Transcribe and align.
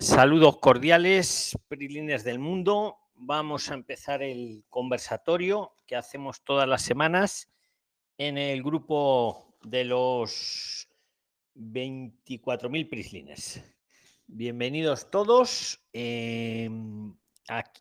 Saludos 0.00 0.58
cordiales, 0.58 1.58
PRILINES 1.66 2.22
del 2.22 2.38
mundo. 2.38 2.98
Vamos 3.16 3.68
a 3.68 3.74
empezar 3.74 4.22
el 4.22 4.64
conversatorio 4.70 5.74
que 5.88 5.96
hacemos 5.96 6.44
todas 6.44 6.68
las 6.68 6.82
semanas 6.82 7.48
en 8.16 8.38
el 8.38 8.62
grupo 8.62 9.56
de 9.64 9.84
los 9.84 10.88
24.000 11.56 12.88
PRISLINES. 12.88 13.64
Bienvenidos 14.28 15.10
todos. 15.10 15.80
Em, 15.92 17.16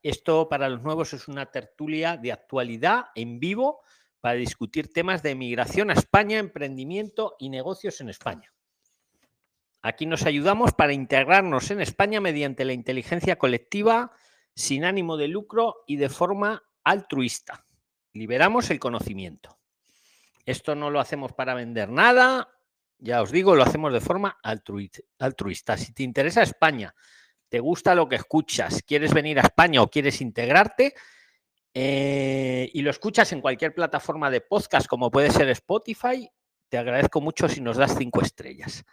esto 0.02 0.50
para 0.50 0.70
los 0.70 0.82
nuevos 0.82 1.14
es 1.14 1.28
una 1.28 1.46
tertulia 1.52 2.18
de 2.18 2.32
actualidad 2.32 3.10
en 3.14 3.40
vivo 3.40 3.82
para 4.22 4.40
discutir 4.40 4.92
temas 4.92 5.22
de 5.22 5.36
migración 5.36 5.92
a 5.92 5.94
España, 5.94 6.40
emprendimiento 6.40 7.36
y 7.38 7.50
negocios 7.50 8.02
en 8.02 8.10
España. 8.10 8.57
Aquí 9.88 10.06
nos 10.06 10.26
ayudamos 10.26 10.74
para 10.74 10.92
integrarnos 10.92 11.72
en 11.72 11.80
España 11.80 12.20
mediante 12.20 12.66
la 12.66 12.74
inteligencia 12.74 13.38
colectiva, 13.38 14.12
sin 14.54 14.84
ánimo 14.84 15.16
de 15.16 15.30
lucro 15.30 15.86
y 15.88 15.96
de 15.96 16.10
forma 16.10 16.62
altruista. 16.84 17.66
Liberamos 18.12 18.70
el 18.70 18.82
conocimiento. 18.82 19.58
Esto 20.46 20.76
no 20.76 20.90
lo 20.90 21.00
hacemos 21.00 21.32
para 21.32 21.54
vender 21.54 21.88
nada, 21.88 22.50
ya 22.98 23.22
os 23.22 23.32
digo, 23.32 23.56
lo 23.56 23.64
hacemos 23.64 23.94
de 23.94 24.02
forma 24.02 24.38
altruista. 24.44 25.78
Si 25.78 25.94
te 25.94 26.04
interesa 26.04 26.44
España, 26.44 26.94
te 27.48 27.62
gusta 27.62 27.96
lo 27.96 28.10
que 28.10 28.18
escuchas, 28.18 28.84
quieres 28.86 29.14
venir 29.14 29.40
a 29.40 29.44
España 29.44 29.82
o 29.82 29.90
quieres 29.90 30.20
integrarte, 30.20 30.96
eh, 31.74 32.70
y 32.74 32.82
lo 32.82 32.92
escuchas 32.92 33.32
en 33.32 33.40
cualquier 33.40 33.74
plataforma 33.74 34.30
de 34.30 34.42
podcast 34.42 34.86
como 34.86 35.10
puede 35.10 35.32
ser 35.32 35.48
Spotify, 35.48 36.30
te 36.68 36.78
agradezco 36.78 37.22
mucho 37.22 37.48
si 37.48 37.62
nos 37.62 37.78
das 37.78 37.96
cinco 37.98 38.22
estrellas. 38.22 38.84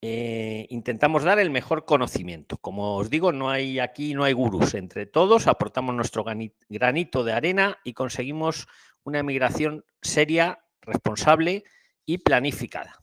Eh, 0.00 0.66
intentamos 0.70 1.24
dar 1.24 1.40
el 1.40 1.50
mejor 1.50 1.84
conocimiento. 1.84 2.56
Como 2.58 2.96
os 2.96 3.10
digo, 3.10 3.32
no 3.32 3.50
hay 3.50 3.80
aquí, 3.80 4.14
no 4.14 4.24
hay 4.24 4.32
gurús. 4.32 4.74
Entre 4.74 5.06
todos 5.06 5.46
aportamos 5.48 5.94
nuestro 5.94 6.24
granito 6.68 7.24
de 7.24 7.32
arena 7.32 7.78
y 7.82 7.94
conseguimos 7.94 8.68
una 9.02 9.20
emigración 9.20 9.84
seria, 10.00 10.60
responsable 10.82 11.64
y 12.06 12.18
planificada. 12.18 13.02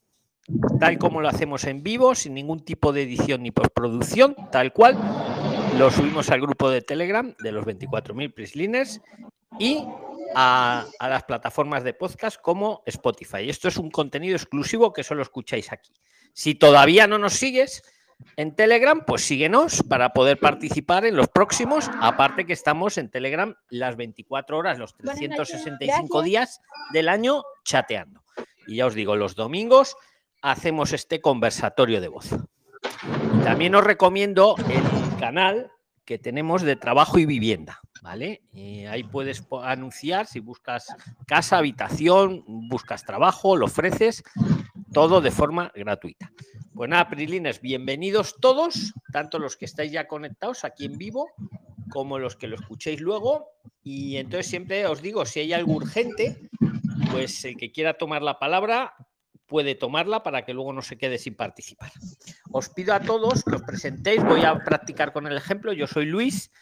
Tal 0.80 0.97
como 0.97 1.22
lo 1.22 1.28
hacemos 1.28 1.64
en 1.66 1.83
vivo, 1.83 2.16
sin 2.16 2.36
ningún 2.36 2.64
tipo 2.64 2.94
de 2.94 3.02
edición 3.02 3.44
ni 3.44 3.52
postproducción, 3.52 4.36
tal 4.52 4.72
cual, 4.72 4.95
lo 5.77 5.89
subimos 5.89 6.30
al 6.30 6.39
grupo 6.39 6.70
de 6.70 6.81
Telegram 6.81 7.36
de 7.39 7.52
los 7.52 7.66
24.000 7.66 8.33
Prisliners 8.33 9.02
y 9.59 9.83
a, 10.36 10.86
a, 11.00 11.09
las 11.09 11.23
plataformas 11.23 11.83
de 11.83 11.94
podcast 11.94 12.39
como 12.39 12.83
Spotify. 12.86 13.50
Esto 13.50 13.67
es 13.67 13.77
un 13.77 13.89
contenido 13.89 14.36
exclusivo 14.36 14.94
que 14.94 15.03
solo 15.03 15.23
escucháis 15.23 15.72
aquí. 15.72 15.92
Si 16.36 16.53
todavía 16.53 17.08
no 17.08 17.17
nos 17.17 17.33
sigues 17.36 17.81
en 18.36 18.58
Telegram, 18.58 19.05
pues 19.05 19.23
síguenos 19.23 19.81
para 19.83 20.09
poder 20.09 20.38
participar 20.38 21.05
en 21.05 21.16
los 21.16 21.30
próximos. 21.30 21.89
Aparte 22.02 22.45
que 22.45 22.52
estamos 22.52 22.97
en 22.97 23.09
Telegram 23.09 23.55
las 23.69 23.95
24 23.95 24.58
horas, 24.58 24.77
los 24.77 24.97
365 24.97 26.22
días 26.23 26.59
del 26.92 27.08
año 27.08 27.42
chateando. 27.64 28.22
Y 28.67 28.75
ya 28.75 28.86
os 28.86 28.95
digo, 28.95 29.16
los 29.16 29.36
domingos 29.36 29.95
hacemos 30.42 30.92
este 30.92 31.22
conversatorio 31.22 32.02
de 32.02 32.09
voz. 32.09 32.27
También 33.45 33.73
os 33.73 33.86
recomiendo 33.86 34.58
el 34.70 35.17
canal 35.17 35.72
que 36.03 36.20
tenemos 36.20 36.64
de 36.64 36.75
trabajo 36.75 37.17
y 37.17 37.25
vivienda, 37.25 37.80
¿vale? 38.02 38.42
Y 38.52 38.83
ahí 38.86 39.03
puedes 39.03 39.47
anunciar 39.64 40.27
si 40.27 40.42
buscas 40.42 40.88
casa, 41.25 41.59
habitación, 41.59 42.44
buscas 42.45 43.05
trabajo, 43.05 43.55
lo 43.55 43.67
ofreces 43.67 44.22
todo 44.96 45.20
de 45.20 45.30
forma 45.30 45.74
gratuita. 45.76 46.32
Pues 46.74 46.90
nada, 46.90 47.10
Prilines, 47.10 47.60
bienvenidos 47.60 48.38
todos, 48.40 48.94
tanto 49.12 49.40
los 49.40 49.58
que 49.58 49.66
estáis 49.66 49.92
ya 49.92 50.08
conectados 50.08 50.64
aquí 50.64 50.86
en 50.86 50.98
vivo 50.98 51.32
como 51.90 52.17
los 52.17 52.38
que 52.38 52.48
lo 52.48 52.56
escuchéis 52.56 53.02
luego. 53.02 53.50
Y 53.84 54.16
entonces 54.16 54.48
siempre 54.48 54.88
os 54.88 55.02
digo, 55.02 55.26
si 55.26 55.42
hay 55.42 55.52
algo 55.52 55.73
urgente, 55.73 56.50
pues 57.11 57.44
el 57.44 57.58
que 57.58 57.73
quiera 57.73 57.95
tomar 57.98 58.22
la 58.22 58.39
palabra 58.39 58.94
puede 59.48 59.76
tomarla 59.76 60.23
para 60.23 60.45
que 60.45 60.54
luego 60.54 60.72
no 60.72 60.82
se 60.82 60.98
quede 60.98 61.17
sin 61.17 61.36
participar. 61.36 61.92
Os 62.54 62.70
pido 62.70 62.94
a 62.94 63.02
todos 63.02 63.44
que 63.44 63.55
os 63.55 63.64
presentéis, 63.64 64.23
voy 64.23 64.45
a 64.45 64.58
practicar 64.60 65.11
con 65.11 65.28
el 65.28 65.36
ejemplo. 65.36 65.73
Yo 65.73 65.88
soy 65.88 66.05
Luis, 66.05 66.54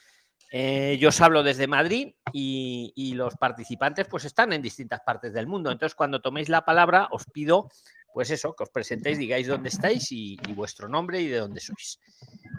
eh, 0.51 0.97
yo 0.99 1.09
os 1.09 1.21
hablo 1.21 1.43
desde 1.43 1.67
Madrid 1.67 2.15
y, 2.31 2.93
y, 2.95 3.13
los 3.13 3.35
participantes 3.37 4.07
pues 4.07 4.25
están 4.25 4.53
en 4.53 4.61
distintas 4.61 5.01
partes 5.01 5.33
del 5.33 5.47
mundo. 5.47 5.71
Entonces, 5.71 5.95
cuando 5.95 6.21
toméis 6.21 6.49
la 6.49 6.65
palabra, 6.65 7.07
os 7.11 7.25
pido 7.25 7.69
pues 8.13 8.29
eso, 8.29 8.53
que 8.55 8.63
os 8.63 8.69
presentéis, 8.69 9.17
digáis 9.17 9.47
dónde 9.47 9.69
estáis 9.69 10.11
y, 10.11 10.37
vuestro 10.55 10.87
nombre 10.87 11.19
y 11.19 11.27
de 11.27 11.39
dónde 11.39 11.59
sois. 11.59 11.99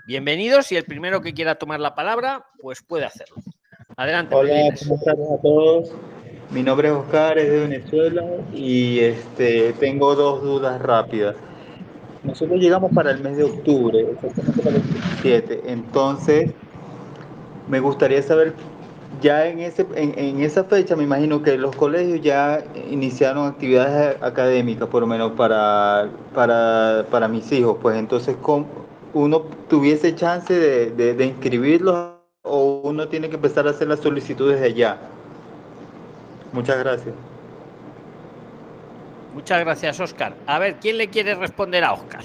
Bienvenidos 0.07 0.73
y 0.73 0.77
el 0.77 0.85
primero 0.85 1.21
que 1.21 1.33
quiera 1.33 1.55
tomar 1.55 1.81
la 1.81 1.95
palabra, 1.95 2.45
pues 2.61 2.83
puede 2.83 3.05
hacerlo. 3.05 3.37
Adelante. 3.97 4.35
Hola, 4.35 4.75
¿cómo 4.81 4.97
están 4.97 5.15
a 5.15 5.41
todos? 5.41 5.93
Mi 6.51 6.63
nombre 6.63 6.89
es 6.89 6.95
Oscar, 6.95 7.39
es 7.39 7.51
de 7.51 7.61
Venezuela 7.61 8.25
y 8.53 8.99
este, 8.99 9.73
tengo 9.75 10.15
dos 10.15 10.43
dudas 10.43 10.83
rápidas. 10.83 11.37
Nosotros 12.25 12.59
llegamos 12.59 12.91
para 12.93 13.13
el 13.13 13.21
mes 13.21 13.37
de 13.37 13.45
octubre, 13.45 14.01
exactamente 14.01 14.63
para 14.63 14.77
el 14.77 14.83
17, 14.83 15.63
entonces 15.67 16.51
me 17.69 17.81
gustaría 17.81 18.23
saber 18.23 18.55
ya 19.21 19.47
en, 19.47 19.61
ese, 19.61 19.87
en, 19.95 20.41
esa 20.41 20.65
fecha 20.65 20.97
me 20.97 21.05
imagino 21.05 21.43
que 21.43 21.57
los 21.57 21.75
colegios 21.77 22.21
ya 22.21 22.63
iniciaron 22.91 23.47
actividades 23.47 24.17
académicas, 24.23 24.89
por 24.89 25.01
lo 25.01 25.07
menos 25.07 25.33
para, 25.33 26.09
para, 26.35 27.29
mis 27.29 27.51
hijos. 27.53 27.77
Pues 27.81 27.97
entonces, 27.97 28.37
¿uno 29.13 29.41
tuviese 29.69 30.15
chance 30.15 30.53
de, 30.55 31.15
de, 31.15 31.27
inscribirlos 31.27 32.15
o 32.43 32.81
uno 32.85 33.09
tiene 33.09 33.29
que 33.29 33.37
empezar 33.37 33.67
a 33.67 33.71
hacer 33.71 33.89
las 33.89 34.01
solicitudes 34.01 34.61
de 34.61 34.67
allá? 34.67 34.99
Muchas 36.53 36.79
gracias. 36.79 37.15
Muchas 39.35 39.61
gracias, 39.61 39.99
Oscar. 39.99 40.35
A 40.47 40.59
ver, 40.59 40.77
¿quién 40.81 40.99
le 40.99 41.09
quiere 41.09 41.35
responder 41.35 41.83
a 41.83 41.95
Oscar? 41.95 42.23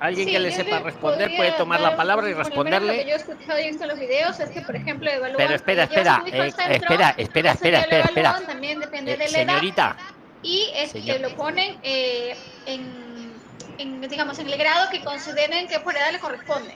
Alguien 0.00 0.28
que 0.28 0.38
le 0.38 0.50
sepa 0.52 0.80
responder 0.80 1.34
puede 1.36 1.52
tomar 1.52 1.80
la 1.80 1.96
palabra 1.96 2.28
y 2.28 2.34
responderle. 2.34 2.96
Lo 2.96 3.02
que 3.02 3.08
yo 3.08 3.14
he 3.14 3.18
escuchado 3.18 3.58
y 3.60 3.68
visto 3.68 3.86
los 3.86 3.98
videos 3.98 4.40
es 4.40 4.50
que, 4.50 4.60
por 4.60 4.76
ejemplo, 4.76 5.10
evalúan. 5.10 5.36
Pero 5.36 5.54
espera, 5.54 5.84
espera, 5.84 6.22
eh, 6.26 6.48
espera, 6.48 7.10
espera, 7.16 7.52
espera, 7.52 7.80
espera, 7.80 8.04
espera. 8.04 8.40
También 8.46 8.80
depende 8.80 9.12
de 9.12 9.18
la 9.18 9.28
señorita. 9.28 9.96
Edad, 9.96 10.14
y 10.42 10.70
es 10.74 10.92
que 10.92 11.18
lo 11.18 11.30
ponen 11.36 11.78
eh, 11.82 12.36
en, 12.66 13.32
en, 13.78 14.00
digamos, 14.02 14.38
en 14.38 14.48
el 14.48 14.58
grado 14.58 14.90
que 14.90 15.02
consideren 15.02 15.68
que 15.68 15.80
por 15.80 15.96
edad 15.96 16.12
le 16.12 16.18
corresponde. 16.18 16.74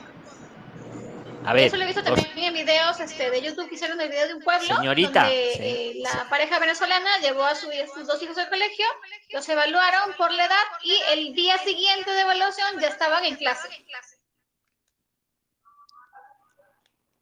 A 1.45 1.53
ver, 1.53 1.67
Eso 1.67 1.77
lo 1.77 1.83
he 1.83 1.87
visto 1.87 2.03
también 2.03 2.37
en 2.37 2.53
videos 2.53 2.99
este, 2.99 3.31
de 3.31 3.41
YouTube 3.41 3.69
que 3.69 3.75
hicieron 3.75 3.99
el 4.01 4.09
video 4.09 4.27
de 4.27 4.33
un 4.33 4.41
pueblo. 4.41 4.75
Señorita. 4.75 5.21
Donde, 5.23 5.53
eh, 5.53 5.93
la 5.97 6.29
pareja 6.29 6.59
venezolana 6.59 7.17
llevó 7.21 7.43
a, 7.43 7.55
su, 7.55 7.67
sus 7.93 8.07
dos 8.07 8.21
hijos 8.21 8.37
al 8.37 8.49
colegio, 8.49 8.85
los 9.29 9.47
evaluaron 9.47 10.15
por 10.17 10.31
la 10.31 10.45
edad 10.45 10.65
y 10.83 10.93
el 11.13 11.33
día 11.33 11.57
siguiente 11.59 12.11
de 12.11 12.21
evaluación 12.21 12.79
ya 12.79 12.87
estaban 12.87 13.23
en 13.25 13.35
clase. 13.35 13.69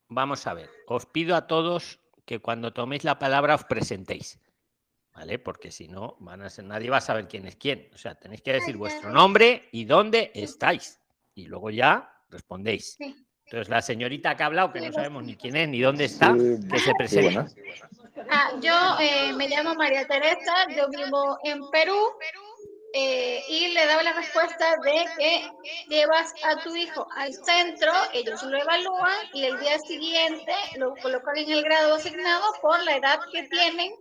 Vamos 0.09 0.47
a 0.47 0.53
ver, 0.53 0.69
os 0.87 1.05
pido 1.05 1.35
a 1.35 1.47
todos 1.47 1.99
que 2.25 2.39
cuando 2.39 2.73
toméis 2.73 3.03
la 3.03 3.19
palabra 3.19 3.55
os 3.55 3.65
presentéis. 3.65 4.39
¿Vale? 5.13 5.39
Porque 5.39 5.71
si 5.71 5.87
no, 5.87 6.15
van 6.19 6.43
a 6.43 6.49
ser, 6.49 6.65
nadie 6.65 6.91
va 6.91 6.97
a 6.97 7.01
saber 7.01 7.27
quién 7.27 7.47
es 7.47 7.55
quién. 7.55 7.89
O 7.93 7.97
sea, 7.97 8.13
tenéis 8.13 8.43
que 8.43 8.53
decir 8.53 8.77
vuestro 8.77 9.09
nombre 9.09 9.67
y 9.71 9.85
dónde 9.85 10.31
estáis. 10.35 10.99
Y 11.33 11.45
luego 11.45 11.71
ya 11.71 12.13
respondéis. 12.29 12.97
Sí. 12.99 13.26
Entonces, 13.47 13.69
la 13.69 13.81
señorita 13.81 14.35
que 14.35 14.43
ha 14.43 14.47
hablado, 14.47 14.73
que 14.73 14.81
no 14.81 14.91
sabemos 14.91 15.23
ni 15.23 15.37
quién 15.37 15.55
es 15.55 15.69
ni 15.69 15.79
dónde 15.79 16.03
está, 16.03 16.33
que 16.33 16.79
se 16.79 16.93
presente. 16.95 17.39
Ah, 18.29 18.51
yo 18.59 18.73
eh, 18.99 19.31
me 19.31 19.47
llamo 19.47 19.73
María 19.73 20.05
Teresa, 20.05 20.67
yo 20.75 20.89
vivo 20.89 21.37
en 21.45 21.61
Perú 21.69 21.97
eh, 22.93 23.41
y 23.47 23.69
le 23.69 23.85
daba 23.85 24.03
la 24.03 24.11
respuesta 24.11 24.75
de 24.83 25.05
que 25.17 25.51
llevas 25.87 26.33
a 26.43 26.61
tu 26.61 26.75
hijo 26.75 27.07
al 27.15 27.33
centro, 27.33 27.93
ellos 28.13 28.43
lo 28.43 28.57
evalúan 28.57 29.15
y 29.33 29.45
el 29.45 29.57
día 29.61 29.79
siguiente 29.79 30.53
lo 30.75 30.93
colocan 30.95 31.37
en 31.37 31.49
el 31.49 31.63
grado 31.63 31.95
asignado 31.95 32.43
por 32.61 32.83
la 32.83 32.97
edad 32.97 33.19
que 33.31 33.43
tienen 33.43 33.93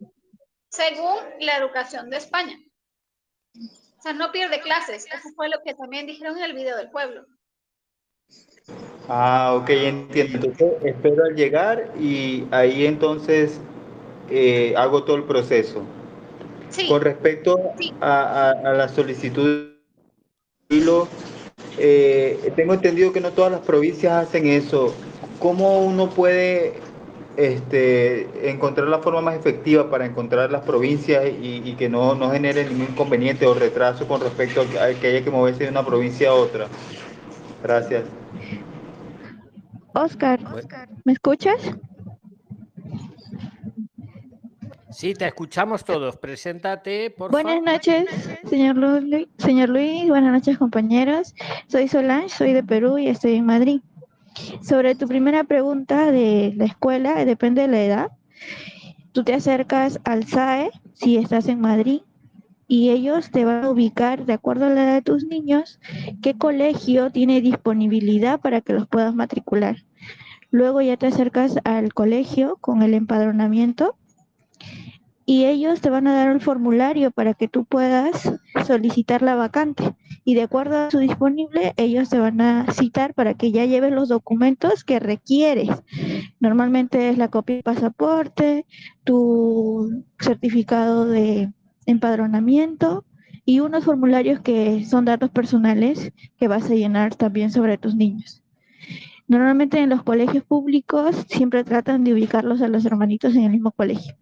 según 0.71 1.19
la 1.39 1.57
educación 1.59 2.11
de 2.11 2.17
España. 2.17 2.59
O 3.99 4.03
sea, 4.03 4.13
no 4.13 4.33
pierde 4.33 4.61
clases. 4.61 5.07
Eso 5.07 5.29
fue 5.37 5.49
lo 5.49 5.63
que 5.65 5.75
también 5.75 6.07
dijeron 6.07 6.37
en 6.37 6.45
el 6.45 6.55
video 6.55 6.77
del 6.77 6.91
pueblo. 6.91 7.25
Ah, 9.09 9.55
ok, 9.61 9.71
entiendo. 9.71 10.39
Entonces 10.49 10.69
espero 10.85 11.25
al 11.25 11.35
llegar 11.37 11.93
y 11.99 12.45
ahí 12.51 12.87
entonces 12.87 13.61
eh, 14.31 14.75
hago 14.77 15.05
todo 15.05 15.17
el 15.17 15.25
proceso. 15.25 15.83
Sí. 16.71 16.89
Con 16.89 17.01
respecto 17.03 17.57
Sí. 17.79 17.93
a, 18.01 18.51
a- 18.51 18.71
a 18.71 18.73
la 18.75 18.89
solicitud 18.89 19.45
de 20.71 21.05
eh, 21.79 22.53
tengo 22.57 22.75
entendido 22.75 23.13
que 23.13 23.21
no 23.21 23.31
todas 23.33 23.53
las 23.53 23.61
provincias 23.61 24.13
hacen 24.27 24.47
eso. 24.47 24.93
¿Cómo 25.39 25.81
uno 25.81 26.11
puede 26.11 26.75
este, 27.37 28.51
encontrar 28.51 28.89
la 28.89 28.99
forma 28.99 29.21
más 29.21 29.37
efectiva 29.37 29.91
para 29.91 30.07
encontrar 30.07 30.51
las 30.51 30.63
provincias 30.63 31.25
y, 31.41 31.63
y 31.65 31.75
que 31.77 31.89
no, 31.89 32.15
no 32.15 32.31
genere 32.31 32.65
ningún 32.65 32.89
inconveniente 32.91 33.47
o 33.47 33.55
retraso 33.55 34.09
con 34.09 34.21
respecto 34.21 34.63
a 34.63 34.95
que 34.95 35.07
haya 35.07 35.23
que 35.23 35.31
moverse 35.31 35.65
de 35.65 35.71
una 35.71 35.85
provincia 35.85 36.31
a 36.31 36.35
otra? 36.35 36.69
Gracias. 37.67 38.05
Oscar, 39.93 40.39
¿me 41.05 41.15
escuchas? 41.15 41.57
Sí, 44.91 45.15
te 45.15 45.27
escuchamos 45.27 45.85
todos. 45.85 46.17
Preséntate, 46.17 47.11
por 47.11 47.33
Buenas 47.33 47.61
noches, 47.61 48.07
señor 48.49 48.77
Luis, 48.77 49.27
señor 49.39 49.71
Luis. 49.71 50.07
Buenas 50.09 50.33
noches, 50.33 50.59
compañeros. 50.59 51.35
Soy 51.67 51.89
Solange, 51.89 52.29
soy 52.29 52.53
de 52.53 52.63
Perú 52.63 52.99
y 52.99 53.09
estoy 53.09 53.35
en 53.35 53.47
Madrid. 53.47 53.81
Sobre 54.63 54.95
tu 54.95 55.09
primera 55.09 55.43
pregunta 55.43 56.13
de 56.13 56.53
la 56.57 56.67
escuela, 56.67 57.25
depende 57.25 57.63
de 57.63 57.69
la 57.69 57.83
edad. 57.83 58.13
Tú 59.11 59.25
te 59.25 59.35
acercas 59.35 59.99
al 60.05 60.25
SAE 60.25 60.71
si 60.95 61.17
estás 61.17 61.49
en 61.49 61.61
Madrid 61.61 62.03
y 62.69 62.91
ellos 62.91 63.31
te 63.31 63.45
van 63.45 63.65
a 63.65 63.71
ubicar 63.71 64.27
de 64.27 64.33
acuerdo 64.33 64.67
a 64.67 64.71
la 64.71 64.85
edad 64.85 64.95
de 64.95 65.03
tus 65.03 65.25
niños 65.25 65.81
qué 66.23 66.37
colegio 66.37 67.11
tiene 67.11 67.41
disponibilidad 67.41 68.41
para 68.41 68.61
que 68.61 68.73
los 68.73 68.87
puedas 68.89 69.15
matricular. 69.15 69.77
Luego 70.51 70.81
ya 70.81 70.97
te 70.97 71.07
acercas 71.07 71.57
al 71.65 71.93
colegio 71.93 72.57
con 72.61 72.83
el 72.83 72.95
empadronamiento 72.95 73.97
y 75.25 75.45
ellos 75.45 75.81
te 75.81 75.91
van 75.91 76.07
a 76.07 76.15
dar 76.15 76.29
el 76.31 76.41
formulario 76.41 77.11
para 77.11 77.35
que 77.35 77.49
tú 77.49 77.65
puedas 77.65 78.33
solicitar 78.65 79.23
la 79.23 79.35
vacante 79.35 79.97
y 80.25 80.35
de 80.35 80.43
acuerdo 80.43 80.79
a 80.79 80.91
su 80.91 80.99
disponible 80.99 81.75
ellos 81.77 82.09
te 82.09 82.19
van 82.19 82.41
a 82.41 82.73
citar 82.73 83.13
para 83.15 83.35
que 83.35 83.51
ya 83.53 83.65
lleves 83.65 83.93
los 83.93 84.09
documentos 84.09 84.85
que 84.85 85.01
requieres. 85.01 85.69
Normalmente 86.41 87.11
es 87.11 87.19
la 87.19 87.29
copia 87.29 87.57
de 87.57 87.63
pasaporte, 87.63 88.67
tu 89.05 90.05
certificado 90.19 91.07
de 91.07 91.53
empadronamiento 91.87 93.05
y 93.45 93.61
unos 93.61 93.85
formularios 93.85 94.41
que 94.41 94.85
son 94.85 95.05
datos 95.05 95.31
personales 95.31 96.13
que 96.37 96.49
vas 96.49 96.69
a 96.69 96.75
llenar 96.75 97.15
también 97.15 97.53
sobre 97.53 97.79
tus 97.79 97.95
niños. 97.95 98.43
Normalmente 99.29 99.79
en 99.79 99.91
los 99.91 100.03
colegios 100.03 100.45
públicos 100.45 101.17
siempre 101.29 101.65
tratan 101.65 102.05
de 102.05 102.13
ubicarlos 102.13 102.61
a 102.61 102.69
los 102.69 102.85
hermanitos 102.85 103.35
en 103.35 103.45
el 103.45 103.51
mismo 103.51 103.73
colegio. 103.73 104.17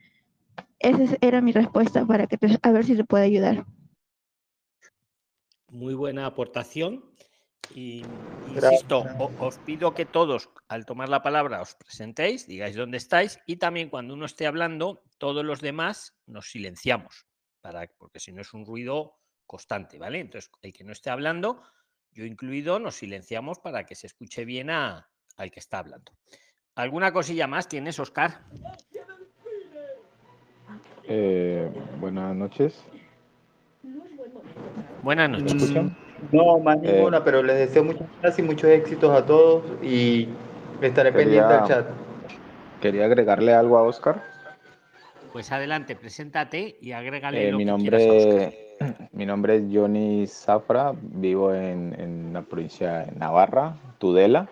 Esa 0.78 1.16
era 1.22 1.40
mi 1.40 1.52
respuesta 1.52 2.06
para 2.06 2.26
que 2.26 2.38
a 2.62 2.70
ver 2.70 2.84
si 2.84 2.94
te 2.96 3.04
puede 3.04 3.24
ayudar. 3.24 3.64
Muy 5.70 5.94
buena 5.94 6.26
aportación. 6.26 7.04
Y 7.74 8.04
insisto, 8.54 9.06
os 9.40 9.56
pido 9.58 9.94
que 9.94 10.04
todos, 10.04 10.50
al 10.68 10.84
tomar 10.84 11.08
la 11.08 11.22
palabra, 11.22 11.62
os 11.62 11.74
presentéis, 11.74 12.46
digáis 12.46 12.76
dónde 12.76 12.98
estáis 12.98 13.38
y 13.46 13.56
también 13.56 13.88
cuando 13.88 14.12
uno 14.12 14.26
esté 14.26 14.46
hablando, 14.46 15.02
todos 15.16 15.42
los 15.46 15.62
demás 15.62 16.14
nos 16.26 16.50
silenciamos 16.50 17.26
porque 17.96 18.20
si 18.20 18.32
no 18.32 18.40
es 18.40 18.52
un 18.52 18.66
ruido 18.66 19.16
constante, 19.46 19.98
¿vale? 19.98 20.20
Entonces, 20.20 20.50
el 20.62 20.72
que 20.72 20.84
no 20.84 20.92
esté 20.92 21.10
hablando, 21.10 21.62
yo 22.12 22.24
incluido, 22.24 22.78
nos 22.78 22.96
silenciamos 22.96 23.58
para 23.58 23.84
que 23.84 23.94
se 23.94 24.06
escuche 24.06 24.44
bien 24.44 24.70
a, 24.70 25.08
al 25.36 25.50
que 25.50 25.60
está 25.60 25.78
hablando. 25.78 26.12
¿Alguna 26.74 27.12
cosilla 27.12 27.46
más 27.46 27.68
tienes, 27.68 27.98
Oscar? 27.98 28.42
Eh, 31.04 31.70
buenas 32.00 32.34
noches. 32.34 32.84
Buenas 35.02 35.30
noches. 35.30 35.72
No, 36.32 36.58
más 36.58 36.78
eh, 36.82 36.92
ninguna, 36.92 37.22
pero 37.22 37.42
les 37.42 37.58
deseo 37.58 37.84
muchas 37.84 38.08
gracias 38.20 38.38
y 38.38 38.42
muchos 38.42 38.70
éxitos 38.70 39.10
a 39.10 39.24
todos 39.24 39.64
y 39.82 40.28
estaré 40.80 41.12
pendiente 41.12 41.52
del 41.52 41.64
chat. 41.64 41.86
Quería 42.80 43.04
agregarle 43.04 43.52
algo 43.52 43.76
a 43.78 43.82
Oscar. 43.82 44.33
Pues 45.34 45.50
adelante, 45.50 45.96
preséntate 45.96 46.76
y 46.80 46.92
agrégale 46.92 47.48
eh, 47.48 47.50
lo 47.50 47.58
mi 47.58 47.64
que 47.64 47.70
nombre, 47.72 48.58
Mi 49.12 49.26
nombre 49.26 49.56
es 49.56 49.64
Johnny 49.68 50.28
Zafra, 50.28 50.94
vivo 50.96 51.52
en, 51.52 52.30
la 52.32 52.42
provincia 52.42 52.98
de 52.98 53.18
Navarra, 53.18 53.74
Tudela. 53.98 54.48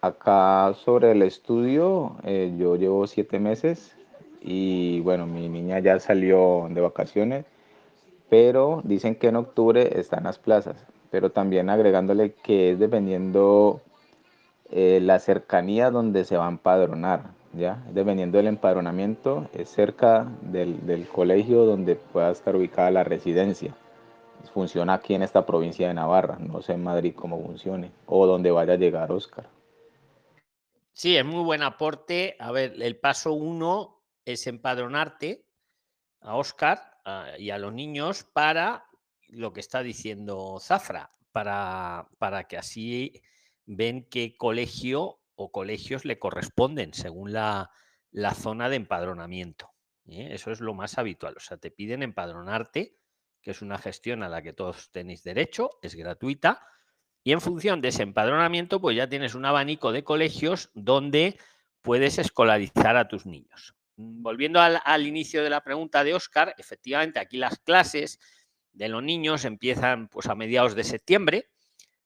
Acá 0.00 0.72
sobre 0.82 1.12
el 1.12 1.20
estudio, 1.20 2.16
eh, 2.24 2.54
yo 2.58 2.76
llevo 2.76 3.06
siete 3.06 3.38
meses 3.38 3.94
y 4.40 5.00
bueno, 5.00 5.26
mi 5.26 5.50
niña 5.50 5.78
ya 5.80 6.00
salió 6.00 6.68
de 6.70 6.80
vacaciones, 6.80 7.44
pero 8.30 8.80
dicen 8.84 9.14
que 9.14 9.28
en 9.28 9.36
octubre 9.36 10.00
están 10.00 10.24
las 10.24 10.38
plazas, 10.38 10.86
pero 11.10 11.32
también 11.32 11.68
agregándole 11.68 12.32
que 12.32 12.70
es 12.70 12.78
dependiendo 12.78 13.82
eh, 14.70 15.00
la 15.02 15.18
cercanía 15.18 15.90
donde 15.90 16.24
se 16.24 16.38
va 16.38 16.46
a 16.46 16.50
empadronar. 16.50 17.41
¿Ya? 17.52 17.82
Dependiendo 17.90 18.38
del 18.38 18.46
empadronamiento, 18.46 19.48
es 19.52 19.70
cerca 19.70 20.30
del, 20.42 21.06
colegio 21.08 21.64
donde 21.64 21.96
pueda 21.96 22.30
estar 22.30 22.56
ubicada 22.56 22.90
la 22.90 23.04
residencia. 23.04 23.74
Funciona 24.52 24.94
aquí 24.94 25.14
en 25.14 25.22
esta 25.22 25.46
provincia 25.46 25.88
de 25.88 25.94
Navarra, 25.94 26.36
no 26.38 26.62
sé 26.62 26.72
en 26.72 26.82
Madrid 26.82 27.14
cómo 27.14 27.40
funcione, 27.44 27.92
o 28.06 28.26
donde 28.26 28.50
vaya 28.50 28.72
a 28.74 28.76
llegar 28.76 29.12
Oscar. 29.12 29.48
Sí, 30.92 31.16
es 31.16 31.24
muy 31.24 31.42
buen 31.42 31.62
aporte. 31.62 32.36
A 32.38 32.50
ver, 32.52 32.74
el 32.82 32.98
paso 32.98 33.32
uno 33.32 34.02
es 34.24 34.46
empadronarte 34.46 35.44
a 36.20 36.36
Oscar 36.36 36.98
y 37.38 37.50
a 37.50 37.58
los 37.58 37.72
niños 37.72 38.24
para 38.24 38.84
lo 39.28 39.52
que 39.52 39.60
está 39.60 39.82
diciendo 39.82 40.58
Zafra, 40.60 41.10
para, 41.32 42.08
para 42.18 42.44
que 42.44 42.58
así 42.58 43.22
ven 43.64 44.06
qué 44.10 44.36
colegio 44.36 45.21
o 45.42 45.52
colegios 45.52 46.04
le 46.04 46.18
corresponden 46.18 46.94
según 46.94 47.32
la, 47.32 47.70
zona 48.34 48.68
de 48.68 48.76
empadronamiento. 48.76 49.70
¿eh? 50.06 50.28
Eso 50.32 50.50
es 50.50 50.60
lo 50.60 50.74
más 50.74 50.98
habitual. 50.98 51.34
O 51.36 51.40
sea, 51.40 51.56
te 51.56 51.70
piden 51.70 52.02
empadronarte, 52.02 52.96
que 53.40 53.50
es 53.50 53.62
una 53.62 53.78
gestión 53.78 54.22
a 54.22 54.28
la 54.28 54.42
que 54.42 54.52
todos 54.52 54.90
tenéis 54.92 55.22
derecho, 55.22 55.70
es 55.82 55.94
gratuita. 55.94 56.66
Y 57.24 57.32
en 57.32 57.40
función 57.40 57.80
de 57.80 57.88
ese 57.88 58.02
empadronamiento, 58.02 58.80
pues 58.80 58.96
ya 58.96 59.08
tienes 59.08 59.34
un 59.34 59.44
abanico 59.44 59.92
de 59.92 60.04
colegios 60.04 60.70
donde 60.74 61.38
puedes 61.80 62.18
escolarizar 62.18 62.96
a 62.96 63.08
tus 63.08 63.26
niños. 63.26 63.74
Mm, 63.96 64.22
volviendo 64.22 64.60
al, 64.60 64.80
al 64.84 65.06
inicio 65.06 65.42
de 65.42 65.50
la 65.50 65.62
pregunta 65.62 66.04
de 66.04 66.14
Oscar, 66.14 66.54
efectivamente 66.58 67.18
aquí 67.18 67.36
las 67.36 67.58
clases 67.58 68.20
de 68.72 68.88
los 68.88 69.02
niños 69.02 69.44
empiezan 69.44 70.08
pues 70.08 70.26
a 70.26 70.34
mediados 70.34 70.74
de 70.74 70.84
septiembre, 70.84 71.50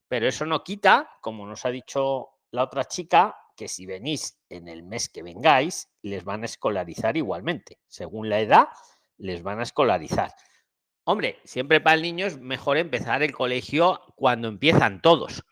pero 0.08 0.26
eso 0.26 0.46
no 0.46 0.64
quita, 0.64 1.10
como 1.20 1.46
nos 1.46 1.64
ha 1.64 1.70
dicho 1.70 2.35
la 2.50 2.64
otra 2.64 2.84
chica 2.84 3.36
que 3.56 3.68
si 3.68 3.86
venís 3.86 4.38
en 4.48 4.68
el 4.68 4.82
mes 4.82 5.08
que 5.08 5.22
vengáis, 5.22 5.88
les 6.02 6.24
van 6.24 6.42
a 6.42 6.46
escolarizar 6.46 7.16
igualmente. 7.16 7.78
Según 7.88 8.28
la 8.28 8.40
edad, 8.40 8.68
les 9.16 9.42
van 9.42 9.60
a 9.60 9.62
escolarizar. 9.62 10.32
Hombre, 11.04 11.38
siempre 11.44 11.80
para 11.80 11.94
el 11.94 12.02
niño 12.02 12.26
es 12.26 12.38
mejor 12.38 12.76
empezar 12.76 13.22
el 13.22 13.32
colegio 13.32 14.00
cuando 14.16 14.48
empiezan 14.48 15.00
todos. 15.00 15.44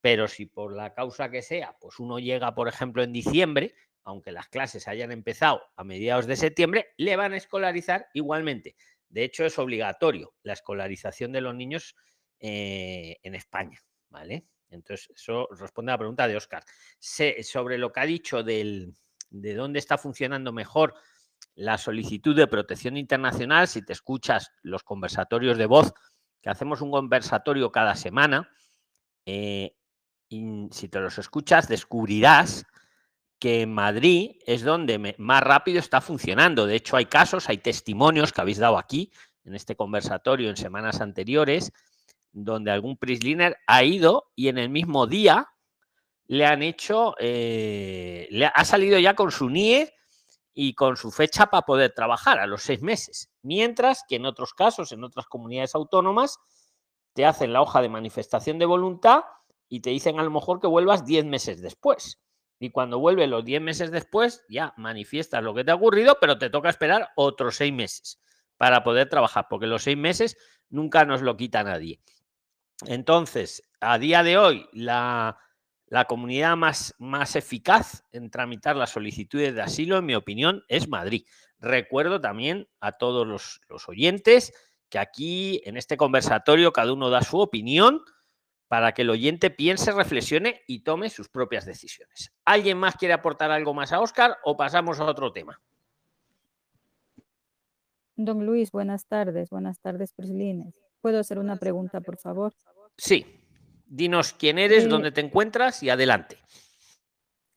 Pero 0.00 0.28
si 0.28 0.46
por 0.46 0.74
la 0.74 0.94
causa 0.94 1.30
que 1.30 1.42
sea, 1.42 1.76
pues 1.80 1.98
uno 1.98 2.18
llega, 2.18 2.54
por 2.54 2.68
ejemplo, 2.68 3.02
en 3.02 3.12
diciembre, 3.12 3.74
aunque 4.04 4.32
las 4.32 4.48
clases 4.48 4.88
hayan 4.88 5.12
empezado 5.12 5.62
a 5.76 5.84
mediados 5.84 6.26
de 6.26 6.36
septiembre, 6.36 6.88
le 6.96 7.16
van 7.16 7.32
a 7.34 7.36
escolarizar 7.36 8.06
igualmente. 8.14 8.76
De 9.08 9.24
hecho, 9.24 9.44
es 9.44 9.58
obligatorio 9.58 10.32
la 10.42 10.54
escolarización 10.54 11.32
de 11.32 11.40
los 11.42 11.54
niños 11.54 11.96
eh, 12.38 13.18
en 13.22 13.34
España, 13.34 13.78
¿vale? 14.08 14.46
Entonces, 14.70 15.10
eso 15.14 15.48
responde 15.50 15.92
a 15.92 15.94
la 15.94 15.98
pregunta 15.98 16.28
de 16.28 16.36
Oscar. 16.36 16.64
sobre 16.98 17.78
lo 17.78 17.92
que 17.92 18.00
ha 18.00 18.06
dicho 18.06 18.42
del, 18.42 18.94
de 19.30 19.54
dónde 19.54 19.78
está 19.78 19.98
funcionando 19.98 20.52
mejor 20.52 20.94
la 21.54 21.78
solicitud 21.78 22.36
de 22.36 22.46
protección 22.46 22.96
internacional, 22.96 23.68
si 23.68 23.82
te 23.82 23.92
escuchas 23.92 24.52
los 24.62 24.82
conversatorios 24.82 25.58
de 25.58 25.66
voz, 25.66 25.92
que 26.40 26.50
hacemos 26.50 26.80
un 26.80 26.90
conversatorio 26.90 27.70
cada 27.70 27.94
semana, 27.94 28.50
eh, 29.26 29.76
y 30.28 30.68
si 30.70 30.88
te 30.88 31.00
los 31.00 31.18
escuchas, 31.18 31.68
descubrirás 31.68 32.64
que 33.38 33.62
en 33.62 33.72
Madrid 33.72 34.36
es 34.46 34.62
donde 34.62 35.14
más 35.18 35.42
rápido 35.42 35.80
está 35.80 36.00
funcionando. 36.00 36.66
De 36.66 36.76
hecho, 36.76 36.96
hay 36.96 37.06
casos, 37.06 37.48
hay 37.48 37.58
testimonios 37.58 38.32
que 38.32 38.40
habéis 38.40 38.58
dado 38.58 38.78
aquí 38.78 39.10
en 39.44 39.54
este 39.54 39.76
conversatorio 39.76 40.50
en 40.50 40.56
semanas 40.56 41.00
anteriores 41.00 41.72
donde 42.32 42.70
algún 42.70 42.96
Prisliner 42.96 43.56
ha 43.66 43.82
ido 43.84 44.30
y 44.34 44.48
en 44.48 44.58
el 44.58 44.70
mismo 44.70 45.06
día 45.06 45.48
le 46.26 46.46
han 46.46 46.62
hecho, 46.62 47.14
eh, 47.18 48.28
le 48.30 48.46
ha 48.46 48.64
salido 48.64 48.98
ya 48.98 49.14
con 49.14 49.30
su 49.30 49.50
NIE 49.50 49.92
y 50.54 50.74
con 50.74 50.96
su 50.96 51.10
fecha 51.10 51.46
para 51.46 51.62
poder 51.62 51.92
trabajar 51.92 52.38
a 52.38 52.46
los 52.46 52.62
seis 52.62 52.82
meses. 52.82 53.30
Mientras 53.42 54.04
que 54.08 54.16
en 54.16 54.26
otros 54.26 54.54
casos, 54.54 54.92
en 54.92 55.02
otras 55.02 55.26
comunidades 55.26 55.74
autónomas, 55.74 56.38
te 57.14 57.26
hacen 57.26 57.52
la 57.52 57.62
hoja 57.62 57.82
de 57.82 57.88
manifestación 57.88 58.58
de 58.58 58.66
voluntad 58.66 59.24
y 59.68 59.80
te 59.80 59.90
dicen 59.90 60.20
a 60.20 60.22
lo 60.22 60.30
mejor 60.30 60.60
que 60.60 60.66
vuelvas 60.66 61.04
diez 61.04 61.24
meses 61.24 61.60
después. 61.60 62.20
Y 62.58 62.70
cuando 62.70 62.98
vuelve 62.98 63.26
los 63.26 63.44
diez 63.44 63.60
meses 63.60 63.90
después, 63.90 64.44
ya 64.48 64.74
manifiestas 64.76 65.42
lo 65.42 65.54
que 65.54 65.64
te 65.64 65.70
ha 65.70 65.76
ocurrido, 65.76 66.18
pero 66.20 66.38
te 66.38 66.50
toca 66.50 66.68
esperar 66.68 67.08
otros 67.16 67.56
seis 67.56 67.72
meses 67.72 68.20
para 68.58 68.84
poder 68.84 69.08
trabajar, 69.08 69.46
porque 69.48 69.66
los 69.66 69.82
seis 69.82 69.96
meses 69.96 70.36
nunca 70.68 71.06
nos 71.06 71.22
lo 71.22 71.36
quita 71.36 71.64
nadie. 71.64 72.00
Entonces, 72.86 73.62
a 73.80 73.98
día 73.98 74.22
de 74.22 74.38
hoy, 74.38 74.68
la, 74.72 75.38
comunidad 76.08 76.56
más, 76.56 76.94
más 76.98 77.36
eficaz 77.36 78.04
en 78.12 78.30
tramitar 78.30 78.76
las 78.76 78.90
solicitudes 78.90 79.54
de 79.54 79.62
asilo, 79.62 79.98
en 79.98 80.06
mi 80.06 80.14
opinión, 80.14 80.64
es 80.68 80.88
Madrid. 80.88 81.26
Recuerdo 81.58 82.20
también 82.20 82.68
a 82.80 82.92
todos 82.92 83.26
los, 83.26 83.88
oyentes 83.88 84.52
que 84.88 84.98
aquí, 84.98 85.62
en 85.64 85.76
este 85.76 85.96
conversatorio, 85.96 86.72
cada 86.72 86.92
uno 86.92 87.10
da 87.10 87.22
su 87.22 87.38
opinión, 87.38 88.02
para 88.66 88.92
que 88.92 89.02
el 89.02 89.10
oyente 89.10 89.50
piense, 89.50 89.90
reflexione 89.90 90.62
y 90.68 90.84
tome 90.84 91.10
sus 91.10 91.28
propias 91.28 91.66
decisiones. 91.66 92.32
¿Alguien 92.44 92.78
más 92.78 92.94
quiere 92.94 93.14
aportar 93.14 93.50
algo 93.50 93.74
más 93.74 93.92
a 93.92 94.00
Oscar 94.00 94.36
o 94.44 94.56
pasamos 94.56 95.00
a 95.00 95.06
otro 95.06 95.32
tema? 95.32 95.60
Don 98.14 98.46
Luis, 98.46 98.70
buenas 98.70 99.06
tardes. 99.06 99.50
Buenas 99.50 99.80
tardes, 99.80 100.12
Prislines. 100.12 100.89
¿Puedo 101.00 101.18
hacer 101.18 101.38
una 101.38 101.56
pregunta, 101.56 102.00
por 102.00 102.16
favor? 102.18 102.52
Sí. 102.96 103.24
Dinos 103.86 104.32
quién 104.34 104.58
eres, 104.58 104.84
Eh, 104.84 104.88
dónde 104.88 105.10
te 105.12 105.20
encuentras 105.20 105.82
y 105.82 105.90
adelante. 105.90 106.36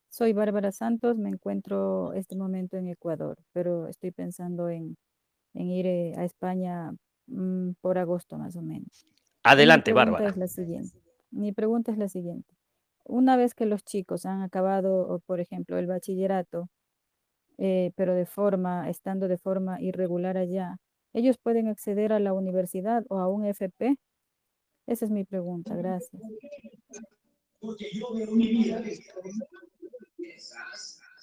Soy 0.09 0.33
Bárbara 0.33 0.71
Santos, 0.71 1.17
me 1.17 1.29
encuentro 1.29 2.13
este 2.13 2.35
momento 2.35 2.77
en 2.77 2.87
Ecuador, 2.87 3.37
pero 3.51 3.87
estoy 3.87 4.11
pensando 4.11 4.69
en, 4.69 4.95
en 5.53 5.69
ir 5.69 5.85
eh, 5.87 6.13
a 6.17 6.23
España 6.23 6.91
mm, 7.27 7.71
por 7.81 7.97
agosto 7.97 8.37
más 8.37 8.55
o 8.55 8.61
menos. 8.61 9.05
Adelante, 9.43 9.91
Mi 9.91 9.95
Bárbara. 9.95 10.29
es 10.29 10.37
la 10.37 10.47
siguiente. 10.47 10.99
Mi 11.31 11.51
pregunta 11.51 11.91
es 11.91 11.97
la 11.97 12.09
siguiente. 12.09 12.55
Una 13.05 13.35
vez 13.37 13.53
que 13.53 13.65
los 13.65 13.83
chicos 13.83 14.25
han 14.25 14.41
acabado, 14.41 15.19
por 15.25 15.39
ejemplo, 15.39 15.77
el 15.77 15.87
bachillerato, 15.87 16.69
eh, 17.57 17.91
pero 17.95 18.13
de 18.15 18.25
forma, 18.25 18.89
estando 18.89 19.27
de 19.27 19.37
forma 19.37 19.81
irregular 19.81 20.37
allá, 20.37 20.77
¿ellos 21.13 21.37
pueden 21.37 21.67
acceder 21.67 22.11
a 22.13 22.19
la 22.19 22.33
universidad 22.33 23.05
o 23.09 23.19
a 23.19 23.27
un 23.27 23.45
FP? 23.45 23.97
Esa 24.87 25.05
es 25.05 25.11
mi 25.11 25.23
pregunta, 25.23 25.75
gracias. 25.75 26.21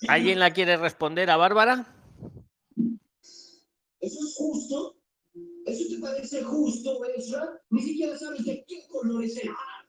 ¿Alguien 0.09 0.38
la 0.38 0.50
quiere 0.52 0.76
responder 0.76 1.30
a 1.30 1.37
Bárbara? 1.37 1.87
¿Eso 4.00 4.18
es 4.25 4.35
justo? 4.37 4.97
¿Eso 5.66 5.94
te 5.94 6.00
parece 6.00 6.42
justo, 6.42 7.04
Ezra? 7.16 7.61
Ni 7.68 7.82
siquiera 7.82 8.16
sabes 8.16 8.44
de 8.47 8.64
qué 8.66 8.87
color 8.88 9.23
es 9.25 9.37
el 9.37 9.50
mar. 9.50 9.80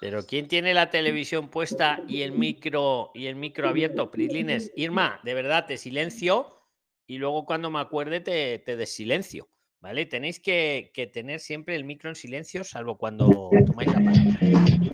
Pero 0.00 0.24
¿quién 0.24 0.46
tiene 0.46 0.74
la 0.74 0.90
televisión 0.90 1.48
puesta 1.48 2.04
y 2.06 2.22
el 2.22 2.32
micro 2.32 3.10
y 3.14 3.26
el 3.26 3.34
micro 3.34 3.68
abierto? 3.68 4.10
Prislines. 4.10 4.72
Irma, 4.76 5.20
de 5.24 5.34
verdad 5.34 5.66
te 5.66 5.76
silencio 5.76 6.61
y 7.06 7.18
luego 7.18 7.44
cuando 7.44 7.70
me 7.70 7.80
acuerde 7.80 8.20
te, 8.20 8.58
te 8.58 8.76
desilencio. 8.76 9.48
¿Vale? 9.80 10.06
Tenéis 10.06 10.38
que, 10.38 10.92
que 10.94 11.08
tener 11.08 11.40
siempre 11.40 11.74
el 11.74 11.82
micro 11.82 12.08
en 12.08 12.14
silencio, 12.14 12.62
salvo 12.62 12.96
cuando 12.96 13.50
tomáis 13.66 13.88
la 13.88 13.94
palabra. 13.94 14.92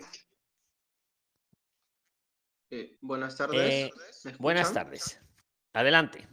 Eh, 2.71 2.97
buenas 3.03 3.37
tardes. 3.37 3.71
Eh, 3.71 3.91
¿me 4.25 4.33
buenas 4.39 4.73
tardes. 4.73 5.21
Adelante. 5.75 6.27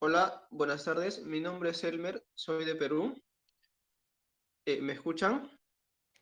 Hola, 0.00 0.46
buenas 0.50 0.84
tardes. 0.84 1.24
Mi 1.24 1.40
nombre 1.40 1.70
es 1.70 1.82
Elmer, 1.82 2.26
soy 2.34 2.66
de 2.66 2.74
Perú. 2.74 3.22
Eh, 4.66 4.80
¿me 4.82 4.92
escuchan? 4.92 5.50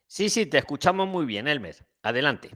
Sí, 0.07 0.29
sí, 0.29 0.45
te 0.45 0.59
escuchamos 0.59 1.07
muy 1.07 1.25
bien, 1.25 1.49
Elmer. 1.49 1.85
Adelante. 2.01 2.51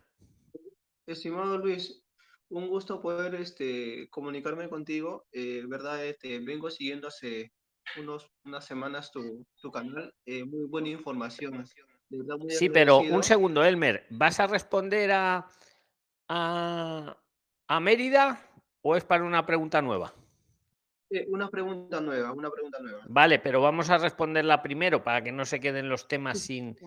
Estimado 1.06 1.58
Luis, 1.58 2.02
un 2.50 2.68
gusto 2.68 3.02
poder 3.02 3.36
este, 3.36 4.10
comunicarme 4.10 4.70
contigo. 4.70 5.26
Eh, 5.32 5.64
verdad, 5.68 6.06
este, 6.06 6.40
vengo 6.40 6.70
siguiendo 6.70 7.08
hace 7.08 7.54
unos, 7.98 8.32
unas 8.44 8.66
semanas 8.66 9.12
tu, 9.12 9.46
tu 9.62 9.72
canal. 9.72 10.14
Eh, 10.26 10.44
muy 10.44 10.66
buena 10.66 10.90
información. 10.90 11.64
De 12.10 12.18
verdad, 12.18 12.38
muy 12.38 12.52
Sí, 12.52 12.70
pero 12.70 13.00
un 13.00 13.24
segundo, 13.24 13.64
Elmer. 13.64 14.06
¿Vas 14.10 14.40
a 14.40 14.48
responder 14.48 15.12
a, 15.12 15.48
a, 16.28 17.18
a 17.68 17.80
Mérida 17.80 18.42
o 18.82 18.96
es 18.96 19.04
para 19.04 19.24
una 19.24 19.46
pregunta 19.46 19.82
nueva? 19.82 20.14
Eh, 21.12 21.26
una 21.30 21.50
pregunta 21.50 22.00
nueva, 22.00 22.32
una 22.32 22.52
pregunta 22.52 22.78
nueva. 22.80 23.02
Vale, 23.08 23.40
pero 23.40 23.62
vamos 23.62 23.90
a 23.90 23.98
responderla 23.98 24.62
primero 24.62 25.04
para 25.04 25.24
que 25.24 25.32
no 25.32 25.44
se 25.44 25.60
queden 25.60 25.90
los 25.90 26.08
temas 26.08 26.40
sin, 26.40 26.78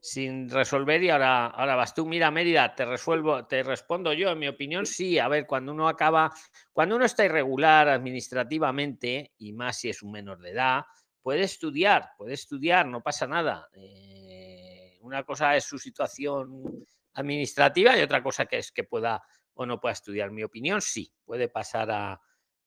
sin 0.00 0.48
resolver 0.48 1.02
y 1.02 1.10
ahora, 1.10 1.46
ahora 1.46 1.74
vas 1.74 1.92
tú. 1.92 2.06
Mira, 2.06 2.30
Mérida, 2.30 2.74
te 2.76 2.84
resuelvo, 2.84 3.44
te 3.46 3.64
respondo 3.64 4.12
yo. 4.12 4.30
En 4.30 4.38
mi 4.38 4.46
opinión, 4.46 4.86
sí. 4.86 5.18
A 5.18 5.26
ver, 5.26 5.46
cuando 5.46 5.72
uno 5.72 5.88
acaba, 5.88 6.32
cuando 6.72 6.94
uno 6.94 7.04
está 7.04 7.24
irregular 7.24 7.88
administrativamente, 7.88 9.32
y 9.38 9.52
más 9.52 9.78
si 9.78 9.88
es 9.88 10.00
un 10.02 10.12
menor 10.12 10.38
de 10.38 10.50
edad, 10.50 10.84
puede 11.20 11.42
estudiar, 11.42 12.10
puede 12.16 12.34
estudiar, 12.34 12.86
no 12.86 13.02
pasa 13.02 13.26
nada. 13.26 13.68
Eh, 13.72 14.96
una 15.00 15.24
cosa 15.24 15.56
es 15.56 15.64
su 15.64 15.78
situación 15.78 16.86
administrativa 17.14 17.98
y 17.98 18.02
otra 18.02 18.22
cosa 18.22 18.46
que 18.46 18.58
es 18.58 18.70
que 18.70 18.84
pueda 18.84 19.22
o 19.54 19.66
no 19.66 19.80
pueda 19.80 19.92
estudiar. 19.92 20.28
En 20.28 20.36
mi 20.36 20.44
opinión, 20.44 20.80
sí, 20.80 21.12
puede 21.24 21.48
pasar 21.48 21.90
a, 21.90 22.20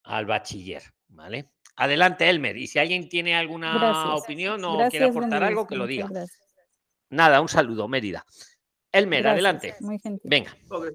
al 0.05 0.25
bachiller, 0.25 0.83
¿vale? 1.15 1.51
Adelante, 1.77 2.29
Elmer. 2.29 2.55
Y 2.57 2.67
si 2.67 2.79
alguien 2.79 3.09
tiene 3.09 3.35
alguna 3.35 3.73
Gracias. 3.77 4.23
opinión 4.23 4.63
o 4.63 4.73
Gracias, 4.77 4.91
quiere 4.91 5.05
aportar 5.05 5.43
algo, 5.43 5.67
que 5.67 5.75
lo 5.75 5.87
diga. 5.87 6.07
gracias. 6.09 6.39
Nada, 7.09 7.41
un 7.41 7.49
saludo, 7.49 7.87
Mérida. 7.87 8.25
Elmer, 8.91 9.21
Gracias, 9.23 9.33
adelante. 9.33 9.75
Muy 9.81 9.99
gentil. 9.99 10.29
Venga. 10.29 10.57
Ok. 10.69 10.87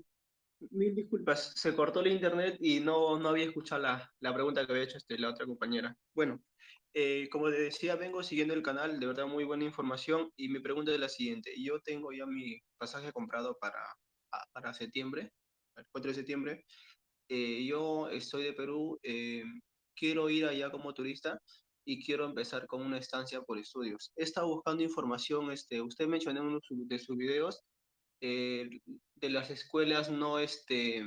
Mil 0.73 0.95
disculpas, 0.95 1.53
se 1.57 1.75
cortó 1.75 2.01
el 2.01 2.09
internet 2.09 2.59
y 2.61 2.81
no, 2.81 3.19
no 3.19 3.31
había 3.31 3.45
escuchado 3.47 3.81
la, 3.81 4.13
la 4.21 4.35
pregunta 4.35 4.67
que 4.67 4.73
había 4.73 4.85
hecho 4.85 4.99
este, 4.99 5.19
la 5.19 5.31
otra 5.31 5.47
compañera. 5.47 5.97
Bueno, 6.15 6.43
eh, 6.93 7.29
como 7.31 7.49
les 7.49 7.61
decía, 7.61 7.97
vengo 7.97 8.23
siguiendo 8.23 8.53
el 8.53 8.63
canal, 8.63 9.01
de 9.01 9.07
verdad 9.07 9.27
muy 9.27 9.45
buena 9.45 9.65
información 9.65 10.31
y 10.37 10.49
mi 10.49 10.61
pregunta 10.61 10.93
es 10.93 11.01
la 11.01 11.09
siguiente. 11.09 11.55
Yo 11.63 11.81
tengo 11.81 12.13
ya 12.13 12.27
mi 12.27 12.59
pasaje 12.77 13.11
comprado 13.13 13.57
para, 13.59 13.79
para 14.53 14.75
septiembre, 14.75 15.33
el 15.77 15.85
4 15.93 16.11
de 16.11 16.15
septiembre. 16.15 16.65
Eh, 17.29 17.65
yo 17.65 18.11
estoy 18.11 18.43
de 18.43 18.53
Perú, 18.53 18.99
eh, 19.03 19.45
quiero 19.95 20.29
ir 20.31 20.47
allá 20.47 20.71
como 20.71 20.93
turista 20.95 21.41
y 21.85 22.05
quiero 22.05 22.25
empezar 22.27 22.67
con 22.67 22.83
una 22.83 22.99
estancia 22.99 23.43
por 23.43 23.59
estudios. 23.59 24.13
He 24.17 24.23
estado 24.25 24.49
buscando 24.49 24.83
información, 24.83 25.51
este, 25.51 25.81
usted 25.83 26.07
mencionó 26.07 26.41
en 26.41 26.47
uno 26.47 26.57
de 26.57 26.67
sus- 26.67 26.89
de 26.89 26.99
sus 26.99 27.17
videos 27.17 27.63
eh, 28.23 28.69
de 29.15 29.31
las 29.31 29.51
escuelas 29.51 30.11
no, 30.11 30.39
este, 30.39 31.03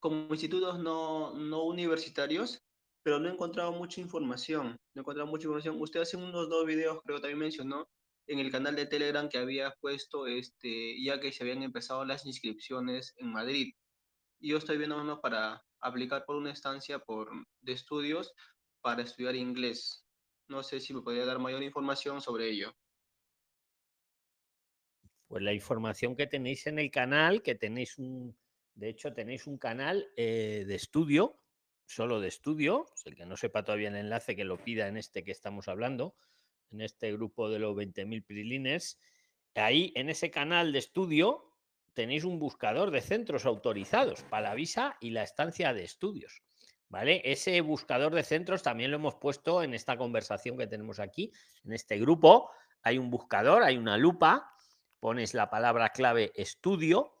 como 0.00 0.26
institutos 0.34 0.78
no, 0.78 1.32
no 1.34 1.64
universitarios, 1.64 2.60
pero 3.02 3.18
no 3.18 3.28
he 3.28 3.32
encontrado 3.32 3.72
mucha 3.72 4.00
información. 4.00 4.76
No 4.94 5.00
he 5.00 5.00
encontrado 5.00 5.28
mucha 5.30 5.44
información. 5.44 5.80
Usted 5.80 6.00
hace 6.00 6.16
unos 6.16 6.48
dos 6.48 6.66
videos, 6.66 7.00
creo, 7.04 7.20
también 7.20 7.38
mencionó 7.38 7.88
en 8.26 8.38
el 8.38 8.50
canal 8.50 8.76
de 8.76 8.86
Telegram 8.86 9.28
que 9.28 9.38
había 9.38 9.72
puesto, 9.80 10.26
este, 10.26 11.02
ya 11.02 11.20
que 11.20 11.32
se 11.32 11.42
habían 11.42 11.62
empezado 11.62 12.04
las 12.04 12.24
inscripciones 12.26 13.14
en 13.16 13.32
Madrid. 13.32 13.72
Yo 14.40 14.58
estoy 14.58 14.76
viendo 14.78 15.00
uno 15.00 15.20
para 15.20 15.62
aplicar 15.82 16.24
por 16.24 16.36
una 16.36 16.52
estancia 16.52 16.98
por, 17.00 17.30
de 17.60 17.72
estudios 17.72 18.32
para 18.80 19.02
estudiar 19.02 19.36
inglés. 19.36 20.06
No 20.48 20.62
sé 20.62 20.80
si 20.80 20.94
me 20.94 21.02
podría 21.02 21.26
dar 21.26 21.38
mayor 21.38 21.62
información 21.62 22.20
sobre 22.20 22.48
ello. 22.48 22.74
Pues 25.28 25.42
la 25.42 25.52
información 25.52 26.16
que 26.16 26.26
tenéis 26.26 26.66
en 26.66 26.78
el 26.78 26.90
canal, 26.90 27.42
que 27.42 27.54
tenéis 27.54 27.98
un, 27.98 28.36
de 28.74 28.88
hecho, 28.88 29.12
tenéis 29.12 29.46
un 29.46 29.58
canal 29.58 30.10
eh, 30.16 30.64
de 30.66 30.74
estudio, 30.74 31.38
solo 31.86 32.20
de 32.20 32.28
estudio. 32.28 32.86
El 33.04 33.14
que 33.14 33.26
no 33.26 33.36
sepa 33.36 33.64
todavía 33.64 33.88
el 33.88 33.96
enlace, 33.96 34.36
que 34.36 34.44
lo 34.44 34.62
pida 34.62 34.88
en 34.88 34.96
este 34.96 35.24
que 35.24 35.32
estamos 35.32 35.68
hablando, 35.68 36.14
en 36.70 36.80
este 36.80 37.12
grupo 37.12 37.50
de 37.50 37.58
los 37.58 37.76
20.000 37.76 38.24
prilines. 38.24 38.98
Ahí, 39.54 39.92
en 39.94 40.08
ese 40.08 40.30
canal 40.30 40.72
de 40.72 40.78
estudio, 40.78 41.51
tenéis 41.94 42.24
un 42.24 42.38
buscador 42.38 42.90
de 42.90 43.00
centros 43.00 43.44
autorizados 43.46 44.22
para 44.24 44.50
la 44.50 44.54
visa 44.54 44.96
y 45.00 45.10
la 45.10 45.22
estancia 45.22 45.72
de 45.72 45.84
estudios. 45.84 46.42
¿Vale? 46.88 47.22
Ese 47.24 47.58
buscador 47.62 48.14
de 48.14 48.22
centros 48.22 48.62
también 48.62 48.90
lo 48.90 48.98
hemos 48.98 49.14
puesto 49.14 49.62
en 49.62 49.72
esta 49.72 49.96
conversación 49.96 50.58
que 50.58 50.66
tenemos 50.66 51.00
aquí, 51.00 51.32
en 51.64 51.72
este 51.72 51.98
grupo. 51.98 52.50
Hay 52.82 52.98
un 52.98 53.08
buscador, 53.08 53.62
hay 53.62 53.78
una 53.78 53.96
lupa, 53.96 54.52
pones 55.00 55.32
la 55.32 55.48
palabra 55.48 55.88
clave 55.88 56.32
estudio, 56.34 57.14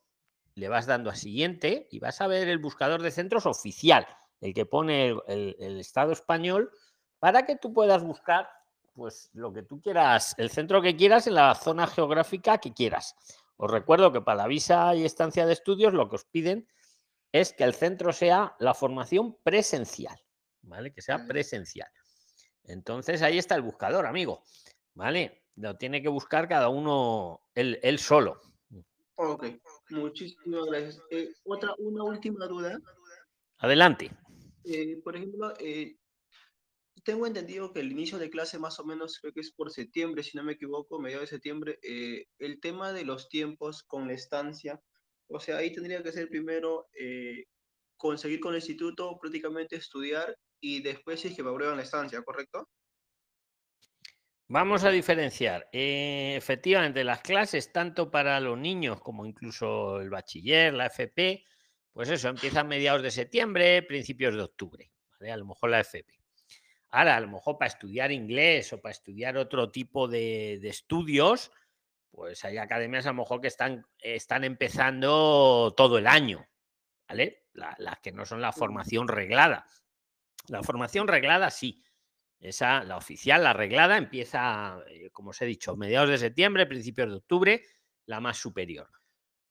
le 0.56 0.68
vas 0.68 0.84
dando 0.84 1.08
a 1.08 1.14
siguiente 1.14 1.88
y 1.90 2.00
vas 2.00 2.20
a 2.20 2.26
ver 2.26 2.48
el 2.48 2.58
buscador 2.58 3.00
de 3.00 3.10
centros 3.10 3.46
oficial, 3.46 4.06
el 4.42 4.52
que 4.52 4.66
pone 4.66 5.16
el, 5.26 5.56
el- 5.58 5.80
Estado 5.80 6.12
español, 6.12 6.70
para 7.18 7.46
que 7.46 7.56
tú 7.56 7.72
puedas 7.72 8.02
buscar 8.02 8.50
pues 8.92 9.30
lo 9.32 9.54
que 9.54 9.62
tú 9.62 9.80
quieras, 9.80 10.34
el 10.36 10.50
centro 10.50 10.82
que 10.82 10.94
quieras 10.94 11.26
en 11.26 11.34
la 11.34 11.54
zona 11.54 11.86
geográfica 11.86 12.58
que 12.58 12.74
quieras. 12.74 13.14
Os 13.56 13.70
recuerdo 13.70 14.12
que 14.12 14.20
para 14.20 14.42
la 14.42 14.46
visa 14.46 14.94
y 14.94 15.04
estancia 15.04 15.46
de 15.46 15.52
estudios 15.52 15.92
lo 15.92 16.08
que 16.08 16.16
os 16.16 16.24
piden 16.24 16.68
es 17.32 17.52
que 17.52 17.64
el 17.64 17.74
centro 17.74 18.12
sea 18.12 18.54
la 18.58 18.74
formación 18.74 19.38
presencial, 19.42 20.18
¿vale? 20.62 20.92
Que 20.92 21.00
sea 21.00 21.26
presencial. 21.26 21.88
Entonces 22.64 23.22
ahí 23.22 23.38
está 23.38 23.54
el 23.54 23.62
buscador, 23.62 24.06
amigo, 24.06 24.42
¿vale? 24.94 25.44
Lo 25.56 25.76
tiene 25.76 26.02
que 26.02 26.08
buscar 26.08 26.48
cada 26.48 26.68
uno 26.68 27.42
él, 27.54 27.78
él 27.82 27.98
solo. 27.98 28.40
Ok, 29.16 29.46
muchísimas 29.90 30.66
gracias. 30.66 31.02
Eh, 31.10 31.32
otra, 31.44 31.74
una 31.78 32.02
última 32.04 32.46
duda. 32.46 32.78
Adelante. 33.58 34.10
Eh, 34.64 35.00
por 35.02 35.16
ejemplo, 35.16 35.52
eh, 35.58 35.96
tengo 37.04 37.26
entendido 37.26 37.72
que 37.72 37.80
el 37.80 37.92
inicio 37.92 38.18
de 38.18 38.30
clase 38.30 38.58
más 38.58 38.78
o 38.78 38.84
menos 38.84 39.18
creo 39.20 39.32
que 39.32 39.40
es 39.40 39.52
por 39.52 39.70
septiembre, 39.70 40.22
si 40.22 40.36
no 40.36 40.44
me 40.44 40.52
equivoco, 40.52 41.00
mediados 41.00 41.30
de 41.30 41.36
septiembre. 41.36 41.78
eh, 41.82 42.26
el 42.38 42.60
tema 42.60 42.92
de 42.92 43.04
los 43.04 43.28
tiempos 43.28 43.82
con 43.82 44.06
la 44.06 44.14
estancia, 44.14 44.80
o 45.28 45.40
sea, 45.40 45.56
ahí 45.58 45.72
tendría 45.72 46.02
que 46.02 46.12
ser 46.12 46.28
primero 46.28 46.88
eh, 46.98 47.46
conseguir 47.96 48.40
con 48.40 48.52
el 48.52 48.58
instituto, 48.60 49.18
prácticamente 49.20 49.76
estudiar 49.76 50.36
y 50.60 50.82
después 50.82 51.20
si 51.20 51.28
es 51.28 51.36
que 51.36 51.42
me 51.42 51.50
aprueban 51.50 51.76
la 51.76 51.82
estancia, 51.82 52.22
¿correcto? 52.22 52.68
Vamos 54.48 54.84
a 54.84 54.90
diferenciar. 54.90 55.68
Eh, 55.72 56.34
efectivamente, 56.36 57.04
las 57.04 57.22
clases, 57.22 57.72
tanto 57.72 58.10
para 58.10 58.38
los 58.38 58.58
niños 58.58 59.00
como 59.00 59.24
incluso 59.24 60.00
el 60.00 60.10
bachiller, 60.10 60.74
la 60.74 60.86
FP, 60.86 61.44
pues 61.92 62.10
eso, 62.10 62.28
empiezan 62.28 62.68
mediados 62.68 63.02
de 63.02 63.10
septiembre, 63.10 63.82
principios 63.82 64.34
de 64.34 64.42
octubre. 64.42 64.92
¿vale? 65.18 65.32
A 65.32 65.36
lo 65.38 65.46
mejor 65.46 65.70
la 65.70 65.80
FP. 65.80 66.21
Ahora, 66.92 67.16
a 67.16 67.20
lo 67.20 67.28
mejor 67.28 67.58
para 67.58 67.68
estudiar 67.70 68.12
inglés 68.12 68.72
o 68.72 68.80
para 68.80 68.92
estudiar 68.92 69.36
otro 69.38 69.70
tipo 69.70 70.06
de, 70.08 70.58
de 70.60 70.68
estudios, 70.68 71.50
pues 72.10 72.44
hay 72.44 72.58
academias 72.58 73.06
a 73.06 73.10
lo 73.10 73.14
mejor 73.22 73.40
que 73.40 73.48
están, 73.48 73.84
están 73.98 74.44
empezando 74.44 75.72
todo 75.76 75.96
el 75.98 76.06
año, 76.06 76.46
¿vale? 77.08 77.46
La- 77.54 77.74
Las 77.78 77.98
que 78.00 78.12
no 78.12 78.26
son 78.26 78.40
la 78.42 78.52
formación 78.52 79.08
reglada. 79.08 79.66
La 80.48 80.62
formación 80.62 81.08
reglada 81.08 81.50
sí. 81.50 81.82
Esa, 82.38 82.82
la 82.84 82.96
oficial, 82.96 83.44
la 83.44 83.52
reglada, 83.52 83.96
empieza, 83.96 84.80
eh, 84.88 85.10
como 85.12 85.30
os 85.30 85.40
he 85.40 85.46
dicho, 85.46 85.76
mediados 85.76 86.10
de 86.10 86.18
septiembre, 86.18 86.66
principios 86.66 87.08
de 87.08 87.16
octubre, 87.16 87.62
la 88.06 88.18
más 88.20 88.36
superior. 88.36 88.90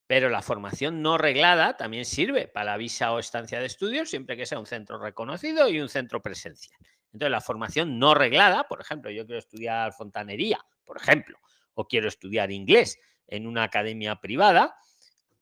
Pero 0.07 0.29
la 0.29 0.41
formación 0.41 1.01
no 1.01 1.17
reglada 1.17 1.77
también 1.77 2.03
sirve 2.03 2.49
para 2.49 2.71
la 2.71 2.77
visa 2.77 3.13
o 3.13 3.19
estancia 3.19 3.61
de 3.61 3.67
estudios, 3.67 4.09
siempre 4.09 4.35
que 4.35 4.45
sea 4.45 4.59
un 4.59 4.65
centro 4.65 4.99
reconocido 5.01 5.69
y 5.69 5.79
un 5.79 5.87
centro 5.87 6.21
presencial. 6.21 6.77
Entonces, 7.13 7.31
la 7.31 7.41
formación 7.41 7.99
no 7.99 8.13
reglada, 8.13 8.63
por 8.67 8.81
ejemplo, 8.81 9.11
yo 9.11 9.25
quiero 9.25 9.39
estudiar 9.39 9.93
fontanería, 9.93 10.59
por 10.85 10.97
ejemplo, 10.97 11.37
o 11.73 11.87
quiero 11.87 12.07
estudiar 12.07 12.51
inglés 12.51 12.99
en 13.27 13.47
una 13.47 13.63
academia 13.63 14.15
privada, 14.17 14.75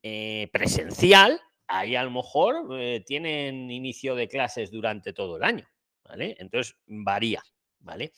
eh, 0.01 0.49
presencial, 0.51 1.39
ahí 1.67 1.95
a 1.95 2.03
lo 2.03 2.11
mejor 2.11 2.67
eh, 2.79 3.03
tienen 3.05 3.69
inicio 3.69 4.15
de 4.15 4.27
clases 4.27 4.71
durante 4.71 5.13
todo 5.13 5.37
el 5.37 5.43
año, 5.43 5.67
¿vale? 6.03 6.35
Entonces 6.39 6.75
varía, 6.87 7.43
¿vale? 7.79 8.13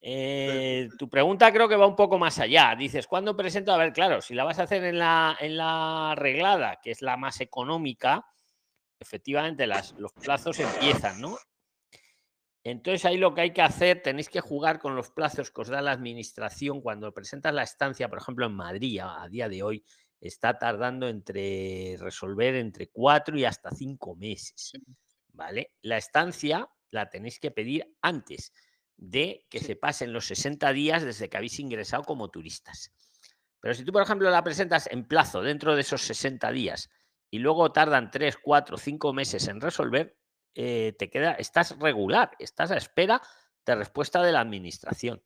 Eh, 0.00 0.88
tu 0.98 1.08
pregunta 1.08 1.52
creo 1.52 1.68
que 1.68 1.74
va 1.74 1.86
un 1.86 1.96
poco 1.96 2.18
más 2.18 2.38
allá. 2.38 2.76
Dices, 2.78 3.06
¿cuándo 3.06 3.36
presento? 3.36 3.72
A 3.72 3.76
ver, 3.76 3.92
claro, 3.92 4.20
si 4.20 4.34
la 4.34 4.44
vas 4.44 4.58
a 4.58 4.64
hacer 4.64 4.84
en 4.84 4.98
la, 4.98 5.36
en 5.40 5.56
la 5.56 6.14
reglada, 6.16 6.78
que 6.82 6.92
es 6.92 7.02
la 7.02 7.16
más 7.16 7.40
económica, 7.40 8.24
efectivamente 9.00 9.66
las, 9.66 9.92
los 9.98 10.12
plazos 10.12 10.60
empiezan, 10.60 11.20
¿no? 11.20 11.36
Entonces 12.68 13.04
ahí 13.04 13.16
lo 13.16 13.32
que 13.32 13.42
hay 13.42 13.52
que 13.52 13.62
hacer, 13.62 14.02
tenéis 14.02 14.28
que 14.28 14.40
jugar 14.40 14.80
con 14.80 14.96
los 14.96 15.12
plazos 15.12 15.52
que 15.52 15.60
os 15.60 15.68
da 15.68 15.80
la 15.80 15.92
administración 15.92 16.80
cuando 16.80 17.14
presentas 17.14 17.54
la 17.54 17.62
estancia, 17.62 18.08
por 18.08 18.18
ejemplo, 18.18 18.44
en 18.44 18.54
Madrid, 18.54 18.98
a, 19.04 19.28
día 19.28 19.48
de 19.48 19.62
hoy, 19.62 19.84
está 20.20 20.58
tardando 20.58 21.06
entre 21.06 21.96
resolver 22.00 22.56
entre 22.56 22.88
cuatro 22.88 23.38
y 23.38 23.44
hasta 23.44 23.70
cinco 23.70 24.16
meses. 24.16 24.72
¿Vale? 25.28 25.74
La 25.82 25.96
estancia 25.96 26.68
la 26.90 27.08
tenéis 27.08 27.38
que 27.38 27.52
pedir 27.52 27.86
antes 28.02 28.52
de 28.96 29.46
que 29.48 29.60
se 29.60 29.76
pasen 29.76 30.12
los 30.12 30.26
60 30.26 30.72
días 30.72 31.04
desde 31.04 31.28
que 31.28 31.36
habéis 31.36 31.60
ingresado 31.60 32.02
como 32.02 32.30
turistas. 32.30 32.92
Pero 33.60 33.74
si 33.74 33.84
tú, 33.84 33.92
por 33.92 34.02
ejemplo, 34.02 34.28
la 34.28 34.42
presentas 34.42 34.88
en 34.88 35.06
plazo 35.06 35.40
dentro 35.40 35.76
de 35.76 35.82
esos 35.82 36.02
60 36.02 36.50
días 36.50 36.90
y 37.30 37.38
luego 37.38 37.70
tardan 37.70 38.10
3, 38.10 38.38
4, 38.42 38.76
5 38.76 39.12
meses 39.12 39.46
en 39.46 39.60
resolver, 39.60 40.16
eh, 40.56 40.94
te 40.98 41.08
queda, 41.08 41.32
estás 41.34 41.78
regular, 41.78 42.32
estás 42.40 42.70
a 42.72 42.76
espera 42.76 43.22
de 43.64 43.74
respuesta 43.76 44.22
de 44.22 44.32
la 44.32 44.40
administración. 44.40 45.22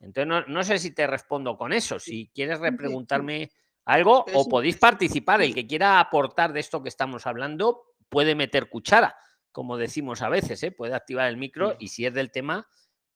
Entonces, 0.00 0.26
no, 0.26 0.44
no 0.46 0.64
sé 0.64 0.78
si 0.78 0.90
te 0.92 1.06
respondo 1.06 1.56
con 1.56 1.72
eso. 1.72 1.98
Si 1.98 2.30
quieres 2.34 2.58
repreguntarme 2.58 3.50
algo 3.84 4.24
o 4.34 4.48
podéis 4.48 4.76
participar. 4.78 5.40
El 5.42 5.54
que 5.54 5.66
quiera 5.66 6.00
aportar 6.00 6.52
de 6.52 6.60
esto 6.60 6.82
que 6.82 6.88
estamos 6.88 7.26
hablando 7.26 7.94
puede 8.08 8.34
meter 8.34 8.68
cuchara, 8.68 9.16
como 9.52 9.76
decimos 9.76 10.22
a 10.22 10.28
veces, 10.28 10.62
¿eh? 10.64 10.70
puede 10.72 10.94
activar 10.94 11.28
el 11.28 11.36
micro 11.36 11.76
y 11.78 11.88
si 11.88 12.04
es 12.04 12.12
del 12.12 12.30
tema, 12.30 12.68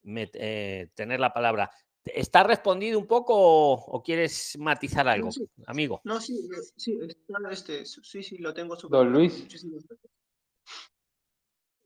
met- 0.03 0.31
eh, 0.33 0.89
tener 0.95 1.19
la 1.19 1.33
palabra. 1.33 1.69
¿Está 2.03 2.43
respondido 2.43 2.97
un 2.97 3.05
poco 3.05 3.35
o, 3.35 3.73
o 3.73 4.01
quieres 4.01 4.57
matizar 4.57 5.07
algo, 5.07 5.31
sí. 5.31 5.47
amigo? 5.67 6.01
No, 6.03 6.19
sí, 6.19 6.49
sí, 6.75 6.97
está, 7.07 7.37
este, 7.51 7.85
sí, 7.85 8.23
sí, 8.23 8.37
lo 8.39 8.53
tengo 8.55 8.75
súper 8.75 8.99
Don. 9.01 9.13
Luis. 9.13 9.39
Muchísimas 9.39 9.83
gracias. 9.87 10.11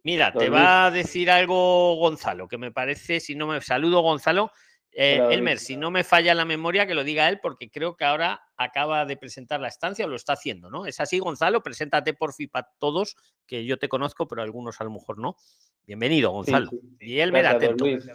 Mira, 0.05 0.31
te 0.31 0.49
va 0.51 0.85
a 0.85 0.91
decir 0.91 1.31
algo 1.31 1.95
Gonzalo, 1.95 2.47
que 2.47 2.59
me 2.59 2.71
parece, 2.71 3.19
si 3.19 3.33
no 3.33 3.47
me 3.47 3.59
saludo 3.61 4.01
Gonzalo, 4.01 4.51
eh, 4.91 5.19
Elmer, 5.31 5.57
si 5.57 5.77
no 5.77 5.89
me 5.89 6.03
falla 6.03 6.35
la 6.35 6.45
memoria, 6.45 6.85
que 6.85 6.93
lo 6.93 7.03
diga 7.03 7.27
él, 7.27 7.39
porque 7.41 7.71
creo 7.71 7.95
que 7.95 8.05
ahora 8.05 8.39
acaba 8.55 9.05
de 9.05 9.17
presentar 9.17 9.59
la 9.59 9.67
estancia 9.67 10.05
o 10.05 10.07
lo 10.07 10.15
está 10.15 10.33
haciendo, 10.33 10.69
¿no? 10.69 10.85
Es 10.85 10.99
así, 10.99 11.17
Gonzalo, 11.17 11.63
preséntate 11.63 12.13
por 12.13 12.35
fin 12.35 12.49
para 12.49 12.69
todos, 12.77 13.15
que 13.47 13.65
yo 13.65 13.77
te 13.79 13.89
conozco, 13.89 14.27
pero 14.27 14.43
algunos 14.43 14.79
a 14.79 14.83
lo 14.83 14.91
mejor 14.91 15.17
no. 15.17 15.37
Bienvenido, 15.87 16.29
Gonzalo. 16.29 16.69
sí. 16.69 16.79
Y 16.99 17.19
Elmer, 17.19 17.41
Gracias, 17.41 17.63
atento. 17.63 17.85
Luis. 17.85 18.07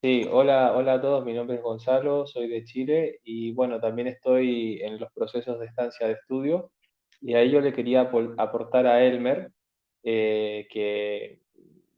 Sí, 0.00 0.28
hola, 0.30 0.74
hola 0.76 0.92
a 0.92 1.00
todos, 1.00 1.24
mi 1.24 1.34
nombre 1.34 1.56
es 1.56 1.62
Gonzalo, 1.62 2.24
soy 2.28 2.46
de 2.46 2.62
Chile 2.62 3.18
y 3.24 3.50
bueno, 3.50 3.80
también 3.80 4.06
estoy 4.06 4.80
en 4.80 5.00
los 5.00 5.10
procesos 5.12 5.58
de 5.58 5.66
estancia 5.66 6.06
de 6.06 6.12
estudio 6.12 6.70
y 7.20 7.34
ahí 7.34 7.50
yo 7.50 7.60
le 7.60 7.72
quería 7.72 8.02
aportar 8.36 8.86
a 8.86 9.02
Elmer 9.02 9.50
eh, 10.08 10.68
que 10.70 11.42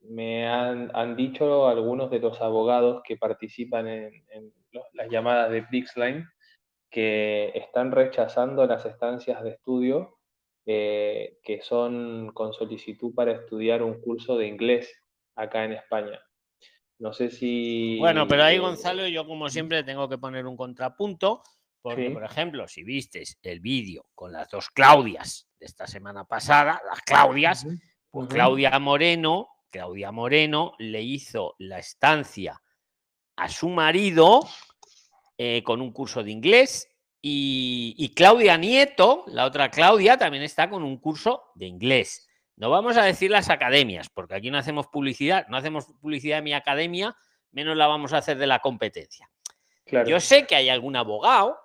me 0.00 0.48
han, 0.48 0.90
han 0.94 1.14
dicho 1.14 1.68
algunos 1.68 2.10
de 2.10 2.20
los 2.20 2.40
abogados 2.40 3.02
que 3.04 3.18
participan 3.18 3.86
en, 3.86 4.24
en 4.30 4.52
las 4.94 5.10
llamadas 5.10 5.50
de 5.50 5.62
Prixline 5.64 6.26
que 6.90 7.52
están 7.54 7.92
rechazando 7.92 8.66
las 8.66 8.86
estancias 8.86 9.42
de 9.44 9.50
estudio 9.50 10.16
eh, 10.64 11.38
que 11.42 11.60
son 11.60 12.30
con 12.32 12.54
solicitud 12.54 13.14
para 13.14 13.32
estudiar 13.32 13.82
un 13.82 14.00
curso 14.00 14.38
de 14.38 14.46
inglés 14.46 14.90
acá 15.36 15.64
en 15.64 15.72
España. 15.72 16.18
No 16.98 17.12
sé 17.12 17.30
si... 17.30 17.98
Bueno, 17.98 18.26
pero 18.26 18.42
ahí, 18.44 18.58
Gonzalo, 18.58 19.06
yo 19.06 19.26
como 19.26 19.50
siempre 19.50 19.84
tengo 19.84 20.08
que 20.08 20.18
poner 20.18 20.46
un 20.46 20.56
contrapunto, 20.56 21.42
porque, 21.80 22.08
Sí. 22.08 22.14
por 22.14 22.24
ejemplo, 22.24 22.66
si 22.66 22.82
vistes 22.84 23.38
el 23.42 23.60
vídeo 23.60 24.06
con 24.14 24.32
las 24.32 24.48
dos 24.48 24.68
Claudias 24.70 25.48
de 25.60 25.66
esta 25.66 25.86
semana 25.86 26.24
pasada, 26.24 26.80
las 26.88 27.00
Claudias, 27.02 27.66
pues. 28.26 28.34
Claudia 28.34 28.78
Moreno, 28.78 29.48
Claudia 29.70 30.12
Moreno 30.12 30.74
le 30.78 31.02
hizo 31.02 31.54
la 31.58 31.78
estancia 31.78 32.60
a 33.36 33.48
su 33.48 33.68
marido 33.68 34.48
eh, 35.36 35.62
con 35.62 35.80
un 35.80 35.92
curso 35.92 36.22
de 36.22 36.30
inglés 36.30 36.88
y, 37.20 37.94
y 37.96 38.14
Claudia 38.14 38.56
Nieto, 38.56 39.24
la 39.28 39.44
otra 39.44 39.70
Claudia, 39.70 40.16
también 40.16 40.42
está 40.42 40.70
con 40.70 40.82
un 40.82 40.98
curso 40.98 41.44
de 41.54 41.66
inglés. 41.66 42.28
No 42.56 42.70
vamos 42.70 42.96
a 42.96 43.04
decir 43.04 43.30
las 43.30 43.50
academias, 43.50 44.08
porque 44.08 44.34
aquí 44.34 44.50
no 44.50 44.58
hacemos 44.58 44.88
publicidad, 44.88 45.46
no 45.48 45.56
hacemos 45.56 45.86
publicidad 46.00 46.38
de 46.38 46.42
mi 46.42 46.54
academia, 46.54 47.16
menos 47.52 47.76
la 47.76 47.86
vamos 47.86 48.12
a 48.12 48.18
hacer 48.18 48.36
de 48.36 48.48
la 48.48 48.58
competencia. 48.58 49.30
Claro. 49.84 50.08
Yo 50.08 50.18
sé 50.18 50.46
que 50.46 50.56
hay 50.56 50.68
algún 50.68 50.96
abogado, 50.96 51.56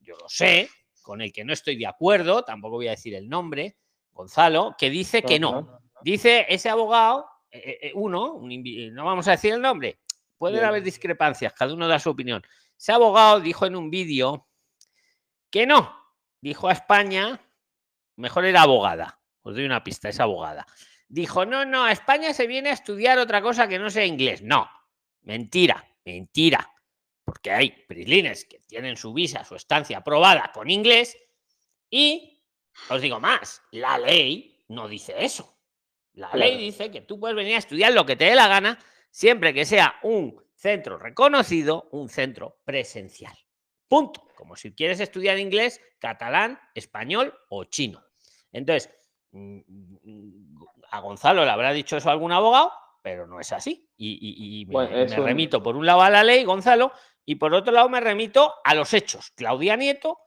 yo 0.00 0.16
lo 0.20 0.28
sé, 0.28 0.68
con 1.02 1.22
el 1.22 1.32
que 1.32 1.44
no 1.44 1.52
estoy 1.52 1.76
de 1.76 1.86
acuerdo, 1.86 2.42
tampoco 2.44 2.76
voy 2.76 2.88
a 2.88 2.92
decir 2.92 3.14
el 3.14 3.28
nombre, 3.28 3.76
Gonzalo, 4.16 4.74
que 4.78 4.90
dice 4.90 5.22
que 5.22 5.38
no. 5.38 5.80
Dice 6.02 6.46
ese 6.48 6.68
abogado, 6.68 7.28
eh, 7.50 7.78
eh, 7.82 7.92
uno, 7.94 8.32
un 8.34 8.50
invi- 8.50 8.90
no 8.92 9.04
vamos 9.04 9.28
a 9.28 9.32
decir 9.32 9.52
el 9.54 9.60
nombre, 9.60 10.00
pueden 10.38 10.56
Bien. 10.56 10.68
haber 10.68 10.82
discrepancias, 10.82 11.52
cada 11.52 11.74
uno 11.74 11.86
da 11.86 11.98
su 11.98 12.10
opinión. 12.10 12.42
Ese 12.78 12.92
abogado 12.92 13.40
dijo 13.40 13.66
en 13.66 13.76
un 13.76 13.90
vídeo 13.90 14.48
que 15.50 15.66
no, 15.66 15.96
dijo 16.40 16.68
a 16.68 16.72
España, 16.72 17.40
mejor 18.16 18.44
era 18.44 18.62
abogada, 18.62 19.20
os 19.42 19.54
doy 19.54 19.64
una 19.64 19.82
pista, 19.84 20.08
es 20.08 20.20
abogada. 20.20 20.66
Dijo, 21.08 21.46
no, 21.46 21.64
no, 21.64 21.84
a 21.84 21.92
España 21.92 22.32
se 22.34 22.46
viene 22.46 22.70
a 22.70 22.72
estudiar 22.72 23.18
otra 23.18 23.40
cosa 23.40 23.68
que 23.68 23.78
no 23.78 23.90
sea 23.90 24.04
inglés. 24.04 24.42
No, 24.42 24.68
mentira, 25.22 25.84
mentira. 26.04 26.72
Porque 27.24 27.50
hay 27.50 27.70
prislines 27.70 28.44
que 28.44 28.58
tienen 28.60 28.96
su 28.96 29.12
visa, 29.12 29.44
su 29.44 29.54
estancia 29.56 29.98
aprobada 29.98 30.50
con 30.52 30.70
inglés 30.70 31.16
y, 31.90 32.35
os 32.90 33.00
digo 33.00 33.20
más, 33.20 33.62
la 33.72 33.98
ley 33.98 34.64
no 34.68 34.88
dice 34.88 35.14
eso. 35.18 35.56
La 36.14 36.32
ley 36.34 36.56
dice 36.56 36.90
que 36.90 37.02
tú 37.02 37.20
puedes 37.20 37.36
venir 37.36 37.54
a 37.56 37.58
estudiar 37.58 37.92
lo 37.92 38.06
que 38.06 38.16
te 38.16 38.24
dé 38.26 38.34
la 38.34 38.48
gana 38.48 38.78
siempre 39.10 39.52
que 39.52 39.64
sea 39.66 39.96
un 40.02 40.42
centro 40.54 40.98
reconocido, 40.98 41.88
un 41.92 42.08
centro 42.08 42.60
presencial. 42.64 43.36
Punto. 43.88 44.26
Como 44.36 44.56
si 44.56 44.74
quieres 44.74 45.00
estudiar 45.00 45.38
inglés, 45.38 45.80
catalán, 45.98 46.58
español 46.74 47.34
o 47.50 47.64
chino. 47.64 48.02
Entonces, 48.52 48.90
mm, 49.32 49.60
mm, 50.02 50.58
a 50.90 51.00
Gonzalo 51.00 51.44
le 51.44 51.50
habrá 51.50 51.72
dicho 51.72 51.96
eso 51.96 52.10
algún 52.10 52.32
abogado, 52.32 52.72
pero 53.02 53.26
no 53.26 53.38
es 53.38 53.52
así. 53.52 53.88
Y, 53.96 54.12
y- 54.20 54.60
y 54.62 54.66
me, 54.66 54.72
Bueno, 54.72 54.96
es 54.96 55.10
me 55.10 55.20
un- 55.20 55.26
remito 55.26 55.62
por 55.62 55.76
un 55.76 55.86
lado 55.86 56.02
a 56.02 56.10
la 56.10 56.24
ley, 56.24 56.44
Gonzalo, 56.44 56.92
y 57.24 57.36
por 57.36 57.52
otro 57.54 57.72
lado 57.72 57.88
me 57.88 58.00
remito 58.00 58.54
a 58.64 58.74
los 58.74 58.92
hechos. 58.94 59.30
Claudia 59.36 59.76
Nieto 59.76 60.18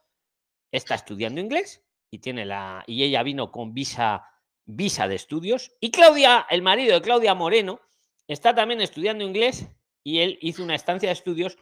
está 0.70 0.94
estudiando 0.94 1.40
inglés 1.40 1.84
y 2.10 2.18
tiene 2.18 2.44
la 2.44 2.82
y 2.86 3.02
ella 3.04 3.22
vino 3.22 3.50
con 3.50 3.72
visa 3.72 4.26
visa 4.64 5.08
de 5.08 5.16
estudios 5.16 5.72
y 5.80 5.90
Claudia, 5.90 6.46
el 6.50 6.62
marido 6.62 6.94
de 6.94 7.02
Claudia 7.02 7.34
Moreno, 7.34 7.80
está 8.28 8.54
también 8.54 8.80
estudiando 8.80 9.24
inglés 9.24 9.68
y 10.04 10.20
él 10.20 10.38
hizo 10.42 10.62
una 10.62 10.74
estancia 10.74 11.08
de 11.08 11.14
estudios 11.14 11.56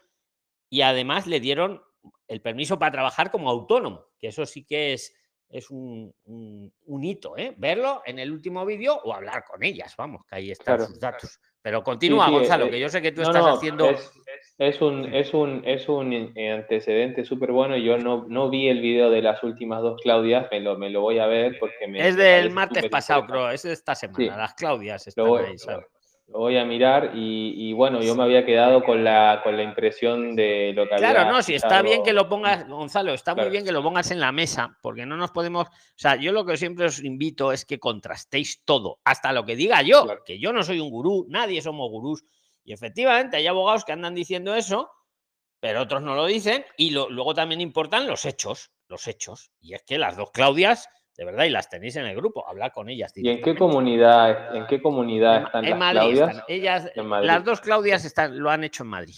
y 0.70 0.82
además 0.82 1.26
le 1.26 1.40
dieron 1.40 1.82
el 2.26 2.42
permiso 2.42 2.78
para 2.78 2.92
trabajar 2.92 3.30
como 3.30 3.48
autónomo, 3.48 4.04
que 4.18 4.28
eso 4.28 4.44
sí 4.46 4.64
que 4.64 4.92
es 4.94 5.14
es 5.50 5.70
un, 5.70 6.14
un- 6.24 6.70
un 6.84 7.04
hito, 7.04 7.34
¿eh? 7.38 7.54
verlo 7.56 8.02
en 8.04 8.18
el 8.18 8.30
último 8.30 8.66
vídeo 8.66 9.00
o 9.02 9.14
hablar 9.14 9.44
con 9.46 9.62
ellas, 9.64 9.94
vamos, 9.96 10.22
que 10.28 10.34
ahí 10.36 10.50
están 10.50 10.76
Claro. 10.76 10.86
sus 10.90 11.00
datos. 11.00 11.40
Pero 11.68 11.82
continúa, 11.82 12.24
sí, 12.28 12.32
Gonzalo, 12.32 12.64
eh, 12.64 12.70
que 12.70 12.80
yo 12.80 12.88
sé 12.88 13.02
que 13.02 13.12
tú 13.12 13.20
no, 13.20 13.26
estás 13.28 13.42
no, 13.44 13.52
haciendo 13.52 13.90
es- 13.90 14.10
Es 14.56 14.80
un, 14.80 15.04
es 15.14 15.34
un, 15.34 15.62
es 15.66 15.86
un 15.86 16.32
antecedente 16.54 17.26
súper 17.26 17.52
bueno. 17.52 17.76
Yo 17.76 17.98
no, 17.98 18.24
no 18.26 18.48
vi 18.48 18.68
el 18.68 18.80
video 18.80 19.10
de 19.10 19.20
las 19.20 19.42
últimas 19.44 19.82
dos 19.82 20.00
Claudias, 20.02 20.46
me 20.50 20.60
lo, 20.60 20.78
me 20.78 20.88
lo 20.88 21.02
voy 21.02 21.18
a 21.18 21.26
ver 21.26 21.58
porque 21.60 21.86
me. 21.86 22.08
Es 22.08 22.16
del 22.16 22.50
martes 22.50 22.88
pasado, 22.88 23.26
creo. 23.26 23.50
Es 23.50 23.64
de 23.64 23.72
esta 23.72 23.94
semana. 23.94 24.16
Sí. 24.16 24.26
Las 24.26 24.54
Claudias 24.54 25.06
están 25.06 25.26
voy, 25.26 25.42
ahí, 25.44 25.58
¿sabes? 25.58 25.86
Lo 26.28 26.40
voy 26.40 26.58
a 26.58 26.64
mirar 26.64 27.12
y, 27.14 27.54
y 27.56 27.72
bueno, 27.72 28.02
yo 28.02 28.14
me 28.14 28.22
había 28.22 28.44
quedado 28.44 28.82
con 28.84 29.02
la, 29.02 29.40
con 29.42 29.56
la 29.56 29.62
impresión 29.62 30.36
de 30.36 30.72
lo 30.74 30.84
que 30.86 30.96
Claro, 30.96 31.20
había 31.20 31.32
no, 31.32 31.42
si 31.42 31.54
está 31.54 31.80
bien 31.80 32.02
que 32.02 32.12
lo 32.12 32.28
pongas, 32.28 32.68
Gonzalo, 32.68 33.14
está 33.14 33.34
muy 33.34 33.48
bien 33.48 33.64
que 33.64 33.72
lo 33.72 33.82
pongas 33.82 34.10
en 34.10 34.20
la 34.20 34.30
mesa, 34.30 34.76
porque 34.82 35.06
no 35.06 35.16
nos 35.16 35.30
podemos. 35.30 35.66
O 35.68 35.70
sea, 35.96 36.16
yo 36.16 36.32
lo 36.32 36.44
que 36.44 36.58
siempre 36.58 36.84
os 36.84 37.02
invito 37.02 37.50
es 37.50 37.64
que 37.64 37.78
contrastéis 37.78 38.62
todo, 38.66 39.00
hasta 39.04 39.32
lo 39.32 39.44
que 39.46 39.56
diga 39.56 39.80
yo, 39.82 40.04
Claro. 40.04 40.22
que 40.24 40.38
yo 40.38 40.52
no 40.52 40.62
soy 40.62 40.80
un 40.80 40.90
gurú, 40.90 41.24
nadie 41.30 41.62
somos 41.62 41.88
gurús. 41.90 42.22
Y 42.62 42.74
efectivamente 42.74 43.38
hay 43.38 43.46
abogados 43.46 43.86
que 43.86 43.92
andan 43.92 44.14
diciendo 44.14 44.54
eso, 44.54 44.90
pero 45.60 45.80
otros 45.80 46.02
no 46.02 46.14
lo 46.14 46.26
dicen. 46.26 46.62
Y 46.76 46.90
lo- 46.90 47.08
luego 47.08 47.32
también 47.34 47.62
importan 47.62 48.06
los 48.06 48.26
hechos, 48.26 48.70
los 48.86 49.08
hechos. 49.08 49.50
Y 49.62 49.72
es 49.72 49.82
que 49.82 49.96
las 49.96 50.18
dos 50.18 50.30
Claudias, 50.30 50.90
de 51.18 51.24
verdad, 51.24 51.44
y 51.46 51.50
las 51.50 51.68
tenéis 51.68 51.96
en 51.96 52.06
el 52.06 52.14
grupo, 52.14 52.46
habla 52.48 52.70
con 52.70 52.88
ellas. 52.88 53.12
¿Y 53.16 53.28
en 53.28 53.42
qué 53.42 53.56
comunidad, 53.56 54.54
en 54.54 54.66
qué 54.68 54.80
comunidad 54.80 55.46
están 55.46 55.64
en 55.64 55.70
las 55.70 55.78
Madrid 55.80 55.98
Claudias? 56.00 56.28
están. 56.30 56.44
Ellas, 56.48 56.92
En 56.94 57.06
Madrid. 57.08 57.26
las 57.26 57.44
dos 57.44 57.60
Claudias 57.60 58.04
están, 58.04 58.38
lo 58.38 58.50
han 58.50 58.62
hecho 58.62 58.84
en 58.84 58.88
Madrid, 58.90 59.14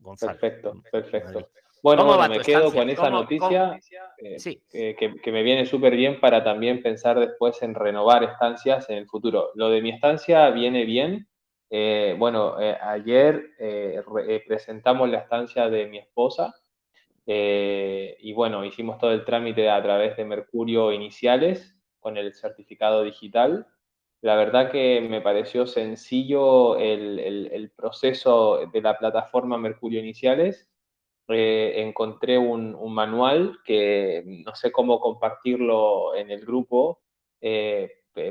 Gonzalo. 0.00 0.32
Perfecto, 0.32 0.82
perfecto. 0.90 1.48
Bueno, 1.80 2.02
¿Cómo 2.02 2.16
bueno, 2.16 2.34
me 2.34 2.40
quedo 2.40 2.58
estancia? 2.58 2.80
con 2.80 2.90
esa 2.90 3.02
¿Cómo- 3.02 3.20
noticia 3.20 3.78
eh, 4.18 4.38
Sí. 4.40 4.60
que, 4.68 4.96
que- 4.98 5.14
que 5.20 5.32
me 5.32 5.42
viene 5.44 5.64
súper 5.64 5.94
bien 5.94 6.18
para 6.18 6.42
también 6.42 6.82
pensar 6.82 7.20
después 7.20 7.62
en 7.62 7.74
renovar 7.76 8.24
estancias 8.24 8.90
en 8.90 8.98
el 8.98 9.06
futuro. 9.06 9.50
Lo 9.54 9.68
de 9.70 9.80
mi 9.80 9.90
estancia 9.90 10.50
viene 10.50 10.84
bien. 10.84 11.28
Eh, 11.70 12.16
bueno, 12.18 12.60
eh, 12.60 12.76
ayer 12.82 13.50
re- 13.60 14.42
presentamos 14.46 15.08
la 15.08 15.18
estancia 15.18 15.68
de 15.70 15.86
mi 15.86 15.98
esposa 15.98 16.52
eh, 17.26 18.16
y 18.20 18.32
bueno, 18.32 18.64
hicimos 18.64 18.98
todo 18.98 19.12
el 19.12 19.24
trámite 19.24 19.70
a 19.70 19.82
través 19.82 20.16
de 20.16 20.24
Mercurio 20.24 20.92
Iniciales 20.92 21.76
con 22.00 22.16
el 22.16 22.34
certificado 22.34 23.02
digital. 23.02 23.66
La 24.20 24.36
verdad 24.36 24.70
que 24.70 25.00
me 25.02 25.20
pareció 25.20 25.66
sencillo 25.66 26.76
el, 26.78 27.18
el- 27.18 27.70
proceso 27.72 28.66
de 28.72 28.80
la 28.82 28.98
plataforma 28.98 29.58
Mercurio 29.58 30.00
Iniciales. 30.00 30.70
Eh, 31.28 31.74
encontré 31.76 32.36
un, 32.38 32.76
manual 32.94 33.58
que 33.64 34.22
no 34.26 34.54
sé 34.54 34.70
cómo 34.72 35.00
compartirlo 35.00 36.14
en 36.14 36.30
el 36.30 36.40
grupo 36.44 37.00
eh, 37.40 37.90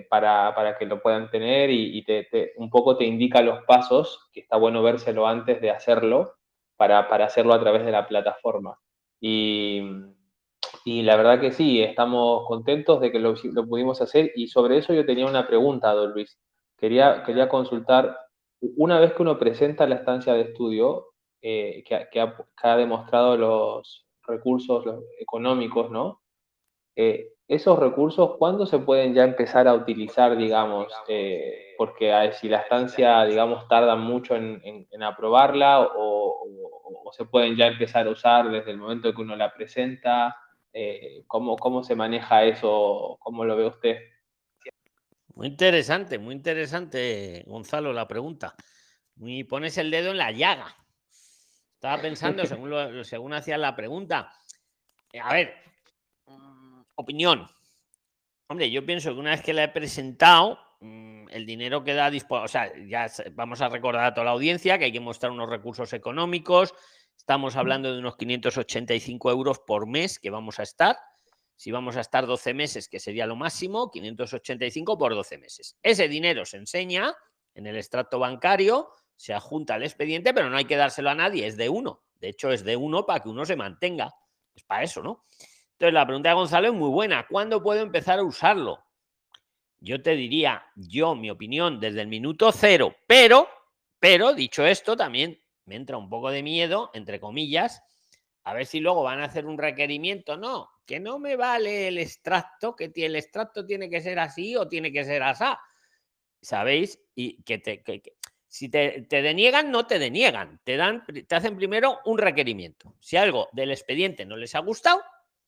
para, 0.10 0.54
para 0.56 0.78
que 0.78 0.86
lo 0.86 1.02
puedan 1.02 1.30
tener 1.32 1.70
y, 1.72 2.04
te- 2.06 2.54
un 2.58 2.70
poco 2.70 2.98
te 2.98 3.06
indica 3.06 3.42
los 3.42 3.64
pasos, 3.66 4.30
que 4.32 4.42
está 4.42 4.58
bueno 4.58 4.84
vérselo 4.84 5.28
antes 5.28 5.60
de 5.62 5.72
hacerlo, 5.72 6.36
para, 6.78 7.08
para 7.10 7.26
hacerlo 7.26 7.54
a 7.54 7.60
través 7.60 7.86
de 7.86 7.92
la 7.92 8.08
plataforma. 8.08 8.78
Y, 9.20 9.82
y 10.86 11.02
la 11.04 11.16
verdad 11.16 11.40
que 11.40 11.52
sí, 11.52 11.82
estamos 11.82 12.46
contentos 12.48 13.00
de 13.02 13.12
que 13.12 13.20
lo, 13.20 13.36
pudimos 13.68 14.02
hacer 14.02 14.32
y 14.36 14.48
sobre 14.48 14.78
eso 14.78 14.94
yo 14.94 15.06
tenía 15.06 15.26
una 15.26 15.48
pregunta, 15.48 15.94
don 15.94 16.12
Luis. 16.14 16.38
Quería, 16.78 17.24
quería 17.24 17.48
consultar, 17.50 18.18
una 18.78 19.00
vez 19.00 19.14
que 19.14 19.22
uno 19.22 19.38
presenta 19.40 19.88
la 19.88 19.96
estancia 19.96 20.34
de 20.34 20.42
estudio, 20.42 21.08
eh, 21.42 21.84
que, 21.88 22.08
que 22.12 22.20
ha, 22.22 22.78
demostrado 22.78 23.38
los 23.38 24.06
recursos 24.26 24.86
los 24.86 25.04
económicos, 25.20 25.92
¿no? 25.92 26.22
Eh, 26.96 27.30
esos 27.48 27.78
recursos, 27.80 28.38
¿cuándo 28.38 28.66
se 28.66 28.80
pueden 28.80 29.14
ya 29.14 29.24
empezar 29.24 29.68
a 29.68 29.74
utilizar, 29.74 30.38
digamos? 30.38 30.88
Eh, 31.08 31.76
porque 31.78 32.32
si 32.34 32.50
la 32.50 32.60
estancia, 32.60 33.24
digamos, 33.26 33.68
tarda 33.68 33.96
mucho 33.96 34.36
en, 34.36 34.62
en- 34.64 35.04
aprobarla 35.04 35.82
o 35.96 36.63
se 37.14 37.26
pueden 37.26 37.56
ya 37.56 37.68
empezar 37.68 38.08
a 38.08 38.12
usar 38.12 38.50
desde 38.50 38.72
el 38.72 38.78
momento 38.78 39.14
que 39.14 39.22
uno 39.22 39.36
la 39.36 39.54
presenta. 39.54 40.36
Eh, 40.74 41.24
¿cómo, 41.28 41.56
¿Cómo 41.56 41.84
se 41.84 41.96
maneja 41.96 42.44
eso? 42.44 43.18
¿Cómo 43.20 43.46
lo 43.46 43.56
ve 43.56 43.68
usted? 43.68 43.98
Muy 45.36 45.48
interesante, 45.48 46.18
muy 46.20 46.36
interesante, 46.36 47.44
Gonzalo, 47.48 47.92
la 47.94 48.08
pregunta. 48.08 48.56
Y 49.20 49.44
pones 49.44 49.78
el 49.78 49.92
dedo 49.92 50.12
en 50.12 50.18
la 50.18 50.32
llaga. 50.32 50.76
Estaba 51.76 52.02
pensando, 52.02 52.46
según, 52.46 52.70
lo- 52.70 53.04
según 53.04 53.34
hacías 53.34 53.60
la 53.60 53.76
pregunta. 53.76 54.32
eh, 55.12 55.20
A 55.20 55.34
ver, 55.34 55.54
mm, 56.28 56.82
opinión. 56.96 57.48
Hombre, 58.48 58.70
yo 58.70 58.86
pienso 58.86 59.14
que 59.14 59.20
una 59.20 59.32
vez 59.32 59.42
que 59.42 59.54
la 59.54 59.64
he 59.64 59.70
presentado, 59.70 60.60
mm, 60.82 61.30
el 61.32 61.46
dinero 61.46 61.84
queda 61.84 62.10
disponible. 62.12 62.46
O 62.46 62.48
sea, 62.48 62.72
ya 62.88 63.08
vamos 63.32 63.62
a 63.62 63.70
recordar 63.70 64.06
a 64.06 64.14
toda 64.14 64.26
la 64.26 64.32
audiencia 64.32 64.78
que 64.78 64.86
hay 64.86 64.92
que 64.92 65.00
mostrar 65.00 65.32
unos 65.32 65.50
recursos 65.50 65.92
económicos. 65.94 66.74
Estamos 67.24 67.56
hablando 67.56 67.94
de 67.94 68.00
unos 68.00 68.18
585 68.18 69.32
euros 69.32 69.60
por 69.60 69.88
mes 69.88 70.20
que 70.20 70.30
vamos 70.30 70.60
a 70.60 70.64
estar. 70.64 70.98
Si 71.56 71.72
vamos 71.72 71.96
a 71.96 72.02
estar 72.02 72.28
12 72.28 72.54
meses, 72.54 72.90
que 72.90 73.00
sería 73.00 73.26
lo 73.26 73.38
máximo, 73.38 73.90
585 73.90 74.98
por 74.98 75.16
12 75.16 75.38
meses. 75.38 75.78
Ese 75.82 76.10
dinero 76.10 76.44
se 76.44 76.58
enseña 76.58 77.16
en 77.56 77.66
el 77.66 77.78
extracto 77.78 78.20
bancario, 78.20 78.90
se 79.16 79.34
adjunta 79.34 79.76
al 79.76 79.84
expediente, 79.84 80.34
pero 80.34 80.50
no 80.50 80.58
hay 80.58 80.66
que 80.66 80.76
dárselo 80.76 81.12
a 81.12 81.16
nadie, 81.16 81.48
es 81.48 81.56
de 81.56 81.70
uno. 81.70 82.04
De 82.20 82.28
hecho, 82.28 82.52
es 82.52 82.66
de 82.66 82.76
uno 82.76 83.06
para 83.06 83.22
que 83.22 83.30
uno 83.30 83.46
se 83.46 83.56
mantenga. 83.56 84.14
Es 84.54 84.66
para 84.66 84.84
eso, 84.84 85.02
¿no? 85.02 85.24
Entonces, 85.72 85.94
la 85.94 86.06
pregunta 86.06 86.28
de 86.28 86.36
Gonzalo 86.36 86.68
es 86.68 86.74
muy 86.74 86.90
buena. 86.90 87.26
¿Cuándo 87.26 87.64
puedo 87.64 87.80
empezar 87.80 88.20
a 88.20 88.24
usarlo? 88.24 88.84
Yo 89.80 90.02
te 90.02 90.18
diría, 90.18 90.66
yo, 90.76 91.16
mi 91.16 91.30
opinión, 91.30 91.80
desde 91.80 92.02
el 92.02 92.08
minuto 92.08 92.52
cero, 92.52 92.94
pero, 93.08 93.48
pero, 93.98 94.34
dicho 94.34 94.66
esto, 94.66 94.98
también 94.98 95.40
me 95.66 95.76
entra 95.76 95.98
un 95.98 96.10
poco 96.10 96.30
de 96.32 96.44
miedo, 96.44 96.92
entre 96.94 97.20
comillas, 97.20 97.82
a 98.44 98.54
ver 98.54 98.66
si 98.66 98.80
luego 98.80 99.04
van 99.04 99.22
a 99.22 99.26
hacer 99.26 99.46
un 99.46 99.58
requerimiento. 99.58 100.38
No, 100.38 100.70
que 100.86 101.00
no 101.00 101.20
me 101.20 101.36
vale 101.36 101.88
el 101.88 101.98
extracto, 101.98 102.76
que 102.76 102.92
el 102.96 103.16
extracto 103.16 103.66
tiene 103.66 103.90
que 103.90 104.02
ser 104.02 104.20
así 104.20 104.56
o 104.56 104.68
tiene 104.68 104.92
que 104.92 105.06
ser 105.06 105.24
así. 105.24 105.46
¿Sabéis? 106.42 107.00
Y 107.16 107.42
que 107.44 107.58
te, 107.60 107.84
si 108.48 108.70
te, 108.70 109.04
te 109.04 109.22
deniegan, 109.22 109.72
no 109.72 109.88
te 109.88 109.98
deniegan. 109.98 110.60
Te, 110.64 110.76
dan, 110.76 111.06
te 111.06 111.36
hacen 111.36 111.56
primero 111.56 112.00
un 112.06 112.18
requerimiento. 112.18 112.96
Si 113.00 113.16
algo 113.16 113.48
del 113.54 113.72
expediente 113.72 114.26
no 114.26 114.36
les 114.36 114.56
ha 114.56 114.60
gustado, 114.60 115.02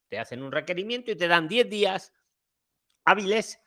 te 0.08 0.20
hacen 0.20 0.42
un 0.42 0.52
requerimiento 0.52 1.12
y 1.12 1.16
te 1.16 1.28
dan 1.28 1.48
10 1.48 1.70
días 1.70 2.14
hábiles 3.04 3.60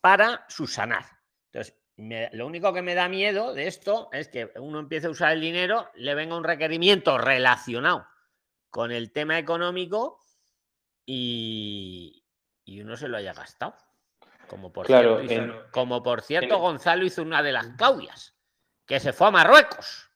para 0.00 0.44
subsanar. 0.48 1.04
Entonces, 1.46 1.76
me- 1.98 2.30
lo 2.32 2.46
único 2.46 2.72
que 2.72 2.82
me 2.82 2.94
da 2.94 3.08
miedo 3.08 3.52
de 3.54 3.66
esto 3.66 4.08
es 4.12 4.28
que 4.28 4.50
uno 4.56 4.78
empiece 4.78 5.06
a 5.06 5.10
usar 5.10 5.32
el 5.32 5.40
dinero, 5.40 5.90
le 5.94 6.14
venga 6.14 6.36
un 6.36 6.44
requerimiento 6.44 7.18
relacionado 7.18 8.06
con 8.70 8.90
el 8.92 9.12
tema 9.12 9.38
económico 9.38 10.20
y, 11.06 12.24
y 12.64 12.80
uno 12.80 12.96
se 12.96 13.08
lo 13.08 13.16
haya 13.16 13.32
gastado. 13.32 13.74
Como 14.46 14.72
por, 14.72 14.86
Claro, 14.86 15.20
cierto, 15.26 15.34
hizo- 15.56 15.70
como 15.72 16.02
por 16.02 16.22
cierto, 16.22 16.54
en- 16.54 16.60
Gonzalo 16.60 17.04
hizo 17.04 17.22
una 17.22 17.42
de 17.42 17.52
las 17.52 17.66
Claudias, 17.76 18.34
que 18.86 18.98
se 19.00 19.12
fue 19.12 19.28
a 19.28 19.30
Marruecos. 19.32 20.10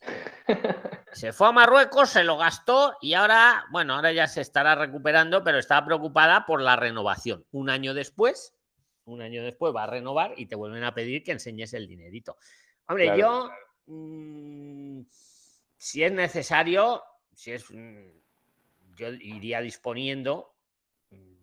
Se 1.12 1.32
fue 1.34 1.48
a 1.48 1.52
Marruecos, 1.52 2.08
se 2.08 2.24
lo 2.24 2.38
gastó 2.38 2.96
y 3.02 3.12
ahora, 3.12 3.66
bueno, 3.70 3.94
ahora 3.94 4.12
ya 4.12 4.26
se 4.26 4.40
estará 4.40 4.74
recuperando, 4.74 5.44
pero 5.44 5.58
estaba 5.58 5.84
preocupada 5.84 6.46
por 6.46 6.62
la 6.62 6.74
renovación. 6.74 7.44
Un 7.52 7.68
año 7.68 7.92
después, 7.92 8.56
un 9.06 9.20
año 9.22 9.42
después 9.42 9.74
va 9.74 9.84
a 9.84 9.86
renovar 9.88 10.34
y 10.36 10.46
te 10.46 10.54
vuelven 10.54 10.84
a 10.84 10.94
pedir 10.94 11.22
que 11.22 11.32
enseñes 11.32 11.74
el 11.74 11.86
dinerito. 11.88 12.36
Hombre, 12.86 13.04
Claro. 13.06 13.18
yo, 13.20 13.50
mm, 13.86 15.00
si 15.76 16.02
es 16.04 16.12
necesario, 16.12 17.02
si 17.34 17.52
es, 17.52 17.64
mm, 17.70 18.08
yo 18.96 19.08
iría 19.08 19.60
disponiendo 19.60 20.54
mm, 21.10 21.34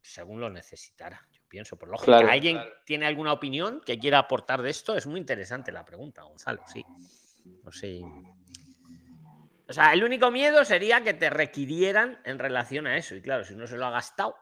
según 0.00 0.40
lo 0.40 0.48
necesitara. 0.50 1.20
Yo 1.30 1.42
pienso, 1.48 1.76
por 1.76 1.88
lógica. 1.88 2.06
Claro. 2.18 2.28
¿Alguien 2.30 2.58
tiene 2.86 3.06
alguna 3.06 3.32
opinión 3.32 3.80
que 3.84 3.98
quiera 3.98 4.18
aportar 4.18 4.62
de 4.62 4.70
esto? 4.70 4.96
Es 4.96 5.06
muy 5.06 5.18
interesante 5.20 5.70
la 5.72 5.84
pregunta, 5.84 6.22
Gonzalo, 6.22 6.62
sí. 6.66 6.84
No 7.64 7.72
sé. 7.72 8.00
O 9.68 9.72
sea, 9.72 9.92
el 9.92 10.04
único 10.04 10.30
miedo 10.30 10.64
sería 10.64 11.02
que 11.02 11.14
te 11.14 11.30
requirieran 11.30 12.20
en 12.24 12.38
relación 12.38 12.86
a 12.86 12.96
eso. 12.96 13.14
Y 13.14 13.22
claro, 13.22 13.44
si 13.44 13.54
uno 13.54 13.66
se 13.66 13.76
lo 13.76 13.86
ha 13.86 13.90
gastado, 13.90 14.36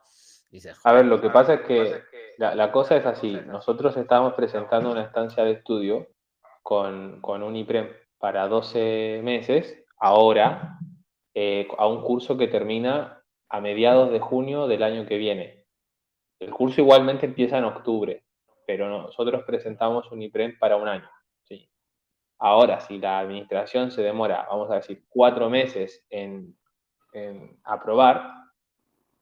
dices, 0.50 0.78
A 0.84 0.92
ver, 0.92 1.02
"Joder, 1.04 1.06
lo 1.06 1.20
que 1.20 1.30
pasa 1.30 1.54
es 1.54 1.60
que 1.62 2.02
la, 2.40 2.54
la 2.54 2.72
cosa 2.72 2.96
es 2.96 3.04
así. 3.04 3.38
Nosotros 3.46 3.94
estábamos 3.98 4.32
presentando 4.32 4.90
una 4.90 5.02
estancia 5.02 5.44
de 5.44 5.52
estudio 5.52 6.08
con, 6.62 7.20
con 7.20 7.42
un 7.42 7.54
IPREM 7.54 7.90
para 8.18 8.48
12 8.48 9.20
meses, 9.22 9.84
ahora, 9.98 10.78
eh, 11.34 11.68
a 11.76 11.86
un 11.86 12.00
curso 12.02 12.38
que 12.38 12.48
termina 12.48 13.22
a 13.50 13.60
mediados 13.60 14.10
de 14.10 14.20
junio 14.20 14.68
del 14.68 14.82
año 14.82 15.04
que 15.04 15.18
viene. 15.18 15.66
El 16.38 16.50
curso 16.50 16.80
igualmente 16.80 17.26
empieza 17.26 17.58
en 17.58 17.64
octubre, 17.64 18.24
pero 18.66 18.88
nosotros 18.88 19.42
presentamos 19.46 20.10
un 20.10 20.22
IPREM 20.22 20.58
para 20.58 20.76
un 20.76 20.88
año. 20.88 21.10
¿sí? 21.42 21.68
Ahora, 22.38 22.80
si 22.80 22.98
la 22.98 23.18
administración 23.18 23.90
se 23.90 24.00
demora, 24.00 24.46
vamos 24.48 24.70
a 24.70 24.76
decir, 24.76 25.04
cuatro 25.10 25.50
meses 25.50 26.06
en, 26.08 26.56
en 27.12 27.60
aprobar, 27.64 28.39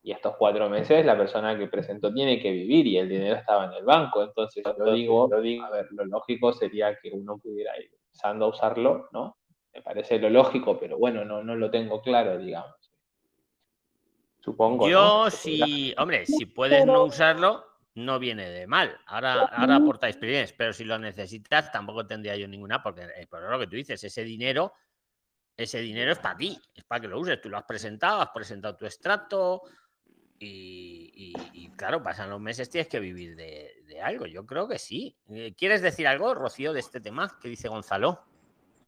y 0.03 0.13
estos 0.13 0.37
cuatro 0.37 0.69
meses 0.71 1.05
la 1.05 1.17
persona 1.17 1.59
que 1.59 1.67
presentó 1.67 2.13
tiene 2.13 2.41
que 2.41 2.51
vivir 2.51 2.87
y 2.87 2.99
el 2.99 3.09
dinero 3.09 3.37
estaba 3.37 3.67
en 3.67 3.73
el 3.73 3.85
banco. 3.85 4.23
Entonces, 4.23 4.65
yo 4.65 4.93
digo, 4.93 5.29
a 5.33 5.71
ver, 5.71 5.89
lo 5.91 6.05
lógico 6.05 6.53
sería 6.53 6.97
que 6.99 7.11
uno 7.11 7.39
pudiera 7.39 7.77
ir 7.79 7.91
empezando 8.07 8.47
a 8.47 8.49
usarlo, 8.49 9.09
¿no? 9.13 9.37
Me 9.75 9.83
parece 9.83 10.19
lo 10.19 10.31
lógico, 10.31 10.79
pero 10.79 10.99
bueno, 10.99 11.25
no, 11.25 11.43
no 11.43 11.55
lo 11.55 11.71
tengo 11.71 12.01
claro, 12.01 12.39
digamos. 12.39 12.75
Supongo. 14.41 14.89
Yo 14.89 15.25
¿no? 15.25 15.31
sí, 15.31 15.95
hombre, 15.99 16.25
si 16.25 16.47
puedes 16.47 16.87
no 16.87 17.05
usarlo, 17.05 17.65
no 17.95 18.19
viene 18.19 18.49
de 18.49 18.67
mal. 18.67 18.99
Ahora, 19.07 19.45
ahora 19.45 19.77
aporta 19.77 20.09
experiencia, 20.09 20.55
pero 20.57 20.73
si 20.73 20.85
lo 20.85 20.99
necesitas, 20.99 21.71
tampoco 21.71 22.07
tendría 22.07 22.37
yo 22.37 22.49
ninguna, 22.49 22.83
porque 22.83 23.03
eh, 23.03 23.27
por 23.29 23.43
lo 23.43 23.59
que 23.59 23.67
tú 23.67 23.77
dices, 23.77 24.03
ese 24.03 24.25
dinero, 24.25 24.73
ese 25.57 25.81
dinero 25.81 26.13
es 26.13 26.19
para 26.19 26.37
ti, 26.37 26.59
es 26.75 26.85
para 26.85 27.01
que 27.01 27.09
lo 27.09 27.19
uses. 27.21 27.41
Tú 27.41 27.49
lo 27.49 27.59
has 27.59 27.65
presentado, 27.65 28.23
has 28.23 28.31
presentado 28.31 28.77
tu 28.77 28.87
extracto 28.87 29.63
y, 30.39 31.11
y- 31.15 31.51
y, 31.53 31.69
claro, 31.71 32.03
pasan 32.03 32.31
los 32.31 32.41
meses, 32.41 32.71
tienes 32.71 32.89
que 32.89 33.01
vivir 33.01 33.37
de, 33.37 33.73
de 33.87 34.01
algo. 34.01 34.27
Yo 34.27 34.47
creo 34.47 34.69
que 34.69 34.79
sí. 34.79 35.17
Eh, 35.29 35.55
¿Quieres 35.57 35.83
decir 35.83 36.07
algo, 36.07 36.35
Rocío, 36.35 36.73
de 36.73 36.81
este 36.81 37.01
tema 37.01 37.37
que 37.41 37.49
dice 37.49 37.69
Gonzalo? 37.69 38.21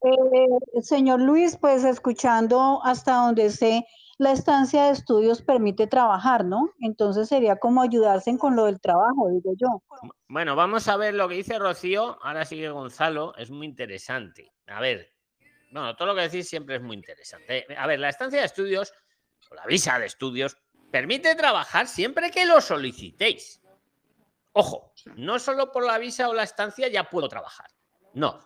Eh, 0.02 0.82
señor 0.82 1.20
Luis, 1.20 1.56
pues 1.58 1.84
escuchando 1.84 2.80
hasta 2.84 3.14
donde 3.16 3.50
sé, 3.50 3.84
la 4.18 4.32
estancia 4.32 4.84
de 4.84 4.90
estudios 4.92 5.42
permite 5.42 5.86
trabajar, 5.86 6.44
¿no? 6.44 6.70
Entonces 6.80 7.28
sería 7.28 7.56
como 7.56 7.82
ayudarse 7.82 8.36
con 8.38 8.54
lo 8.56 8.66
del 8.66 8.80
trabajo, 8.80 9.28
digo 9.30 9.52
yo. 9.56 9.82
Bueno, 10.28 10.56
vamos 10.56 10.88
a 10.88 10.96
ver 10.96 11.14
lo 11.14 11.28
que 11.28 11.36
dice 11.36 11.58
Rocío. 11.58 12.18
Ahora 12.22 12.44
sigue 12.44 12.70
Gonzalo. 12.70 13.34
Es 13.36 13.50
muy 13.50 13.66
interesante. 13.66 14.52
A 14.68 14.80
ver, 14.80 15.12
bueno, 15.72 15.94
todo 15.96 16.08
lo 16.08 16.14
que 16.14 16.22
decís 16.22 16.48
siempre 16.48 16.76
es 16.76 16.82
muy 16.82 16.96
interesante. 16.96 17.66
A 17.76 17.86
ver, 17.86 17.98
la 17.98 18.08
estancia 18.08 18.40
de 18.40 18.46
estudios, 18.46 18.92
o 19.50 19.54
la 19.54 19.64
visa 19.66 19.98
de 19.98 20.06
estudios, 20.06 20.56
permite 20.90 21.34
trabajar 21.34 21.86
siempre 21.86 22.30
que 22.30 22.46
lo 22.46 22.60
solicitéis. 22.60 23.60
Ojo, 24.52 24.92
no 25.16 25.38
solo 25.38 25.70
por 25.70 25.84
la 25.84 25.98
visa 25.98 26.28
o 26.28 26.34
la 26.34 26.42
estancia 26.42 26.88
ya 26.88 27.08
puedo 27.08 27.28
trabajar. 27.28 27.70
No, 28.14 28.40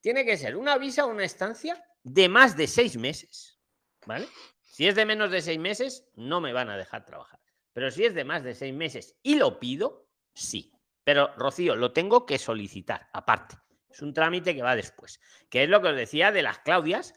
tiene 0.00 0.24
que 0.24 0.36
ser 0.36 0.56
una 0.56 0.78
visa 0.78 1.04
o 1.04 1.08
una 1.08 1.24
estancia 1.24 1.84
de 2.04 2.28
más 2.28 2.56
de 2.56 2.66
seis 2.66 2.96
meses. 2.96 3.58
¿Vale? 4.06 4.28
Si 4.62 4.86
es 4.86 4.94
de 4.94 5.04
menos 5.04 5.30
de 5.30 5.42
seis 5.42 5.58
meses, 5.58 6.08
no 6.14 6.40
me 6.40 6.52
van 6.52 6.70
a 6.70 6.76
dejar 6.76 7.04
trabajar. 7.04 7.40
Pero 7.72 7.90
si 7.90 8.04
es 8.04 8.14
de 8.14 8.24
más 8.24 8.44
de 8.44 8.54
seis 8.54 8.72
meses 8.72 9.16
y 9.22 9.34
lo 9.34 9.58
pido, 9.58 10.06
sí. 10.34 10.72
Pero, 11.04 11.34
Rocío, 11.36 11.74
lo 11.74 11.92
tengo 11.92 12.26
que 12.26 12.38
solicitar 12.38 13.08
aparte. 13.12 13.56
Es 13.90 14.02
un 14.02 14.14
trámite 14.14 14.54
que 14.54 14.62
va 14.62 14.76
después. 14.76 15.20
Que 15.48 15.64
es 15.64 15.68
lo 15.68 15.82
que 15.82 15.88
os 15.88 15.96
decía 15.96 16.30
de 16.30 16.42
las 16.42 16.60
Claudias. 16.60 17.14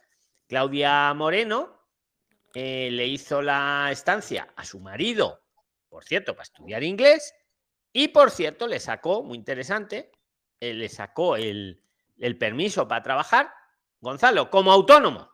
Claudia 0.47 1.13
Moreno 1.13 1.80
eh, 2.53 2.89
le 2.91 3.07
hizo 3.07 3.41
la 3.41 3.89
estancia 3.91 4.53
a 4.55 4.63
su 4.63 4.79
marido, 4.79 5.43
por 5.89 6.03
cierto, 6.03 6.33
para 6.33 6.43
estudiar 6.43 6.83
inglés. 6.83 7.33
Y, 7.93 8.09
por 8.09 8.31
cierto, 8.31 8.67
le 8.67 8.79
sacó, 8.79 9.23
muy 9.23 9.37
interesante, 9.37 10.11
eh, 10.59 10.73
le 10.73 10.89
sacó 10.89 11.35
el, 11.35 11.83
el 12.17 12.37
permiso 12.37 12.87
para 12.87 13.03
trabajar, 13.03 13.53
Gonzalo, 13.99 14.49
como 14.49 14.71
autónomo 14.71 15.31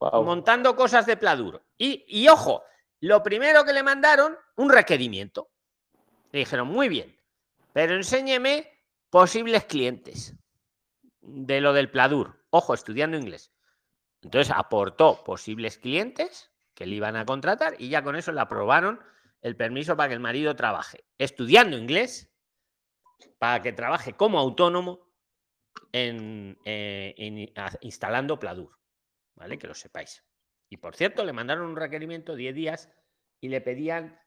montando 0.00 0.76
cosas 0.76 1.06
de 1.06 1.16
Pladur. 1.16 1.64
Y, 1.76 2.04
y 2.08 2.28
ojo, 2.28 2.62
lo 3.00 3.22
primero 3.22 3.64
que 3.64 3.72
le 3.72 3.82
mandaron, 3.82 4.36
un 4.56 4.70
requerimiento. 4.70 5.50
Le 6.32 6.40
dijeron, 6.40 6.68
muy 6.68 6.88
bien, 6.88 7.18
pero 7.72 7.94
enséñeme 7.94 8.70
posibles 9.10 9.64
clientes 9.64 10.34
de 11.20 11.60
lo 11.60 11.72
del 11.72 11.90
Pladur. 11.90 12.44
Ojo, 12.50 12.74
estudiando 12.74 13.16
inglés. 13.16 13.52
Entonces 14.22 14.52
aportó 14.54 15.22
posibles 15.24 15.78
clientes 15.78 16.50
que 16.74 16.86
le 16.86 16.96
iban 16.96 17.16
a 17.16 17.24
contratar 17.24 17.74
y 17.78 17.88
ya 17.88 18.02
con 18.02 18.16
eso 18.16 18.32
le 18.32 18.40
aprobaron 18.40 19.00
el 19.40 19.56
permiso 19.56 19.96
para 19.96 20.08
que 20.08 20.14
el 20.14 20.20
marido 20.20 20.56
trabaje 20.56 21.04
estudiando 21.18 21.76
inglés, 21.76 22.32
para 23.38 23.62
que 23.62 23.72
trabaje 23.72 24.14
como 24.14 24.38
autónomo 24.38 25.08
en, 25.92 26.58
eh, 26.64 27.14
instalando 27.80 28.38
Pladur. 28.38 28.78
¿vale? 29.38 29.58
Que 29.58 29.66
lo 29.66 29.74
sepáis. 29.74 30.24
Y 30.68 30.76
por 30.76 30.94
cierto, 30.96 31.24
le 31.24 31.32
mandaron 31.32 31.66
un 31.70 31.76
requerimiento 31.76 32.34
10 32.34 32.54
días 32.54 32.92
y 33.40 33.48
le 33.48 33.60
pedían 33.60 34.20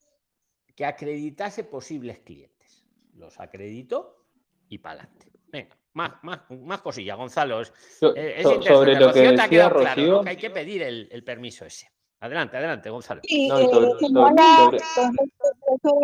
que 0.75 0.85
acreditase 0.85 1.63
posibles 1.63 2.19
clientes. 2.19 2.85
Los 3.13 3.39
acreditó 3.39 4.25
y 4.69 4.79
para 4.79 5.01
adelante. 5.01 5.31
Venga, 5.47 5.77
más, 5.93 6.11
más, 6.23 6.41
más 6.49 6.81
cosillas, 6.81 7.17
Gonzalo. 7.17 7.61
Es, 7.61 7.73
So- 7.99 8.15
eh, 8.15 8.35
es 8.37 8.43
so- 8.43 8.61
sobre 8.61 8.93
lo 8.93 8.99
que 8.99 9.05
Rocío, 9.05 9.13
te 9.13 9.27
ha 9.27 9.31
decía 9.31 9.49
quedado 9.49 9.79
claro, 9.79 10.21
que 10.23 10.29
hay 10.29 10.37
que 10.37 10.49
pedir 10.49 10.81
el, 10.83 11.07
el 11.11 11.23
permiso 11.23 11.65
ese. 11.65 11.87
Adelante, 12.19 12.57
adelante, 12.57 12.89
Gonzalo. 12.89 13.21
No, 13.49 13.57
eh, 13.59 13.67
sobre- 13.69 13.69
sobre- 13.71 13.89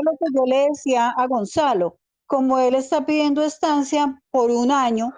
lo 0.04 0.12
que 0.18 0.26
yo 0.34 0.46
le 0.46 0.68
decía 0.70 1.10
a 1.16 1.28
Gonzalo. 1.28 1.98
Como 2.26 2.60
él 2.60 2.76
está 2.76 3.06
pidiendo 3.06 3.44
estancia 3.44 4.22
por 4.32 4.52
un 4.52 4.72
año, 4.72 5.14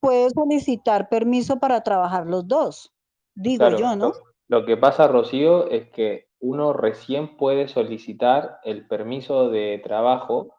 puede 0.00 0.30
solicitar 0.30 1.08
permiso 1.08 1.58
para 1.58 1.82
trabajar 1.82 2.26
los 2.26 2.46
dos. 2.46 2.92
Digo 3.34 3.58
Claro, 3.58 3.78
yo, 3.78 3.96
¿no? 3.96 4.08
Lo, 4.08 4.14
lo 4.60 4.66
que 4.66 4.76
pasa, 4.76 5.06
Rocío, 5.08 5.70
es 5.70 5.88
que 5.90 6.28
uno 6.40 6.72
recién 6.72 7.36
puede 7.36 7.68
solicitar 7.68 8.58
el 8.64 8.86
permiso 8.86 9.48
de 9.48 9.80
trabajo, 9.82 10.54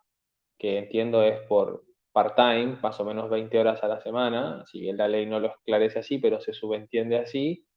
que 0.58 0.80
entiendo 0.80 1.22
es 1.24 1.40
por 1.48 1.84
part-time, 2.14 2.78
más 2.82 3.00
o 3.00 3.06
menos 3.06 3.30
20 3.30 3.60
horas 3.60 3.84
a 3.84 3.88
la 3.88 4.00
semana, 4.00 4.64
si 4.66 4.80
bien 4.80 4.96
la 4.96 5.08
ley 5.08 5.26
no 5.26 5.40
lo 5.40 5.48
esclarece 5.48 6.00
así, 6.00 6.20
pero 6.20 6.40
se 6.40 6.54
subentiende 6.54 7.18
así. 7.18 7.68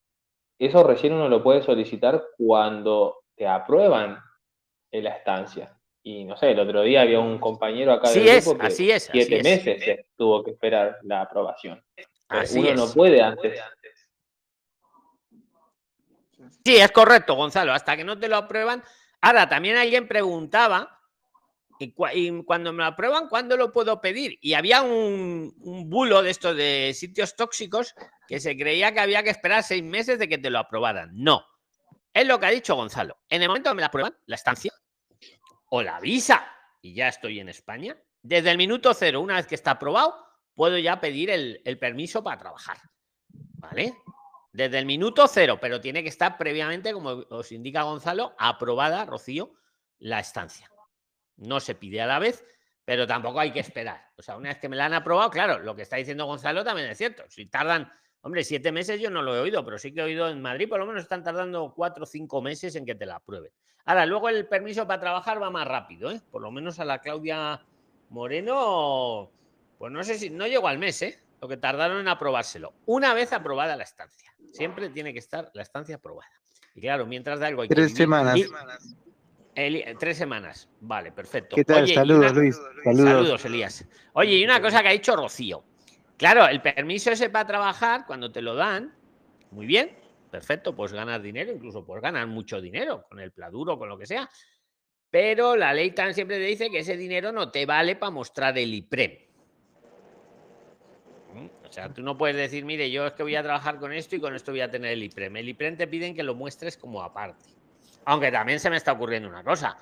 Eso 0.59 0.85
recién 0.85 1.15
uno 1.15 1.29
lo 1.29 1.43
puede 1.43 1.63
solicitar 1.63 2.23
cuando 2.37 3.25
te 3.35 3.47
aprueban 3.47 4.19
en 4.91 5.05
la 5.05 5.11
estancia. 5.11 5.73
Y 6.03 6.25
no 6.25 6.37
sé, 6.37 6.53
el 6.53 6.61
otro 6.61 6.83
día 6.83 7.01
había 7.01 7.19
un 7.19 7.39
compañero 7.39 7.93
acá 7.93 8.09
Sí 8.09 8.21
del 8.21 8.29
es, 8.29 8.45
grupo 8.45 8.61
que 8.61 8.67
así 8.67 8.91
es, 8.91 9.09
así 9.09 9.19
siete 9.19 9.39
es. 9.39 9.45
meses 9.45 9.85
se 9.85 10.07
tuvo 10.17 10.45
que 10.45 10.53
esperar 10.53 10.99
la 11.03 11.23
aprobación. 11.23 11.83
Así 12.29 12.61
uno 12.61 12.69
es. 12.69 12.77
no 12.77 12.93
puede 12.95 13.21
antes. 13.21 13.61
Sí, 16.65 16.77
es 16.77 16.93
correcto, 16.93 17.35
Gonzalo. 17.35 17.73
Hasta 17.73 17.97
que 17.97 18.05
no 18.05 18.19
te 18.19 18.29
lo 18.29 18.37
aprueban. 18.37 18.83
Ahora, 19.21 19.49
también 19.49 19.77
alguien 19.77 20.07
preguntaba, 20.07 21.01
y, 21.79 21.95
cua- 21.95 22.13
y 22.15 22.43
cuando 22.45 22.73
me 22.73 22.83
lo 22.83 22.87
aprueban, 22.87 23.29
¿cuándo 23.29 23.57
lo 23.57 23.73
puedo 23.73 24.01
pedir? 24.01 24.39
Y 24.41 24.55
había 24.55 24.83
un, 24.83 25.55
bulo 25.89 26.23
de 26.23 26.31
estos 26.31 26.57
de 26.57 26.93
sitios 26.95 27.37
tóxicos 27.37 27.95
que 28.29 28.41
se 28.41 28.57
creía 28.57 28.93
que 28.93 29.01
había 29.01 29.23
que 29.23 29.31
esperar 29.31 29.63
seis 29.63 29.83
meses 29.83 30.19
de 30.19 30.29
que 30.29 30.39
te 30.39 30.51
lo 30.51 30.59
aprobaran. 30.59 31.11
No. 31.13 31.45
Es 32.13 32.27
lo 32.27 32.41
que 32.41 32.47
ha 32.47 32.51
dicho 32.51 32.75
Gonzalo. 32.75 33.19
En 33.29 33.43
el 33.43 33.49
momento 33.49 33.71
que 33.71 33.77
me 33.77 33.83
la 33.83 33.89
aprueban, 33.89 34.17
la 34.27 34.37
estancia 34.37 34.73
o 35.69 35.83
la 35.83 36.01
visa, 36.01 36.47
y 36.81 36.95
ya 36.95 37.09
estoy 37.09 37.41
en 37.41 37.49
España, 37.49 37.97
desde 38.23 38.51
el 38.51 38.57
minuto 38.57 38.95
cero, 38.95 39.21
una 39.21 39.37
vez 39.37 39.47
que 39.47 39.55
está 39.55 39.73
aprobado, 39.73 40.17
puedo 40.55 40.79
ya 40.79 41.01
pedir 41.01 41.31
el 41.31 41.79
permiso 41.79 42.23
para 42.25 42.39
trabajar. 42.39 42.79
¿Vale? 43.59 43.95
Desde 44.53 44.79
el 44.79 44.87
minuto 44.87 45.29
cero, 45.29 45.59
pero 45.61 45.81
tiene 45.81 46.03
que 46.03 46.09
estar 46.09 46.39
previamente, 46.39 46.93
como 46.93 47.11
os 47.11 47.53
indica 47.53 47.83
Gonzalo, 47.83 48.35
aprobada, 48.39 49.05
Rocío, 49.05 49.53
la 49.99 50.21
estancia. 50.21 50.71
No 51.37 51.61
se 51.61 51.75
pide 51.75 52.01
a 52.01 52.07
la 52.07 52.19
vez, 52.19 52.45
pero 52.85 53.07
tampoco 53.07 53.41
hay 53.41 53.53
que 53.53 53.61
esperar. 53.61 54.11
O 54.17 54.23
sea, 54.23 54.37
una 54.37 54.51
vez 54.51 54.59
que 54.59 54.69
me 54.69 54.77
la 54.77 54.87
han 54.87 54.95
aprobado, 54.95 55.31
claro, 55.31 55.59
lo 55.59 55.75
que 55.77 55.83
está 55.83 55.97
diciendo 55.97 56.25
Gonzalo 56.27 56.65
también 56.65 56.89
es 56.89 56.97
cierto. 56.99 57.25
Si 57.29 57.47
tardan, 57.47 57.93
hombre, 58.23 58.45
siete 58.45 58.73
meses 58.73 59.01
yo 59.01 59.11
no 59.11 59.23
lo 59.23 59.35
he 59.37 59.41
oído, 59.41 59.65
pero 59.65 59.79
sí 59.79 59.93
que 59.93 60.01
he 60.01 60.05
oído 60.05 60.29
en 60.29 60.41
Madrid, 60.41 60.69
por 60.69 60.79
lo 60.79 60.87
menos 60.87 61.03
están 61.03 61.23
tardando 61.23 61.73
cuatro 61.75 62.05
o 62.05 62.07
cinco 62.07 62.41
meses 62.43 62.75
en 62.77 62.87
que 62.87 62.95
te 62.95 63.07
la 63.07 63.17
aprueben. 63.17 63.53
Ahora, 63.85 64.07
luego 64.07 64.29
el 64.29 64.47
permiso 64.47 64.87
para 64.87 65.01
trabajar 65.01 65.41
va 65.41 65.51
más 65.51 65.67
rápido, 65.67 66.11
¿eh? 66.11 66.21
Por 66.31 66.43
lo 66.43 66.51
menos 66.51 66.81
a 66.81 66.85
la 66.85 67.01
Claudia 67.01 67.61
Moreno, 68.11 69.31
pues 69.79 69.93
no 69.93 70.03
sé 70.03 70.19
si, 70.19 70.31
no 70.31 70.47
llegó 70.47 70.69
al 70.69 70.79
mes, 70.79 71.01
¿eh? 71.03 71.21
Lo 71.41 71.49
que 71.49 71.57
tardaron 71.57 71.99
en 72.01 72.09
aprobárselo. 72.09 72.73
Una 72.87 73.15
vez 73.15 73.33
aprobada 73.33 73.77
la 73.77 73.85
estancia. 73.85 74.33
Siempre 74.53 74.89
tiene 74.89 75.13
que 75.13 75.19
estar 75.19 75.51
la 75.55 75.63
estancia 75.63 75.97
aprobada. 75.97 76.31
Y 76.75 76.81
claro, 76.81 77.07
mientras 77.07 77.39
de 77.41 77.47
algo 77.47 77.63
hay 77.63 77.69
que 77.69 77.75
Tres 77.75 77.89
vivir. 77.89 77.99
semanas. 77.99 78.37
Y- 78.39 79.06
Eli- 79.57 79.85
tres 79.99 80.19
semanas. 80.19 80.69
Vale, 80.81 81.13
perfecto. 81.13 81.57
¿Qué 81.57 81.65
tal? 81.65 81.85
Oye, 81.85 81.95
Saludos, 81.95 82.31
una- 82.31 82.41
Luis. 82.41 82.57
Saludos. 82.85 83.09
Saludos. 83.11 83.45
Elías. 83.47 83.85
Oye, 84.13 84.35
y 84.37 84.45
una 84.45 84.61
cosa 84.61 84.83
que 84.83 84.89
ha 84.89 84.93
dicho 84.93 85.17
Rocío. 85.17 85.65
Claro, 86.19 86.47
el 86.47 86.61
permiso 86.61 87.11
ese 87.11 87.31
para 87.31 87.47
trabajar, 87.47 88.05
cuando 88.07 88.31
te 88.31 88.43
lo 88.43 88.55
dan, 88.55 88.95
muy 89.51 89.67
bien, 89.67 89.91
perfecto, 90.31 90.75
pues 90.77 90.93
ganas 90.93 91.23
dinero, 91.23 91.53
incluso 91.53 91.85
pues 91.85 92.03
ganar 92.03 92.27
mucho 92.27 92.61
dinero 92.61 93.07
con 93.09 93.19
el 93.21 93.33
pladuro, 93.33 93.79
con 93.79 93.89
lo 93.89 93.99
que 93.99 94.07
sea. 94.07 94.29
Pero 95.11 95.57
la 95.57 95.73
ley 95.73 95.93
tan 95.93 96.13
siempre 96.15 96.37
te 96.37 96.45
dice 96.45 96.71
que 96.71 96.81
ese 96.81 96.97
dinero 96.97 97.33
no 97.33 97.51
te 97.51 97.65
vale 97.65 97.97
para 97.97 98.11
mostrar 98.11 98.57
el 98.59 98.75
IPREM. 98.75 99.13
¿Mm? 101.35 101.47
O 101.67 101.73
sea, 101.73 101.93
tú 101.93 102.03
no 102.03 102.17
puedes 102.19 102.37
decir, 102.37 102.65
mire, 102.65 102.91
yo 102.91 103.07
es 103.07 103.13
que 103.13 103.23
voy 103.23 103.37
a 103.37 103.43
trabajar 103.43 103.79
con 103.79 103.93
esto 103.93 104.17
y 104.17 104.21
con 104.21 104.35
esto 104.35 104.53
voy 104.53 104.61
a 104.63 104.71
tener 104.71 104.93
el 104.93 105.03
IPREM. 105.03 105.37
El 105.37 105.49
IPREM 105.51 105.77
te 105.77 105.87
piden 105.87 106.15
que 106.15 106.23
lo 106.23 106.35
muestres 106.35 106.77
como 106.77 107.03
aparte. 107.03 107.56
Aunque 108.07 108.31
también 108.31 108.61
se 108.61 108.71
me 108.71 108.77
está 108.77 108.93
ocurriendo 108.93 109.29
una 109.29 109.43
cosa. 109.45 109.77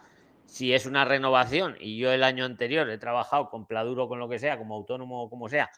Si 0.46 0.72
es 0.74 0.86
una 0.86 1.04
renovación 1.04 1.76
y 1.78 1.98
yo 1.98 2.10
el 2.12 2.22
año 2.24 2.44
anterior 2.44 2.88
he 2.88 2.98
trabajado 2.98 3.48
con 3.50 3.66
Pladuro, 3.66 4.08
con 4.08 4.18
lo 4.18 4.28
que 4.28 4.38
sea, 4.38 4.58
como 4.58 4.74
autónomo 4.74 5.22
o 5.24 5.30
como 5.30 5.48
sea, 5.48 5.70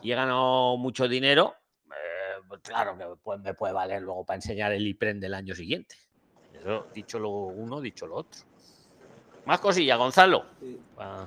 y 0.00 0.10
he 0.12 0.14
ganado 0.14 0.76
mucho 0.78 1.06
dinero, 1.08 1.54
eh, 1.90 2.42
pues 2.48 2.60
claro 2.60 2.96
que 2.98 3.04
pues 3.22 3.40
me 3.40 3.54
puede 3.54 3.72
valer 3.72 4.02
luego 4.02 4.24
para 4.24 4.36
enseñar 4.36 4.72
el 4.72 4.86
IPREM 4.86 5.20
del 5.20 5.34
año 5.34 5.54
siguiente. 5.54 5.96
Eso, 6.52 6.86
dicho 6.94 7.18
lo 7.18 7.30
uno, 7.30 7.80
dicho 7.80 8.06
lo 8.06 8.16
otro. 8.16 8.40
Más 9.46 9.60
cosillas, 9.60 9.98
Gonzalo. 9.98 10.44
Pa- 10.96 11.26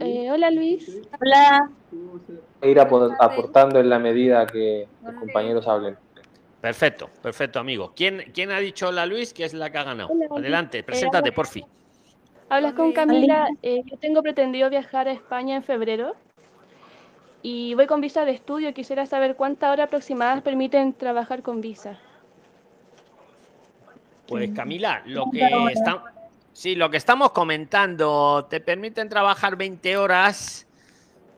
Eh, 0.00 0.30
hola 0.30 0.50
Luis. 0.50 1.00
Hola. 1.20 1.70
Ir 2.62 2.78
apo- 2.80 3.14
aportando 3.18 3.80
en 3.80 3.88
la 3.88 3.98
medida 3.98 4.46
que 4.46 4.86
los 5.02 5.14
compañeros 5.14 5.66
hablen. 5.66 5.96
Perfecto, 6.60 7.08
perfecto, 7.22 7.58
amigo. 7.58 7.92
¿Quién, 7.96 8.30
quién 8.34 8.50
ha 8.50 8.58
dicho 8.58 8.88
hola 8.88 9.06
Luis, 9.06 9.32
que 9.32 9.44
es 9.44 9.54
la 9.54 9.70
que 9.70 9.78
ha 9.78 9.84
ganado? 9.84 10.10
Hola. 10.10 10.26
Adelante, 10.36 10.78
Eh, 10.78 10.82
preséntate, 10.82 11.28
habla- 11.28 11.34
porfi. 11.34 11.64
Hablas 12.50 12.72
con 12.74 12.92
Camila. 12.92 13.48
Eh, 13.62 13.82
yo 13.86 13.96
tengo 13.98 14.22
pretendido 14.22 14.68
viajar 14.68 15.08
a 15.08 15.12
España 15.12 15.56
en 15.56 15.62
febrero 15.62 16.16
y 17.42 17.74
voy 17.74 17.86
con 17.86 18.00
visa 18.00 18.24
de 18.24 18.32
estudio. 18.32 18.74
Quisiera 18.74 19.06
saber 19.06 19.36
cuántas 19.36 19.72
horas 19.72 19.86
aproximadas 19.86 20.42
permiten 20.42 20.92
trabajar 20.92 21.42
con 21.42 21.60
visa. 21.60 21.98
Pues 24.26 24.50
Camila, 24.50 25.02
lo 25.06 25.30
que 25.30 25.48
está, 25.72 26.04
sí, 26.52 26.74
lo 26.74 26.90
que 26.90 26.96
estamos 26.98 27.30
comentando, 27.32 28.46
te 28.50 28.60
permiten 28.60 29.08
trabajar 29.08 29.56
20 29.56 29.96
horas, 29.96 30.66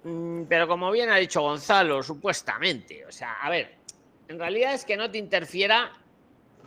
mm, 0.05 0.43
pero 0.45 0.67
como 0.69 0.91
bien 0.91 1.09
ha 1.11 1.17
dicho 1.17 1.41
Gonzalo, 1.43 2.03
supuestamente, 2.03 3.07
o 3.07 3.13
sea, 3.13 3.35
a 3.41 3.49
ver, 3.49 3.77
en 4.29 4.39
realidad 4.39 4.75
es 4.75 4.85
que 4.85 4.97
no 4.97 5.11
te 5.11 5.19
interfiera, 5.19 5.93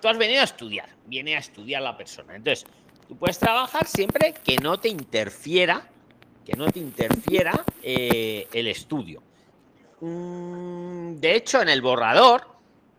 tú 0.01 0.07
has 0.07 0.17
venido 0.17 0.41
a 0.41 0.45
estudiar, 0.45 0.89
viene 1.05 1.35
a 1.35 1.39
estudiar 1.39 1.81
la 1.81 1.97
persona, 1.97 2.35
entonces 2.35 2.65
tú 3.07 3.15
puedes 3.17 3.39
trabajar 3.39 3.85
siempre 3.87 4.33
que 4.43 4.57
no 4.57 4.79
te 4.79 4.89
interfiera, 4.89 5.87
que 6.45 6.53
no 6.53 6.67
te 6.71 6.79
interfiera 6.79 7.63
eh, 7.81 8.47
el 8.53 8.67
estudio. 8.67 9.21
Mm, 10.01 11.15
De 11.15 11.35
hecho, 11.35 11.61
en 11.61 11.69
el 11.69 11.81
borrador, 11.81 12.47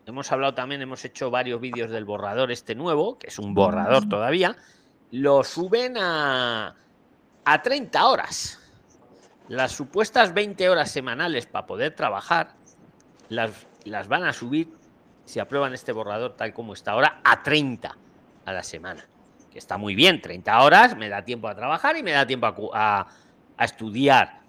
hemos 0.06 0.30
hablado 0.32 0.54
también, 0.54 0.82
hemos 0.82 1.04
hecho 1.04 1.30
varios 1.30 1.60
vídeos 1.60 1.90
del 1.90 2.04
borrador 2.04 2.50
este 2.50 2.74
nuevo, 2.74 3.18
que 3.18 3.28
es 3.28 3.38
un 3.38 3.54
borrador 3.54 4.08
todavía, 4.08 4.56
lo 5.12 5.44
suben 5.44 5.96
a, 5.98 6.74
a 7.44 7.62
30 7.62 8.06
horas. 8.06 8.60
Las 9.48 9.72
supuestas 9.72 10.34
20 10.34 10.68
horas 10.68 10.90
semanales 10.90 11.46
para 11.46 11.66
poder 11.66 11.94
trabajar, 11.94 12.54
las, 13.28 13.52
las 13.90 14.08
van 14.08 14.24
a 14.24 14.32
subir, 14.32 14.68
si 15.24 15.40
aprueban 15.40 15.74
este 15.74 15.92
borrador 15.92 16.36
tal 16.36 16.52
como 16.52 16.72
está 16.72 16.92
ahora, 16.92 17.20
a 17.24 17.42
30 17.42 17.96
a 18.44 18.52
la 18.52 18.62
semana. 18.62 19.06
Que 19.50 19.58
está 19.58 19.76
muy 19.76 19.94
bien, 19.94 20.20
30 20.20 20.62
horas, 20.62 20.96
me 20.96 21.08
da 21.08 21.24
tiempo 21.24 21.48
a 21.48 21.54
trabajar 21.54 21.96
y 21.96 22.02
me 22.02 22.12
da 22.12 22.26
tiempo 22.26 22.70
a, 22.74 23.06
estudiar. 23.58 24.40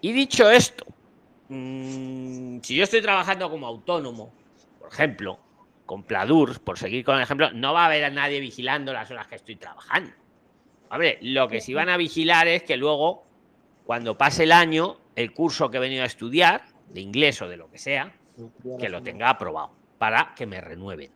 Y 0.00 0.12
dicho 0.12 0.50
esto, 0.50 0.84
mm, 1.48 2.60
si 2.60 2.76
yo 2.76 2.84
estoy 2.84 3.00
trabajando 3.00 3.50
como 3.50 3.66
autónomo, 3.66 4.32
por 4.78 4.92
ejemplo, 4.92 5.38
con 5.86 6.02
Pladur, 6.02 6.60
por 6.60 6.78
seguir 6.78 7.04
con 7.04 7.16
el 7.16 7.22
ejemplo, 7.22 7.50
no 7.52 7.72
va 7.72 7.84
a 7.84 7.86
haber 7.86 8.04
a 8.04 8.10
nadie 8.10 8.40
vigilando 8.40 8.92
las 8.92 9.10
horas 9.10 9.26
que 9.26 9.36
estoy 9.36 9.56
trabajando. 9.56 10.12
Hombre, 10.90 11.18
lo 11.22 11.48
que 11.48 11.60
sí 11.60 11.74
van 11.74 11.88
a 11.88 11.96
vigilar 11.96 12.46
es 12.48 12.62
que 12.62 12.76
luego, 12.76 13.24
cuando 13.84 14.16
pase 14.16 14.44
el 14.44 14.52
año, 14.52 14.98
el 15.16 15.32
curso 15.32 15.70
que 15.70 15.78
he 15.78 15.80
venido 15.80 16.02
a 16.02 16.06
estudiar, 16.06 16.64
de 16.88 17.00
inglés 17.00 17.40
o 17.42 17.48
de 17.48 17.56
lo 17.56 17.70
que 17.70 17.78
sea, 17.78 18.12
que 18.78 18.88
lo 18.88 19.02
tenga 19.02 19.30
aprobado 19.30 19.70
para 19.98 20.34
que 20.34 20.46
me 20.46 20.60
renueven. 20.60 21.10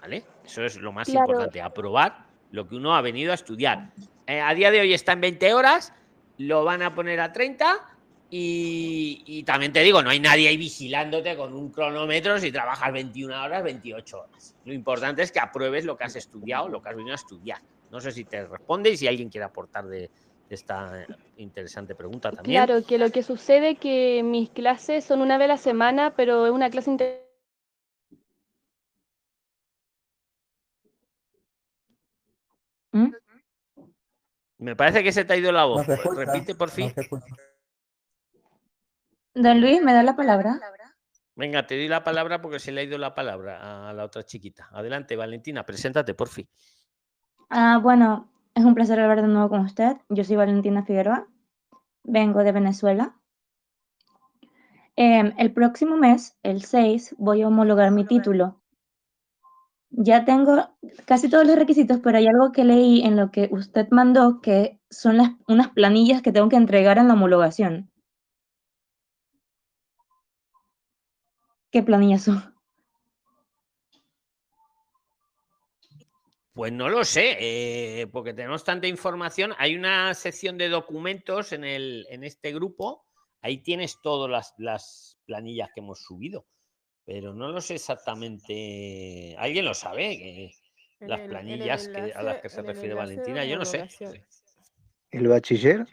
¿Vale? 0.00 0.24
Eso 0.44 0.64
es 0.64 0.76
lo 0.76 0.92
más 0.92 1.08
Claro. 1.08 1.26
importante, 1.26 1.60
aprobar 1.60 2.26
lo 2.50 2.66
que 2.68 2.74
uno 2.76 2.94
ha 2.94 3.00
venido 3.00 3.30
a 3.32 3.34
estudiar. 3.34 3.90
Eh, 4.26 4.40
a 4.40 4.52
día 4.54 4.70
de 4.70 4.80
hoy 4.80 4.92
está 4.92 5.12
en 5.12 5.20
20 5.20 5.54
horas, 5.54 5.92
lo 6.38 6.64
van 6.64 6.82
a 6.82 6.94
poner 6.94 7.20
a 7.20 7.32
30 7.32 7.78
y, 8.30 9.22
y 9.26 9.42
también 9.44 9.72
te 9.72 9.80
digo, 9.80 10.02
no 10.02 10.10
hay 10.10 10.18
nadie 10.18 10.48
ahí 10.48 10.56
vigilándote 10.56 11.36
con 11.36 11.52
un 11.54 11.70
cronómetro 11.70 12.38
si 12.38 12.50
trabajas 12.50 12.92
21 12.92 13.42
horas, 13.44 13.62
28 13.62 14.18
horas. 14.18 14.56
Lo 14.64 14.72
importante 14.72 15.22
es 15.22 15.30
que 15.30 15.38
apruebes 15.40 15.84
lo 15.84 15.96
que 15.96 16.04
has 16.04 16.16
estudiado, 16.16 16.68
lo 16.68 16.82
que 16.82 16.88
has 16.88 16.96
venido 16.96 17.12
a 17.12 17.16
estudiar. 17.16 17.60
No 17.90 18.00
sé 18.00 18.10
si 18.10 18.24
te 18.24 18.46
responde 18.46 18.90
y 18.90 18.96
si 18.96 19.06
alguien 19.06 19.28
quiere 19.28 19.44
aportar 19.44 19.86
de, 19.86 19.98
de 20.00 20.10
esta 20.54 21.02
eh, 21.02 21.06
interesante 21.36 21.94
pregunta 21.94 22.30
también. 22.32 22.64
Claro, 22.64 22.84
que 22.86 22.98
lo 22.98 23.10
que 23.10 23.22
sucede 23.22 23.76
que 23.76 24.22
mis 24.22 24.50
clases 24.50 25.04
son 25.04 25.20
una 25.20 25.38
vez 25.38 25.46
a 25.46 25.48
la 25.48 25.56
semana, 25.56 26.14
pero 26.16 26.46
es 26.46 26.52
una 26.52 26.70
clase 26.70 26.90
inter- 26.90 27.22
Me 34.58 34.76
parece 34.76 35.02
que 35.02 35.10
se 35.12 35.24
te 35.24 35.32
ha 35.32 35.36
ido 35.36 35.50
la 35.50 35.64
voz. 35.64 35.78
No 35.78 35.84
se 35.84 35.94
escucha, 35.94 36.20
Repite 36.20 36.54
por 36.54 36.70
fin. 36.70 36.92
no. 36.96 37.18
Don 39.34 39.60
Luis, 39.60 39.82
¿me 39.82 39.92
da 39.92 40.02
la 40.02 40.14
palabra? 40.14 40.60
Venga, 41.34 41.66
te 41.66 41.76
doy 41.76 41.88
la 41.88 42.04
palabra 42.04 42.42
porque 42.42 42.58
se 42.58 42.70
le 42.72 42.82
ha 42.82 42.84
ido 42.84 42.98
la 42.98 43.14
palabra 43.14 43.88
a 43.88 43.92
la 43.92 44.04
otra 44.04 44.22
chiquita. 44.22 44.68
Adelante, 44.70 45.16
Valentina, 45.16 45.64
preséntate, 45.64 46.14
por 46.14 46.28
fin. 46.28 46.46
Ah, 47.48 47.78
bueno, 47.82 48.31
es 48.54 48.64
un 48.64 48.74
placer 48.74 49.00
hablar 49.00 49.22
de 49.22 49.28
nuevo 49.28 49.48
con 49.48 49.60
usted. 49.60 49.96
Yo 50.08 50.24
soy 50.24 50.36
Valentina 50.36 50.84
Figueroa, 50.84 51.26
vengo 52.04 52.44
de 52.44 52.52
Venezuela. 52.52 53.16
Em, 54.96 55.32
el 55.38 55.52
próximo 55.52 55.96
mes, 55.96 56.36
el 56.42 56.62
6, 56.62 57.14
voy 57.18 57.42
a 57.42 57.48
homologar 57.48 57.90
mi 57.90 58.04
título. 58.04 58.60
Ya 59.90 60.24
tengo 60.24 60.68
casi 61.06 61.28
todos 61.28 61.46
los 61.46 61.56
requisitos, 61.56 62.00
pero 62.02 62.18
hay 62.18 62.26
algo 62.26 62.52
que 62.52 62.64
leí 62.64 63.02
en 63.02 63.16
lo 63.16 63.30
que 63.30 63.48
usted 63.52 63.88
mandó 63.90 64.40
que 64.40 64.80
son 64.90 65.38
unas 65.48 65.70
planillas 65.70 66.22
que 66.22 66.32
tengo 66.32 66.48
que 66.48 66.56
entregar 66.56 66.98
en 66.98 67.08
la 67.08 67.14
homologación. 67.14 67.90
¿Qué 71.70 71.82
planillas 71.82 72.22
son? 72.22 72.51
Pues 76.54 76.70
no 76.72 76.88
lo 76.90 77.02
sé, 77.04 77.36
eh, 77.40 78.06
porque 78.08 78.34
tenemos 78.34 78.62
tanta 78.62 78.86
información. 78.86 79.52
Hay 79.56 79.74
una 79.74 80.12
sección 80.12 80.58
de 80.58 80.68
documentos 80.68 81.52
en, 81.52 81.64
el, 81.64 82.06
en 82.10 82.24
este 82.24 82.52
grupo. 82.52 83.06
Ahí 83.40 83.58
tienes 83.58 83.98
todas 84.02 84.30
las, 84.30 84.54
las 84.58 85.18
planillas 85.24 85.70
que 85.74 85.80
hemos 85.80 86.02
subido. 86.02 86.46
Pero 87.04 87.32
no 87.34 87.48
lo 87.48 87.60
sé 87.60 87.74
exactamente. 87.76 89.34
¿Alguien 89.38 89.64
lo 89.64 89.72
sabe? 89.74 90.52
Las 91.00 91.08
el- 91.08 91.12
en 91.14 91.20
el 91.22 91.28
planillas 91.30 91.88
que- 91.88 92.12
a 92.14 92.22
las 92.22 92.40
que 92.42 92.48
se 92.50 92.62
refiere 92.62 92.94
Valentina, 92.94 93.44
yo 93.44 93.56
no 93.58 93.64
sé. 93.64 93.88
¿El 95.10 95.28
bachiller? 95.28 95.86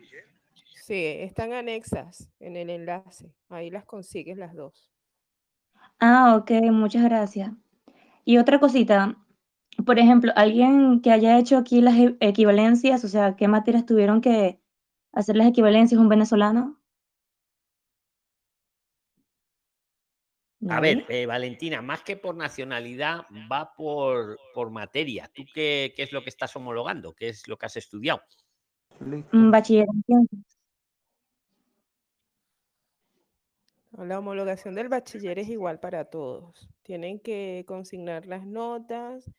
Sí, 0.84 1.06
están 1.06 1.54
anexas 1.54 2.30
en 2.40 2.58
el 2.58 2.70
enlace. 2.70 3.32
Ahí 3.48 3.70
las 3.70 3.86
consigues 3.86 4.38
las 4.38 4.54
dos. 4.56 4.92
Ah, 6.00 6.36
ok, 6.36 6.52
muchas 6.72 7.04
gracias. 7.04 7.52
Y 8.26 8.38
otra 8.38 8.60
cosita, 8.60 9.16
por 9.86 10.00
ejemplo, 10.00 10.32
alguien 10.36 11.02
que 11.02 11.12
haya 11.12 11.38
hecho 11.38 11.58
aquí 11.58 11.82
las 11.82 11.96
e- 11.96 12.18
equivalencias, 12.20 13.04
o 13.04 13.08
sea, 13.08 13.36
¿qué 13.36 13.48
materias 13.48 13.86
tuvieron 13.86 14.22
que 14.22 14.60
hacer 15.12 15.36
las 15.36 15.48
equivalencias 15.48 16.00
un 16.00 16.10
venezolano? 16.10 16.80
A 20.68 20.82
ver, 20.82 21.06
eh, 21.08 21.26
Valentina, 21.26 21.82
más 21.82 22.04
que 22.04 22.18
por 22.18 22.36
nacionalidad, 22.36 23.22
va 23.50 23.74
por, 23.74 24.38
por 24.54 24.70
materia. 24.70 25.32
¿Tú 25.34 25.44
qué, 25.54 25.94
qué 25.96 26.04
es 26.04 26.12
lo 26.12 26.22
que 26.22 26.30
estás 26.30 26.54
homologando? 26.56 27.14
¿Qué 27.14 27.30
es 27.30 27.48
lo 27.48 27.58
que 27.58 27.66
has 27.66 27.78
estudiado? 27.78 28.22
Bachiller 29.32 29.88
en 29.94 30.04
ciencias. 30.04 30.60
La 33.98 34.20
homologación 34.20 34.76
del 34.76 34.90
bachiller 34.90 35.40
es 35.40 35.50
igual 35.50 35.80
para 35.80 36.06
todos. 36.06 36.70
Tienen 36.84 37.20
que 37.20 37.64
consignar 37.68 38.28
las 38.28 38.46
notas, 38.46 39.32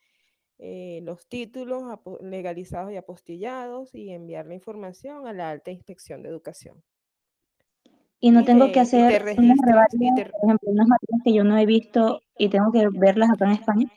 eh, 0.63 1.01
los 1.05 1.27
títulos 1.27 1.83
legalizados 2.21 2.93
y 2.93 2.97
apostillados 2.97 3.95
y 3.95 4.11
enviar 4.11 4.47
la 4.47 4.55
información 4.55 5.27
a 5.27 5.33
la 5.33 5.51
alta 5.51 5.71
inspección 5.71 6.23
de 6.23 6.29
educación. 6.29 6.83
Y 8.21 8.31
no 8.31 8.43
Y 8.43 8.45
tengo 8.45 8.67
te- 8.67 8.73
que 8.73 8.81
hacer 8.81 9.23
unas 9.39 9.59
reválida, 9.65 10.15
te- 10.15 10.27
por 10.27 10.45
ejemplo, 10.45 10.71
unas 10.71 10.87
materias 10.87 11.21
que 11.25 11.33
yo 11.33 11.45
no 11.45 11.57
he 11.57 11.65
visto 11.65 12.21
y 12.37 12.51
tengo 12.51 12.71
que 12.71 12.87
verlas 12.93 13.31
acá 13.31 13.47
en 13.47 13.53
España. 13.53 13.89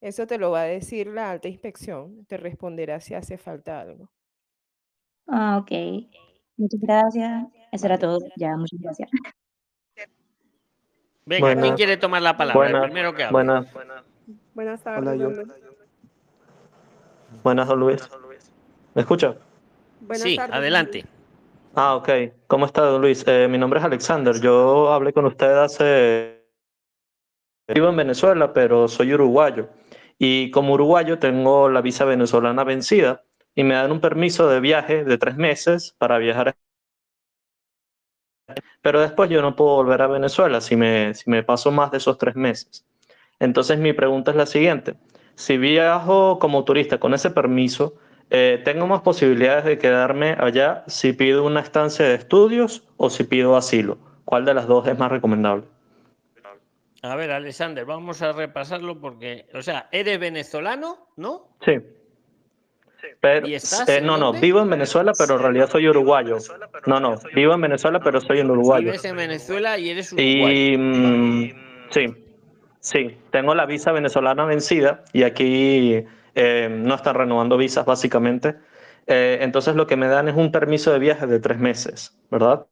Eso 0.00 0.26
te 0.26 0.38
lo 0.38 0.50
va 0.50 0.62
a 0.62 0.64
decir 0.64 1.08
la 1.08 1.30
alta 1.30 1.48
inspección, 1.48 2.24
te 2.26 2.36
responderá 2.38 3.00
si 3.00 3.14
hace 3.14 3.36
falta 3.36 3.80
algo. 3.80 4.10
Ah, 5.26 5.58
ok. 5.58 5.70
Muchas 6.56 6.80
gracias. 6.80 7.46
Eso 7.72 7.86
era 7.86 7.98
todo. 7.98 8.18
Ya, 8.36 8.56
muchas 8.56 8.80
gracias. 8.80 9.10
Venga, 11.26 11.40
¿quién 11.54 11.56
Buenas. 11.56 11.76
quiere 11.76 11.96
tomar 11.96 12.22
la 12.22 12.36
palabra? 12.36 12.60
Buenas, 12.62 12.84
el 12.84 12.88
primero 12.90 13.14
que 13.14 13.24
hable. 13.24 13.32
buenas, 13.32 13.66
Buenas 14.54 14.82
tardes. 14.82 15.08
Hola, 15.08 15.16
yo. 15.16 15.72
Don 17.54 17.80
Luis. 17.80 17.96
buenas, 17.96 18.10
don 18.10 18.22
Luis. 18.22 18.50
¿Me 18.94 19.02
escucha? 19.02 19.36
Buenas 20.00 20.22
Sí, 20.22 20.36
tardes, 20.36 20.56
adelante. 20.56 21.02
Luis. 21.02 21.04
Ah, 21.74 21.96
ok. 21.96 22.08
¿Cómo 22.46 22.66
está, 22.66 22.82
don 22.82 23.00
Luis? 23.02 23.24
Eh, 23.26 23.48
mi 23.48 23.58
nombre 23.58 23.78
es 23.80 23.84
Alexander. 23.86 24.40
Yo 24.40 24.92
hablé 24.92 25.12
con 25.12 25.26
usted 25.26 25.52
hace... 25.58 26.42
Vivo 27.68 27.88
en 27.88 27.96
Venezuela, 27.96 28.52
pero 28.52 28.88
soy 28.88 29.12
uruguayo. 29.14 29.68
Y 30.18 30.50
como 30.50 30.74
uruguayo 30.74 31.18
tengo 31.18 31.68
la 31.68 31.82
visa 31.82 32.04
venezolana 32.04 32.64
vencida 32.64 33.24
y 33.54 33.64
me 33.64 33.74
dan 33.74 33.92
un 33.92 34.00
permiso 34.00 34.48
de 34.48 34.60
viaje 34.60 35.04
de 35.04 35.18
tres 35.18 35.36
meses 35.36 35.94
para 35.98 36.18
viajar. 36.18 36.48
a- 36.50 36.56
Pero 38.82 39.00
después 39.00 39.28
yo 39.30 39.42
no 39.42 39.56
puedo 39.56 39.76
volver 39.76 40.02
a 40.02 40.06
Venezuela 40.06 40.60
si 40.60 40.76
me, 40.76 41.12
si 41.14 41.28
me 41.30 41.42
paso 41.42 41.70
más 41.72 41.90
de 41.90 41.98
esos 41.98 42.18
tres 42.18 42.36
meses. 42.36 42.84
Entonces 43.38 43.78
mi 43.78 43.92
pregunta 43.92 44.30
es 44.30 44.36
la 44.36 44.46
siguiente. 44.46 44.94
Si 45.36 45.58
viajo 45.58 46.38
como 46.38 46.64
turista 46.64 46.98
con 46.98 47.12
ese 47.12 47.30
permiso, 47.30 47.94
eh, 48.30 48.60
¿tengo 48.64 48.86
más 48.86 49.02
posibilidades 49.02 49.64
de 49.66 49.78
quedarme 49.78 50.34
allá 50.38 50.82
si 50.86 51.12
pido 51.12 51.44
una 51.44 51.60
estancia 51.60 52.06
de 52.06 52.14
estudios 52.14 52.82
o 52.96 53.10
si 53.10 53.22
pido 53.22 53.54
asilo? 53.54 53.98
¿Cuál 54.24 54.46
de 54.46 54.54
las 54.54 54.66
dos 54.66 54.88
es 54.88 54.98
más 54.98 55.12
recomendable? 55.12 55.64
A 57.02 57.14
ver, 57.14 57.30
Alexander, 57.30 57.84
vamos 57.84 58.22
a 58.22 58.32
repasarlo 58.32 58.98
porque, 58.98 59.46
o 59.54 59.60
sea, 59.60 59.88
eres 59.92 60.18
venezolano, 60.18 61.06
¿no? 61.16 61.50
Sí. 61.64 61.74
Pero, 63.20 63.46
¿Y 63.46 63.54
estás 63.54 63.88
eh, 63.90 64.00
no, 64.00 64.16
no, 64.16 64.32
vivo 64.32 64.62
en 64.62 64.70
Venezuela, 64.70 65.12
pero 65.16 65.36
en 65.36 65.42
realidad 65.42 65.70
soy 65.70 65.86
uruguayo. 65.86 66.38
No, 66.86 66.98
no, 66.98 67.16
vivo 67.34 67.52
en 67.52 67.60
Venezuela, 67.60 68.00
pero 68.00 68.20
soy 68.22 68.40
un 68.40 68.50
uruguayo. 68.50 68.86
Vives 68.86 69.04
en 69.04 69.16
Venezuela 69.16 69.78
y 69.78 69.90
eres 69.90 70.12
uruguayo. 70.12 70.48
Y 70.48 70.76
mm, 70.76 71.52
sí, 71.90 72.25
sí, 72.86 73.18
tengo 73.30 73.54
la 73.54 73.66
visa 73.66 73.92
venezolana 73.92 74.44
vencida 74.44 75.04
y 75.12 75.22
aquí 75.24 76.04
eh, 76.34 76.68
no 76.70 76.94
están 76.94 77.14
renovando 77.16 77.56
visas 77.56 77.84
básicamente. 77.86 78.56
Eh, 79.06 79.38
entonces 79.42 79.76
lo 79.76 79.86
que 79.86 79.96
me 79.96 80.08
dan 80.08 80.28
es 80.28 80.36
un 80.36 80.50
permiso 80.52 80.92
de 80.92 80.98
viaje 80.98 81.26
de 81.26 81.38
tres 81.40 81.58
meses, 81.58 82.18
¿verdad? 82.30 82.66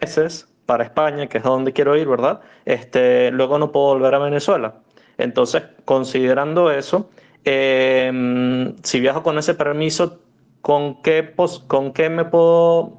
Meses 0.00 0.48
para 0.66 0.84
España, 0.84 1.28
que 1.28 1.38
es 1.38 1.44
a 1.46 1.50
donde 1.50 1.72
quiero 1.72 1.96
ir, 1.96 2.08
¿verdad? 2.08 2.40
Este, 2.64 3.30
luego 3.32 3.58
no 3.58 3.72
puedo 3.72 3.88
volver 3.88 4.14
a 4.14 4.20
Venezuela. 4.20 4.82
Entonces, 5.18 5.64
considerando 5.84 6.70
eso, 6.72 7.10
eh, 7.44 8.74
si 8.82 9.00
viajo 9.00 9.22
con 9.22 9.38
ese 9.38 9.54
permiso, 9.54 10.20
¿con 10.62 11.02
qué, 11.02 11.22
pos- 11.24 11.60
¿con 11.68 11.92
qué 11.92 12.10
me 12.10 12.24
puedo, 12.26 12.98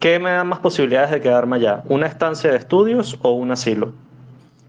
qué 0.00 0.18
me 0.20 0.30
da 0.32 0.44
más 0.44 0.60
posibilidades 0.60 1.10
de 1.12 1.20
quedarme 1.22 1.56
allá? 1.56 1.82
¿Una 1.88 2.06
estancia 2.08 2.50
de 2.52 2.58
estudios 2.58 3.18
o 3.22 3.32
un 3.32 3.52
asilo? 3.52 3.94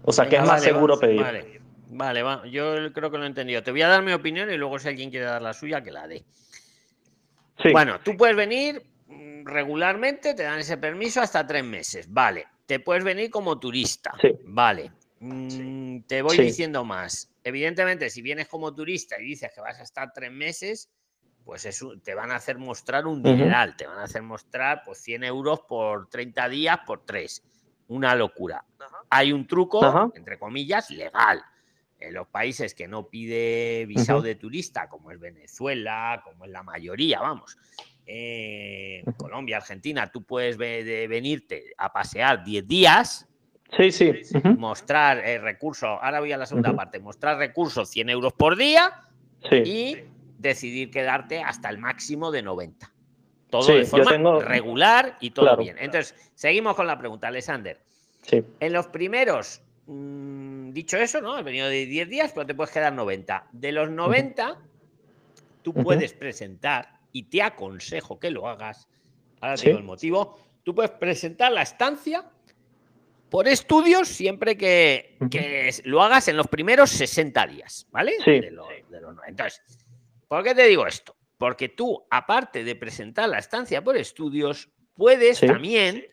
O 0.06 0.12
sea, 0.12 0.28
¿qué 0.28 0.36
es 0.36 0.42
más 0.42 0.50
vale, 0.50 0.62
seguro 0.62 0.94
va- 0.94 1.00
pedir? 1.00 1.20
Vale, 1.22 1.60
vale, 1.90 2.22
va. 2.22 2.46
yo 2.46 2.92
creo 2.92 3.10
que 3.10 3.18
lo 3.18 3.24
he 3.24 3.26
entendido. 3.26 3.62
Te 3.62 3.70
voy 3.70 3.82
a 3.82 3.88
dar 3.88 4.02
mi 4.02 4.12
opinión 4.12 4.50
y 4.50 4.56
luego 4.56 4.78
si 4.78 4.88
alguien 4.88 5.10
quiere 5.10 5.26
dar 5.26 5.40
la 5.42 5.52
suya, 5.54 5.82
que 5.82 5.90
la 5.90 6.06
dé. 6.06 6.24
Sí. 7.62 7.70
Bueno, 7.72 8.00
tú 8.00 8.16
puedes 8.16 8.36
venir 8.36 8.82
regularmente, 9.44 10.34
te 10.34 10.42
dan 10.42 10.58
ese 10.58 10.76
permiso 10.78 11.20
hasta 11.20 11.46
tres 11.46 11.64
meses, 11.64 12.12
vale. 12.12 12.46
Te 12.66 12.80
puedes 12.80 13.04
venir 13.04 13.30
como 13.30 13.58
turista, 13.58 14.12
Sí. 14.20 14.30
vale. 14.44 14.90
Mm, 15.20 16.00
Te 16.06 16.22
voy 16.22 16.36
Sí. 16.36 16.42
diciendo 16.42 16.84
más. 16.84 17.30
Evidentemente, 17.44 18.10
si 18.10 18.20
vienes 18.22 18.48
como 18.48 18.74
turista 18.74 19.20
y 19.20 19.24
dices 19.24 19.50
que 19.54 19.60
vas 19.60 19.78
a 19.78 19.82
estar 19.82 20.12
tres 20.12 20.32
meses, 20.32 20.90
pues 21.44 21.64
eso, 21.66 21.92
te 22.02 22.14
van 22.14 22.30
a 22.30 22.36
hacer 22.36 22.58
mostrar 22.58 23.06
un 23.06 23.22
dineral, 23.22 23.76
te 23.76 23.86
van 23.86 23.98
a 23.98 24.04
hacer 24.04 24.22
mostrar 24.22 24.82
pues 24.84 24.98
100 25.02 25.24
euros 25.24 25.60
por 25.68 26.08
30 26.08 26.48
días 26.48 26.78
por 26.86 27.04
tres. 27.04 27.42
Una 27.88 28.14
locura. 28.14 28.64
Hay 29.10 29.32
un 29.32 29.46
truco, 29.46 29.84
Ajá. 29.84 30.08
entre 30.14 30.38
comillas, 30.38 30.90
legal. 30.90 31.42
En 32.00 32.12
los 32.14 32.26
países 32.28 32.74
que 32.74 32.86
no 32.88 33.06
pide 33.08 33.86
visado 33.86 34.20
de 34.20 34.34
turista, 34.34 34.88
como 34.88 35.10
es 35.10 35.18
Venezuela, 35.20 36.20
como 36.24 36.44
es 36.44 36.50
la 36.50 36.62
mayoría, 36.62 37.20
vamos. 37.20 37.56
eh, 38.06 39.02
Colombia, 39.16 39.56
Argentina, 39.56 40.12
tú 40.12 40.24
puedes 40.24 40.58
ve- 40.58 40.84
de 40.84 41.08
venirte 41.08 41.72
a 41.78 41.90
pasear 41.90 42.44
10 42.44 42.66
días, 42.68 43.26
Sí, 43.74 43.90
sí. 43.90 44.12
mostrar 44.58 45.18
eh, 45.18 45.38
recursos, 45.38 45.88
ahora 46.02 46.20
voy 46.20 46.30
a 46.32 46.36
la 46.36 46.44
segunda 46.44 46.76
parte, 46.76 46.98
mostrar 47.00 47.38
recursos 47.38 47.88
100 47.88 48.10
euros 48.10 48.34
por 48.34 48.56
día 48.56 48.92
Sí. 49.48 49.56
y 49.64 49.96
decidir 50.38 50.90
quedarte 50.90 51.40
hasta 51.42 51.70
el 51.70 51.78
máximo 51.78 52.30
de 52.30 52.42
90. 52.42 52.92
Todo 53.54 53.62
Sí, 53.62 53.72
de 53.74 53.84
forma 53.84 54.10
tengo- 54.10 54.40
regular 54.40 55.16
y 55.20 55.30
todo 55.30 55.44
Claro. 55.44 55.62
bien. 55.62 55.76
Entonces, 55.78 56.12
seguimos 56.34 56.74
con 56.74 56.88
la 56.88 56.98
pregunta, 56.98 57.28
Alexander. 57.28 57.78
Sí. 58.22 58.42
En 58.58 58.72
los 58.72 58.88
primeros, 58.88 59.62
mm, 59.86 60.70
dicho 60.72 60.96
eso, 60.96 61.20
¿no? 61.20 61.34
Has 61.34 61.44
venido 61.44 61.68
de 61.68 61.86
10 61.86 62.08
días, 62.08 62.32
pero 62.34 62.44
te 62.46 62.54
puedes 62.56 62.72
quedar 62.72 62.92
90. 62.92 63.46
De 63.52 63.70
los 63.70 63.88
90, 63.90 64.58
tú 65.62 65.72
puedes 65.72 66.14
presentar, 66.14 66.98
y 67.12 67.22
te 67.22 67.42
aconsejo 67.42 68.18
que 68.18 68.32
lo 68.32 68.48
hagas, 68.48 68.88
ahora 69.40 69.54
te 69.54 69.60
Sí. 69.60 69.66
digo 69.68 69.78
el 69.78 69.84
motivo, 69.84 70.36
tú 70.64 70.74
puedes 70.74 70.90
presentar 70.90 71.52
la 71.52 71.62
estancia 71.62 72.24
por 73.30 73.46
estudios 73.46 74.08
siempre 74.08 74.56
que, 74.56 75.16
que 75.30 75.70
lo 75.84 76.02
hagas 76.02 76.26
en 76.26 76.36
los 76.36 76.48
primeros 76.48 76.90
60 76.90 77.46
días, 77.46 77.86
¿vale? 77.92 78.14
Sí. 78.24 78.40
De 78.40 78.52
Entonces, 79.28 79.62
¿por 80.26 80.42
qué 80.42 80.56
te 80.56 80.64
digo 80.64 80.88
esto? 80.88 81.13
Porque 81.38 81.68
tú, 81.68 82.04
aparte 82.10 82.64
de 82.64 82.76
presentar 82.76 83.28
la 83.28 83.38
estancia 83.38 83.82
por 83.82 83.96
estudios, 83.96 84.68
puedes 84.94 85.38
Sí. 85.38 85.46
también 85.46 86.06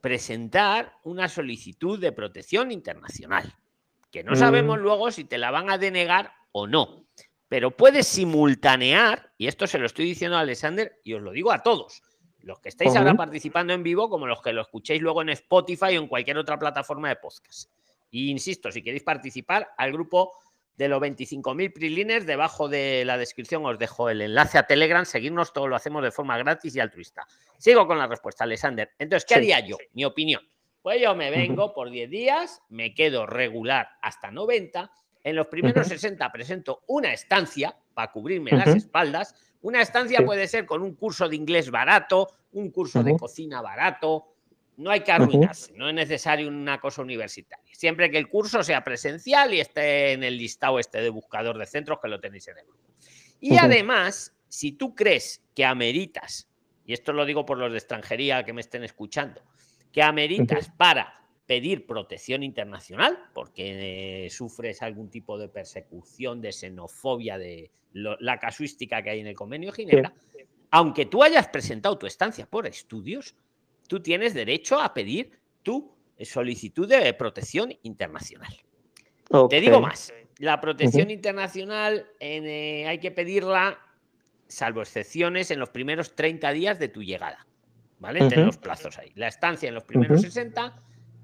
presentar 0.00 0.98
una 1.04 1.28
solicitud 1.28 1.98
de 1.98 2.12
protección 2.12 2.72
internacional, 2.72 3.54
que 4.10 4.24
no 4.24 4.34
sabemos 4.36 4.78
Mm. 4.78 4.82
luego 4.82 5.10
si 5.10 5.24
te 5.24 5.38
la 5.38 5.50
van 5.50 5.70
a 5.70 5.78
denegar 5.78 6.32
o 6.52 6.66
no, 6.66 7.04
pero 7.48 7.70
puedes 7.76 8.06
simultanear, 8.08 9.32
y 9.38 9.46
esto 9.46 9.66
se 9.66 9.78
lo 9.78 9.86
estoy 9.86 10.06
diciendo 10.06 10.36
a 10.36 10.40
Alexander 10.40 10.98
y 11.04 11.14
os 11.14 11.22
lo 11.22 11.30
digo 11.32 11.52
a 11.52 11.62
todos, 11.62 12.02
los 12.40 12.58
que 12.58 12.68
estáis 12.70 12.96
ahora 12.96 13.14
participando 13.14 13.72
en 13.72 13.84
vivo, 13.84 14.08
como 14.10 14.26
los 14.26 14.42
que 14.42 14.52
lo 14.52 14.62
escuchéis 14.62 15.00
luego 15.00 15.22
en 15.22 15.28
Spotify 15.30 15.96
o 15.96 16.02
en 16.02 16.08
cualquier 16.08 16.38
otra 16.38 16.58
plataforma 16.58 17.08
de 17.08 17.16
podcast. 17.16 17.70
Y 18.10 18.30
insisto, 18.30 18.72
si 18.72 18.82
queréis 18.82 19.04
participar 19.04 19.70
al 19.78 19.92
grupo 19.92 20.32
de 20.76 20.88
los 20.88 21.00
25.000 21.00 21.72
PRILINERS, 21.72 22.26
debajo 22.26 22.68
de 22.68 23.04
la 23.04 23.18
descripción 23.18 23.64
os 23.66 23.78
dejo 23.78 24.08
el 24.08 24.22
enlace 24.22 24.58
a 24.58 24.66
Telegram, 24.66 25.04
seguirnos, 25.04 25.52
todo 25.52 25.68
lo 25.68 25.76
hacemos 25.76 26.02
de 26.02 26.10
forma 26.10 26.38
gratis 26.38 26.74
y 26.76 26.80
altruista. 26.80 27.26
Sigo 27.58 27.86
con 27.86 27.98
la 27.98 28.06
respuesta, 28.06 28.44
Alexander. 28.44 28.90
Entonces, 28.98 29.26
¿qué 29.26 29.34
Sí. 29.34 29.52
haría 29.52 29.60
yo? 29.66 29.76
Mi 29.92 30.04
opinión. 30.04 30.42
Pues 30.80 31.00
yo 31.00 31.14
me 31.14 31.30
vengo 31.30 31.72
por 31.74 31.90
10 31.90 32.10
días, 32.10 32.60
me 32.68 32.94
quedo 32.94 33.26
regular 33.26 33.88
hasta 34.00 34.30
90. 34.30 34.90
En 35.22 35.36
los 35.36 35.46
primeros 35.46 35.86
Ujú. 35.86 35.94
60 35.94 36.32
presento 36.32 36.82
una 36.88 37.12
estancia 37.12 37.76
para 37.94 38.10
cubrirme 38.10 38.50
las 38.50 38.66
espaldas. 38.74 39.36
Una 39.60 39.80
estancia 39.80 40.18
Sí. 40.18 40.24
puede 40.24 40.48
ser 40.48 40.66
con 40.66 40.82
un 40.82 40.96
curso 40.96 41.28
de 41.28 41.36
inglés 41.36 41.70
barato, 41.70 42.28
un 42.52 42.70
curso 42.72 43.04
de 43.04 43.16
cocina 43.16 43.62
barato. 43.62 44.31
No 44.76 44.90
hay 44.90 45.00
que 45.00 45.12
arruinarse, 45.12 45.72
no 45.74 45.88
es 45.88 45.94
necesario 45.94 46.48
una 46.48 46.80
cosa 46.80 47.02
universitaria. 47.02 47.72
Siempre 47.74 48.10
que 48.10 48.18
el 48.18 48.28
curso 48.28 48.62
sea 48.62 48.82
presencial 48.82 49.52
y 49.54 49.60
esté 49.60 50.12
en 50.12 50.22
el 50.24 50.36
listado 50.38 50.78
este 50.78 51.00
de 51.00 51.10
buscador 51.10 51.58
de 51.58 51.66
centros 51.66 51.98
que 52.00 52.08
lo 52.08 52.18
tenéis 52.20 52.48
en 52.48 52.58
el 52.58 52.64
grupo. 52.64 52.80
Y 53.40 53.50
además, 53.66 54.34
si 54.48 54.72
tú 54.72 54.94
crees 54.94 55.42
que 55.54 55.64
ameritas, 55.64 56.48
y 56.86 56.92
esto 56.94 57.12
lo 57.12 57.24
digo 57.26 57.44
por 57.44 57.58
los 57.58 57.70
de 57.70 57.78
extranjería 57.78 58.44
que 58.44 58.52
me 58.52 58.60
estén 58.62 58.82
escuchando, 58.84 59.42
que 59.92 60.02
ameritas 60.02 60.70
para 60.76 61.20
pedir 61.46 61.86
protección 61.86 62.42
internacional, 62.42 63.18
porque 63.34 64.24
eh, 64.26 64.30
sufres 64.30 64.80
algún 64.80 65.10
tipo 65.10 65.36
de 65.38 65.48
persecución, 65.48 66.40
de 66.40 66.50
xenofobia, 66.52 67.36
de 67.36 67.70
lo- 67.92 68.16
la 68.20 68.38
casuística 68.38 69.02
que 69.02 69.10
hay 69.10 69.20
en 69.20 69.26
el 69.26 69.34
convenio 69.34 69.70
de 69.70 69.76
Ginebra, 69.76 70.14
aunque 70.70 71.04
tú 71.04 71.22
hayas 71.22 71.48
presentado 71.48 71.98
tu 71.98 72.06
estancia 72.06 72.46
por 72.46 72.66
estudios, 72.66 73.34
tú 73.92 74.00
tienes 74.00 74.32
derecho 74.32 74.80
a 74.80 74.94
pedir 74.94 75.38
tu 75.62 75.94
solicitud 76.18 76.88
de 76.88 77.12
protección 77.12 77.74
internacional. 77.82 78.56
Te 79.50 79.60
digo 79.60 79.82
más, 79.82 80.14
la 80.38 80.62
protección 80.62 81.10
internacional 81.10 82.06
eh, 82.18 82.86
hay 82.88 82.98
que 83.00 83.10
pedirla, 83.10 83.78
salvo 84.48 84.80
excepciones, 84.80 85.50
en 85.50 85.58
los 85.58 85.68
primeros 85.68 86.16
30 86.16 86.52
días 86.52 86.78
de 86.78 86.88
tu 86.88 87.02
llegada. 87.02 87.46
¿Vale? 87.98 88.20
Ten 88.20 88.38
Ujú. 88.38 88.46
los 88.46 88.56
plazos 88.56 88.98
ahí. 88.98 89.12
La 89.14 89.28
estancia 89.28 89.68
en 89.68 89.74
los 89.74 89.84
primeros 89.84 90.20
Ujú. 90.20 90.30
60, 90.30 90.74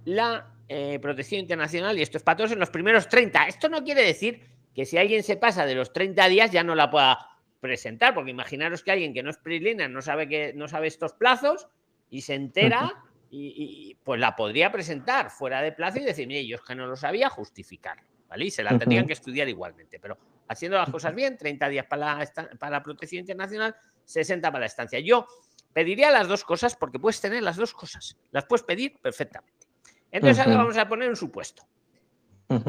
la 0.05 0.55
eh, 0.69 0.99
protección 1.01 1.41
internacional, 1.41 1.99
y 1.99 2.03
esto 2.03 2.19
es 2.19 2.23
para 2.23 2.37
todos 2.37 2.53
en 2.53 2.59
los 2.59 2.69
primeros 2.69 3.09
30. 3.09 3.49
Esto 3.49 3.71
no 3.71 3.83
quiere 3.83 4.05
decir 4.05 4.43
que 4.75 4.85
si 4.85 4.99
alguien 4.99 5.23
se 5.23 5.39
pasa 5.39 5.65
de 5.65 5.75
los 5.75 5.95
30 5.95 6.29
días 6.29 6.51
ya 6.51 6.63
no 6.63 6.75
la 6.75 6.91
pueda 6.91 7.31
presentar, 7.61 8.13
porque 8.13 8.31
imaginaros 8.31 8.83
que 8.83 8.91
alguien 8.91 9.15
que 9.15 9.23
no 9.23 9.31
es 9.31 9.39
PRILINER 9.39 9.89
no 9.89 10.03
sabe 10.03 10.29
que 10.29 10.53
no 10.53 10.69
sabe 10.69 10.87
estos 10.87 11.15
plazos 11.15 11.67
y 12.11 12.21
se 12.23 12.35
entera 12.35 12.93
y, 13.31 13.91
y, 13.91 13.95
pues 14.03 14.19
la 14.19 14.35
podría 14.35 14.73
presentar 14.73 15.31
fuera 15.31 15.61
de 15.61 15.73
plazo 15.73 15.99
y 15.99 16.05
decir, 16.05 16.27
mire, 16.27 16.47
yo 16.47 16.57
es 16.57 16.63
que 16.63 16.75
no 16.75 16.87
lo 16.87 16.97
sabía, 16.97 17.29
justificar, 17.29 17.99
¿vale? 18.29 18.47
Y 18.47 18.51
se 18.51 18.63
la 18.63 18.79
tendrían 18.79 19.07
que 19.07 19.13
estudiar 19.13 19.49
igualmente, 19.49 19.99
pero 20.01 20.17
haciendo 20.49 20.79
las 20.79 20.91
cosas 20.91 21.15
bien, 21.15 21.37
30 21.37 21.69
días 21.69 21.87
para 21.87 22.17
la, 22.17 22.33
para 22.59 22.79
la 22.79 22.83
protección 22.83 23.21
internacional, 23.21 23.77
60 24.05 24.51
para 24.51 24.61
la 24.61 24.67
estancia. 24.67 24.99
Yo 25.01 25.27
pediría 25.73 26.11
las 26.11 26.27
dos 26.27 26.45
cosas 26.45 26.75
porque 26.75 26.99
puedes 26.99 27.21
tener 27.21 27.43
las 27.43 27.57
dos 27.57 27.75
cosas, 27.75 28.17
las 28.31 28.47
puedes 28.47 28.65
pedir 28.65 28.99
perfectamente. 29.01 29.67
Entonces 30.11 30.45
ahora 30.45 30.57
vamos 30.57 30.77
a 30.77 30.89
poner 30.89 31.09
un 31.09 31.17
supuesto. 31.17 31.67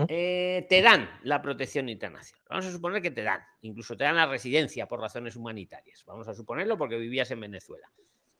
Eh, 0.09 0.65
te 0.69 0.81
dan 0.81 1.09
la 1.23 1.41
protección 1.41 1.87
internacional. 1.87 2.43
Vamos 2.49 2.65
a 2.65 2.71
suponer 2.71 3.01
que 3.01 3.11
te 3.11 3.23
dan. 3.23 3.41
Incluso 3.61 3.95
te 3.95 4.03
dan 4.03 4.17
la 4.17 4.25
residencia 4.25 4.87
por 4.87 4.99
razones 4.99 5.37
humanitarias. 5.37 6.03
Vamos 6.05 6.27
a 6.27 6.33
suponerlo 6.33 6.77
porque 6.77 6.97
vivías 6.97 7.31
en 7.31 7.39
Venezuela. 7.39 7.89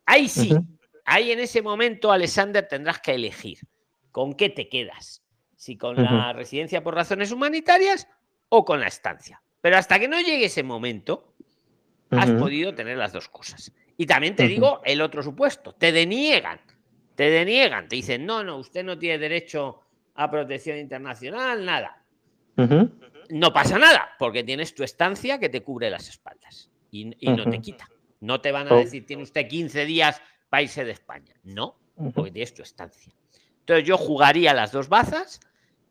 Ahí 0.05 0.27
sí. 0.27 0.53
Ahí 1.09 1.31
en 1.31 1.39
ese 1.39 1.61
momento, 1.61 2.11
Alexander, 2.11 2.67
tendrás 2.67 2.99
que 2.99 3.13
elegir 3.13 3.59
con 4.11 4.33
qué 4.33 4.49
te 4.49 4.69
quedas. 4.69 5.23
Si 5.55 5.77
con 5.77 5.95
la 6.01 6.31
residencia 6.33 6.81
por 6.83 6.95
razones 6.95 7.31
humanitarias 7.31 8.07
o 8.47 8.63
con 8.63 8.79
la 8.79 8.87
estancia. 8.87 9.41
Pero 9.61 9.77
hasta 9.77 9.99
que 9.99 10.07
no 10.07 10.19
llegue 10.21 10.45
ese 10.45 10.63
momento, 10.63 11.33
has 12.11 12.31
podido 12.31 12.73
tener 12.73 12.97
las 12.97 13.11
dos 13.11 13.27
cosas. 13.27 13.73
Y 13.97 14.05
también 14.05 14.35
te 14.35 14.47
digo 14.47 14.81
el 14.85 15.01
otro 15.01 15.21
supuesto, 15.21 15.73
te 15.75 15.91
deniegan, 15.91 16.61
te 17.15 17.29
deniegan, 17.29 17.89
te 17.89 17.97
dicen, 17.97 18.25
no, 18.25 18.41
no, 18.43 18.55
usted 18.57 18.85
no 18.85 18.97
tiene 18.97 19.17
derecho 19.19 19.81
a 20.15 20.31
protección 20.31 20.77
internacional, 20.77 21.65
nada. 21.65 22.01
No 23.29 23.53
pasa 23.53 23.77
nada, 23.77 24.09
porque 24.17 24.43
tienes 24.43 24.73
tu 24.73 24.83
estancia 24.83 25.39
que 25.39 25.49
te 25.49 25.61
cubre 25.61 25.89
las 25.89 26.07
espaldas. 26.09 26.71
y, 26.91 27.13
y 27.19 27.31
no 27.31 27.47
te 27.49 27.59
quita. 27.61 27.87
No 28.21 28.41
te 28.41 28.51
van 28.51 28.67
a 28.67 28.73
Oh. 28.73 28.77
decir, 28.77 29.05
tiene 29.05 29.23
usted 29.23 29.47
15 29.47 29.85
días 29.85 30.21
irse 30.57 30.83
de 30.83 30.91
España. 30.91 31.35
No, 31.43 31.77
porque 32.13 32.31
tienes 32.31 32.53
tu 32.53 32.61
estancia. 32.61 33.13
Entonces 33.59 33.87
yo 33.87 33.97
jugaría 33.97 34.53
las 34.53 34.71
dos 34.71 34.89
bazas 34.89 35.39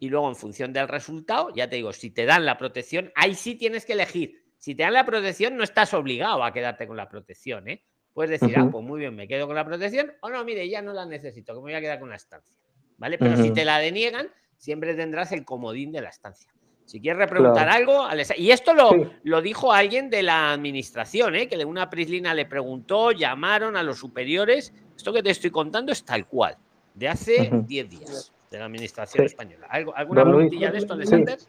y 0.01 0.09
luego 0.09 0.29
en 0.29 0.37
función 0.37 0.73
del 0.73 0.89
resultado, 0.89 1.51
ya 1.55 1.69
te 1.69 1.77
digo, 1.77 1.93
si 1.93 2.11
te 2.11 2.27
dan 2.27 2.45
la 2.45 2.59
protección, 2.59 3.13
ahí 3.15 3.35
sí 3.35 3.55
tienes 3.55 3.85
que 3.85 3.93
elegir. 3.93 4.43
Si 4.59 4.75
te 4.75 4.83
dan 4.83 4.95
la 4.95 5.07
protección, 5.07 5.57
no 5.57 5.65
estás 5.65 5.95
obligado 5.95 6.43
a 6.43 6.53
quedarte 6.53 6.87
con 6.87 6.97
la 6.97 7.09
protección, 7.09 7.69
¿eh? 7.69 7.85
Puedes 8.13 8.41
decir, 8.41 8.59
ah, 8.59 8.69
pues 8.71 8.85
muy 8.85 8.99
bien, 8.99 9.15
me 9.15 9.29
quedo 9.29 9.47
con 9.47 9.55
la 9.55 9.65
protección, 9.65 10.13
o 10.23 10.29
no, 10.29 10.45
mire, 10.45 10.69
ya 10.69 10.83
no 10.83 10.93
la 10.93 11.07
necesito, 11.07 11.53
que 11.53 11.59
me 11.59 11.63
voy 11.63 11.75
a 11.75 11.81
quedar 11.81 12.01
con 12.01 12.11
la 12.11 12.17
estancia. 12.17 12.57
¿Vale? 12.97 13.17
Pero 13.17 13.37
si 13.37 13.53
te 13.53 13.65
la 13.65 13.79
deniegan, 13.79 14.29
siempre 14.57 14.95
tendrás 14.95 15.31
el 15.31 15.45
comodín 15.45 15.93
de 15.93 16.01
la 16.01 16.09
estancia. 16.09 16.53
Si 16.89 17.01
quieres 17.03 17.19
repreguntar 17.19 17.67
Claro. 17.67 17.71
algo, 17.73 18.03
Alesa- 18.03 18.35
y 18.35 18.51
esto 18.51 18.73
lo, 18.73 18.89
Sí. 18.93 18.97
lo 19.25 19.43
dijo 19.43 19.75
alguien 19.75 20.09
de 20.09 20.23
la 20.23 20.53
administración, 20.55 21.35
¿eh? 21.37 21.47
que 21.47 21.59
de 21.59 21.67
una 21.67 21.91
prislina 21.91 22.33
le 22.33 22.47
preguntó, 22.47 23.13
llamaron 23.13 23.77
a 23.77 23.83
los 23.83 23.99
superiores. 23.99 24.73
Esto 24.97 25.13
que 25.13 25.23
te 25.23 25.29
estoy 25.29 25.51
contando 25.51 25.93
es 25.93 26.03
tal 26.03 26.27
cual, 26.27 26.57
de 26.95 27.09
hace 27.09 27.51
Ujú. 27.53 27.65
10 27.69 27.91
días, 27.91 28.33
de 28.51 28.59
la 28.59 28.65
administración 28.65 29.21
Sí. 29.21 29.27
española. 29.27 29.67
¿Algo- 29.69 29.95
¿Alguna 29.95 30.23
preguntilla 30.25 30.71
de 30.71 30.79
esto. 30.79 30.95
Alexander? 30.95 31.39
Sí, 31.39 31.47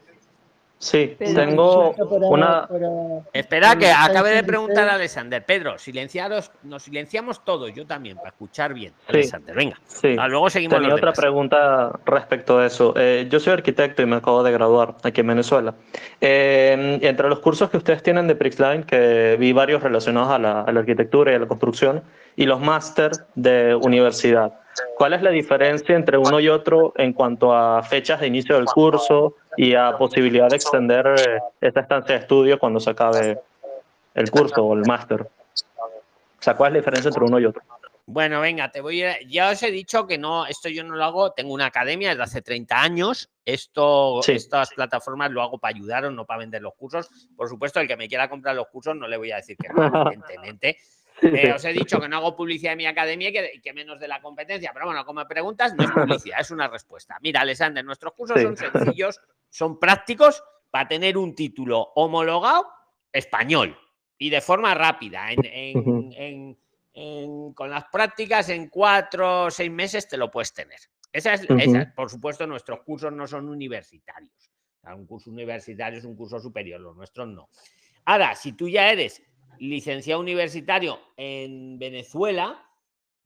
Pedro. 0.80 1.34
tengo 1.34 1.94
una... 2.30 2.66
Espera, 3.34 3.76
que 3.76 3.90
acabe 3.90 4.30
de 4.30 4.42
preguntar 4.42 4.88
a 4.88 4.94
Alexander. 4.94 5.44
Pedro, 5.44 5.78
silenciaros, 5.78 6.50
nos 6.62 6.84
silenciamos 6.84 7.44
todos, 7.44 7.72
yo 7.74 7.86
también, 7.86 8.16
para 8.16 8.30
escuchar 8.30 8.72
bien. 8.72 8.92
Sí. 9.00 9.06
Alexander, 9.08 9.54
venga. 9.54 9.78
Sí. 9.86 10.16
Ah, 10.18 10.26
luego 10.26 10.48
seguimos 10.48 10.78
Tenía 10.78 10.94
otra 10.94 11.08
demás. 11.10 11.18
pregunta 11.18 11.92
respecto 12.06 12.58
a 12.58 12.66
eso. 12.66 12.94
Eh, 12.96 13.26
yo 13.30 13.38
soy 13.40 13.52
arquitecto 13.52 14.00
y 14.00 14.06
me 14.06 14.16
acabo 14.16 14.42
de 14.42 14.52
graduar 14.52 14.96
aquí 15.02 15.20
en 15.20 15.26
Venezuela. 15.26 15.74
Eh, 16.20 16.98
entre 17.02 17.28
los 17.28 17.40
cursos 17.40 17.68
que 17.68 17.76
ustedes 17.76 18.02
tienen 18.02 18.26
de 18.26 18.34
Prixline, 18.34 18.84
que 18.84 19.36
vi 19.38 19.52
varios 19.52 19.82
relacionados 19.82 20.30
a 20.30 20.38
la, 20.38 20.62
a 20.62 20.72
la 20.72 20.80
arquitectura 20.80 21.32
y 21.32 21.34
a 21.34 21.40
la 21.40 21.46
construcción, 21.46 22.02
y 22.40 22.46
los 22.46 22.58
máster 22.58 23.12
de 23.34 23.74
universidad, 23.74 24.60
¿cuál 24.96 25.12
es 25.12 25.20
la 25.20 25.28
diferencia 25.28 25.94
entre 25.94 26.16
uno 26.16 26.40
y 26.40 26.48
otro 26.48 26.94
en 26.96 27.12
cuanto 27.12 27.54
a 27.54 27.82
fechas 27.82 28.18
de 28.20 28.28
inicio 28.28 28.56
del 28.56 28.64
curso 28.64 29.36
y 29.58 29.74
a 29.74 29.94
posibilidad 29.98 30.48
de 30.48 30.56
extender 30.56 31.06
eh, 31.06 31.38
esta 31.60 31.80
estancia 31.80 32.14
de 32.14 32.22
estudio 32.22 32.58
cuando 32.58 32.80
se 32.80 32.88
acabe 32.88 33.38
el 34.14 34.30
curso 34.30 34.64
o 34.64 34.72
el 34.72 34.86
máster? 34.86 35.20
O 35.20 36.42
sea, 36.42 36.56
¿cuál 36.56 36.70
es 36.70 36.72
la 36.72 36.78
diferencia 36.78 37.08
entre 37.10 37.24
uno 37.24 37.38
y 37.38 37.44
otro? 37.44 37.62
Bueno, 38.06 38.40
venga, 38.40 38.70
te 38.70 38.80
voy 38.80 39.02
a... 39.04 39.20
Ya 39.28 39.50
os 39.50 39.62
he 39.62 39.70
dicho 39.70 40.06
que 40.06 40.16
no, 40.16 40.46
esto 40.46 40.70
yo 40.70 40.82
no 40.82 40.96
lo 40.96 41.04
hago, 41.04 41.32
tengo 41.32 41.52
una 41.52 41.66
academia 41.66 42.08
desde 42.08 42.22
hace 42.22 42.40
30 42.40 42.80
años, 42.80 43.30
esto, 43.44 44.22
Sí. 44.22 44.32
estas 44.32 44.70
plataformas 44.70 45.30
lo 45.30 45.42
hago 45.42 45.58
para 45.58 45.76
ayudaros, 45.76 46.14
no 46.14 46.24
para 46.24 46.38
vender 46.38 46.62
los 46.62 46.74
cursos. 46.74 47.10
Por 47.36 47.50
supuesto, 47.50 47.80
el 47.80 47.86
que 47.86 47.98
me 47.98 48.08
quiera 48.08 48.30
comprar 48.30 48.56
los 48.56 48.68
cursos 48.68 48.96
no 48.96 49.06
le 49.06 49.18
voy 49.18 49.30
a 49.30 49.36
decir 49.36 49.58
que 49.58 49.68
no, 49.68 49.84
evidentemente. 50.16 50.78
Eh, 51.22 51.52
os 51.54 51.64
he 51.64 51.72
dicho 51.72 52.00
que 52.00 52.08
no 52.08 52.16
hago 52.16 52.36
publicidad 52.36 52.72
en 52.72 52.78
mi 52.78 52.86
academia 52.86 53.28
y 53.54 53.60
que, 53.60 53.72
menos 53.72 53.98
de 54.00 54.08
la 54.08 54.20
competencia, 54.20 54.72
pero 54.72 54.86
bueno, 54.86 55.04
como 55.04 55.20
me 55.20 55.26
preguntas, 55.26 55.74
no 55.74 55.84
es 55.84 55.90
publicidad, 55.90 56.40
es 56.40 56.50
una 56.50 56.68
respuesta. 56.68 57.16
Mira, 57.20 57.40
Alexander, 57.42 57.84
nuestros 57.84 58.12
cursos 58.14 58.36
Sí. 58.38 58.42
son 58.44 58.56
sencillos, 58.56 59.20
son 59.48 59.78
prácticos 59.78 60.42
para 60.70 60.88
tener 60.88 61.16
un 61.18 61.34
título 61.34 61.92
homologado 61.96 62.66
español 63.12 63.76
y 64.18 64.30
de 64.30 64.40
forma 64.40 64.74
rápida. 64.74 65.32
En, 65.32 65.44
en- 65.44 65.78
Ujú. 65.78 66.10
en- 66.14 66.58
en- 66.94 67.54
con 67.54 67.70
las 67.70 67.84
prácticas, 67.90 68.48
en 68.48 68.68
cuatro 68.68 69.44
o 69.44 69.50
seis 69.50 69.70
meses 69.70 70.08
te 70.08 70.16
lo 70.16 70.30
puedes 70.30 70.52
tener. 70.52 70.78
Esa 71.12 71.34
es, 71.34 71.42
Ujú. 71.44 71.56
esa- 71.58 71.92
por 71.94 72.08
supuesto, 72.10 72.46
nuestros 72.46 72.80
cursos 72.82 73.12
no 73.12 73.26
son 73.26 73.48
universitarios. 73.48 74.50
O 74.78 74.80
sea, 74.82 74.94
un 74.94 75.06
curso 75.06 75.30
universitario 75.30 75.98
es 75.98 76.04
un 76.04 76.16
curso 76.16 76.38
superior, 76.40 76.80
los 76.80 76.96
nuestros 76.96 77.28
no. 77.28 77.48
Ahora, 78.04 78.34
si 78.34 78.52
tú 78.52 78.68
ya 78.68 78.90
eres 78.90 79.22
licenciado 79.58 80.20
universitario 80.20 80.98
en 81.16 81.78
Venezuela, 81.78 82.66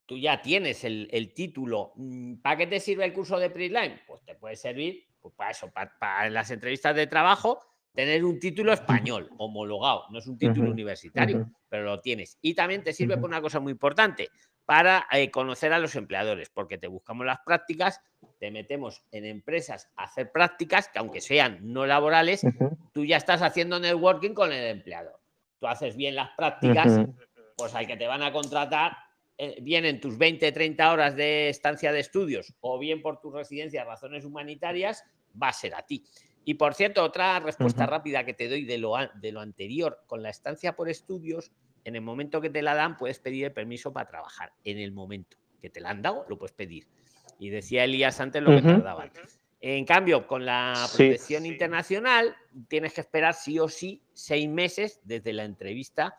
tú 0.06 0.16
ya 0.18 0.42
tienes 0.42 0.84
el, 0.84 1.08
el 1.12 1.32
título. 1.32 1.92
Mm, 1.96 2.36
¿Para 2.36 2.56
qué 2.56 2.66
te 2.66 2.80
sirve 2.80 3.04
el 3.04 3.12
curso 3.12 3.38
de 3.38 3.50
Prisline? 3.50 4.00
Pues 4.06 4.22
te 4.24 4.34
puede 4.34 4.56
servir 4.56 5.06
pues, 5.20 5.34
para 5.34 5.50
eso, 5.50 5.70
para, 5.70 5.96
para 5.98 6.30
las 6.30 6.50
entrevistas 6.50 6.94
de 6.96 7.06
trabajo, 7.06 7.60
tener 7.94 8.24
un 8.24 8.38
título 8.38 8.72
español 8.72 9.30
homologado. 9.38 10.04
No 10.10 10.18
es 10.18 10.26
un 10.26 10.36
título 10.36 10.70
universitario, 10.70 11.50
pero 11.68 11.84
lo 11.84 12.00
tienes. 12.00 12.38
Y 12.42 12.54
también 12.54 12.82
te 12.82 12.92
sirve 12.92 13.16
por 13.16 13.30
una 13.30 13.40
cosa 13.40 13.60
muy 13.60 13.72
importante, 13.72 14.28
para 14.64 15.06
eh, 15.12 15.30
conocer 15.30 15.72
a 15.72 15.78
los 15.78 15.94
empleadores, 15.94 16.50
porque 16.50 16.78
te 16.78 16.86
buscamos 16.86 17.26
las 17.26 17.38
prácticas, 17.44 18.00
te 18.40 18.50
metemos 18.50 19.04
en 19.10 19.26
empresas 19.26 19.90
a 19.96 20.04
hacer 20.04 20.32
prácticas 20.32 20.88
que 20.88 20.98
aunque 20.98 21.20
sean 21.20 21.58
no 21.62 21.86
laborales, 21.86 22.46
tú 22.92 23.04
ya 23.04 23.16
estás 23.16 23.42
haciendo 23.42 23.78
networking 23.78 24.32
con 24.32 24.52
el 24.52 24.64
empleador. 24.64 25.20
Tú 25.64 25.68
haces 25.68 25.96
bien 25.96 26.14
las 26.14 26.28
prácticas, 26.36 27.00
pues 27.56 27.74
al 27.74 27.86
que 27.86 27.96
te 27.96 28.06
van 28.06 28.22
a 28.22 28.30
contratar, 28.30 28.98
eh, 29.38 29.56
vienen 29.62 29.98
tus 29.98 30.18
20, 30.18 30.52
30 30.52 30.92
horas 30.92 31.16
de 31.16 31.48
estancia 31.48 31.90
de 31.90 32.00
estudios 32.00 32.54
o 32.60 32.78
bien 32.78 33.00
por 33.00 33.18
tu 33.18 33.30
residencia, 33.30 33.82
razones 33.82 34.26
humanitarias, 34.26 35.02
va 35.42 35.48
a 35.48 35.52
ser 35.54 35.74
a 35.74 35.80
ti. 35.80 36.04
Y 36.44 36.52
por 36.52 36.74
cierto, 36.74 37.02
otra 37.02 37.40
respuesta 37.40 37.86
rápida 37.86 38.26
que 38.26 38.34
te 38.34 38.46
doy 38.46 38.66
de 38.66 38.76
lo, 38.76 38.92
de 39.14 39.32
lo 39.32 39.40
anterior, 39.40 40.00
con 40.06 40.22
la 40.22 40.28
estancia 40.28 40.76
por 40.76 40.90
estudios, 40.90 41.50
en 41.84 41.96
el 41.96 42.02
momento 42.02 42.42
que 42.42 42.50
te 42.50 42.60
la 42.60 42.74
dan, 42.74 42.98
puedes 42.98 43.18
pedir 43.18 43.46
el 43.46 43.52
permiso 43.54 43.90
para 43.90 44.06
trabajar. 44.06 44.52
En 44.64 44.78
el 44.78 44.92
momento 44.92 45.38
que 45.62 45.70
te 45.70 45.80
la 45.80 45.88
han 45.88 46.02
dado, 46.02 46.26
lo 46.28 46.36
puedes 46.36 46.54
pedir. 46.54 46.86
Y 47.38 47.48
decía 47.48 47.84
Elías 47.84 48.20
antes 48.20 48.42
lo 48.42 48.50
que 48.50 48.58
Ujú. 48.58 48.66
tardaban. 48.66 49.10
En 49.66 49.86
cambio, 49.86 50.26
con 50.26 50.44
la 50.44 50.86
Sí. 50.90 50.98
protección 50.98 51.46
internacional, 51.46 52.36
tienes 52.68 52.92
que 52.92 53.00
esperar 53.00 53.32
sí 53.32 53.58
o 53.58 53.66
sí 53.66 54.02
seis 54.12 54.46
meses 54.46 55.00
desde 55.04 55.32
la 55.32 55.44
entrevista 55.44 56.18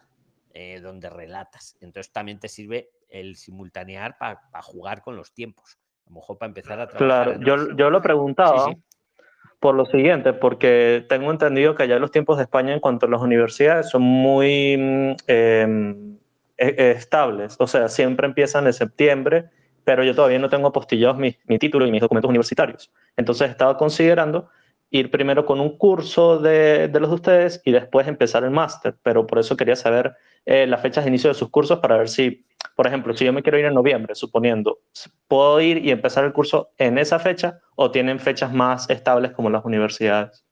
eh, 0.52 0.80
donde 0.80 1.12
relatas. 1.12 1.78
Entonces 1.80 2.12
también 2.12 2.40
te 2.40 2.48
sirve 2.48 2.90
el 3.08 3.36
simultanear 3.36 4.18
para 4.18 4.40
jugar 4.64 5.04
con 5.04 5.16
los 5.16 5.32
tiempos. 5.32 5.78
A 6.08 6.10
lo 6.10 6.16
mejor 6.16 6.40
para 6.40 6.48
empezar 6.48 6.80
a 6.80 6.88
trabajar. 6.88 7.36
Claro, 7.36 7.46
yo, 7.46 7.76
yo 7.78 7.92
lo 7.92 8.02
preguntaba 8.02 8.66
Sí, 8.66 8.72
sí. 8.74 9.24
por 9.60 9.76
lo 9.76 9.86
siguiente, 9.86 10.34
porque 10.34 11.06
tengo 11.08 11.30
entendido 11.30 11.76
que 11.76 11.84
allá 11.84 12.00
los 12.00 12.10
tiempos 12.10 12.38
de 12.38 12.44
España 12.46 12.74
en 12.74 12.80
cuanto 12.80 13.06
a 13.06 13.10
las 13.10 13.22
universidades 13.22 13.90
son 13.92 14.02
muy 14.02 14.76
mm, 14.76 15.16
em, 15.28 16.18
e- 16.58 16.76
e- 16.78 16.92
estables, 16.92 17.58
o 17.60 17.68
sea, 17.68 17.90
siempre 17.90 18.26
empiezan 18.26 18.66
en 18.66 18.74
septiembre, 18.74 19.52
pero 19.86 20.04
yo 20.04 20.14
todavía 20.14 20.40
no 20.40 20.50
tengo 20.50 20.68
apostillados 20.68 21.18
mi, 21.18 21.38
mi 21.46 21.58
título 21.58 21.86
y 21.88 21.92
mis 21.92 22.02
documentos 22.02 22.30
universitarios. 22.30 22.92
Entonces 23.16 23.50
estaba 23.50 23.78
considerando 23.78 24.50
ir 24.90 25.12
primero 25.12 25.46
con 25.46 25.60
un 25.60 25.78
curso 25.78 26.40
de, 26.40 26.88
de 26.88 27.00
los 27.00 27.10
de 27.10 27.16
ustedes 27.16 27.62
y 27.66 27.72
después 27.72 28.08
empezar 28.08 28.44
el 28.44 28.52
máster, 28.52 28.96
pero 29.04 29.26
por 29.26 29.40
eso 29.40 29.56
quería 29.56 29.76
saber 29.76 30.16
eh, 30.46 30.68
las 30.68 30.82
fechas 30.82 31.04
de 31.04 31.10
inicio 31.10 31.30
de 31.30 31.34
sus 31.34 31.50
cursos 31.50 31.80
para 31.80 31.98
ver 31.98 32.08
si, 32.08 32.46
por 32.76 32.88
ejemplo, 32.88 33.16
si 33.16 33.26
yo 33.26 33.34
me 33.34 33.42
quiero 33.42 33.58
ir 33.58 33.66
en 33.66 33.74
noviembre, 33.74 34.16
suponiendo, 34.16 34.80
¿puedo 35.28 35.60
ir 35.62 35.84
y 35.84 35.92
empezar 35.92 36.24
el 36.24 36.34
curso 36.34 36.70
en 36.78 36.98
esa 36.98 37.20
fecha 37.20 37.60
o 37.76 37.92
tienen 37.92 38.20
fechas 38.20 38.54
más 38.54 38.90
estables 38.90 39.32
como 39.32 39.50
las 39.50 39.66
universidades? 39.66 40.46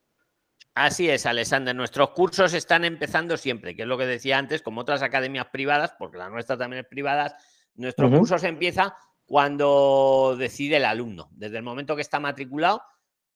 Así 0.75 1.07
es, 1.09 1.25
Alexander. 1.27 1.75
Nuestros 1.75 2.09
cursos 2.09 2.53
están 2.55 2.83
empezando 2.83 3.37
siempre, 3.37 3.75
que 3.75 3.83
es 3.83 3.87
lo 3.87 3.97
que 3.97 4.07
decía 4.07 4.39
antes, 4.39 4.63
como 4.63 4.81
otras 4.81 5.03
academias 5.03 5.47
privadas, 5.51 5.93
porque 5.99 6.17
la 6.17 6.29
nuestra 6.29 6.57
también 6.57 6.81
es 6.83 6.89
privada, 6.89 7.37
nuestro 7.75 8.07
Ujú. 8.07 8.17
curso 8.19 8.37
se 8.39 8.47
empieza 8.47 8.95
cuando 9.25 10.35
decide 10.37 10.77
el 10.77 10.85
alumno. 10.85 11.29
Desde 11.31 11.57
el 11.57 11.63
momento 11.63 11.95
que 11.95 12.01
está 12.01 12.19
matriculado, 12.19 12.81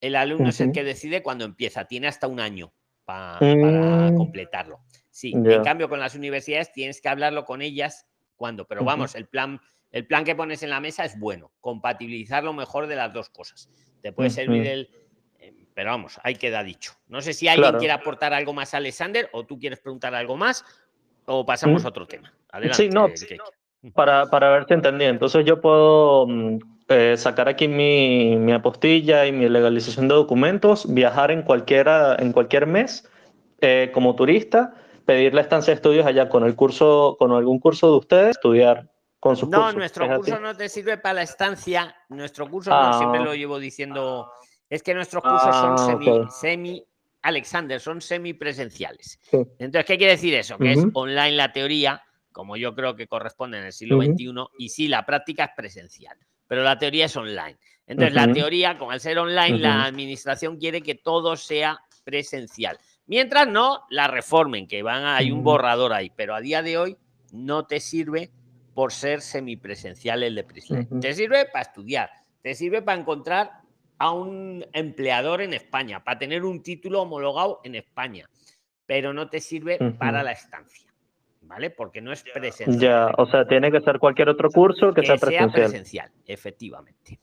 el 0.02 0.16
alumno 0.16 0.50
es 0.50 0.62
el 0.62 0.72
que 0.72 0.84
decide 0.84 1.24
cuando 1.24 1.46
empieza. 1.46 1.86
Tiene 1.86 2.08
hasta 2.08 2.28
un 2.28 2.40
año 2.40 2.72
pa- 3.06 3.38
Mm. 3.42 3.62
para 3.62 4.16
completarlo. 4.16 4.80
Sí, 5.10 5.32
en 5.34 5.64
cambio 5.64 5.90
con 5.90 6.00
las 6.00 6.14
universidades 6.14 6.72
tienes 6.72 7.02
que 7.02 7.10
hablarlo 7.10 7.46
con 7.46 7.62
ellas 7.62 8.06
cuando, 8.36 8.66
pero 8.68 8.84
vamos, 8.84 9.16
el 9.16 9.26
plan, 9.28 9.60
el 9.92 10.06
plan 10.06 10.24
que 10.24 10.36
pones 10.36 10.62
en 10.62 10.70
la 10.70 10.80
mesa 10.80 11.06
es 11.06 11.18
bueno, 11.18 11.52
compatibilizar 11.60 12.44
lo 12.44 12.54
mejor 12.54 12.86
de 12.86 12.96
las 12.96 13.12
dos 13.14 13.30
cosas. 13.30 13.70
Te 14.02 14.12
puede 14.12 14.30
servir 14.30 14.68
el, 14.68 14.90
eh, 15.40 15.66
pero 15.74 15.90
vamos, 15.90 16.20
ahí 16.24 16.36
queda 16.36 16.62
dicho. 16.64 16.94
No 17.08 17.22
sé 17.22 17.34
si 17.34 17.48
alguien 17.48 17.64
Claro. 17.64 17.80
quiere 17.80 17.94
aportar 17.94 18.34
algo 18.34 18.54
más, 18.54 18.76
Alexander, 18.76 19.28
o 19.34 19.46
tú 19.48 19.58
quieres 19.58 19.80
preguntar 19.80 20.14
algo 20.14 20.38
más, 20.38 20.64
o 21.26 21.44
pasamos 21.46 21.84
a 21.84 21.88
otro 21.88 22.06
tema. 22.06 22.32
Adelante. 22.52 22.84
Sí, 22.84 22.90
no, 22.90 23.08
que- 23.08 23.26
que- 23.26 23.38
para, 23.94 24.26
para 24.28 24.50
ver 24.52 24.66
si 24.68 24.74
entendí. 24.74 25.06
Entonces 25.06 25.46
yo 25.46 25.62
puedo 25.62 26.26
mm, 26.28 26.58
eh, 26.90 27.16
sacar 27.18 27.48
aquí 27.50 27.68
mi, 27.68 28.36
mi 28.38 28.52
apostilla 28.54 29.26
y 29.26 29.32
mi 29.32 29.48
legalización 29.50 30.08
de 30.08 30.16
documentos, 30.16 30.94
viajar 30.94 31.32
en, 31.32 31.42
cualquiera, 31.44 32.16
en 32.20 32.32
cualquier 32.32 32.68
mes 32.68 33.10
eh, 33.62 33.92
como 33.94 34.16
turista, 34.16 34.74
pedir 35.06 35.34
la 35.34 35.42
estancia 35.42 35.72
de 35.72 35.76
estudios 35.76 36.06
allá 36.06 36.30
con 36.30 36.44
el 36.46 36.56
curso, 36.56 37.16
con 37.20 37.32
algún 37.32 37.60
curso 37.60 37.92
de 37.92 37.98
ustedes, 37.98 38.30
estudiar 38.32 38.90
con 39.20 39.36
sus 39.36 39.50
No, 39.50 39.58
cursos. 39.60 39.76
nuestro 39.76 40.16
curso 40.16 40.40
no 40.40 40.56
te 40.56 40.70
sirve 40.70 40.98
para 40.98 41.16
la 41.16 41.22
estancia. 41.24 41.96
Nuestro 42.10 42.48
curso 42.50 42.72
Ah. 42.74 42.92
no, 42.92 42.98
siempre 43.00 43.20
lo 43.22 43.34
llevo 43.34 43.58
diciendo. 43.60 44.32
Es 44.70 44.84
que 44.84 44.94
nuestros 44.94 45.24
cursos 45.24 45.56
son 45.56 45.74
Ah, 45.74 45.78
semi, 45.78 46.20
semi, 46.30 46.86
Alexander, 47.22 47.80
son 47.80 48.00
semipresenciales. 48.02 49.20
Sí. 49.24 49.38
Entonces, 49.60 49.86
¿qué 49.86 49.98
quiere 49.98 50.14
decir 50.14 50.34
eso? 50.36 50.58
Que 50.58 50.74
es 50.74 50.86
online 50.94 51.32
la 51.32 51.52
teoría, 51.52 52.02
como 52.38 52.56
yo 52.56 52.76
creo 52.76 52.96
que 52.96 53.08
corresponde 53.08 53.58
en 53.58 53.66
el 53.66 53.74
siglo. 53.74 53.98
XXI, 54.14 54.50
y 54.60 54.70
sí, 54.70 54.88
la 54.88 55.04
práctica 55.08 55.46
es 55.46 55.52
presencial, 55.56 56.16
pero 56.48 56.62
la 56.62 56.78
teoría 56.78 57.06
es 57.06 57.16
online. 57.18 57.58
Entonces, 57.88 58.14
la 58.14 58.28
teoría, 58.34 58.78
como 58.78 58.92
al 58.92 59.00
ser 59.00 59.18
online, 59.18 59.58
la 59.58 59.86
administración 59.86 60.58
quiere 60.58 60.84
que 60.84 60.94
todo 60.94 61.36
sea 61.36 61.80
presencial. 62.04 62.78
Mientras 63.08 63.48
no 63.48 63.86
la 63.90 64.08
reformen, 64.08 64.68
que 64.68 64.84
van 64.84 65.04
a- 65.04 65.18
hay 65.18 65.32
un 65.32 65.44
borrador 65.44 65.94
ahí, 65.94 66.12
pero 66.16 66.36
a 66.36 66.40
día 66.40 66.62
de 66.62 66.78
hoy 66.78 66.98
no 67.32 67.66
te 67.66 67.80
sirve 67.80 68.30
por 68.76 68.94
ser 68.94 69.22
semipresencial 69.22 70.22
el 70.22 70.36
de 70.36 70.44
Prisline. 70.44 70.88
Te 71.02 71.14
sirve 71.14 71.46
para 71.46 71.64
estudiar, 71.64 72.12
te 72.44 72.54
sirve 72.54 72.84
para 72.84 73.00
encontrar 73.02 73.50
a 73.98 74.12
un 74.12 74.64
empleador 74.74 75.42
en 75.42 75.56
España, 75.56 76.04
para 76.04 76.20
tener 76.20 76.46
un 76.46 76.62
título 76.62 77.02
homologado 77.02 77.62
en 77.64 77.74
España, 77.74 78.30
pero 78.86 79.12
no 79.12 79.28
te 79.28 79.40
sirve 79.42 79.80
para 79.98 80.22
la 80.24 80.34
estancia, 80.34 80.87
¿vale? 81.48 81.70
Porque 81.70 82.02
no 82.02 82.12
es 82.12 82.24
presencial. 82.24 82.80
Ya, 82.80 83.12
o 83.18 83.26
sea, 83.26 83.48
tiene 83.48 83.72
que 83.72 83.82
ser 83.82 84.00
cualquier 84.00 84.30
otro 84.30 84.50
curso 84.50 84.94
que, 84.94 85.02
que 85.02 85.08
sea 85.08 85.18
sea 85.18 85.28
presencial. 85.28 85.52
presencial, 85.52 86.12
efectivamente. 86.26 87.20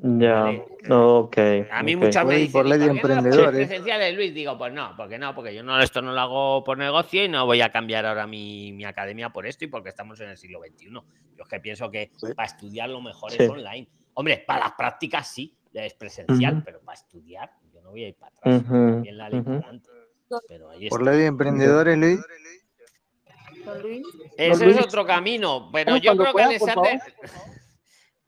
Ya, 0.00 0.42
Vale. 0.42 0.64
ok. 0.90 1.36
A 1.72 1.82
mí 1.82 1.96
muchas 1.96 2.24
veces 2.24 2.42
dicen, 2.42 2.52
por 2.52 2.66
"¿Y 2.66 2.68
ley 2.70 2.78
de 2.78 2.86
pones 2.86 3.02
emprendedores. 3.02 3.66
presenciales, 3.66 4.14
Luis? 4.14 4.32
Digo, 4.32 4.56
pues 4.56 4.72
no, 4.72 4.94
porque 4.96 5.18
no, 5.18 5.34
porque 5.34 5.52
yo 5.52 5.64
no, 5.64 5.80
esto 5.80 6.00
no 6.02 6.12
lo 6.12 6.20
hago 6.20 6.62
por 6.62 6.78
negocio 6.78 7.24
y 7.24 7.28
no 7.28 7.44
voy 7.46 7.60
a 7.62 7.70
cambiar 7.72 8.06
ahora 8.06 8.24
mi, 8.28 8.70
mi 8.72 8.84
academia 8.84 9.30
por 9.30 9.44
esto 9.44 9.64
y 9.64 9.68
porque 9.68 9.88
estamos 9.88 10.20
en 10.20 10.28
el 10.28 10.36
siglo 10.36 10.60
XXI. 10.60 10.90
Yo 10.92 11.02
es 11.42 11.48
que 11.48 11.58
pienso 11.58 11.90
que 11.90 12.12
para 12.36 12.46
estudiar 12.46 12.88
lo 12.90 13.00
mejor 13.00 13.32
Sí. 13.32 13.38
es 13.42 13.50
online. 13.50 13.88
Hombre, 14.14 14.44
para 14.46 14.60
las 14.66 14.72
prácticas 14.72 15.26
sí, 15.32 15.56
es 15.72 15.94
presencial, 15.94 16.62
pero 16.64 16.80
para 16.80 16.94
estudiar 16.96 17.50
yo 17.74 17.82
no 17.82 17.90
voy 17.90 18.04
a 18.04 18.08
ir 18.08 18.14
para 18.14 18.32
atrás. 18.36 18.64
También 18.68 19.18
la 19.18 19.28
ley 19.30 19.40
para 19.42 19.56
adelante. 19.56 19.90
Pero 20.46 20.70
ahí 20.70 20.88
Por 20.88 21.02
ley 21.02 21.18
de 21.18 21.26
emprendedores, 21.26 21.98
Luis. 21.98 22.20
Ese 24.36 24.64
Luis. 24.64 24.76
es 24.76 24.84
otro 24.84 25.04
camino, 25.06 25.70
Vamos 25.70 26.00
yo 26.00 26.12
creo 26.14 26.26
que 26.26 26.32
pueda, 26.32 26.46
Alexander. 26.46 27.00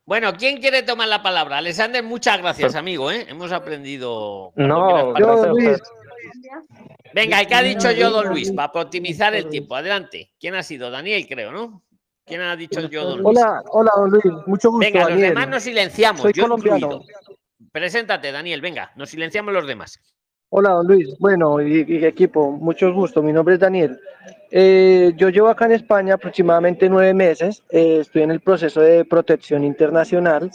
Bueno, 0.05 0.33
¿quién 0.37 0.61
quiere 0.61 0.83
tomar 0.83 1.09
la 1.09 1.23
palabra? 1.23 1.59
Alexander, 1.59 2.03
muchas 2.03 2.39
gracias, 2.39 2.75
amigo. 2.75 3.11
¿eh? 3.13 3.27
Hemos 3.29 3.53
aprendido. 3.53 4.53
No, 4.57 5.13
participar. 5.13 5.53
usted. 5.53 5.79
Venga, 7.15 7.43
¿y 7.43 7.47
qué 7.47 7.55
ha 7.55 7.63
dicho 7.63 7.91
yo, 7.93 8.11
don 8.11 8.29
Luis? 8.29 8.51
Para 8.53 8.73
optimizar 8.83 9.35
el 9.35 9.49
tiempo. 9.49 9.77
Adelante. 9.77 10.33
¿Quién 10.41 10.55
ha 10.57 10.63
sido? 10.63 10.91
Daniel, 10.91 11.27
creo, 11.29 11.53
¿no? 11.53 11.83
¿Quién 12.25 12.41
ha 12.41 12.57
dicho 12.57 12.81
yo, 12.89 13.05
don 13.05 13.23
Luis? 13.23 13.39
Hola, 13.39 13.63
hola, 13.71 13.91
don 13.97 14.11
Luis. 14.11 14.25
Mucho 14.47 14.71
gusto, 14.71 14.79
Venga, 14.79 15.09
los 15.11 15.19
demás 15.21 15.49
nos 15.49 15.63
silenciamos. 15.63 16.23
Soy 16.23 16.33
yo 16.33 16.43
colombiano. 16.45 16.77
incluido. 16.79 17.05
Preséntate, 17.73 18.33
Daniel. 18.33 18.61
Venga, 18.61 18.91
nos 18.97 19.11
silenciamos 19.11 19.55
los 19.55 19.67
demás. 19.67 20.01
Hola, 20.49 20.71
don 20.71 20.87
Luis. 20.89 21.17
Bueno, 21.21 21.61
y, 21.61 21.85
y 21.87 22.05
equipo, 22.05 22.51
mucho 22.51 22.93
gusto. 22.93 23.23
Mi 23.23 23.33
nombre 23.33 23.55
es 23.55 23.61
Daniel. 23.61 23.97
Eh, 24.51 25.13
yo 25.17 25.29
llevo 25.29 25.49
acá 25.49 25.67
en 25.67 25.73
España 25.73 26.15
aproximadamente 26.15 26.89
nueve 26.89 27.15
meses. 27.15 27.63
Eh, 27.71 27.99
estoy 28.01 28.23
en 28.23 28.31
el 28.33 28.41
proceso 28.41 28.81
de 28.81 29.05
protección 29.05 29.65
internacional. 29.65 30.51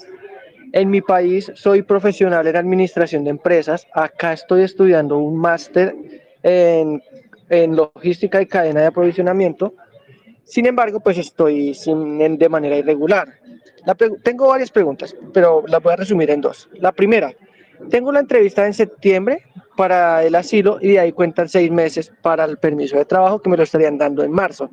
En 0.73 0.89
mi 0.89 1.01
país 1.01 1.51
soy 1.55 1.81
profesional 1.83 2.45
en 2.47 2.57
administración 2.57 3.23
de 3.23 3.29
empresas. 3.29 3.87
Acá 3.93 4.33
estoy 4.33 4.63
estudiando 4.63 5.17
un 5.17 5.37
máster 5.37 5.95
en, 6.43 7.01
en 7.49 7.75
logística 7.75 8.41
y 8.41 8.45
cadena 8.45 8.81
de 8.81 8.87
aprovisionamiento. 8.87 9.73
Sin 10.43 10.65
embargo, 10.65 10.99
pues 10.99 11.17
estoy 11.17 11.73
sin- 11.73 12.19
en- 12.21 12.37
de 12.37 12.49
manera 12.49 12.77
irregular. 12.77 13.29
La 13.85 13.95
tengo 13.95 14.47
varias 14.49 14.71
preguntas, 14.71 15.15
pero 15.33 15.63
las 15.67 15.81
voy 15.81 15.93
a 15.93 15.97
resumir 15.97 16.29
en 16.31 16.41
dos. 16.41 16.67
La 16.73 16.91
primera, 16.91 17.31
tengo 17.89 18.11
la 18.11 18.19
entrevista 18.19 18.65
en 18.65 18.73
septiembre 18.73 19.43
para 19.75 20.23
el 20.23 20.35
asilo 20.35 20.77
y 20.81 20.89
de 20.89 20.99
ahí 20.99 21.11
cuentan 21.11 21.49
seis 21.49 21.71
meses 21.71 22.11
para 22.21 22.45
el 22.45 22.57
permiso 22.57 22.97
de 22.97 23.05
trabajo 23.05 23.41
que 23.41 23.49
me 23.49 23.57
lo 23.57 23.63
estarían 23.63 23.97
dando 23.97 24.23
en 24.23 24.31
marzo. 24.31 24.69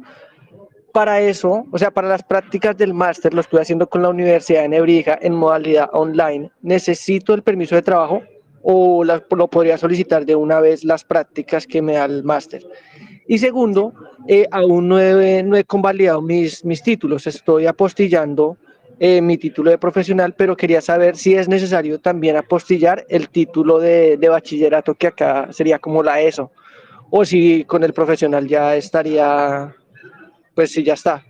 Para 0.92 1.20
eso, 1.20 1.64
o 1.70 1.78
sea, 1.78 1.90
para 1.90 2.09
las 2.09 2.22
prácticas 2.22 2.76
del 2.76 2.92
máster, 2.92 3.32
lo 3.32 3.40
estoy 3.40 3.61
haciendo 3.61 3.88
con 3.88 4.03
la 4.03 4.11
Universidad 4.11 4.62
de 4.62 4.68
Nebrija 4.68 5.18
en 5.22 5.34
modalidad 5.34 5.88
online. 5.92 6.50
¿Necesito 6.61 7.32
el 7.32 7.42
permiso 7.42 7.74
de 7.74 7.82
trabajo 7.82 8.22
o 8.62 9.03
lo 9.03 9.48
podría 9.48 9.78
solicitar 9.78 10.26
de 10.26 10.36
una 10.36 10.61
vez 10.61 10.84
las 10.84 11.03
prácticas 11.03 11.66
que 11.66 11.80
me 11.80 11.94
da 11.94 12.05
el 12.05 12.22
máster? 12.24 12.62
Y 13.26 13.38
segundo, 13.38 13.94
eh, 14.28 14.46
aún 14.50 14.88
no 14.88 15.00
he, 15.00 15.42
no 15.42 15.57
he 15.57 15.64
convalidado 15.64 16.20
mis, 16.20 16.62
mis 16.64 16.82
títulos, 16.82 17.26
estoy 17.26 17.66
apostillando 17.66 18.59
eh, 19.05 19.20
mi 19.20 19.36
título 19.36 19.68
de 19.72 19.78
profesional, 19.78 20.32
pero 20.36 20.57
quería 20.57 20.80
saber 20.80 21.16
si 21.16 21.34
es 21.34 21.48
necesario 21.48 21.98
también 21.98 22.36
apostillar 22.36 23.05
el 23.09 23.30
título 23.30 23.80
de, 23.80 24.16
de 24.16 24.28
bachillerato, 24.28 24.94
que 24.94 25.09
acá 25.09 25.53
sería 25.53 25.80
como 25.80 26.05
la 26.05 26.20
ESO, 26.20 26.53
o 27.11 27.24
si 27.24 27.64
con 27.64 27.82
el 27.82 27.92
profesional 27.92 28.46
ya 28.46 28.76
estaría, 28.76 29.74
pues 30.55 30.70
si 30.70 30.84
ya 30.84 30.94
está. 30.94 31.24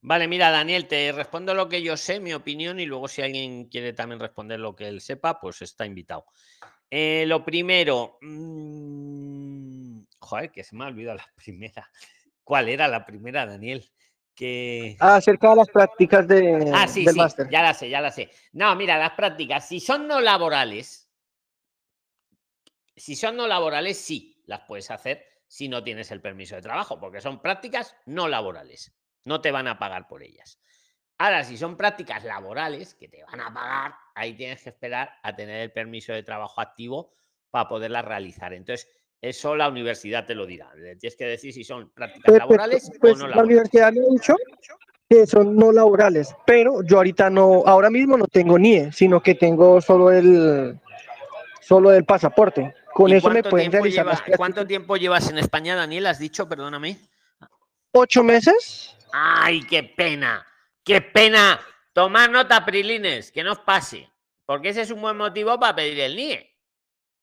Vale, 0.00 0.28
mira, 0.28 0.52
Daniel, 0.52 0.86
te 0.86 1.10
respondo 1.10 1.54
lo 1.54 1.68
que 1.68 1.82
yo 1.82 1.96
sé, 1.96 2.20
mi 2.20 2.32
opinión, 2.34 2.78
y 2.78 2.86
luego 2.86 3.08
si 3.08 3.22
alguien 3.22 3.64
quiere 3.64 3.92
también 3.92 4.20
responder 4.20 4.60
lo 4.60 4.76
que 4.76 4.86
él 4.86 5.00
sepa, 5.00 5.40
pues 5.40 5.60
está 5.60 5.84
invitado. 5.84 6.26
Eh, 6.88 7.24
lo 7.26 7.44
primero, 7.44 8.18
mm, 8.20 10.02
joder, 10.20 10.52
que 10.52 10.62
se 10.62 10.76
me 10.76 10.84
ha 10.84 10.86
olvidado 10.86 11.16
la 11.16 11.26
primera. 11.34 11.90
¿Cuál 12.44 12.68
era 12.68 12.86
la 12.86 13.04
primera, 13.04 13.44
Daniel? 13.44 13.84
Que... 14.34 14.96
Acerca 14.98 15.50
de 15.50 15.56
las 15.56 15.68
prácticas 15.68 16.26
de, 16.26 16.70
Ah, 16.74 16.88
sí, 16.88 17.04
del 17.04 17.14
sí, 17.14 17.20
máster. 17.20 17.48
ya 17.50 17.62
la 17.62 17.72
sé, 17.74 17.88
ya 17.88 18.00
la 18.00 18.10
sé. 18.10 18.30
No, 18.52 18.74
mira, 18.74 18.98
las 18.98 19.12
prácticas, 19.12 19.68
si 19.68 19.78
son 19.80 20.08
no 20.08 20.20
laborales, 20.20 21.08
si 22.96 23.16
son 23.16 23.36
no 23.36 23.46
laborales, 23.46 23.98
sí, 23.98 24.42
las 24.46 24.60
puedes 24.66 24.90
hacer 24.90 25.24
si 25.46 25.68
no 25.68 25.84
tienes 25.84 26.10
el 26.10 26.20
permiso 26.20 26.56
de 26.56 26.62
trabajo, 26.62 26.98
porque 26.98 27.20
son 27.20 27.40
prácticas 27.40 27.96
no 28.06 28.26
laborales. 28.28 28.92
No 29.24 29.40
te 29.40 29.52
van 29.52 29.68
a 29.68 29.78
pagar 29.78 30.08
por 30.08 30.22
ellas. 30.22 30.60
Ahora, 31.18 31.44
si 31.44 31.56
son 31.56 31.76
prácticas 31.76 32.24
laborales 32.24 32.94
que 32.94 33.08
te 33.08 33.22
van 33.22 33.40
a 33.40 33.54
pagar, 33.54 33.94
ahí 34.16 34.34
tienes 34.34 34.62
que 34.62 34.70
esperar 34.70 35.12
a 35.22 35.34
tener 35.36 35.60
el 35.60 35.72
permiso 35.72 36.12
de 36.12 36.24
trabajo 36.24 36.60
activo 36.60 37.14
para 37.50 37.68
poderlas 37.68 38.04
realizar. 38.04 38.52
Entonces, 38.52 38.88
eso 39.28 39.56
la 39.56 39.68
universidad 39.68 40.26
te 40.26 40.34
lo 40.34 40.46
dirá. 40.46 40.70
Tienes 40.98 41.16
que 41.16 41.24
decir 41.26 41.52
si 41.52 41.64
son 41.64 41.90
prácticas 41.90 42.24
Pues, 42.26 42.40
pues, 42.46 42.58
laborales 42.58 42.90
pues, 43.00 43.14
o 43.14 43.16
no 43.16 43.22
la 43.28 43.36
laborales. 43.36 43.44
universidad 43.46 43.92
me 43.92 44.00
ha 44.00 44.10
dicho 44.12 44.34
que 45.08 45.26
son 45.26 45.56
no 45.56 45.70
laborales, 45.72 46.34
pero 46.46 46.82
yo 46.82 46.96
ahorita 46.98 47.30
no, 47.30 47.62
ahora 47.66 47.90
mismo 47.90 48.16
no 48.16 48.26
tengo 48.26 48.58
NIE, 48.58 48.90
sino 48.92 49.22
que 49.22 49.34
tengo 49.34 49.80
solo 49.80 50.10
el, 50.10 50.78
solo 51.60 51.92
el 51.92 52.04
pasaporte. 52.04 52.74
Con 52.92 53.10
¿Y 53.10 53.14
eso 53.14 53.28
me 53.30 53.42
pueden 53.42 53.70
realizar 53.72 54.06
lleva- 54.06 54.22
las. 54.26 54.36
¿Cuánto 54.36 54.66
tiempo 54.66 54.96
llevas 54.96 55.28
en 55.30 55.38
España, 55.38 55.74
Daniel? 55.74 56.06
¿Has 56.06 56.18
dicho? 56.18 56.48
Perdóname. 56.48 56.98
¿Ocho 57.92 58.22
meses? 58.24 58.96
¡Ay, 59.12 59.62
qué 59.62 59.82
pena! 59.84 60.46
¡Qué 60.84 61.00
pena! 61.00 61.60
Tomar 61.92 62.30
nota, 62.30 62.64
Prilines, 62.64 63.30
que 63.32 63.42
no 63.44 63.52
os 63.52 63.58
pase. 63.60 64.08
Porque 64.46 64.70
ese 64.70 64.82
es 64.82 64.90
un 64.90 65.00
buen 65.00 65.16
motivo 65.16 65.58
para 65.58 65.76
pedir 65.76 66.00
el 66.00 66.16
NIE. 66.16 66.53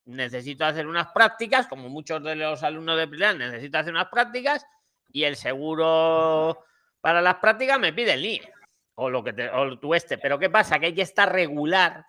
Necesito 0.06 0.66
hacer 0.66 0.88
unas 0.88 1.08
prácticas, 1.12 1.68
como 1.68 1.88
muchos 1.90 2.24
de 2.24 2.36
los 2.36 2.64
alumnos 2.64 2.98
de 2.98 3.08
Prilines, 3.08 3.38
necesito 3.52 3.78
hacer 3.78 3.94
unas 3.94 4.10
prácticas 4.10 4.66
y 5.12 5.24
el 5.24 5.36
seguro 5.36 6.66
para 7.02 7.22
las 7.22 7.36
prácticas 7.36 7.80
me 7.80 7.94
pide 7.94 8.14
el 8.14 8.22
NIE. 8.22 8.52
O 8.96 9.10
lo 9.10 9.24
que 9.24 9.34
te, 9.34 9.50
o 9.50 9.80
tu 9.80 9.94
este. 9.96 10.18
Pero 10.18 10.38
¿qué 10.38 10.50
pasa? 10.50 10.78
Que 10.80 10.88
hay 10.88 10.94
que 10.96 11.02
estar 11.04 11.32
regular. 11.32 12.06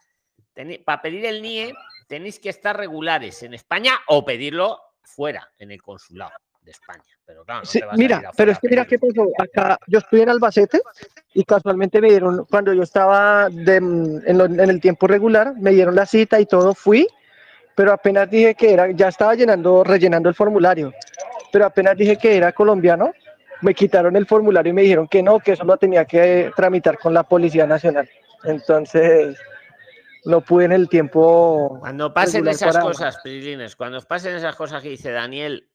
Para 0.85 1.01
pedir 1.01 1.25
el 1.27 1.41
NIE 1.41 1.73
tenéis 2.09 2.39
que 2.39 2.51
estar 2.51 2.77
regulares 2.77 3.43
en 3.43 3.55
España 3.55 3.93
o 4.09 4.25
pedirlo 4.25 4.79
fuera, 5.03 5.49
en 5.59 5.71
el 5.71 5.81
consulado 5.81 6.33
de 6.61 6.71
España. 6.73 7.03
Pero 7.25 7.45
claro, 7.45 7.61
no 7.61 7.67
Sí, 7.67 7.79
te 7.81 7.87
vas 7.87 7.93
a 7.93 7.97
ir 7.97 8.03
mira, 8.03 8.31
pero 8.37 8.53
es 8.53 8.59
que 8.59 8.69
mira 8.69 8.85
qué 8.85 8.99
pasó. 8.99 9.29
Acá 9.39 9.79
yo 9.87 9.99
estoy 9.99 10.21
en 10.21 10.29
Albacete 10.31 10.81
y 11.35 11.45
casualmente 11.45 12.01
me 12.01 12.09
dieron, 12.11 12.45
cuando 12.47 12.73
yo 12.75 12.83
estaba 12.83 13.49
de- 13.51 13.77
en, 13.77 14.39
lo- 14.39 14.45
en 14.45 14.61
el 14.61 14.81
tiempo 14.81 15.07
regular, 15.07 15.55
me 15.57 15.71
dieron 15.71 15.95
la 15.95 16.05
cita 16.07 16.39
y 16.41 16.47
todo, 16.47 16.75
fui, 16.75 17.07
pero 17.75 17.93
apenas 17.93 18.31
dije 18.31 18.55
que 18.55 18.73
era, 18.73 18.91
ya 18.91 19.09
estaba 19.09 19.35
llenando, 19.35 19.83
rellenando 19.85 20.29
el 20.29 20.35
formulario, 20.35 20.93
pero 21.53 21.67
apenas 21.67 21.97
dije 21.97 22.17
que 22.17 22.37
era 22.37 22.53
colombiano, 22.53 23.13
me 23.63 23.75
quitaron 23.75 24.17
el 24.17 24.27
formulario 24.27 24.71
y 24.71 24.75
me 24.75 24.83
dijeron 24.83 25.07
que 25.09 25.23
no, 25.23 25.39
que 25.39 25.53
eso 25.53 25.65
lo 25.65 25.77
tenía 25.77 26.05
que 26.05 26.51
tramitar 26.57 26.99
con 26.99 27.15
la 27.15 27.23
Policía 27.23 27.67
Nacional. 27.67 28.09
Entonces, 28.45 29.39
no 30.25 30.41
pude 30.41 30.65
en 30.65 30.73
el 30.73 30.89
tiempo. 30.89 31.77
Cuando 31.81 32.13
pasen 32.13 32.47
esas 32.49 32.75
para- 32.75 32.85
cosas, 32.85 33.19
Prilines, 33.23 33.77
cuando 33.77 33.99
os 33.99 34.07
pasen 34.07 34.35
esas 34.35 34.57
cosas 34.57 34.83
que 34.83 34.89
dice 34.89 35.11
Daniel, 35.13 35.69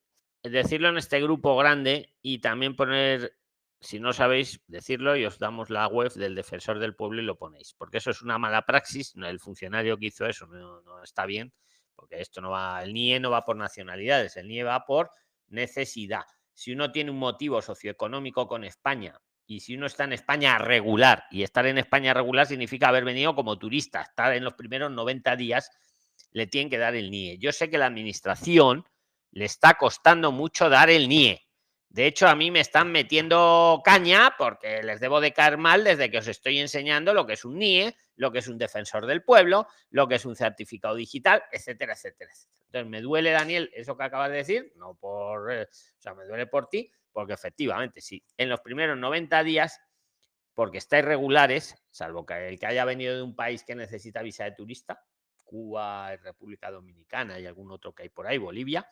decirlo 0.43 0.89
en 0.89 0.97
este 0.97 1.21
grupo 1.21 1.55
grande 1.57 2.13
y 2.21 2.39
también 2.39 2.75
poner, 2.75 3.33
si 3.79 3.99
no 3.99 4.13
sabéis, 4.13 4.61
decirlo 4.67 5.15
y 5.15 5.25
os 5.25 5.39
damos 5.39 5.69
la 5.69 5.87
web 5.87 6.11
del 6.13 6.35
defensor 6.35 6.79
del 6.79 6.95
pueblo 6.95 7.21
y 7.21 7.25
lo 7.25 7.37
ponéis, 7.37 7.73
porque 7.77 7.97
eso 7.97 8.11
es 8.11 8.21
una 8.21 8.37
mala 8.37 8.65
praxis, 8.65 9.13
el 9.15 9.39
funcionario 9.39 9.97
que 9.97 10.07
hizo 10.07 10.25
eso 10.25 10.45
no, 10.47 10.81
no 10.81 11.03
está 11.03 11.25
bien, 11.25 11.53
porque 11.97 12.21
esto 12.21 12.39
no 12.39 12.51
va, 12.51 12.81
el 12.83 12.93
NIE 12.93 13.19
no 13.19 13.31
va 13.31 13.43
por 13.43 13.57
nacionalidades, 13.57 14.37
el 14.37 14.47
NIE 14.47 14.63
va 14.63 14.85
por 14.85 15.09
necesidad. 15.47 16.23
Si 16.53 16.71
uno 16.71 16.91
tiene 16.91 17.11
un 17.11 17.17
motivo 17.17 17.61
socioeconómico 17.61 18.47
con 18.47 18.63
España 18.63 19.19
y 19.47 19.59
si 19.61 19.75
uno 19.75 19.87
está 19.87 20.03
en 20.03 20.13
España 20.13 20.57
regular, 20.59 21.23
y 21.31 21.43
estar 21.43 21.65
en 21.65 21.77
España 21.77 22.13
regular 22.13 22.45
significa 22.45 22.89
haber 22.89 23.03
venido 23.03 23.33
como 23.35 23.57
turista, 23.57 24.01
estar 24.01 24.33
en 24.33 24.43
los 24.43 24.53
primeros 24.53 24.91
90 24.91 25.35
días, 25.35 25.71
le 26.31 26.47
tienen 26.47 26.69
que 26.69 26.77
dar 26.77 26.95
el 26.95 27.09
NIE. 27.09 27.39
Yo 27.39 27.51
sé 27.51 27.69
que 27.69 27.77
la 27.77 27.87
administración 27.87 28.85
le 29.31 29.45
está 29.45 29.73
costando 29.73 30.31
mucho 30.31 30.69
dar 30.69 30.89
el 30.89 31.09
NIE, 31.09 31.46
De 31.89 32.05
hecho, 32.05 32.27
a 32.27 32.35
mí 32.35 32.51
me 32.51 32.59
están 32.59 32.91
metiendo 32.91 33.81
caña 33.83 34.35
porque 34.37 34.83
les 34.83 34.99
debo 34.99 35.21
de 35.21 35.33
caer 35.33 35.57
mal 35.57 35.83
desde 35.83 36.11
que 36.11 36.17
os 36.17 36.27
estoy 36.27 36.59
enseñando 36.59 37.13
lo 37.13 37.25
que 37.25 37.33
es 37.33 37.45
un 37.45 37.57
NIE, 37.57 37.95
lo 38.17 38.31
que 38.31 38.39
es 38.39 38.47
un 38.47 38.57
defensor 38.57 39.05
del 39.05 39.23
pueblo, 39.23 39.67
lo 39.89 40.07
que 40.07 40.15
es 40.15 40.25
un 40.25 40.35
certificado 40.35 40.95
digital, 40.95 41.43
etcétera, 41.51 41.93
etcétera. 41.93 42.31
Entonces, 42.65 42.89
me 42.89 43.01
duele, 43.01 43.31
Daniel, 43.31 43.71
eso 43.73 43.97
que 43.97 44.03
acabas 44.03 44.31
de 44.31 44.37
decir, 44.37 44.73
no 44.75 44.95
por, 44.95 45.51
eh, 45.51 45.63
o 45.63 46.01
sea, 46.01 46.13
me 46.13 46.25
duele 46.25 46.47
por 46.47 46.67
ti, 46.67 46.91
porque 47.11 47.33
efectivamente, 47.33 48.01
sí, 48.01 48.23
en 48.35 48.49
los 48.49 48.59
primeros 48.59 48.97
90 48.97 49.43
días, 49.43 49.79
porque 50.53 50.79
estáis 50.79 51.05
regulares, 51.05 51.83
salvo 51.89 52.25
que 52.25 52.49
el 52.49 52.59
que 52.59 52.65
haya 52.65 52.83
venido 52.83 53.15
de 53.15 53.21
un 53.21 53.35
país 53.35 53.63
que 53.63 53.75
necesita 53.75 54.21
visa 54.21 54.43
de 54.43 54.51
turista, 54.51 55.03
Cuba, 55.43 56.15
República 56.17 56.69
Dominicana 56.69 57.39
y 57.39 57.45
algún 57.45 57.71
otro 57.71 57.93
que 57.95 58.03
hay 58.03 58.09
por 58.09 58.27
ahí, 58.27 58.37
Bolivia, 58.37 58.89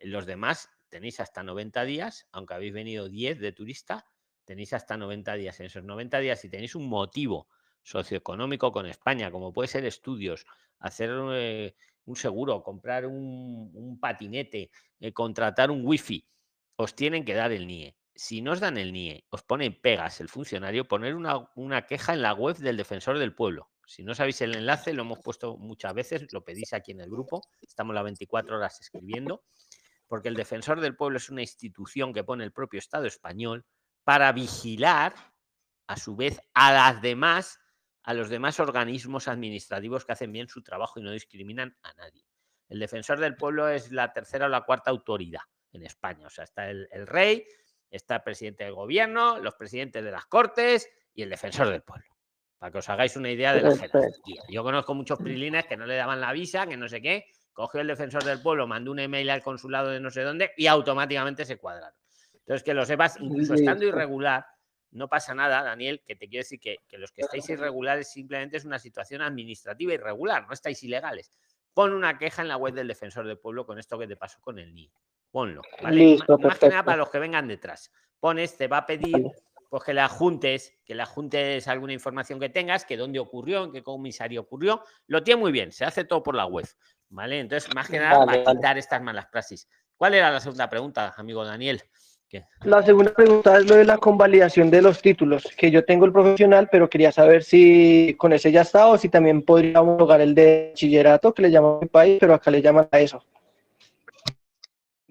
los 0.00 0.26
demás 0.26 0.68
tenéis 0.88 1.20
hasta 1.20 1.42
90 1.42 1.84
días, 1.84 2.26
aunque 2.32 2.54
habéis 2.54 2.72
venido 2.72 3.08
10 3.08 3.38
de 3.38 3.52
turista, 3.52 4.06
tenéis 4.44 4.72
hasta 4.72 4.96
90 4.96 5.34
días. 5.34 5.60
En 5.60 5.66
esos 5.66 5.84
90 5.84 6.18
días, 6.20 6.40
si 6.40 6.48
tenéis 6.48 6.74
un 6.74 6.88
motivo 6.88 7.48
socioeconómico 7.82 8.72
con 8.72 8.86
España, 8.86 9.30
como 9.30 9.52
puede 9.52 9.68
ser 9.68 9.84
estudios, 9.84 10.46
hacer 10.78 11.10
eh, 11.32 11.74
un 12.04 12.16
seguro, 12.16 12.62
comprar 12.62 13.06
un, 13.06 13.98
patinete, 14.00 14.70
eh, 15.00 15.12
contratar 15.12 15.70
un 15.70 15.82
wifi, 15.84 16.26
os 16.76 16.94
tienen 16.94 17.24
que 17.24 17.34
dar 17.34 17.52
el 17.52 17.66
NIE. 17.66 17.96
Si 18.14 18.40
no 18.40 18.52
os 18.52 18.60
dan 18.60 18.78
el 18.78 18.92
NIE, 18.92 19.24
os 19.30 19.42
ponen 19.42 19.80
pegas 19.80 20.20
el 20.20 20.28
funcionario, 20.28 20.88
poner 20.88 21.14
una, 21.14 21.50
una 21.54 21.86
queja 21.86 22.14
en 22.14 22.22
la 22.22 22.32
web 22.32 22.56
del 22.56 22.76
defensor 22.76 23.18
del 23.18 23.34
pueblo. 23.34 23.70
Si 23.86 24.02
no 24.02 24.14
sabéis 24.14 24.40
el 24.42 24.54
enlace, 24.54 24.92
lo 24.92 25.02
hemos 25.02 25.20
puesto 25.20 25.56
muchas 25.56 25.94
veces, 25.94 26.30
lo 26.32 26.44
pedís 26.44 26.74
aquí 26.74 26.92
en 26.92 27.00
el 27.00 27.08
grupo, 27.08 27.42
estamos 27.62 27.94
las 27.94 28.04
24 28.04 28.56
horas 28.56 28.78
escribiendo, 28.80 29.44
porque 30.08 30.28
el 30.28 30.34
defensor 30.34 30.80
del 30.80 30.96
pueblo 30.96 31.18
es 31.18 31.30
una 31.30 31.42
institución 31.42 32.12
que 32.12 32.24
pone 32.24 32.42
el 32.42 32.52
propio 32.52 32.78
Estado 32.78 33.06
español 33.06 33.64
para 34.04 34.32
vigilar, 34.32 35.14
a 35.86 35.96
su 35.96 36.16
vez, 36.16 36.40
a 36.54 36.72
las 36.72 37.00
demás, 37.00 37.60
a 38.02 38.14
los 38.14 38.28
demás 38.28 38.58
organismos 38.58 39.28
administrativos 39.28 40.04
que 40.04 40.12
hacen 40.12 40.32
bien 40.32 40.48
su 40.48 40.62
trabajo 40.62 40.98
y 40.98 41.02
no 41.02 41.12
discriminan 41.12 41.76
a 41.82 41.92
nadie. 41.94 42.24
El 42.68 42.78
defensor 42.78 43.20
del 43.20 43.36
pueblo 43.36 43.68
es 43.68 43.92
la 43.92 44.12
tercera 44.12 44.46
o 44.46 44.48
la 44.48 44.62
cuarta 44.62 44.90
autoridad 44.90 45.42
en 45.72 45.84
España. 45.84 46.26
O 46.26 46.30
sea, 46.30 46.44
está 46.44 46.68
el, 46.70 46.88
el 46.90 47.06
rey, 47.06 47.46
está 47.90 48.16
el 48.16 48.22
presidente 48.22 48.64
del 48.64 48.74
gobierno, 48.74 49.38
los 49.38 49.54
presidentes 49.54 50.04
de 50.04 50.10
las 50.10 50.26
cortes 50.26 50.88
y 51.14 51.22
el 51.22 51.30
defensor 51.30 51.68
del 51.68 51.82
pueblo. 51.82 52.06
Para 52.58 52.72
que 52.72 52.78
os 52.78 52.88
hagáis 52.88 53.16
una 53.16 53.30
idea 53.30 53.54
de 53.54 53.62
la 53.62 53.76
jerarquía. 53.76 54.42
Yo 54.48 54.62
conozco 54.62 54.94
muchos 54.94 55.18
prilines 55.18 55.66
que 55.66 55.76
no 55.76 55.86
le 55.86 55.96
daban 55.96 56.20
la 56.20 56.32
visa, 56.32 56.66
que 56.66 56.76
no 56.76 56.88
sé 56.88 57.00
qué. 57.00 57.26
Cogió 57.58 57.80
el 57.80 57.88
defensor 57.88 58.22
del 58.22 58.40
pueblo, 58.40 58.68
mandó 58.68 58.92
un 58.92 59.00
email 59.00 59.28
al 59.30 59.42
consulado 59.42 59.90
de 59.90 59.98
no 59.98 60.12
sé 60.12 60.22
dónde 60.22 60.52
y 60.56 60.68
automáticamente 60.68 61.44
se 61.44 61.58
cuadraron. 61.58 61.92
Entonces, 62.32 62.62
que 62.62 62.72
lo 62.72 62.86
sepas, 62.86 63.16
incluso 63.18 63.54
estando 63.54 63.84
irregular, 63.84 64.46
no 64.92 65.08
pasa 65.08 65.34
nada, 65.34 65.64
Daniel, 65.64 66.00
que 66.06 66.14
te 66.14 66.28
quiero 66.28 66.44
decir 66.44 66.60
que, 66.60 66.76
que 66.86 66.98
los 66.98 67.10
que 67.10 67.22
estáis 67.22 67.48
irregulares 67.50 68.12
simplemente 68.12 68.58
es 68.58 68.64
una 68.64 68.78
situación 68.78 69.22
administrativa 69.22 69.92
irregular, 69.92 70.46
no 70.46 70.52
estáis 70.52 70.80
ilegales. 70.84 71.32
Pon 71.74 71.94
una 71.94 72.16
queja 72.16 72.42
en 72.42 72.48
la 72.48 72.58
web 72.58 72.74
del 72.74 72.86
defensor 72.86 73.26
del 73.26 73.38
pueblo 73.38 73.66
con 73.66 73.76
esto 73.80 73.98
que 73.98 74.06
te 74.06 74.14
pasó 74.14 74.40
con 74.40 74.60
el 74.60 74.72
NIE. 74.72 74.92
Ponlo, 75.32 75.62
¿vale? 75.82 75.96
Listo, 75.96 76.38
más 76.38 76.60
que 76.60 76.68
nada 76.68 76.84
para 76.84 76.98
los 76.98 77.10
que 77.10 77.18
vengan 77.18 77.48
detrás. 77.48 77.90
Pones, 78.20 78.56
te 78.56 78.68
va 78.68 78.76
a 78.76 78.86
pedir 78.86 79.32
pues 79.68 79.84
que 79.84 79.94
le 79.94 80.00
adjuntes, 80.00 80.78
que 80.84 80.94
le 80.94 81.02
adjuntes 81.02 81.68
alguna 81.68 81.92
información 81.92 82.40
que 82.40 82.48
tengas, 82.48 82.84
que 82.84 82.96
dónde 82.96 83.18
ocurrió, 83.18 83.64
en 83.64 83.72
qué 83.72 83.82
comisario 83.82 84.40
ocurrió. 84.40 84.82
Lo 85.06 85.22
tiene 85.22 85.40
muy 85.40 85.52
bien, 85.52 85.72
se 85.72 85.84
hace 85.84 86.04
todo 86.04 86.22
por 86.22 86.34
la 86.34 86.46
web. 86.46 86.66
¿Vale? 87.10 87.40
Entonces, 87.40 87.74
más 87.74 87.88
que 87.88 87.98
nada, 87.98 88.18
Vale, 88.18 88.26
para 88.26 88.44
vale. 88.44 88.56
quitar 88.58 88.78
estas 88.78 89.02
malas 89.02 89.26
praxis. 89.26 89.68
¿Cuál 89.96 90.14
era 90.14 90.30
la 90.30 90.40
segunda 90.40 90.68
pregunta, 90.68 91.14
amigo 91.16 91.44
Daniel? 91.44 91.82
¿Qué? 92.28 92.44
La 92.64 92.82
segunda 92.82 93.14
pregunta 93.14 93.56
es 93.56 93.66
lo 93.66 93.76
de 93.76 93.86
la 93.86 93.96
convalidación 93.96 94.70
de 94.70 94.82
los 94.82 95.00
títulos, 95.00 95.44
que 95.56 95.70
yo 95.70 95.84
tengo 95.86 96.04
el 96.04 96.12
profesional, 96.12 96.68
pero 96.70 96.90
quería 96.90 97.10
saber 97.10 97.42
si 97.42 98.14
con 98.18 98.34
ese 98.34 98.52
ya 98.52 98.60
está 98.60 98.88
o 98.88 98.98
si 98.98 99.08
también 99.08 99.42
podría 99.42 99.80
homologar 99.80 100.20
el 100.20 100.34
de 100.34 100.68
bachillerato, 100.70 101.32
que 101.32 101.42
le 101.42 101.50
llaman 101.50 101.74
en 101.74 101.80
mi 101.80 101.86
país, 101.86 102.18
pero 102.20 102.34
acá 102.34 102.50
le 102.50 102.60
llaman 102.60 102.86
a 102.92 103.00
eso. 103.00 103.24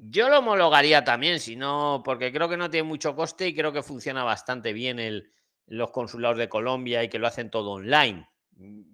Yo 0.10 0.30
lo 0.30 0.40
homologaría 0.40 1.04
también, 1.04 1.40
si 1.40 1.56
no, 1.56 2.02
porque 2.04 2.32
creo 2.32 2.48
que 2.48 2.58
no 2.58 2.70
tiene 2.70 2.88
mucho 2.88 3.16
coste 3.16 3.48
y 3.48 3.56
creo 3.56 3.74
que 3.74 3.84
funciona 3.84 4.24
bastante 4.24 4.72
bien 4.72 5.00
el, 5.00 5.34
los 5.66 5.92
consulados 5.92 6.38
de 6.38 6.48
Colombia 6.48 7.04
y 7.04 7.10
que 7.10 7.20
lo 7.20 7.28
hacen 7.28 7.50
todo 7.50 7.72
online. 7.72 8.28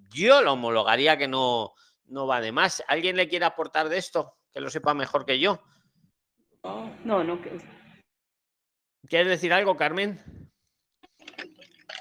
Yo 0.09 0.41
lo 0.41 0.53
homologaría 0.53 1.17
que 1.17 1.27
no, 1.27 1.73
no 2.05 2.25
va 2.25 2.41
de 2.41 2.51
más. 2.51 2.83
¿Alguien 2.87 3.15
le 3.15 3.27
quiere 3.27 3.45
aportar 3.45 3.89
de 3.89 3.97
esto? 3.97 4.37
Que 4.51 4.59
lo 4.59 4.69
sepa 4.69 4.93
mejor 4.93 5.25
que 5.25 5.39
yo. 5.39 5.61
No, 6.63 7.23
no. 7.23 7.39
¿Quieres 9.07 9.27
decir 9.27 9.53
algo, 9.53 9.75
Carmen? 9.75 10.19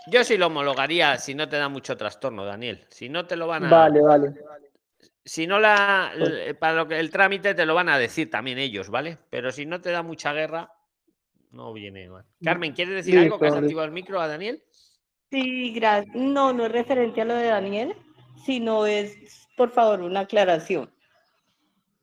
Yo 0.06 0.24
sí 0.24 0.36
lo 0.36 0.46
homologaría 0.46 1.16
si 1.18 1.34
no 1.34 1.48
te 1.48 1.56
da 1.56 1.68
mucho 1.68 1.96
trastorno, 1.96 2.44
Daniel. 2.44 2.86
Si 2.88 3.08
no 3.08 3.26
te 3.26 3.36
lo 3.36 3.46
van 3.46 3.66
a. 3.66 3.70
Vale, 3.70 4.00
vale. 4.00 4.34
Si 5.24 5.46
no 5.46 5.58
la. 5.60 6.12
Pues 6.18 6.30
el- 6.30 6.56
Para 6.56 6.74
lo 6.74 6.88
que 6.88 6.98
el 6.98 7.10
trámite 7.10 7.54
te 7.54 7.64
lo 7.66 7.74
van 7.74 7.88
a 7.88 7.98
decir 7.98 8.28
también 8.30 8.58
ellos, 8.58 8.90
¿vale? 8.90 9.18
Pero 9.30 9.52
si 9.52 9.66
no 9.66 9.80
te 9.80 9.90
da 9.90 10.02
mucha 10.02 10.32
guerra, 10.32 10.70
no 11.50 11.72
viene 11.72 12.08
mal. 12.08 12.24
Carmen, 12.42 12.72
¿quieres 12.72 12.94
decir 12.94 13.18
algo 13.18 13.38
que 13.38 13.46
has 13.46 13.54
activado 13.54 13.86
el 13.86 13.92
micro 13.92 14.20
a 14.20 14.26
Daniel? 14.26 14.62
Sí, 15.30 15.72
gracias. 15.72 16.14
No, 16.14 16.52
no 16.52 16.66
es 16.66 16.72
referente 16.72 17.20
a 17.20 17.24
lo 17.24 17.34
de 17.34 17.46
Daniel, 17.46 17.94
sino 18.44 18.84
es, 18.86 19.16
por 19.56 19.70
favor, 19.70 20.00
una 20.02 20.20
aclaración. 20.20 20.92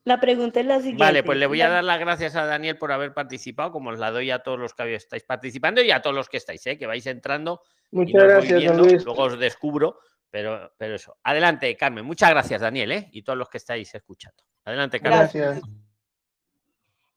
La 0.06 0.20
pregunta 0.20 0.60
es 0.62 0.66
la 0.66 0.78
siguiente. 0.78 1.04
Vale, 1.04 1.24
pues 1.24 1.38
le 1.38 1.46
voy 1.46 1.62
a 1.62 1.70
dar 1.70 1.84
las 1.84 2.00
gracias 2.00 2.36
a 2.36 2.46
Daniel 2.46 2.78
por 2.78 2.92
haber 2.92 3.14
participado, 3.14 3.72
como 3.72 3.90
os 3.92 4.00
la 4.00 4.12
doy 4.12 4.32
a 4.32 4.40
todos 4.40 4.58
los 4.58 4.74
que 4.74 4.96
estáis 4.96 5.24
participando 5.24 5.82
y 5.84 5.92
a 5.92 6.02
todos 6.02 6.16
los 6.16 6.30
que 6.30 6.38
estáis, 6.38 6.66
¿eh? 6.68 6.78
que 6.78 6.88
vais 6.88 7.06
entrando. 7.06 7.62
Muchas 7.92 8.24
gracias, 8.24 8.60
viendo, 8.60 8.84
Luis. 8.84 9.04
Luego 9.06 9.24
os 9.24 9.38
descubro, 9.38 10.00
pero, 10.30 10.74
pero 10.78 10.96
eso. 10.96 11.18
Adelante, 11.24 11.76
Carmen. 11.76 12.06
Muchas 12.06 12.30
gracias, 12.30 12.62
Daniel, 12.62 12.92
¿eh? 12.92 13.10
y 13.12 13.22
todos 13.24 13.38
los 13.38 13.50
que 13.50 13.58
estáis 13.58 13.94
escuchando. 13.94 14.44
Adelante, 14.66 15.00
Carmen. 15.00 15.20
Gracias. 15.20 15.62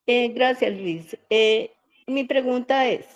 Eh, 0.06 0.28
gracias, 0.28 0.72
Luis. 0.72 1.16
Eh, 1.30 1.72
mi 2.06 2.24
pregunta 2.24 2.88
es, 2.88 3.06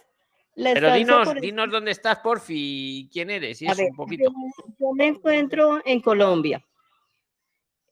la 0.55 0.73
Pero 0.75 0.95
dinos, 0.95 1.29
por- 1.29 1.41
dinos 1.41 1.71
dónde 1.71 1.91
estás, 1.91 2.19
porfi, 2.21 2.55
y 3.01 3.09
quién 3.13 3.31
eres, 3.31 3.61
y 3.61 3.67
eso 3.67 3.77
ver, 3.77 3.91
un 3.91 3.97
poquito. 3.97 4.33
yo, 4.79 4.93
me 4.95 5.09
encuentro 5.09 5.81
en 5.85 6.01
Colombia. 6.01 6.65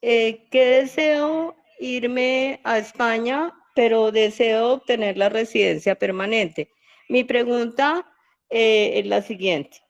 Eh, 0.01 0.47
¿qué 0.51 0.65
deseo 0.67 1.57
irme 1.81 2.61
a 2.65 2.79
España, 2.79 3.53
pero 3.75 4.13
deseo 4.13 4.75
obtener 4.75 5.17
la 5.19 5.29
residencia 5.29 5.95
permanente? 5.95 6.71
Mi 7.09 7.25
pregunta 7.25 8.07
eh, 8.49 8.99
es 8.99 9.07
la 9.07 9.21
siguiente. 9.23 9.84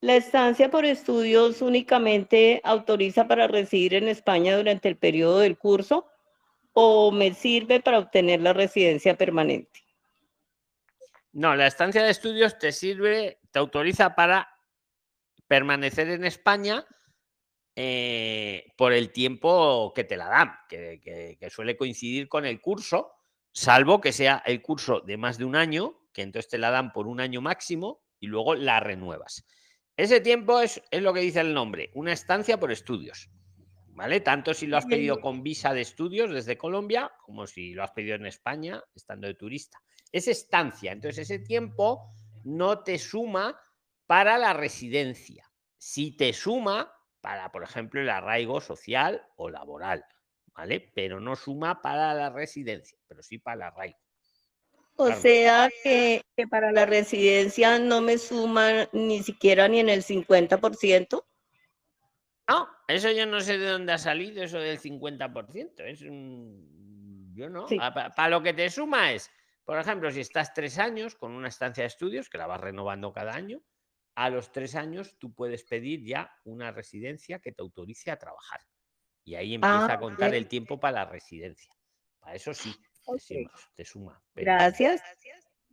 ¿La 0.00 0.14
estancia 0.14 0.70
por 0.70 0.84
estudios 0.84 1.60
únicamente 1.60 2.60
autoriza 2.62 3.26
para 3.26 3.48
residir 3.48 3.94
en 3.94 4.08
España 4.08 4.56
durante 4.56 4.88
el 4.88 4.96
periodo 4.96 5.40
del 5.40 5.58
curso 5.58 6.06
o 6.72 7.10
me 7.10 7.34
sirve 7.34 7.80
para 7.80 7.98
obtener 7.98 8.40
la 8.40 8.52
residencia 8.52 9.16
permanente? 9.16 9.84
No, 11.32 11.56
la 11.56 11.66
estancia 11.66 12.02
de 12.02 12.10
estudios 12.10 12.58
te 12.58 12.70
sirve, 12.70 13.40
te 13.50 13.58
autoriza 13.58 14.14
para 14.14 14.48
permanecer 15.48 16.08
en 16.10 16.24
España 16.24 16.86
eh, 17.74 18.72
por 18.76 18.92
el 18.92 19.12
tiempo 19.12 19.92
que 19.94 20.04
te 20.04 20.16
la 20.16 20.28
dan, 20.28 20.52
que, 20.68 21.38
suele 21.50 21.76
coincidir 21.76 22.28
con 22.28 22.44
el 22.44 22.60
curso, 22.60 23.12
salvo 23.52 24.00
que 24.00 24.12
sea 24.12 24.42
el 24.46 24.62
curso 24.62 25.00
de 25.00 25.16
más 25.16 25.38
de 25.38 25.44
un 25.44 25.56
año, 25.56 26.08
que 26.12 26.22
entonces 26.22 26.48
te 26.48 26.58
la 26.58 26.70
dan 26.70 26.92
por 26.92 27.06
un 27.06 27.20
año 27.20 27.40
máximo 27.40 28.02
y 28.20 28.26
luego 28.26 28.54
la 28.54 28.80
renuevas. 28.80 29.44
Ese 29.98 30.20
tiempo 30.20 30.60
es, 30.60 30.80
es 30.92 31.02
lo 31.02 31.12
que 31.12 31.18
dice 31.18 31.40
el 31.40 31.52
nombre, 31.52 31.90
una 31.94 32.12
estancia 32.12 32.58
por 32.60 32.70
estudios. 32.70 33.28
¿Vale? 33.88 34.20
Tanto 34.20 34.54
si 34.54 34.68
lo 34.68 34.76
has 34.76 34.86
pedido 34.86 35.20
con 35.20 35.42
visa 35.42 35.74
de 35.74 35.80
estudios 35.80 36.30
desde 36.30 36.56
Colombia, 36.56 37.10
como 37.24 37.48
si 37.48 37.74
lo 37.74 37.82
has 37.82 37.90
pedido 37.90 38.14
en 38.14 38.26
España 38.26 38.80
estando 38.94 39.26
de 39.26 39.34
turista. 39.34 39.82
Es 40.12 40.28
estancia. 40.28 40.92
Entonces, 40.92 41.28
ese 41.28 41.40
tiempo 41.40 42.12
no 42.44 42.84
te 42.84 42.96
suma 42.96 43.60
para 44.06 44.38
la 44.38 44.52
residencia. 44.52 45.50
Si 45.76 46.16
te 46.16 46.32
suma 46.32 46.92
para, 47.20 47.50
por 47.50 47.64
ejemplo, 47.64 48.00
el 48.00 48.08
arraigo 48.08 48.60
social 48.60 49.20
o 49.34 49.50
laboral, 49.50 50.04
¿vale? 50.54 50.92
Pero 50.94 51.18
no 51.18 51.34
suma 51.34 51.82
para 51.82 52.14
la 52.14 52.30
residencia, 52.30 53.00
pero 53.08 53.20
sí 53.20 53.38
para 53.38 53.56
el 53.56 53.62
arraigo. 53.62 53.98
O 55.00 55.04
Claro. 55.06 55.20
sea 55.20 55.70
que, 55.84 56.22
que 56.36 56.48
para 56.48 56.72
la 56.72 56.84
residencia 56.84 57.78
no 57.78 58.00
me 58.00 58.18
suman 58.18 58.88
ni 58.92 59.22
siquiera 59.22 59.68
ni 59.68 59.78
en 59.78 59.88
el 59.88 60.02
50%. 60.02 61.24
No, 62.48 62.68
eso 62.88 63.10
yo 63.12 63.24
no 63.26 63.40
sé 63.40 63.58
de 63.58 63.66
dónde 63.68 63.92
ha 63.92 63.98
salido 63.98 64.42
eso 64.42 64.58
del 64.58 64.78
50%. 64.80 65.84
Es 65.84 66.02
un... 66.02 67.32
Yo 67.34 67.48
no. 67.48 67.68
Sí. 67.68 67.78
Para 67.78 68.28
lo 68.28 68.42
que 68.42 68.52
te 68.54 68.68
suma 68.70 69.12
es, 69.12 69.30
por 69.64 69.78
ejemplo, 69.78 70.10
si 70.10 70.20
estás 70.20 70.52
tres 70.52 70.78
años 70.80 71.14
con 71.14 71.30
una 71.32 71.46
estancia 71.48 71.84
de 71.84 71.88
estudios, 71.88 72.28
que 72.28 72.38
la 72.38 72.48
vas 72.48 72.60
renovando 72.60 73.12
cada 73.12 73.34
año, 73.34 73.62
a 74.16 74.30
los 74.30 74.50
tres 74.50 74.74
años 74.74 75.16
tú 75.18 75.32
puedes 75.32 75.62
pedir 75.62 76.04
ya 76.04 76.28
una 76.42 76.72
residencia 76.72 77.38
que 77.38 77.52
te 77.52 77.62
autorice 77.62 78.10
a 78.10 78.18
trabajar. 78.18 78.60
Y 79.22 79.36
ahí 79.36 79.54
empieza 79.54 79.92
Ah, 79.92 79.92
a 79.92 80.00
contar 80.00 80.34
el 80.34 80.48
tiempo 80.48 80.80
para 80.80 81.04
la 81.04 81.04
residencia. 81.04 81.72
Para 82.18 82.34
eso 82.34 82.52
sí. 82.52 82.74
Te 83.16 83.18
suma, 83.20 83.50
te 83.76 83.84
suma, 83.84 84.20
pero- 84.34 84.44
Gracias. 84.52 85.02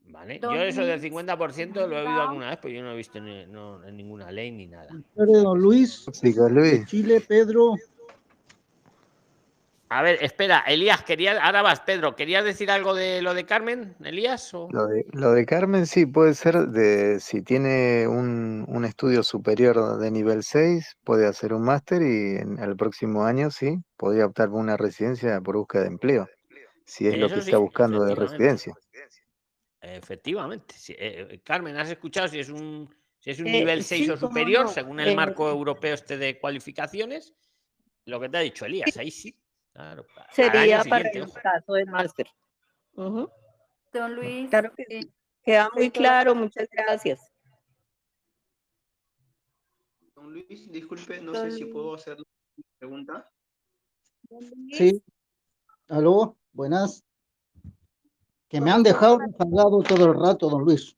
¿vale? 0.07 0.39
Yo 0.39 0.51
eso 0.53 0.81
del 0.81 0.99
Luis, 0.99 1.11
50% 1.13 1.87
lo 1.87 1.97
he 1.97 2.01
oído 2.07 2.21
alguna 2.21 2.49
vez, 2.49 2.59
pero 2.61 2.73
yo 2.75 2.83
no 2.83 2.91
he 2.91 2.95
visto 2.95 3.19
ni- 3.19 3.45
no, 3.47 3.83
en 3.83 3.97
ninguna 3.97 4.31
ley 4.31 4.51
ni 4.51 4.67
nada. 4.67 4.87
Nombre 4.91 5.37
de 5.37 5.43
don 5.43 5.59
Luis, 5.59 6.05
Luis. 6.23 6.85
Chile, 6.85 7.21
Pedro. 7.21 7.75
A 9.87 10.01
ver, 10.01 10.17
espera, 10.21 10.63
Elías, 10.67 11.03
quería, 11.03 11.39
ahora 11.43 11.61
vas, 11.61 11.79
Pedro, 11.81 12.15
¿querías 12.15 12.43
decir 12.43 12.71
algo 12.71 12.95
de 12.95 13.21
lo 13.21 13.35
de 13.35 13.45
Carmen, 13.45 13.95
Elías? 14.03 14.51
O... 14.55 14.67
Lo 14.71 14.87
de, 14.87 15.05
lo 15.13 15.31
de 15.31 15.45
Carmen 15.45 15.85
sí 15.85 16.07
puede 16.07 16.33
ser 16.33 16.55
de 16.69 17.19
si 17.19 17.43
tiene 17.43 18.07
un, 18.07 18.65
un 18.67 18.83
estudio 18.83 19.21
superior 19.21 19.99
de 19.99 20.09
nivel 20.09 20.41
6, 20.43 20.97
puede 21.03 21.27
hacer 21.27 21.53
un 21.53 21.61
máster 21.63 22.01
y 22.01 22.35
en 22.37 22.57
el 22.57 22.75
próximo 22.75 23.25
año 23.25 23.51
sí, 23.51 23.77
podría 23.95 24.25
optar 24.25 24.49
por 24.49 24.59
una 24.59 24.75
residencia 24.75 25.39
por 25.41 25.55
búsqueda 25.55 25.83
de 25.83 25.89
empleo, 25.89 26.27
si 26.85 27.07
es 27.07 27.17
lo 27.17 27.27
que 27.27 27.35
sí, 27.35 27.39
está 27.41 27.57
buscando 27.57 28.03
de 28.03 28.15
residencia. 28.15 28.73
Efectivamente. 29.81 30.75
sí, 30.77 30.93
eh, 30.93 31.27
eh, 31.29 31.41
Carmen, 31.43 31.77
¿has 31.77 31.89
escuchado 31.89 32.27
si 32.27 32.39
es 32.39 32.49
un, 32.49 32.89
si 33.19 33.31
es 33.31 33.39
un 33.39 33.47
Eh, 33.47 33.51
nivel 33.51 33.83
6 33.83 34.05
sí, 34.05 34.09
o 34.11 34.17
superior, 34.17 34.65
no. 34.65 34.71
según 34.71 34.99
el 34.99 35.09
Eh, 35.09 35.15
marco 35.15 35.49
europeo 35.49 35.93
este 35.93 36.17
de 36.17 36.39
cualificaciones? 36.39 37.35
Lo 38.05 38.19
que 38.19 38.29
te 38.29 38.37
ha 38.37 38.41
dicho 38.41 38.65
Elías, 38.65 38.95
ahí 38.97 39.11
sí. 39.11 39.37
Claro, 39.73 40.05
Sería 40.31 40.83
para 40.85 41.09
el 41.09 41.31
caso 41.33 41.73
de 41.73 41.85
máster. 41.85 42.27
Don 42.93 44.15
Luis, 44.15 44.49
Claro 44.49 44.73
que 44.75 44.85
sí. 44.87 45.11
Queda 45.43 45.69
muy 45.75 45.91
claro, 45.91 46.33
muchas 46.33 46.67
gracias. 46.71 47.31
Don 50.15 50.31
Luis, 50.33 50.71
disculpe, 50.71 51.21
no 51.21 51.33
sé 51.35 51.51
si 51.51 51.65
puedo 51.65 51.93
hacer 51.95 52.15
una 52.15 52.67
pregunta. 52.79 53.31
Sí. 54.71 55.03
Aló, 55.89 56.37
buenas. 56.55 57.03
Que 58.47 58.61
me 58.61 58.71
han 58.71 58.83
dejado 58.83 59.19
rezagado 59.19 59.81
todo 59.83 60.05
el 60.05 60.13
rato, 60.13 60.49
don 60.49 60.63
Luis. 60.63 60.95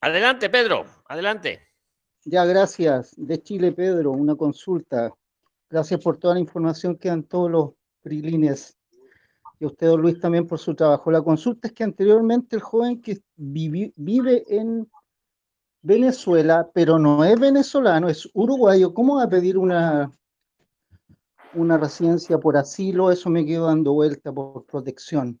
Adelante, 0.00 0.50
Pedro, 0.50 0.84
adelante. 1.08 1.60
Ya, 2.24 2.44
gracias. 2.44 3.14
De 3.16 3.40
Chile, 3.40 3.72
Pedro, 3.72 4.10
una 4.10 4.34
consulta. 4.34 5.12
Gracias 5.70 6.00
por 6.00 6.18
toda 6.18 6.34
la 6.34 6.40
información 6.40 6.96
que 6.96 7.08
dan 7.08 7.22
todos 7.22 7.50
los 7.50 7.70
prilines. 8.02 8.76
Y 9.60 9.64
a 9.64 9.68
usted, 9.68 9.86
don 9.86 10.02
Luis, 10.02 10.18
también 10.18 10.46
por 10.46 10.58
su 10.58 10.74
trabajo. 10.74 11.10
La 11.12 11.22
consulta 11.22 11.68
es 11.68 11.74
que 11.74 11.84
anteriormente 11.84 12.56
el 12.56 12.62
joven 12.62 13.00
que 13.00 13.22
vivi- 13.36 13.92
vive 13.94 14.44
en 14.48 14.90
Venezuela, 15.82 16.68
pero 16.74 16.98
no 16.98 17.24
es 17.24 17.38
venezolano, 17.38 18.08
es 18.08 18.28
uruguayo, 18.34 18.92
¿cómo 18.94 19.16
va 19.16 19.24
a 19.24 19.28
pedir 19.28 19.58
una, 19.58 20.10
una 21.54 21.78
residencia 21.78 22.38
por 22.38 22.56
asilo? 22.56 23.10
Eso 23.10 23.30
me 23.30 23.44
quedo 23.44 23.66
dando 23.66 23.92
vuelta 23.92 24.32
por 24.32 24.64
protección. 24.66 25.40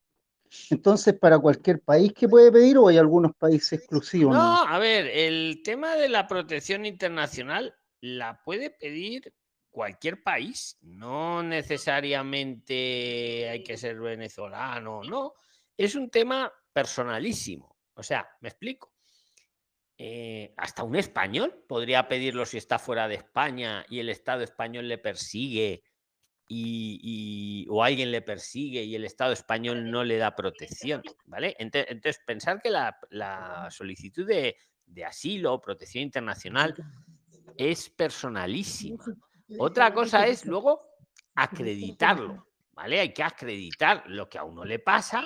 Entonces, 0.70 1.14
para 1.14 1.38
cualquier 1.38 1.80
país 1.80 2.12
que 2.12 2.28
puede 2.28 2.52
pedir 2.52 2.78
o 2.78 2.88
hay 2.88 2.98
algunos 2.98 3.32
países 3.36 3.72
exclusivos. 3.72 4.34
No, 4.34 4.62
a 4.62 4.78
ver, 4.78 5.06
el 5.06 5.62
tema 5.64 5.96
de 5.96 6.08
la 6.08 6.26
protección 6.26 6.84
internacional 6.84 7.74
la 8.00 8.42
puede 8.44 8.70
pedir 8.70 9.32
cualquier 9.70 10.22
país, 10.22 10.76
no 10.82 11.42
necesariamente 11.42 13.48
hay 13.48 13.64
que 13.64 13.78
ser 13.78 13.98
venezolano, 13.98 15.02
no, 15.02 15.32
es 15.76 15.94
un 15.94 16.10
tema 16.10 16.52
personalísimo. 16.72 17.78
O 17.94 18.02
sea, 18.02 18.28
me 18.40 18.50
explico. 18.50 18.92
Eh, 19.96 20.52
hasta 20.56 20.82
un 20.82 20.96
español 20.96 21.64
podría 21.68 22.08
pedirlo 22.08 22.44
si 22.44 22.58
está 22.58 22.78
fuera 22.78 23.08
de 23.08 23.14
España 23.14 23.86
y 23.88 24.00
el 24.00 24.08
Estado 24.08 24.42
español 24.42 24.88
le 24.88 24.98
persigue 24.98 25.84
y, 26.54 27.66
o 27.68 27.82
alguien 27.82 28.10
le 28.10 28.22
persigue 28.22 28.82
y 28.82 28.94
el 28.94 29.04
Estado 29.04 29.32
español 29.32 29.90
no 29.90 30.04
le 30.04 30.18
da 30.18 30.34
protección, 30.34 31.02
¿vale? 31.26 31.56
Entonces, 31.58 32.20
pensar 32.26 32.60
que 32.60 32.70
la, 32.70 33.68
solicitud 33.70 34.26
de, 34.26 34.56
de 34.86 35.04
asilo 35.04 35.54
o 35.54 35.60
protección 35.60 36.02
internacional 36.04 36.74
es 37.56 37.88
personalísima. 37.90 39.02
Otra 39.58 39.92
cosa 39.92 40.26
es 40.26 40.44
luego 40.44 40.80
acreditarlo, 41.34 42.46
¿vale? 42.72 43.00
Hay 43.00 43.12
que 43.12 43.22
acreditar 43.22 44.04
lo 44.06 44.28
que 44.28 44.38
a 44.38 44.44
uno 44.44 44.64
le 44.64 44.78
pasa 44.78 45.24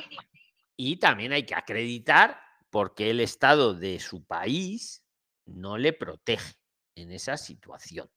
y 0.77 0.97
también 0.97 1.33
hay 1.33 1.45
que 1.45 1.55
acreditar 1.55 2.41
por 2.71 2.95
qué 2.95 3.11
el 3.11 3.21
Estado 3.21 3.75
de 3.75 3.99
su 4.01 4.25
país 4.25 5.05
no 5.47 5.79
le 5.79 5.93
protege 5.93 6.55
en 6.95 7.13
esa 7.13 7.37
situación 7.37 8.11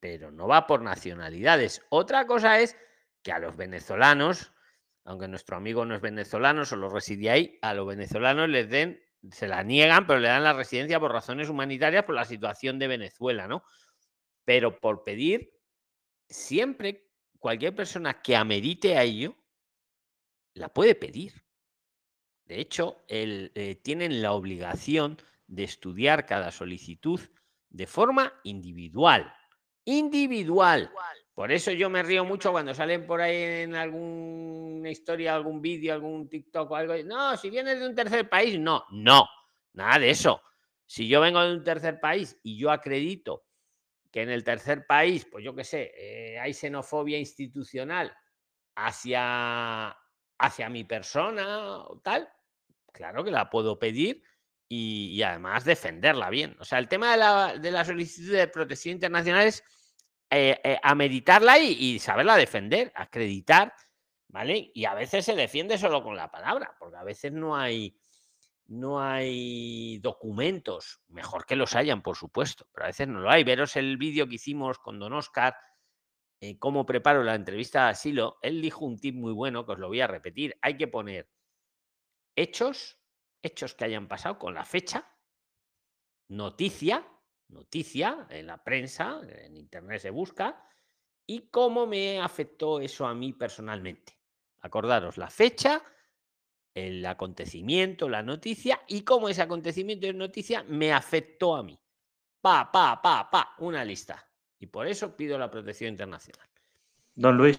pero 0.00 0.32
no 0.32 0.48
va 0.48 0.66
por 0.66 0.82
nacionalidades. 0.82 1.82
Otra 1.90 2.26
cosa 2.26 2.58
es 2.58 2.76
que 3.22 3.32
a 3.32 3.38
los 3.38 3.56
venezolanos, 3.56 4.52
aunque 5.04 5.28
nuestro 5.28 5.56
amigo 5.56 5.84
no 5.84 5.94
es 5.94 6.00
venezolano, 6.00 6.64
solo 6.64 6.88
residía 6.88 7.32
ahí, 7.32 7.58
a 7.62 7.74
los 7.74 7.86
venezolanos 7.86 8.48
les 8.48 8.68
den, 8.68 9.02
se 9.30 9.46
la 9.46 9.62
niegan, 9.62 10.06
pero 10.06 10.18
le 10.18 10.28
dan 10.28 10.44
la 10.44 10.54
residencia 10.54 10.98
por 10.98 11.12
razones 11.12 11.48
humanitarias 11.48 12.04
por 12.04 12.14
la 12.14 12.24
situación 12.24 12.78
de 12.78 12.88
Venezuela, 12.88 13.46
¿no? 13.46 13.62
Pero 14.44 14.80
por 14.80 15.04
pedir, 15.04 15.52
siempre 16.28 17.10
cualquier 17.38 17.74
persona 17.74 18.22
que 18.22 18.36
amerite 18.36 18.96
a 18.96 19.02
ello, 19.02 19.36
la 20.54 20.68
puede 20.70 20.94
pedir. 20.94 21.44
De 22.46 22.60
hecho, 22.60 23.04
el, 23.06 23.52
eh, 23.54 23.76
tienen 23.76 24.22
la 24.22 24.32
obligación 24.32 25.18
de 25.46 25.64
estudiar 25.64 26.26
cada 26.26 26.50
solicitud 26.50 27.20
de 27.68 27.86
forma 27.86 28.40
individual. 28.44 29.32
Individual. 29.90 30.90
Por 31.34 31.50
eso 31.50 31.72
yo 31.72 31.88
me 31.88 32.02
río 32.02 32.24
mucho 32.24 32.52
cuando 32.52 32.74
salen 32.74 33.06
por 33.06 33.20
ahí 33.20 33.62
en 33.62 33.74
alguna 33.74 34.90
historia, 34.90 35.34
algún 35.34 35.60
vídeo, 35.60 35.94
algún 35.94 36.28
TikTok 36.28 36.70
o 36.70 36.76
algo. 36.76 36.94
No, 37.04 37.36
si 37.36 37.50
vienes 37.50 37.80
de 37.80 37.86
un 37.86 37.94
tercer 37.94 38.28
país, 38.28 38.58
no, 38.58 38.84
no, 38.90 39.26
nada 39.72 39.98
de 39.98 40.10
eso. 40.10 40.42
Si 40.86 41.08
yo 41.08 41.20
vengo 41.20 41.42
de 41.42 41.54
un 41.54 41.64
tercer 41.64 41.98
país 41.98 42.38
y 42.42 42.58
yo 42.58 42.70
acredito 42.70 43.46
que 44.10 44.22
en 44.22 44.30
el 44.30 44.44
tercer 44.44 44.86
país, 44.86 45.26
pues 45.30 45.44
yo 45.44 45.54
qué 45.54 45.64
sé, 45.64 45.92
eh, 45.96 46.38
hay 46.38 46.52
xenofobia 46.52 47.18
institucional 47.18 48.12
hacia, 48.76 49.96
hacia 50.38 50.68
mi 50.68 50.84
persona 50.84 51.78
o 51.78 52.00
tal, 52.00 52.28
claro 52.92 53.24
que 53.24 53.30
la 53.30 53.48
puedo 53.48 53.78
pedir 53.78 54.22
y, 54.68 55.12
y 55.12 55.22
además 55.22 55.64
defenderla 55.64 56.28
bien. 56.28 56.56
O 56.60 56.64
sea, 56.64 56.78
el 56.78 56.88
tema 56.88 57.12
de 57.12 57.16
la, 57.18 57.58
de 57.58 57.70
la 57.70 57.84
solicitud 57.84 58.32
de 58.32 58.48
protección 58.48 58.94
internacional 58.94 59.46
es 59.46 59.64
eh, 60.30 60.60
eh, 60.62 60.78
ameritarla 60.82 61.58
y, 61.58 61.72
y 61.72 61.98
saberla 61.98 62.36
defender, 62.36 62.92
acreditar, 62.94 63.74
¿vale? 64.28 64.70
Y 64.74 64.84
a 64.84 64.94
veces 64.94 65.24
se 65.24 65.34
defiende 65.34 65.76
solo 65.76 66.02
con 66.02 66.16
la 66.16 66.30
palabra, 66.30 66.74
porque 66.78 66.96
a 66.96 67.04
veces 67.04 67.32
no 67.32 67.56
hay, 67.56 67.98
no 68.66 69.00
hay 69.00 69.98
documentos, 69.98 71.00
mejor 71.08 71.44
que 71.44 71.56
los 71.56 71.74
hayan, 71.74 72.02
por 72.02 72.16
supuesto, 72.16 72.68
pero 72.72 72.84
a 72.84 72.88
veces 72.88 73.08
no 73.08 73.20
lo 73.20 73.30
hay. 73.30 73.42
Veros 73.42 73.74
el 73.74 73.96
vídeo 73.96 74.28
que 74.28 74.36
hicimos 74.36 74.78
con 74.78 75.00
Don 75.00 75.12
Oscar, 75.12 75.56
eh, 76.40 76.58
cómo 76.58 76.86
preparo 76.86 77.24
la 77.24 77.34
entrevista 77.34 77.84
de 77.84 77.90
asilo, 77.90 78.38
él 78.40 78.62
dijo 78.62 78.84
un 78.84 78.98
tip 78.98 79.16
muy 79.16 79.32
bueno 79.32 79.66
que 79.66 79.72
os 79.72 79.78
lo 79.78 79.88
voy 79.88 80.00
a 80.00 80.06
repetir. 80.06 80.56
Hay 80.62 80.76
que 80.76 80.86
poner 80.86 81.28
hechos, 82.36 82.98
hechos 83.42 83.74
que 83.74 83.84
hayan 83.84 84.06
pasado 84.06 84.38
con 84.38 84.54
la 84.54 84.64
fecha, 84.64 85.12
noticia, 86.28 87.04
noticia 87.50 88.26
en 88.30 88.46
la 88.46 88.62
prensa, 88.62 89.20
en 89.26 89.56
internet 89.56 90.00
se 90.00 90.10
busca, 90.10 90.62
y 91.26 91.48
cómo 91.50 91.86
me 91.86 92.20
afectó 92.20 92.80
eso 92.80 93.06
a 93.06 93.14
mí 93.14 93.32
personalmente. 93.32 94.16
Acordaros 94.60 95.16
la 95.16 95.30
fecha, 95.30 95.82
el 96.74 97.04
acontecimiento, 97.06 98.08
la 98.08 98.22
noticia 98.22 98.80
y 98.88 99.02
cómo 99.02 99.28
ese 99.28 99.42
acontecimiento 99.42 100.06
y 100.06 100.12
noticia 100.12 100.64
me 100.64 100.92
afectó 100.92 101.56
a 101.56 101.62
mí. 101.62 101.78
Pa, 102.40 102.70
pa, 102.72 103.00
pa, 103.00 103.30
pa, 103.30 103.54
una 103.58 103.84
lista. 103.84 104.26
Y 104.58 104.66
por 104.66 104.86
eso 104.86 105.16
pido 105.16 105.38
la 105.38 105.50
protección 105.50 105.90
internacional. 105.90 106.48
Don 107.14 107.36
Luis, 107.36 107.58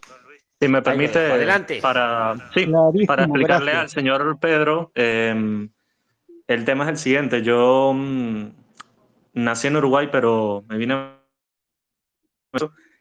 si 0.59 0.67
me 0.67 0.81
permite. 0.81 1.31
Adelante. 1.31 1.79
para, 1.81 2.35
sí, 2.53 2.65
para 3.05 3.23
explicarle 3.23 3.71
gracias. 3.71 3.83
al 3.83 3.89
señor 3.89 4.39
Pedro, 4.39 4.91
eh, 4.95 5.69
el 6.47 6.65
tema 6.65 6.83
es 6.85 6.89
el 6.89 6.97
siguiente. 6.97 7.41
Yo 7.41 7.93
mm, 7.95 8.70
nací 9.33 9.67
en 9.67 9.77
Uruguay, 9.77 10.09
pero 10.11 10.63
me 10.67 10.77
vine 10.77 11.21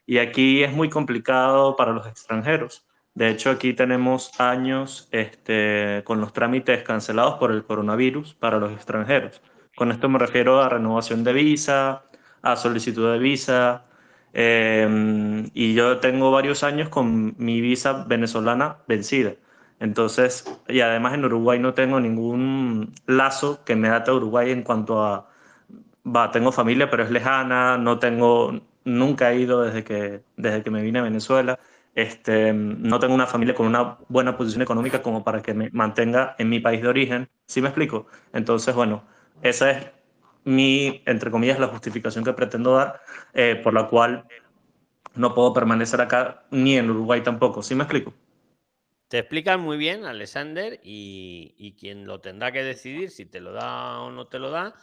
y 0.05 0.17
aquí 0.17 0.63
es 0.63 0.73
muy 0.73 0.89
complicado 0.89 1.75
para 1.75 1.91
los 1.91 2.07
extranjeros. 2.07 2.85
De 3.13 3.29
hecho, 3.29 3.49
aquí 3.49 3.73
tenemos 3.73 4.31
años 4.39 5.09
este, 5.11 6.01
con 6.05 6.21
los 6.21 6.33
trámites 6.33 6.83
cancelados 6.83 7.35
por 7.35 7.51
el 7.51 7.63
coronavirus 7.65 8.33
para 8.35 8.57
los 8.57 8.71
extranjeros. 8.71 9.41
Con 9.75 9.91
esto 9.91 10.09
me 10.09 10.19
refiero 10.19 10.61
a 10.61 10.69
renovación 10.69 11.23
de 11.23 11.33
visa, 11.33 12.03
a 12.41 12.55
solicitud 12.55 13.11
de 13.11 13.19
visa. 13.19 13.85
eh, 14.33 15.49
y 15.53 15.73
yo 15.73 15.99
tengo 15.99 16.31
varios 16.31 16.63
años 16.63 16.89
con 16.89 17.35
mi 17.37 17.61
visa 17.61 18.05
venezolana 18.07 18.77
vencida. 18.87 19.33
Entonces, 19.79 20.45
y 20.67 20.81
además 20.81 21.15
en 21.15 21.25
Uruguay 21.25 21.59
no 21.59 21.73
tengo 21.73 21.99
ningún 21.99 22.93
lazo 23.07 23.63
que 23.65 23.75
me 23.75 23.89
ate 23.89 24.11
a 24.11 24.13
Uruguay 24.13 24.51
en 24.51 24.63
cuanto 24.63 25.03
a, 25.03 25.30
va, 26.05 26.31
tengo 26.31 26.51
familia, 26.51 26.89
pero 26.89 27.03
es 27.03 27.11
lejana, 27.11 27.77
no 27.77 27.99
tengo 27.99 28.61
nunca 28.83 29.31
he 29.31 29.39
ido 29.39 29.61
desde 29.61 29.83
que, 29.83 30.23
desde 30.37 30.63
que 30.63 30.71
me 30.71 30.81
vine 30.81 30.99
a 30.99 31.03
Venezuela. 31.03 31.59
Este, 31.93 32.53
no 32.53 32.99
tengo 32.99 33.13
una 33.13 33.27
familia 33.27 33.53
con 33.53 33.67
una 33.67 33.97
buena 34.07 34.37
posición 34.37 34.61
económica 34.61 35.01
como 35.01 35.23
para 35.23 35.41
que 35.41 35.53
me 35.53 35.69
mantenga 35.71 36.35
en 36.39 36.49
mi 36.49 36.59
país 36.59 36.81
de 36.81 36.87
origen. 36.87 37.29
¿Sí 37.45 37.61
me 37.61 37.67
explico? 37.67 38.07
Entonces, 38.33 38.73
bueno, 38.73 39.03
esa 39.41 39.71
es 39.71 39.87
mi, 40.43 41.03
entre 41.05 41.31
comillas, 41.31 41.59
la 41.59 41.67
justificación 41.67 42.23
que 42.23 42.33
pretendo 42.33 42.73
dar, 42.73 43.01
eh, 43.33 43.59
por 43.61 43.73
la 43.73 43.87
cual 43.87 44.25
no 45.15 45.33
puedo 45.33 45.53
permanecer 45.53 46.01
acá 46.01 46.45
ni 46.51 46.77
en 46.77 46.89
Uruguay 46.89 47.21
tampoco. 47.21 47.61
¿Sí 47.61 47.75
me 47.75 47.83
explico? 47.83 48.13
Te 49.09 49.19
explican 49.19 49.59
muy 49.59 49.77
bien, 49.77 50.05
Alexander, 50.05 50.79
y, 50.83 51.53
y 51.57 51.73
quien 51.73 52.07
lo 52.07 52.21
tendrá 52.21 52.53
que 52.53 52.63
decidir 52.63 53.11
si 53.11 53.25
te 53.25 53.41
lo 53.41 53.51
da 53.51 53.99
o 53.99 54.09
no 54.09 54.27
te 54.27 54.39
lo 54.39 54.51
da, 54.51 54.73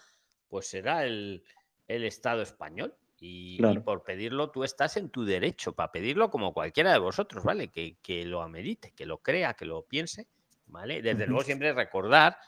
pues 0.48 0.66
será 0.68 1.04
el, 1.04 1.42
el 1.86 2.04
Estado 2.04 2.42
español. 2.42 2.94
Y, 3.20 3.58
por 3.82 4.04
pedirlo, 4.04 4.50
tú 4.50 4.62
estás 4.62 4.96
en 4.96 5.10
tu 5.10 5.24
derecho 5.24 5.72
para 5.72 5.90
pedirlo 5.90 6.30
como 6.30 6.52
cualquiera 6.54 6.92
de 6.92 6.98
vosotros, 7.00 7.42
¿vale? 7.42 7.66
Que, 7.68 7.96
que 8.00 8.24
lo 8.24 8.42
amerite, 8.42 8.92
que 8.92 9.06
lo 9.06 9.18
crea, 9.18 9.54
que 9.54 9.64
lo 9.64 9.82
piense, 9.82 10.28
¿vale? 10.66 11.02
Desde 11.02 11.26
luego, 11.26 11.42
siempre 11.42 11.72
recordar 11.72 12.38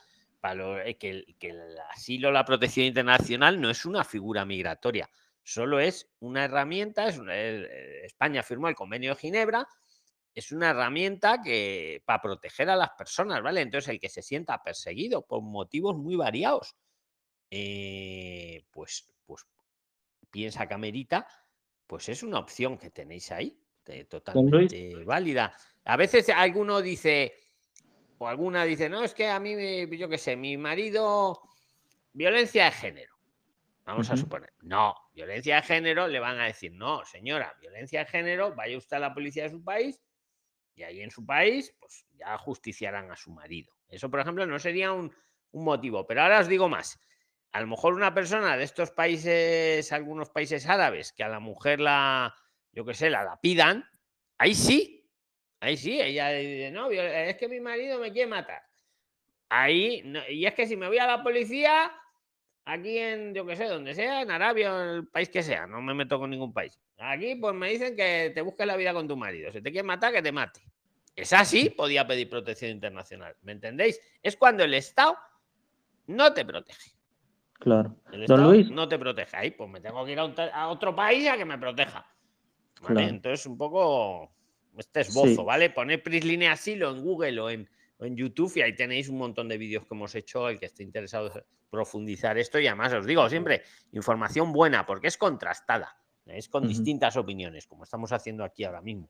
para 0.40 0.54
lo- 0.54 0.80
eh, 0.80 0.94
que, 0.96 1.10
el, 1.10 1.36
que 1.40 1.48
el 1.48 1.76
asilo, 1.90 2.30
la 2.30 2.44
protección 2.44 2.86
internacional 2.86 3.60
no 3.60 3.68
es 3.68 3.84
una 3.84 4.04
figura 4.04 4.44
migratoria, 4.44 5.10
solo 5.42 5.80
es 5.80 6.08
una 6.20 6.44
herramienta. 6.44 7.08
Es 7.08 7.18
una- 7.18 7.36
el- 7.36 7.64
eh, 7.68 8.04
España 8.04 8.44
firmó 8.44 8.68
el 8.68 8.76
convenio 8.76 9.10
de 9.14 9.20
Ginebra, 9.20 9.66
es 10.32 10.52
una 10.52 10.70
herramienta 10.70 11.42
que 11.42 12.00
para 12.06 12.22
proteger 12.22 12.70
a 12.70 12.76
las 12.76 12.90
personas, 12.90 13.42
¿vale? 13.42 13.60
Entonces, 13.60 13.88
el 13.88 13.98
que 13.98 14.08
se 14.08 14.22
sienta 14.22 14.62
perseguido 14.62 15.22
por 15.22 15.42
motivos 15.42 15.96
muy 15.96 16.14
variados, 16.14 16.76
eh, 17.50 18.64
pues, 18.70 19.12
pues 19.26 19.44
piensa 20.30 20.66
que 20.66 20.74
amerita, 20.74 21.26
pues 21.86 22.08
es 22.08 22.22
una 22.22 22.38
opción 22.38 22.78
que 22.78 22.90
tenéis 22.90 23.30
ahí, 23.32 23.48
eh, 23.86 23.94
Luis. 23.94 24.08
totalmente 24.08 25.04
válida. 25.04 25.52
A 25.84 25.96
veces 25.96 26.28
alguno 26.28 26.80
dice, 26.80 27.32
o 28.18 28.28
alguna 28.28 28.64
dice, 28.64 28.88
no, 28.88 29.02
es 29.02 29.14
que 29.14 29.26
a 29.28 29.40
mí, 29.40 29.56
me- 29.56 29.88
yo 29.98 30.08
qué 30.08 30.18
sé, 30.18 30.36
mi 30.36 30.56
marido, 30.56 31.40
violencia 32.12 32.66
de 32.66 32.70
género. 32.72 33.14
Vamos 33.84 34.08
a 34.10 34.16
suponer. 34.16 34.52
No, 34.60 34.94
violencia 35.12 35.56
de 35.56 35.62
género 35.62 36.06
le 36.06 36.20
van 36.20 36.38
a 36.38 36.44
decir, 36.44 36.70
no, 36.72 37.04
señora, 37.04 37.52
violencia 37.60 38.00
de 38.00 38.06
género, 38.06 38.54
vaya 38.54 38.76
usted 38.76 38.98
a 38.98 39.00
la 39.00 39.12
policía 39.14 39.44
de 39.44 39.50
su 39.50 39.64
país 39.64 40.00
y 40.76 40.84
ahí 40.84 41.00
en 41.00 41.10
su 41.10 41.26
país, 41.26 41.74
pues 41.80 42.06
ya 42.12 42.38
justiciarán 42.38 43.10
a 43.10 43.16
su 43.16 43.32
marido. 43.32 43.72
Eso, 43.88 44.08
por 44.08 44.20
ejemplo, 44.20 44.46
no 44.46 44.58
sería 44.60 44.92
un, 44.92 45.12
un 45.50 45.64
motivo. 45.64 46.06
Pero 46.06 46.22
ahora 46.22 46.38
os 46.38 46.46
digo 46.46 46.68
más. 46.68 47.00
A 47.52 47.60
lo 47.60 47.66
mejor 47.66 47.94
una 47.94 48.14
persona 48.14 48.56
de 48.56 48.64
estos 48.64 48.90
países, 48.92 49.92
algunos 49.92 50.30
países 50.30 50.66
árabes, 50.68 51.12
que 51.12 51.24
a 51.24 51.28
la 51.28 51.40
mujer 51.40 51.80
la, 51.80 52.34
yo 52.72 52.84
qué 52.84 52.94
sé, 52.94 53.10
la, 53.10 53.24
la 53.24 53.40
pidan, 53.40 53.84
ahí 54.38 54.54
sí, 54.54 55.08
ahí 55.58 55.76
sí, 55.76 56.00
ella 56.00 56.28
dice, 56.30 56.70
no, 56.70 56.90
es 56.90 57.36
que 57.36 57.48
mi 57.48 57.60
marido 57.60 57.98
me 57.98 58.12
quiere 58.12 58.30
matar. 58.30 58.62
Ahí, 59.48 60.02
no- 60.04 60.26
y 60.28 60.46
es 60.46 60.54
que 60.54 60.66
si 60.66 60.76
me 60.76 60.86
voy 60.86 60.98
a 60.98 61.06
la 61.08 61.22
policía, 61.24 61.90
aquí 62.64 62.98
en, 62.98 63.34
yo 63.34 63.44
qué 63.44 63.56
sé, 63.56 63.64
donde 63.66 63.94
sea, 63.94 64.22
en 64.22 64.30
Arabia 64.30 64.72
o 64.72 64.80
en 64.82 64.88
el 64.90 65.08
país 65.08 65.28
que 65.28 65.42
sea, 65.42 65.66
no 65.66 65.82
me 65.82 65.92
meto 65.92 66.20
con 66.20 66.30
ningún 66.30 66.52
país. 66.52 66.78
Aquí, 66.98 67.34
pues 67.34 67.54
me 67.54 67.70
dicen 67.70 67.96
que 67.96 68.30
te 68.32 68.42
busques 68.42 68.66
la 68.66 68.76
vida 68.76 68.92
con 68.92 69.08
tu 69.08 69.16
marido. 69.16 69.50
Si 69.50 69.60
te 69.60 69.72
quiere 69.72 69.86
matar, 69.86 70.12
que 70.12 70.22
te 70.22 70.30
mate. 70.30 70.60
Es 71.16 71.32
así, 71.32 71.70
podía 71.70 72.06
pedir 72.06 72.28
protección 72.30 72.70
internacional. 72.70 73.34
¿Me 73.42 73.52
entendéis? 73.52 74.00
Es 74.22 74.36
cuando 74.36 74.62
el 74.62 74.72
Estado 74.74 75.16
no 76.06 76.32
te 76.32 76.44
protege. 76.44 76.92
Claro. 77.60 77.94
El 78.10 78.26
Don 78.26 78.42
Luis. 78.44 78.70
no 78.70 78.88
te 78.88 78.98
protege. 78.98 79.36
Ahí, 79.36 79.50
pues 79.52 79.70
me 79.70 79.80
tengo 79.80 80.04
que 80.04 80.12
ir 80.12 80.18
a, 80.18 80.24
un 80.24 80.34
a 80.52 80.68
otro 80.68 80.94
país 80.96 81.28
a 81.28 81.36
que 81.36 81.44
me 81.44 81.58
proteja. 81.58 82.06
¿vale? 82.82 82.94
Claro. 82.94 83.08
Entonces, 83.08 83.46
un 83.46 83.56
poco 83.58 84.32
este 84.76 85.00
esbozo, 85.00 85.28
Sí. 85.28 85.44
¿vale? 85.44 85.70
Poned 85.70 86.02
Prisline 86.02 86.48
Asilo 86.48 86.90
en 86.90 87.02
Google 87.02 87.38
o 87.40 87.50
en, 87.50 87.68
o 87.98 88.04
en 88.06 88.16
YouTube 88.16 88.52
y 88.56 88.62
ahí 88.62 88.74
tenéis 88.74 89.08
un 89.08 89.18
montón 89.18 89.46
de 89.48 89.58
vídeos 89.58 89.84
que 89.86 89.94
hemos 89.94 90.14
hecho. 90.14 90.48
El 90.48 90.58
que 90.58 90.66
esté 90.66 90.82
interesado 90.82 91.30
en 91.36 91.42
profundizar 91.70 92.36
esto 92.38 92.58
y 92.58 92.66
además 92.66 92.92
os 92.94 93.06
digo 93.06 93.28
siempre, 93.28 93.62
información 93.92 94.52
buena 94.52 94.86
porque 94.86 95.08
es 95.08 95.16
contrastada. 95.16 95.96
Es 96.26 96.48
con 96.48 96.66
distintas 96.66 97.16
opiniones, 97.16 97.66
como 97.66 97.84
estamos 97.84 98.12
haciendo 98.12 98.44
aquí 98.44 98.64
ahora 98.64 98.80
mismo. 98.80 99.08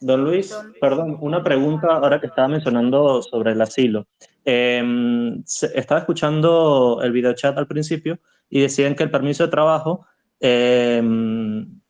Don 0.00 0.24
Luis, 0.24 0.56
perdón, 0.80 1.18
una 1.20 1.42
pregunta 1.42 1.88
ahora 1.88 2.18
que 2.20 2.26
estaba 2.26 2.48
mencionando 2.48 3.20
sobre 3.22 3.52
el 3.52 3.60
asilo. 3.60 4.06
Se- 4.44 5.78
estaba 5.78 6.00
escuchando 6.00 7.00
el 7.02 7.12
videochat 7.12 7.56
al 7.58 7.66
principio 7.66 8.18
y 8.48 8.60
decían 8.60 8.94
que 8.94 9.02
el 9.02 9.10
permiso 9.10 9.44
de 9.44 9.50
trabajo 9.50 10.06
em, 10.40 11.80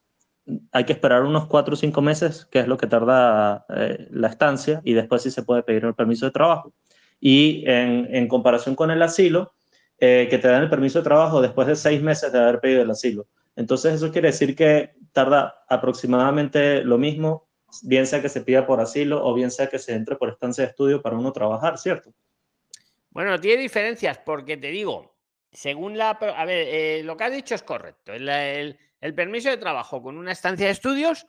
hay 0.72 0.84
que 0.84 0.92
esperar 0.92 1.22
unos 1.22 1.46
cuatro 1.46 1.74
o 1.74 1.76
cinco 1.76 2.02
meses, 2.02 2.46
que 2.50 2.58
es 2.58 2.66
lo 2.66 2.76
que 2.76 2.88
tarda 2.88 3.64
eh, 3.68 4.08
la 4.10 4.26
estancia, 4.26 4.80
y 4.84 4.92
después 4.94 5.22
sí 5.22 5.30
se 5.30 5.44
puede 5.44 5.62
pedir 5.62 5.84
el 5.84 5.94
permiso 5.94 6.26
de 6.26 6.32
trabajo. 6.32 6.72
Y 7.20 7.62
en, 7.68 8.08
en 8.12 8.26
comparación 8.26 8.74
con 8.74 8.90
el 8.90 9.02
asilo, 9.02 9.52
eh, 9.98 10.26
que 10.28 10.38
te 10.38 10.48
dan 10.48 10.62
el 10.64 10.70
permiso 10.70 10.98
de 10.98 11.04
trabajo 11.04 11.40
después 11.40 11.68
de 11.68 11.76
seis 11.76 12.02
meses 12.02 12.32
de 12.32 12.38
haber 12.40 12.58
pedido 12.58 12.82
el 12.82 12.90
asilo. 12.90 13.28
Entonces 13.54 13.94
eso 13.94 14.10
quiere 14.10 14.28
decir 14.28 14.56
que 14.56 14.90
tarda 15.12 15.62
aproximadamente 15.68 16.82
lo 16.82 16.98
mismo, 16.98 17.49
bien 17.82 18.06
sea 18.06 18.20
que 18.22 18.28
se 18.28 18.40
pida 18.42 18.66
por 18.66 18.80
asilo 18.80 19.24
o 19.24 19.34
bien 19.34 19.50
sea 19.50 19.68
que 19.68 19.78
se 19.78 19.94
entre 19.94 20.16
por 20.16 20.28
estancia 20.30 20.64
de 20.64 20.70
estudio 20.70 21.00
para 21.02 21.16
uno 21.16 21.32
trabajar, 21.32 21.78
¿cierto? 21.78 22.12
Bueno, 23.10 23.40
tiene 23.40 23.62
diferencias 23.62 24.18
porque 24.18 24.56
te 24.56 24.68
digo, 24.68 25.16
según 25.52 25.98
la... 25.98 26.10
A 26.10 26.44
ver, 26.44 26.66
eh, 26.68 27.02
lo 27.04 27.16
que 27.16 27.24
has 27.24 27.32
dicho 27.32 27.54
es 27.54 27.62
correcto. 27.62 28.12
El, 28.12 28.28
el- 28.28 29.14
permiso 29.14 29.48
de 29.50 29.56
trabajo 29.56 30.02
con 30.02 30.16
una 30.16 30.32
estancia 30.32 30.66
de 30.66 30.72
estudios, 30.72 31.26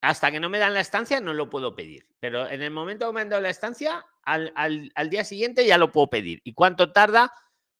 hasta 0.00 0.30
que 0.30 0.40
no 0.40 0.48
me 0.48 0.58
dan 0.58 0.74
la 0.74 0.80
estancia, 0.80 1.20
no 1.20 1.32
lo 1.32 1.48
puedo 1.48 1.74
pedir. 1.76 2.06
Pero 2.20 2.48
en 2.48 2.62
el 2.62 2.70
momento 2.70 3.06
que 3.06 3.12
me 3.14 3.20
han 3.20 3.28
dado 3.28 3.42
la 3.42 3.50
estancia, 3.50 4.04
al, 4.22 4.52
al- 4.56 4.90
al 4.94 5.10
día 5.10 5.24
siguiente 5.24 5.64
ya 5.66 5.78
lo 5.78 5.92
puedo 5.92 6.08
pedir. 6.08 6.40
¿Y 6.44 6.54
cuánto 6.54 6.92
tarda? 6.92 7.32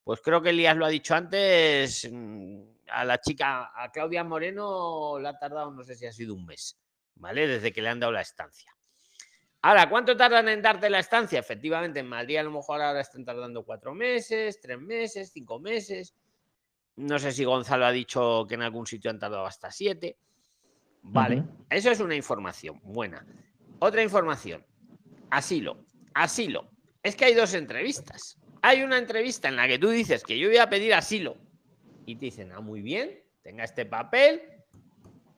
Pues 0.03 0.21
creo 0.21 0.41
que 0.41 0.51
Elías 0.51 0.77
lo 0.77 0.85
ha 0.85 0.89
dicho 0.89 1.13
antes. 1.15 2.07
mm, 2.09 2.61
A 2.91 3.03
la 3.03 3.19
chica, 3.19 3.71
a 3.75 3.91
Claudia 3.91 4.23
Moreno, 4.23 5.19
le 5.19 5.27
ha 5.27 5.37
tardado, 5.37 5.69
no 5.71 5.83
sé 5.83 5.95
si 5.95 6.05
ha 6.05 6.13
sido 6.13 6.33
un 6.33 6.45
mes, 6.45 6.77
¿vale? 7.19 7.47
Desde 7.47 7.71
que 7.71 7.81
le 7.81 7.89
han 7.89 7.99
dado 7.99 8.11
la 8.11 8.21
estancia. 8.21 8.75
Ahora, 9.61 9.89
¿cuánto 9.89 10.15
tardan 10.15 10.47
en 10.49 10.61
darte 10.61 10.89
la 10.89 10.99
estancia? 10.99 11.39
Efectivamente, 11.39 11.99
en 11.99 12.07
Madrid 12.07 12.37
a 12.37 12.43
lo 12.43 12.51
mejor 12.51 12.81
ahora 12.81 13.01
están 13.01 13.25
tardando 13.25 13.65
cuatro 13.65 13.93
meses, 13.93 14.61
tres 14.61 14.79
meses, 14.79 15.31
cinco 15.33 15.59
meses. 15.59 16.15
No 16.95 17.19
sé 17.19 17.31
si 17.31 17.43
Gonzalo 17.43 17.85
ha 17.85 17.91
dicho 17.91 18.45
que 18.47 18.55
en 18.55 18.61
algún 18.61 18.87
sitio 18.87 19.11
han 19.11 19.19
tardado 19.19 19.45
hasta 19.45 19.71
siete. 19.71 20.17
Vale, 21.01 21.43
eso 21.69 21.91
es 21.91 21.99
una 21.99 22.15
información 22.15 22.79
buena. 22.83 23.25
Otra 23.79 24.03
información, 24.03 24.65
asilo. 25.29 25.85
Asilo. 26.13 26.69
Es 27.03 27.15
que 27.15 27.25
hay 27.25 27.33
dos 27.35 27.53
entrevistas. 27.53 28.37
Hay 28.61 28.81
una 28.83 28.97
entrevista 28.97 29.47
en 29.47 29.55
la 29.55 29.67
que 29.67 29.79
tú 29.79 29.89
dices 29.89 30.23
que 30.23 30.37
yo 30.37 30.47
voy 30.47 30.57
a 30.57 30.69
pedir 30.69 30.93
asilo 30.93 31.37
y 32.05 32.15
te 32.15 32.25
dicen, 32.25 32.51
ah, 32.51 32.61
muy 32.61 32.81
bien, 32.81 33.21
tenga 33.43 33.63
este 33.63 33.85
papel 33.85 34.41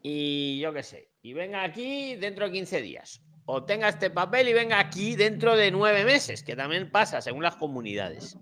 y 0.02 0.60
yo 0.60 0.74
qué 0.74 0.84
sé, 0.84 1.09
y 1.22 1.34
venga 1.34 1.64
aquí 1.64 2.16
dentro 2.16 2.46
de 2.46 2.52
15 2.52 2.82
días. 2.82 3.22
O 3.46 3.64
tenga 3.64 3.90
este 3.90 4.10
papel 4.10 4.48
y 4.50 4.54
venga 4.54 4.80
aquí 4.80 5.16
dentro 5.16 5.56
de 5.56 5.72
nueve 5.72 6.06
meses, 6.06 6.44
que 6.44 6.56
también 6.56 6.92
pasa 6.92 7.20
según 7.20 7.44
las 7.44 7.56
comunidades. 7.56 8.38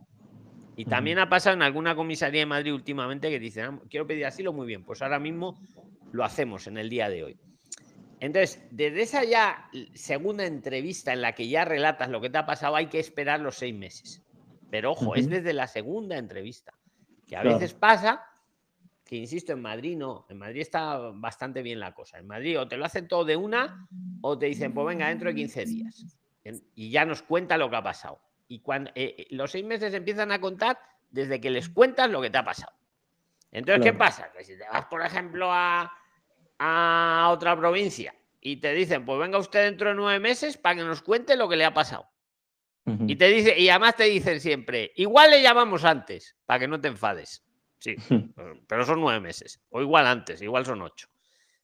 Y 0.75 0.85
también 0.85 1.17
ha 1.17 1.29
pasado 1.29 1.55
en 1.55 1.61
alguna 1.61 1.95
comisaría 1.95 2.41
de 2.41 2.45
Madrid 2.45 2.73
últimamente 2.73 3.29
que 3.29 3.39
dicen, 3.39 3.65
"Ah, 3.65 3.81
quiero 3.89 4.05
pedir 4.05 4.25
asilo, 4.25 4.53
muy 4.53 4.67
bien, 4.67 4.83
pues 4.83 5.01
ahora 5.01 5.17
mismo 5.17 5.59
lo 6.11 6.23
hacemos 6.23 6.67
en 6.67 6.77
el 6.77 6.89
día 6.89 7.09
de 7.09 7.23
hoy. 7.23 7.39
Entonces, 8.19 8.63
desde 8.71 9.01
esa 9.01 9.23
ya 9.23 9.69
segunda 9.93 10.45
entrevista 10.45 11.13
en 11.13 11.21
la 11.21 11.33
que 11.33 11.47
ya 11.47 11.65
relatas 11.65 12.09
lo 12.09 12.19
que 12.19 12.29
te 12.29 12.37
ha 12.37 12.45
pasado, 12.45 12.75
hay 12.75 12.87
que 12.87 12.99
esperar 12.99 13.39
los 13.39 13.55
seis 13.57 13.73
meses. 13.75 14.21
Pero 14.69 14.91
ojo, 14.91 15.15
es 15.15 15.29
desde 15.29 15.53
la 15.53 15.67
segunda 15.67 16.17
entrevista, 16.17 16.73
que 17.25 17.37
a 17.37 17.41
Claro. 17.41 17.57
veces 17.59 17.73
pasa 17.73 18.23
que, 19.07 19.15
insisto, 19.15 19.53
en 19.53 19.61
Madrid 19.61 19.97
no, 19.97 20.25
en 20.29 20.37
Madrid 20.37 20.61
está 20.61 20.97
bastante 21.13 21.61
bien 21.61 21.79
la 21.79 21.93
cosa. 21.93 22.19
En 22.19 22.27
Madrid 22.27 22.59
o 22.59 22.67
te 22.67 22.77
lo 22.77 22.85
hacen 22.85 23.07
todo 23.07 23.25
de 23.25 23.35
una 23.35 23.87
o 24.21 24.37
te 24.37 24.47
dicen, 24.47 24.73
pues 24.73 24.87
venga, 24.87 25.07
dentro 25.07 25.29
de 25.29 25.35
15 25.35 25.65
días. 25.65 26.19
Y 26.75 26.91
ya 26.91 27.05
nos 27.05 27.23
cuenta 27.23 27.57
lo 27.57 27.69
que 27.69 27.75
ha 27.75 27.83
pasado. 27.83 28.21
Y 28.47 28.59
cuando 28.59 28.91
eh, 28.95 29.27
los 29.31 29.51
seis 29.51 29.65
meses 29.65 29.93
empiezan 29.93 30.31
a 30.31 30.39
contar 30.39 30.79
desde 31.09 31.41
que 31.41 31.49
les 31.49 31.69
cuentas 31.69 32.09
lo 32.09 32.21
que 32.21 32.29
te 32.29 32.37
ha 32.37 32.45
pasado. 32.45 32.73
Entonces, 33.51 33.83
¿qué 33.83 33.93
pasa? 33.93 34.31
Que 34.31 34.43
si 34.43 34.57
te 34.57 34.65
vas, 34.71 34.85
por 34.85 35.01
ejemplo, 35.01 35.51
a, 35.51 35.91
a 36.59 37.29
otra 37.31 37.57
provincia 37.57 38.13
y 38.41 38.57
te 38.57 38.73
dicen, 38.73 39.05
pues 39.05 39.19
venga 39.19 39.37
usted 39.37 39.63
dentro 39.65 39.89
de 39.89 39.95
nueve 39.95 40.19
meses 40.19 40.57
para 40.57 40.75
que 40.75 40.83
nos 40.83 41.01
cuente 41.01 41.35
lo 41.35 41.49
que 41.49 41.55
le 41.55 41.65
ha 41.65 41.73
pasado. 41.73 42.07
Y 43.05 43.17
te 43.17 43.27
dice, 43.27 43.59
y 43.59 43.67
además 43.67 43.97
te 43.97 44.05
dicen 44.05 44.39
siempre, 44.39 44.93
igual 44.95 45.31
le 45.31 45.41
llamamos 45.41 45.83
antes, 45.83 46.37
para 46.45 46.61
que 46.61 46.67
no 46.69 46.79
te 46.79 46.87
enfades. 46.87 47.43
Sí, 47.79 47.95
pero 48.67 48.85
son 48.85 49.01
nueve 49.01 49.19
meses. 49.19 49.61
O 49.69 49.81
igual 49.81 50.07
antes, 50.07 50.41
igual 50.41 50.65
son 50.65 50.81
ocho. 50.81 51.07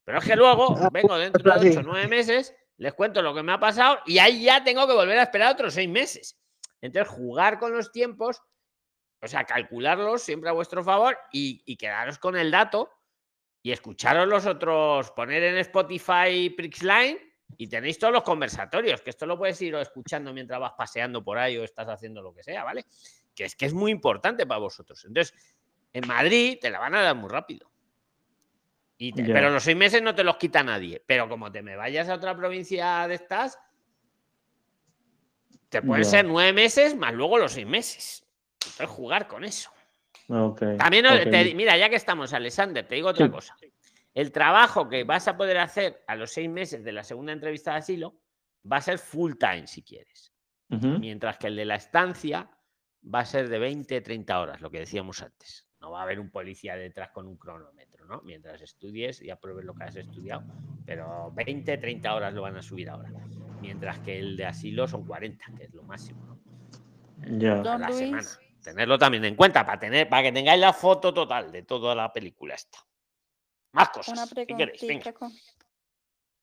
Pero 0.03 0.19
es 0.19 0.25
que 0.25 0.35
luego 0.35 0.75
vengo 0.91 1.17
dentro 1.17 1.59
de 1.59 1.69
ocho, 1.69 1.81
nueve 1.83 2.07
meses, 2.07 2.55
les 2.77 2.93
cuento 2.93 3.21
lo 3.21 3.33
que 3.33 3.43
me 3.43 3.53
ha 3.53 3.59
pasado 3.59 3.99
y 4.05 4.17
ahí 4.17 4.43
ya 4.43 4.63
tengo 4.63 4.87
que 4.87 4.93
volver 4.93 5.17
a 5.19 5.23
esperar 5.23 5.53
otros 5.53 5.73
seis 5.73 5.89
meses. 5.89 6.37
Entonces, 6.81 7.13
jugar 7.13 7.59
con 7.59 7.73
los 7.73 7.91
tiempos, 7.91 8.41
o 9.21 9.27
sea, 9.27 9.45
calcularlos 9.45 10.21
siempre 10.21 10.49
a 10.49 10.53
vuestro 10.53 10.83
favor 10.83 11.17
y, 11.31 11.63
y 11.65 11.77
quedaros 11.77 12.19
con 12.19 12.35
el 12.35 12.51
dato 12.51 12.91
y 13.61 13.71
escucharos 13.71 14.27
los 14.27 14.45
otros, 14.45 15.11
poner 15.11 15.43
en 15.43 15.57
Spotify 15.59 16.49
Prixline 16.49 17.17
y 17.57 17.67
tenéis 17.67 17.97
todos 17.97 18.13
los 18.13 18.23
conversatorios, 18.23 19.01
que 19.01 19.11
esto 19.11 19.25
lo 19.25 19.37
puedes 19.37 19.61
ir 19.61 19.75
escuchando 19.75 20.33
mientras 20.33 20.59
vas 20.59 20.73
paseando 20.77 21.23
por 21.23 21.37
ahí 21.37 21.57
o 21.57 21.63
estás 21.63 21.87
haciendo 21.87 22.21
lo 22.21 22.33
que 22.33 22.43
sea, 22.43 22.63
¿vale? 22.65 22.85
Que 23.33 23.45
es 23.45 23.55
que 23.55 23.65
es 23.65 23.73
muy 23.73 23.91
importante 23.91 24.45
para 24.45 24.59
vosotros. 24.59 25.05
Entonces, 25.05 25.33
en 25.93 26.07
Madrid 26.07 26.57
te 26.59 26.69
la 26.69 26.79
van 26.79 26.95
a 26.95 27.01
dar 27.01 27.15
muy 27.15 27.29
rápido. 27.29 27.69
Y 28.97 29.11
te-. 29.13 29.23
Pero 29.23 29.49
los 29.49 29.63
seis 29.63 29.77
meses 29.77 30.01
no 30.01 30.13
te 30.15 30.23
los 30.23 30.37
quita 30.37 30.63
nadie. 30.63 31.03
Pero 31.05 31.29
como 31.29 31.51
te 31.51 31.61
me 31.61 31.75
vayas 31.75 32.09
a 32.09 32.15
otra 32.15 32.35
provincia 32.35 33.07
de 33.07 33.15
estas, 33.15 33.57
te 35.69 35.81
pueden 35.81 36.03
Ya. 36.03 36.09
ser 36.09 36.25
nueve 36.25 36.53
meses 36.53 36.95
más 36.95 37.13
luego 37.13 37.37
los 37.37 37.53
seis 37.53 37.65
meses. 37.67 38.25
Entonces, 38.63 38.87
jugar 38.87 39.27
con 39.27 39.43
eso. 39.43 39.71
También, 40.27 41.05
ok. 41.05 41.21
te- 41.29 41.53
mira, 41.55 41.75
ya 41.77 41.89
que 41.89 41.95
estamos, 41.95 42.31
Alexander, 42.33 42.87
te 42.87 42.95
digo 42.95 43.09
otra 43.09 43.25
Sí. 43.25 43.31
cosa. 43.31 43.55
El 44.13 44.31
trabajo 44.31 44.87
que 44.87 45.03
vas 45.03 45.27
a 45.27 45.35
poder 45.35 45.57
hacer 45.57 46.03
a 46.07 46.15
los 46.15 46.31
seis 46.31 46.49
meses 46.49 46.83
de 46.83 46.91
la 46.91 47.03
segunda 47.03 47.33
entrevista 47.33 47.71
de 47.71 47.77
asilo 47.79 48.15
va 48.71 48.77
a 48.77 48.81
ser 48.81 48.99
full 48.99 49.33
time, 49.39 49.67
si 49.67 49.83
quieres. 49.83 50.31
Mientras 50.69 51.37
que 51.37 51.47
el 51.47 51.55
de 51.55 51.65
la 51.65 51.75
estancia 51.75 52.49
va 53.13 53.19
a 53.19 53.25
ser 53.25 53.47
de 53.49 53.59
20, 53.59 54.01
30 54.01 54.39
horas, 54.39 54.59
lo 54.61 54.71
que 54.71 54.79
decíamos 54.79 55.21
antes. 55.21 55.67
No 55.83 55.91
va 55.91 55.99
a 55.99 56.03
haber 56.03 56.21
un 56.21 56.29
policía 56.29 56.77
detrás 56.77 57.09
con 57.09 57.27
un 57.27 57.35
cronómetro, 57.35 58.05
¿no? 58.05 58.21
Mientras 58.21 58.61
estudies 58.61 59.21
y 59.21 59.29
apruebes 59.29 59.65
lo 59.65 59.75
que 59.75 59.83
has 59.83 59.97
estudiado. 59.97 60.45
Pero 60.85 61.29
20, 61.33 61.77
30 61.77 62.15
horas 62.15 62.33
lo 62.33 62.41
van 62.41 62.55
a 62.55 62.61
subir 62.61 62.89
ahora. 62.89 63.11
Mientras 63.59 63.99
que 63.99 64.17
el 64.17 64.37
de 64.37 64.45
asilo 64.45 64.87
son 64.87 65.05
40, 65.05 65.45
que 65.57 65.65
es 65.65 65.73
lo 65.73 65.83
máximo, 65.83 66.25
¿no? 66.25 66.39
Ya. 67.37 67.55
la 67.55 67.91
semana. 67.91 68.29
Tenerlo 68.63 68.97
también 68.97 69.25
en 69.25 69.35
cuenta 69.35 69.65
para 69.65 69.77
tener, 69.77 70.07
para 70.07 70.23
que 70.23 70.31
tengáis 70.31 70.61
la 70.61 70.71
foto 70.71 71.13
total 71.13 71.51
de 71.51 71.63
toda 71.63 71.93
la 71.93 72.13
película 72.13 72.55
esta. 72.55 72.79
Más 73.73 73.89
cosas. 73.89 74.17
Una 74.17 74.25
si 74.25 74.55
queréis, 74.55 74.87
venga. 74.87 75.13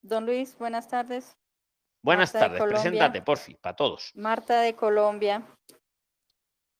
Don 0.02 0.26
Luis, 0.26 0.54
buenas 0.58 0.86
tardes. 0.86 1.34
Buenas 2.02 2.34
Marta 2.34 2.58
tardes, 2.58 2.62
preséntate, 2.62 3.22
porfi, 3.22 3.54
para 3.54 3.74
todos. 3.74 4.12
Marta 4.16 4.60
de 4.60 4.74
Colombia. 4.74 5.42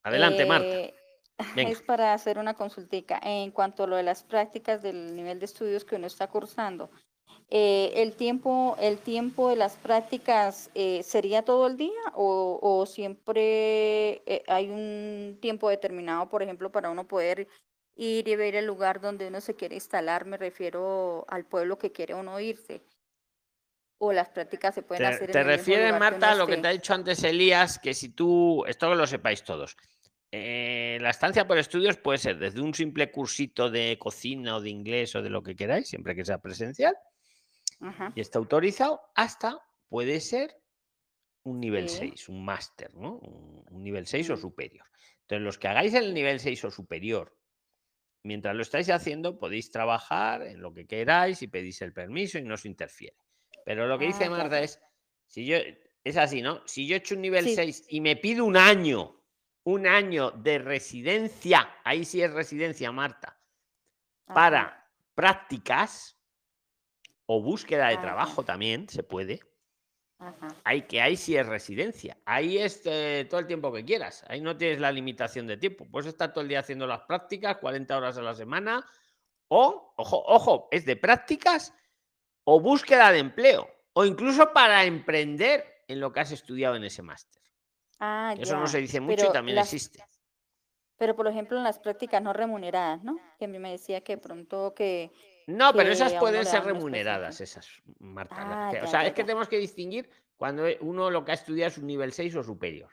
Adelante, 0.03 0.45
Marta. 0.45 1.00
Venga. 1.55 1.70
Es 1.70 1.82
para 1.82 2.14
hacer 2.14 2.38
una 2.38 2.55
consultica 2.55 3.20
en 3.22 3.51
cuanto 3.51 3.84
a 3.84 3.86
lo 3.86 3.97
de 3.97 4.03
las 4.03 4.22
prácticas 4.22 4.82
del 4.82 5.14
nivel 5.14 5.38
de 5.38 5.47
estudios 5.47 5.84
que 5.84 5.97
uno 5.97 6.07
está 6.07 6.26
cursando. 6.28 6.91
Eh, 7.53 7.93
el 7.97 8.14
tiempo, 8.14 8.76
el 8.80 8.99
tiempo 8.99 9.49
de 9.49 9.57
las 9.57 9.76
prácticas 9.76 10.70
eh, 10.74 11.03
sería 11.03 11.45
todo 11.45 11.66
el 11.66 11.76
día 11.76 12.01
o, 12.14 12.61
o 12.62 12.86
siempre 12.86 14.22
eh, 14.24 14.45
hay 14.47 14.70
un 14.70 15.36
tiempo 15.41 15.68
determinado, 15.68 16.28
por 16.28 16.45
ejemplo, 16.45 16.70
para 16.70 16.91
uno 16.91 17.09
poder 17.09 17.49
ir 17.97 18.28
y 18.28 18.36
ver 18.36 18.55
el 18.55 18.66
lugar 18.66 19.01
donde 19.01 19.26
uno 19.26 19.41
se 19.41 19.57
quiere 19.57 19.74
instalar. 19.74 20.26
Me 20.26 20.36
refiero 20.36 21.24
al 21.28 21.45
pueblo 21.45 21.76
que 21.76 21.91
quiere 21.91 22.14
uno 22.14 22.38
irse. 22.38 22.84
O 23.99 24.12
las 24.12 24.28
prácticas 24.28 24.74
se 24.74 24.82
pueden 24.82 25.03
Te, 25.03 25.14
hacer 25.14 25.28
en 25.30 25.32
te 25.32 25.43
refieres, 25.43 25.99
Marta, 25.99 26.30
a 26.30 26.34
lo 26.36 26.47
que 26.47 26.57
te 26.57 26.68
ha 26.68 26.70
dicho 26.70 26.95
antes 26.95 27.22
Elías, 27.24 27.78
que 27.78 27.95
si 27.95 28.11
tú, 28.11 28.64
esto 28.66 28.88
que 28.88 28.95
lo 28.95 29.07
sepáis 29.07 29.43
todos, 29.43 29.76
eh, 30.33 30.99
la 31.01 31.11
estancia 31.11 31.47
por 31.47 31.59
estudios 31.59 31.97
puede 31.97 32.18
ser 32.18 32.39
desde 32.39 32.61
un 32.61 32.72
simple 32.74 33.11
cursito 33.11 33.70
de 33.70 33.99
cocina 33.99 34.57
o 34.57 34.61
de 34.61 34.70
inglés 34.70 35.14
o 35.16 35.22
de 35.22 35.31
lo 35.31 35.43
que 35.43 35.57
queráis, 35.57 35.89
siempre 35.89 36.14
que 36.14 36.24
sea 36.24 36.39
presencial 36.39 36.95
y 38.14 38.20
está 38.20 38.39
autorizado, 38.39 39.01
hasta 39.14 39.59
puede 39.89 40.20
ser 40.20 40.55
un 41.45 41.61
nivel 41.61 41.89
Sí. 41.89 41.99
6, 41.99 42.28
un 42.28 42.45
máster, 42.45 42.95
¿no? 42.95 43.14
Un, 43.18 43.64
un 43.70 43.83
nivel 43.83 44.07
6 44.07 44.28
o 44.31 44.35
Mm. 44.35 44.41
superior. 44.41 44.87
Entonces, 45.22 45.45
los 45.45 45.59
que 45.59 45.68
hagáis 45.68 45.95
el 45.95 46.12
nivel 46.12 46.39
6 46.41 46.62
o 46.64 46.70
superior, 46.70 47.37
mientras 48.22 48.55
lo 48.55 48.62
estáis 48.62 48.91
haciendo, 48.91 49.39
podéis 49.39 49.70
trabajar 49.70 50.43
en 50.43 50.61
lo 50.61 50.74
que 50.74 50.87
queráis 50.87 51.41
y 51.43 51.49
pedís 51.49 51.81
el 51.83 51.93
permiso 51.93 52.39
y 52.39 52.43
no 52.43 52.55
os 52.55 52.66
interfiere. 52.66 53.16
Pero 53.64 53.87
lo 53.87 53.99
que 53.99 54.05
Ah, 54.05 54.09
dice 54.09 54.28
Marta 54.28 54.61
es, 54.61 54.81
si 55.26 55.47
yo, 55.47 55.57
es 56.05 56.16
así, 56.16 56.43
¿no? 56.43 56.62
Si 56.66 56.87
yo 56.87 56.95
he 56.95 56.99
hecho 56.99 57.14
un 57.14 57.22
nivel 57.22 57.45
Sí. 57.45 57.55
6 57.55 57.87
y 57.89 58.01
me 58.01 58.16
pido 58.16 58.45
un 58.45 58.57
año, 58.57 59.20
un 59.65 59.87
año 59.87 60.31
de 60.31 60.59
residencia, 60.59 61.77
ahí 61.85 62.05
sí 62.05 62.23
es 62.23 62.33
residencia, 62.33 62.91
Marta, 62.93 63.39
para 64.27 64.91
prácticas 65.15 66.19
o 67.27 67.43
búsqueda 67.43 67.89
de 67.89 67.95
Ajá. 67.95 68.03
trabajo 68.03 68.45
también, 68.45 68.89
se 68.89 69.03
puede. 69.03 69.41
Hay 70.65 70.83
que 70.83 71.01
ahí 71.01 71.17
sí 71.17 71.35
es 71.37 71.47
residencia. 71.47 72.19
Ahí 72.27 72.59
es 72.59 72.83
eh, 72.85 73.27
todo 73.29 73.41
el 73.41 73.47
tiempo 73.47 73.73
que 73.73 73.85
quieras. 73.85 74.23
Ahí 74.29 74.41
no 74.41 74.57
tienes 74.57 74.79
la 74.79 74.93
limitación 74.93 75.47
de 75.47 75.57
tiempo. 75.57 75.87
Puedes 75.91 76.09
estar 76.09 76.33
todo 76.33 76.43
el 76.43 76.49
día 76.49 76.61
haciendo 76.61 76.87
las 76.87 77.01
prácticas, 77.03 77.57
40 77.57 77.97
horas 77.97 78.19
a 78.19 78.23
la 78.23 78.35
semana. 78.35 78.85
O, 79.49 79.95
ojo, 79.97 80.23
ojo, 80.27 80.69
es 80.71 80.85
de 80.85 80.97
prácticas 80.97 81.73
o 82.45 82.61
búsqueda 82.61 83.13
de 83.13 83.21
empleo. 83.21 83.69
O 83.95 84.05
incluso 84.05 84.53
para 84.53 84.85
emprender 84.85 85.85
en 85.89 86.01
lo 86.01 86.13
que 86.13 86.21
has 86.21 86.33
estudiado 86.33 86.77
en 86.77 86.85
ese 86.85 87.03
máster. 87.03 87.39
Ah, 88.01 88.35
Eso 88.39 88.57
no 88.57 88.67
se 88.67 88.79
dice 88.81 88.99
mucho 89.01 89.13
y 89.15 89.17
Pero 89.19 89.33
también 89.33 89.57
las- 89.57 89.73
existe. 89.73 90.05
Pero 90.97 91.17
por 91.17 91.27
ejemplo 91.29 91.57
en 91.57 91.65
las 91.65 91.79
prácticas 91.79 92.21
no 92.23 92.33
remuneradas, 92.33 93.03
¿no? 93.03 93.19
Que 93.39 93.47
a 93.47 93.49
mí 93.49 93.59
me 93.59 93.71
decía 93.71 94.03
que 94.03 94.19
pronto 94.19 94.75
que... 94.75 95.11
No, 95.47 95.73
pero 95.73 95.91
esas 95.91 96.13
pueden 96.15 96.45
ser 96.45 96.63
remuneradas, 96.65 97.41
esas, 97.41 97.67
Marta. 97.99 98.37
Ah, 98.39 98.71
que- 98.71 98.83
o 98.83 98.87
sea, 98.87 99.03
ya, 99.03 99.09
es 99.09 99.15
que 99.15 99.25
tenemos 99.25 99.49
que 99.49 99.57
distinguir 99.59 100.11
cuando 100.37 100.67
e- 100.67 100.77
uno 100.83 101.11
lo 101.11 101.25
que 101.25 101.33
ha 101.33 101.35
estudiado 101.35 101.69
es 101.71 101.79
un 101.79 101.87
nivel 101.87 102.13
6 102.13 102.35
o 102.37 102.43
superior. 102.43 102.91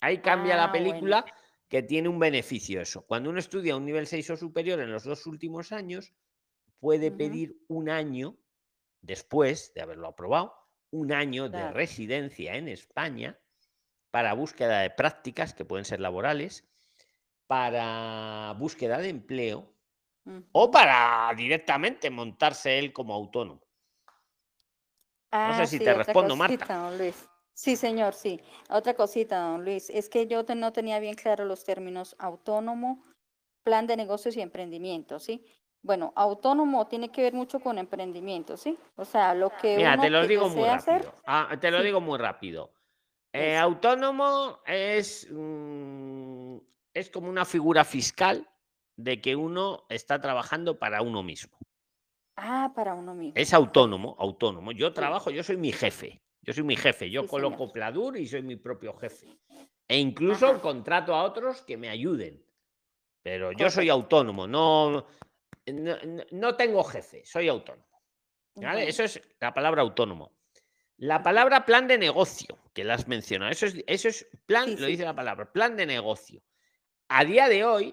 Ahí 0.00 0.18
cambia 0.18 0.54
Ah, 0.54 0.66
la 0.66 0.68
bueno. 0.68 0.84
película 0.90 1.24
que 1.68 1.82
tiene 1.84 2.08
un 2.08 2.18
beneficio 2.18 2.80
eso. 2.80 3.06
Cuando 3.06 3.30
uno 3.30 3.38
estudia 3.38 3.76
un 3.76 3.84
nivel 3.86 4.06
6 4.08 4.28
o 4.30 4.36
superior 4.36 4.80
en 4.80 4.90
los 4.92 5.04
dos 5.04 5.24
últimos 5.26 5.70
años, 5.72 6.12
puede 6.80 7.12
pedir 7.12 7.56
un 7.68 7.88
año 7.88 8.36
después 9.00 9.72
de 9.74 9.82
haberlo 9.82 10.08
aprobado, 10.08 10.54
un 10.90 11.12
año 11.12 11.48
de 11.48 11.70
residencia 11.70 12.56
en 12.56 12.66
España 12.68 13.38
para 14.12 14.34
búsqueda 14.34 14.80
de 14.80 14.90
prácticas 14.90 15.54
que 15.54 15.64
pueden 15.64 15.84
ser 15.86 15.98
laborales, 15.98 16.64
para 17.48 18.54
búsqueda 18.58 18.98
de 18.98 19.08
empleo 19.08 19.72
o 20.52 20.70
para 20.70 21.32
directamente 21.34 22.10
montarse 22.10 22.78
él 22.78 22.92
como 22.92 23.14
autónomo. 23.14 23.62
Ah, 25.32 25.54
sé 25.56 25.66
si 25.66 25.78
sí, 25.78 25.84
te 25.84 25.94
respondo, 25.94 26.36
Marta. 26.36 26.56
cosita, 26.58 26.76
don 26.76 26.98
Luis. 26.98 27.28
Sí, 27.54 27.74
señor, 27.76 28.12
sí. 28.12 28.38
Otra 28.68 28.92
cosita, 28.94 29.40
don 29.40 29.64
Luis. 29.64 29.88
Es 29.88 30.10
que 30.10 30.26
yo 30.26 30.44
te- 30.44 30.54
no 30.54 30.72
tenía 30.74 31.00
bien 31.00 31.14
claro 31.14 31.46
los 31.46 31.64
términos 31.64 32.14
autónomo, 32.18 33.02
plan 33.64 33.86
de 33.86 33.96
negocios 33.96 34.36
y 34.36 34.42
emprendimiento, 34.42 35.18
¿sí? 35.18 35.46
Bueno, 35.80 36.12
autónomo 36.16 36.86
tiene 36.86 37.10
que 37.10 37.22
ver 37.22 37.32
mucho 37.32 37.60
con 37.60 37.78
emprendimiento, 37.78 38.58
¿sí? 38.58 38.78
O 38.96 39.06
sea, 39.06 39.34
lo 39.34 39.50
que 39.56 39.78
Mira, 39.78 39.94
uno 39.94 40.02
te 40.02 40.10
lo 40.10 40.26
digo 40.26 40.48
muy 40.50 40.68
hacer, 40.68 40.98
rápido. 41.02 41.22
Ah, 41.26 41.56
te 41.58 41.70
lo 41.70 41.78
Sí. 41.78 41.84
digo 41.84 42.00
muy 42.02 42.18
rápido. 42.18 42.72
Eh, 43.32 43.56
autónomo 43.56 44.60
es, 44.66 45.26
mm, 45.30 46.56
es 46.92 47.10
como 47.10 47.28
una 47.30 47.44
figura 47.44 47.84
fiscal 47.84 48.48
de 48.96 49.20
que 49.20 49.34
uno 49.36 49.86
está 49.88 50.20
trabajando 50.20 50.78
para 50.78 51.00
uno 51.02 51.22
mismo. 51.22 51.56
Ah, 52.36 52.72
para 52.74 52.94
uno 52.94 53.14
mismo. 53.14 53.32
Es 53.36 53.54
autónomo, 53.54 54.16
autónomo. 54.18 54.72
Yo 54.72 54.92
trabajo, 54.92 55.30
yo 55.30 55.42
soy 55.42 55.56
mi 55.56 55.72
jefe. 55.72 56.22
Yo 56.42 56.52
soy 56.52 56.64
mi 56.64 56.76
jefe. 56.76 57.10
Yo 57.10 57.22
Sí, 57.22 57.28
coloco 57.28 57.56
señor. 57.58 57.72
Pladur 57.72 58.16
y 58.18 58.26
soy 58.26 58.42
mi 58.42 58.56
propio 58.56 58.94
jefe. 58.94 59.26
E 59.88 59.98
incluso 59.98 60.60
contrato 60.60 61.14
a 61.14 61.24
otros 61.24 61.62
que 61.62 61.76
me 61.76 61.88
ayuden. 61.88 62.44
Pero 63.22 63.52
yo 63.52 63.70
soy 63.70 63.88
autónomo, 63.88 64.48
no, 64.48 65.06
no, 65.66 65.96
no- 66.32 66.56
tengo 66.56 66.82
jefe, 66.82 67.24
soy 67.24 67.48
autónomo. 67.48 67.86
¿vale? 68.56 68.88
Eso 68.88 69.04
es 69.04 69.22
la 69.40 69.54
palabra 69.54 69.82
autónomo. 69.82 70.32
La 71.02 71.20
palabra 71.20 71.66
plan 71.66 71.88
de 71.88 71.98
negocio, 71.98 72.56
que 72.72 72.84
la 72.84 72.94
has 72.94 73.08
mencionado, 73.08 73.50
eso 73.50 73.66
es, 73.66 73.82
eso 73.88 74.08
es 74.08 74.28
plan, 74.46 74.66
Sí, 74.66 74.76
lo 74.76 74.86
sí. 74.86 74.92
dice 74.92 75.02
la 75.02 75.16
palabra, 75.16 75.50
plan 75.52 75.76
de 75.76 75.84
negocio. 75.84 76.40
A 77.08 77.24
día 77.24 77.48
de 77.48 77.64
hoy, 77.64 77.92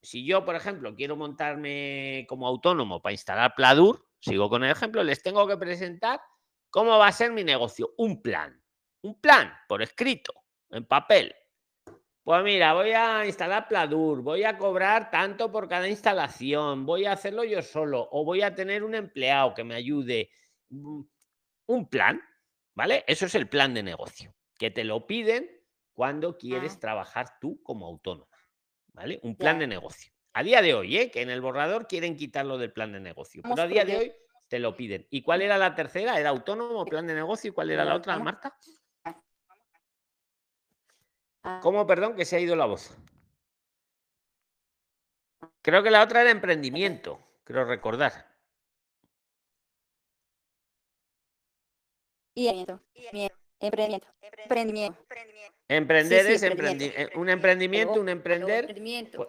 si 0.00 0.24
yo, 0.24 0.44
por 0.44 0.54
ejemplo, 0.54 0.94
quiero 0.94 1.16
montarme 1.16 2.24
como 2.28 2.46
autónomo 2.46 3.02
para 3.02 3.12
instalar 3.12 3.54
Pladur, 3.56 4.06
sigo 4.20 4.48
con 4.48 4.62
el 4.62 4.70
ejemplo, 4.70 5.02
les 5.02 5.20
tengo 5.20 5.48
que 5.48 5.56
presentar 5.56 6.20
cómo 6.70 6.96
va 6.96 7.08
a 7.08 7.12
ser 7.12 7.32
mi 7.32 7.42
negocio. 7.42 7.92
Un 7.96 8.22
plan. 8.22 8.62
Un 9.02 9.20
plan 9.20 9.52
por 9.66 9.82
escrito, 9.82 10.32
en 10.70 10.86
papel. 10.86 11.34
Pues 12.22 12.44
mira, 12.44 12.72
voy 12.72 12.92
a 12.92 13.26
instalar 13.26 13.66
Pladur, 13.66 14.22
voy 14.22 14.44
a 14.44 14.56
cobrar 14.56 15.10
tanto 15.10 15.50
por 15.50 15.68
cada 15.68 15.88
instalación, 15.88 16.86
voy 16.86 17.06
a 17.06 17.12
hacerlo 17.14 17.42
yo 17.42 17.62
solo 17.62 18.08
o 18.12 18.24
voy 18.24 18.42
a 18.42 18.54
tener 18.54 18.84
un 18.84 18.94
empleado 18.94 19.54
que 19.54 19.64
me 19.64 19.74
ayude. 19.74 20.30
Mm, 20.70 21.02
Un 21.66 21.88
plan, 21.88 22.22
¿vale? 22.74 23.04
Eso 23.06 23.26
es 23.26 23.34
el 23.34 23.48
plan 23.48 23.74
de 23.74 23.82
negocio, 23.82 24.34
que 24.58 24.70
te 24.70 24.84
lo 24.84 25.06
piden 25.06 25.48
cuando 25.92 26.36
quieres 26.38 26.74
Ah. 26.76 26.80
trabajar 26.80 27.38
tú 27.40 27.62
como 27.62 27.86
autónomo, 27.86 28.28
¿vale? 28.92 29.20
Un 29.22 29.36
plan 29.36 29.58
de 29.58 29.66
negocio. 29.66 30.12
A 30.32 30.42
día 30.42 30.60
de 30.62 30.74
hoy, 30.74 30.96
¿eh? 30.98 31.10
Que 31.10 31.22
en 31.22 31.30
el 31.30 31.40
borrador 31.40 31.86
quieren 31.86 32.16
quitarlo 32.16 32.58
del 32.58 32.72
plan 32.72 32.92
de 32.92 33.00
negocio, 33.00 33.42
pero 33.42 33.62
a 33.62 33.66
día 33.68 33.84
de 33.84 33.96
hoy 33.96 34.12
te 34.48 34.58
lo 34.58 34.76
piden. 34.76 35.06
¿Y 35.10 35.22
cuál 35.22 35.42
era 35.42 35.56
la 35.58 35.74
tercera? 35.74 36.18
¿Era 36.18 36.30
autónomo, 36.30 36.84
plan 36.84 37.06
de 37.06 37.14
negocio? 37.14 37.50
¿Y 37.50 37.54
cuál 37.54 37.70
era 37.70 37.84
la 37.84 37.94
otra, 37.94 38.18
Marta? 38.18 38.56
Ah, 41.44 41.60
¿Cómo, 41.62 41.86
perdón, 41.86 42.16
que 42.16 42.24
se 42.24 42.36
ha 42.36 42.40
ido 42.40 42.56
la 42.56 42.64
voz? 42.66 42.96
Creo 45.62 45.82
que 45.82 45.90
la 45.90 46.02
otra 46.02 46.22
era 46.22 46.30
emprendimiento. 46.30 47.20
creo 47.44 47.64
recordar. 47.66 48.33
Y 52.34 52.48
emprendimiento. 52.48 54.08
Emprendimiento. 54.42 54.98
Emprender 55.68 56.26
es 56.26 56.42
emprendi- 56.42 56.92
eh, 56.94 57.10
un 57.14 57.28
emprendimiento, 57.30 58.00
un 58.00 58.08
emprender. 58.08 58.64
Emprendimiento. 58.64 59.16
Pues, 59.18 59.28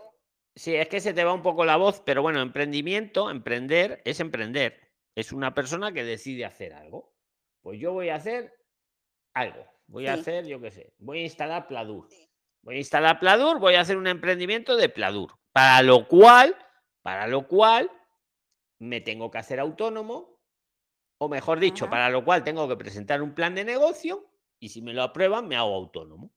sí, 0.55 0.75
es 0.75 0.87
que 0.89 0.99
se 0.99 1.13
te 1.13 1.23
va 1.23 1.33
un 1.33 1.41
poco 1.41 1.63
la 1.63 1.77
voz, 1.77 2.01
pero 2.01 2.21
bueno, 2.21 2.41
emprendimiento, 2.41 3.29
emprender 3.29 4.01
es 4.05 4.19
emprender. 4.19 4.91
Es 5.15 5.31
una 5.31 5.53
persona 5.53 5.93
que 5.93 6.03
decide 6.03 6.43
hacer 6.45 6.73
algo. 6.73 7.13
Pues 7.61 7.79
yo 7.79 7.93
voy 7.93 8.09
a 8.09 8.15
hacer 8.15 8.53
algo. 9.33 9.65
Voy 9.87 10.07
a 10.07 10.13
hacer, 10.13 10.45
yo 10.45 10.59
qué 10.59 10.71
sé, 10.71 10.93
voy 10.97 11.19
a 11.19 11.23
instalar 11.23 11.67
Pladur. 11.67 12.09
Voy 12.63 12.75
a 12.75 12.79
instalar 12.79 13.19
Pladur, 13.19 13.59
voy 13.59 13.75
a 13.75 13.81
hacer 13.81 13.97
un 13.97 14.07
emprendimiento 14.07 14.75
de 14.75 14.89
Pladur. 14.89 15.35
Para 15.51 15.83
lo 15.83 16.07
cual, 16.07 16.57
para 17.03 17.27
lo 17.27 17.47
cual, 17.47 17.89
me 18.79 18.99
tengo 19.01 19.29
que 19.29 19.37
hacer 19.37 19.59
autónomo, 19.59 20.34
o 21.17 21.29
mejor 21.29 21.59
dicho, 21.59 21.85
Ajá. 21.85 21.91
para 21.91 22.09
lo 22.09 22.23
cual 22.25 22.43
tengo 22.43 22.67
que 22.67 22.75
presentar 22.77 23.21
un 23.21 23.33
plan 23.33 23.55
de 23.55 23.63
negocio 23.65 24.29
y 24.59 24.69
si 24.69 24.81
me 24.81 24.93
lo 24.93 25.03
aprueban, 25.03 25.47
me 25.47 25.55
hago 25.55 25.73
autónomo. 25.75 26.31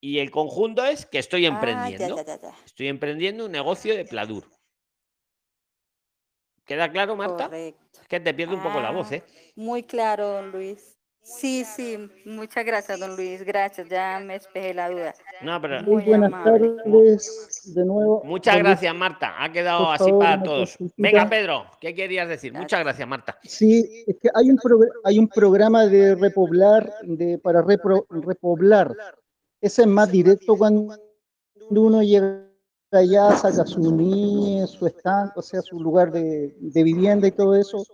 Y 0.00 0.18
el 0.18 0.30
conjunto 0.30 0.84
es 0.84 1.06
que 1.06 1.18
estoy 1.18 1.46
Ah, 1.46 1.50
ya, 1.50 1.54
emprendiendo. 1.54 2.16
ya, 2.16 2.24
ya, 2.24 2.40
ya. 2.40 2.54
Estoy 2.64 2.88
emprendiendo 2.88 3.46
un 3.46 3.52
negocio 3.52 3.94
de 3.96 4.04
Pladur. 4.04 4.50
¿Queda 6.64 6.90
claro, 6.90 7.16
Marta? 7.16 7.44
Correcto. 7.44 8.00
Es 8.00 8.08
que 8.08 8.20
te 8.20 8.34
pierdo 8.34 8.54
un 8.56 8.62
poco 8.62 8.80
la 8.80 8.90
voz, 8.90 9.10
Ah, 9.12 9.16
¿eh? 9.16 9.24
Muy 9.56 9.82
claro, 9.82 10.42
Luis. 10.46 10.98
Sí, 11.24 11.64
sí, 11.64 11.96
muchas 12.24 12.64
gracias, 12.64 12.98
don 12.98 13.14
Luis. 13.16 13.44
Gracias, 13.44 13.88
ya 13.88 14.20
me 14.24 14.34
despejé 14.34 14.74
la 14.74 14.90
duda. 14.90 15.14
No, 15.40 15.60
pero 15.60 15.80
Muy 15.84 16.02
buenas 16.02 16.32
amable. 16.32 16.74
tardes 16.84 17.72
de 17.74 17.84
nuevo. 17.84 18.22
muchas 18.24 18.58
gracias, 18.58 18.94
Marta. 18.94 19.32
Ha 19.38 19.52
quedado 19.52 19.84
por 19.84 19.94
así 19.94 20.04
favor, 20.04 20.18
para 20.18 20.42
todos. 20.42 20.76
Venga, 20.96 21.28
Pedro, 21.28 21.66
¿qué 21.80 21.94
querías 21.94 22.28
decir? 22.28 22.52
Muchas 22.52 22.80
gracias, 22.80 23.06
Marta. 23.06 23.38
Sí, 23.44 24.04
es 24.06 24.16
que 24.20 24.28
hay 24.34 24.50
un, 24.50 24.58
hay 25.04 25.18
un 25.20 25.28
programa 25.28 25.86
de 25.86 26.16
repoblar, 26.16 26.92
de, 27.02 27.38
para 27.38 27.62
repro- 27.62 28.04
repoblar. 28.10 28.92
Ese 29.60 29.82
es 29.82 29.88
más 29.88 30.10
directo 30.10 30.56
cuando 30.56 30.96
uno 31.70 32.02
llega 32.02 32.48
allá, 32.90 33.30
saca 33.36 33.64
su 33.64 33.80
NIE, 33.92 34.66
su 34.66 34.86
stand, 34.88 35.30
o 35.36 35.40
sea, 35.42 35.62
su 35.62 35.78
lugar 35.80 36.10
de, 36.10 36.52
de 36.58 36.82
vivienda 36.82 37.28
y 37.28 37.30
todo 37.30 37.54
eso. 37.54 37.86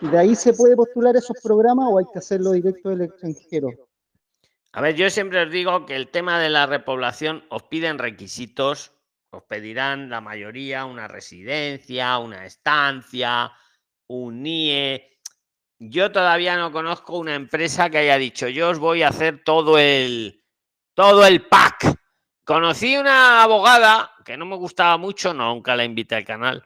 ¿De 0.00 0.16
ahí 0.16 0.34
se 0.36 0.52
puede 0.52 0.76
postular 0.76 1.16
esos 1.16 1.36
programas 1.42 1.88
o 1.90 1.98
hay 1.98 2.04
que 2.12 2.20
hacerlo 2.20 2.52
directo 2.52 2.90
del 2.90 3.02
extranjero? 3.02 3.68
A 4.72 4.80
ver, 4.80 4.94
yo 4.94 5.10
siempre 5.10 5.42
os 5.42 5.50
digo 5.50 5.86
que 5.86 5.96
el 5.96 6.08
tema 6.08 6.38
de 6.38 6.50
la 6.50 6.66
repoblación 6.66 7.44
os 7.48 7.64
piden 7.64 7.98
requisitos, 7.98 8.92
os 9.30 9.42
pedirán 9.42 10.08
la 10.08 10.20
mayoría 10.20 10.84
una 10.84 11.08
residencia, 11.08 12.18
una 12.18 12.46
estancia, 12.46 13.52
un 14.06 14.42
NIE. 14.42 15.18
Yo 15.80 16.12
todavía 16.12 16.56
no 16.56 16.70
conozco 16.70 17.18
una 17.18 17.34
empresa 17.34 17.90
que 17.90 17.98
haya 17.98 18.18
dicho, 18.18 18.46
yo 18.48 18.70
os 18.70 18.78
voy 18.78 19.02
a 19.02 19.08
hacer 19.08 19.42
todo 19.42 19.78
el 19.78 20.44
todo 20.94 21.26
el 21.26 21.46
pack. 21.46 21.94
Conocí 22.44 22.96
una 22.96 23.42
abogada 23.42 24.12
que 24.24 24.36
no 24.36 24.46
me 24.46 24.56
gustaba 24.56 24.96
mucho, 24.96 25.34
no, 25.34 25.54
nunca 25.54 25.74
la 25.76 25.84
invité 25.84 26.16
al 26.16 26.24
canal, 26.24 26.64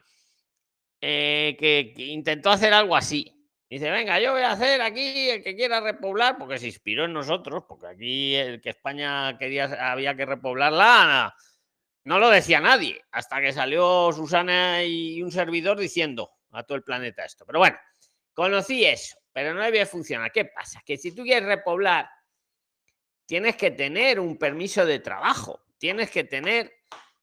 eh, 1.05 1.57
que, 1.59 1.93
intentó 1.97 2.49
hacer 2.49 2.73
algo 2.73 2.95
así. 2.95 3.29
Dice, 3.69 3.91
venga, 3.91 4.21
yo 4.21 4.31
voy 4.31 4.43
a 4.43 4.51
hacer 4.51 4.81
aquí 4.81 5.29
el 5.29 5.43
que 5.43 5.53
quiera 5.53 5.81
repoblar, 5.81 6.37
porque 6.37 6.57
se 6.57 6.67
inspiró 6.67 7.03
en 7.03 7.11
nosotros, 7.11 7.65
porque 7.67 7.87
aquí 7.87 8.35
el 8.35 8.61
que 8.61 8.69
España 8.69 9.37
quería, 9.37 9.91
había 9.91 10.15
que 10.15 10.25
repoblarla, 10.25 11.35
no 12.05 12.19
lo 12.19 12.29
decía 12.29 12.61
nadie, 12.61 13.01
hasta 13.11 13.41
que 13.41 13.51
salió 13.51 14.13
Susana 14.13 14.81
y 14.85 15.21
un 15.21 15.29
servidor 15.29 15.77
diciendo 15.77 16.31
a 16.51 16.63
todo 16.63 16.77
el 16.77 16.83
planeta 16.85 17.25
esto. 17.25 17.45
Pero 17.45 17.59
bueno, 17.59 17.77
conocí 18.33 18.85
eso, 18.85 19.17
pero 19.33 19.53
no 19.53 19.61
debía 19.61 19.85
funcionar. 19.85 20.31
¿Qué 20.31 20.45
pasa? 20.45 20.81
Que 20.85 20.95
si 20.95 21.13
tú 21.13 21.23
quieres 21.23 21.49
repoblar, 21.49 22.07
tienes 23.25 23.57
que 23.57 23.71
tener 23.71 24.21
un 24.21 24.37
permiso 24.37 24.85
de 24.85 24.99
trabajo, 24.99 25.65
tienes 25.77 26.09
que 26.11 26.23
tener, 26.23 26.71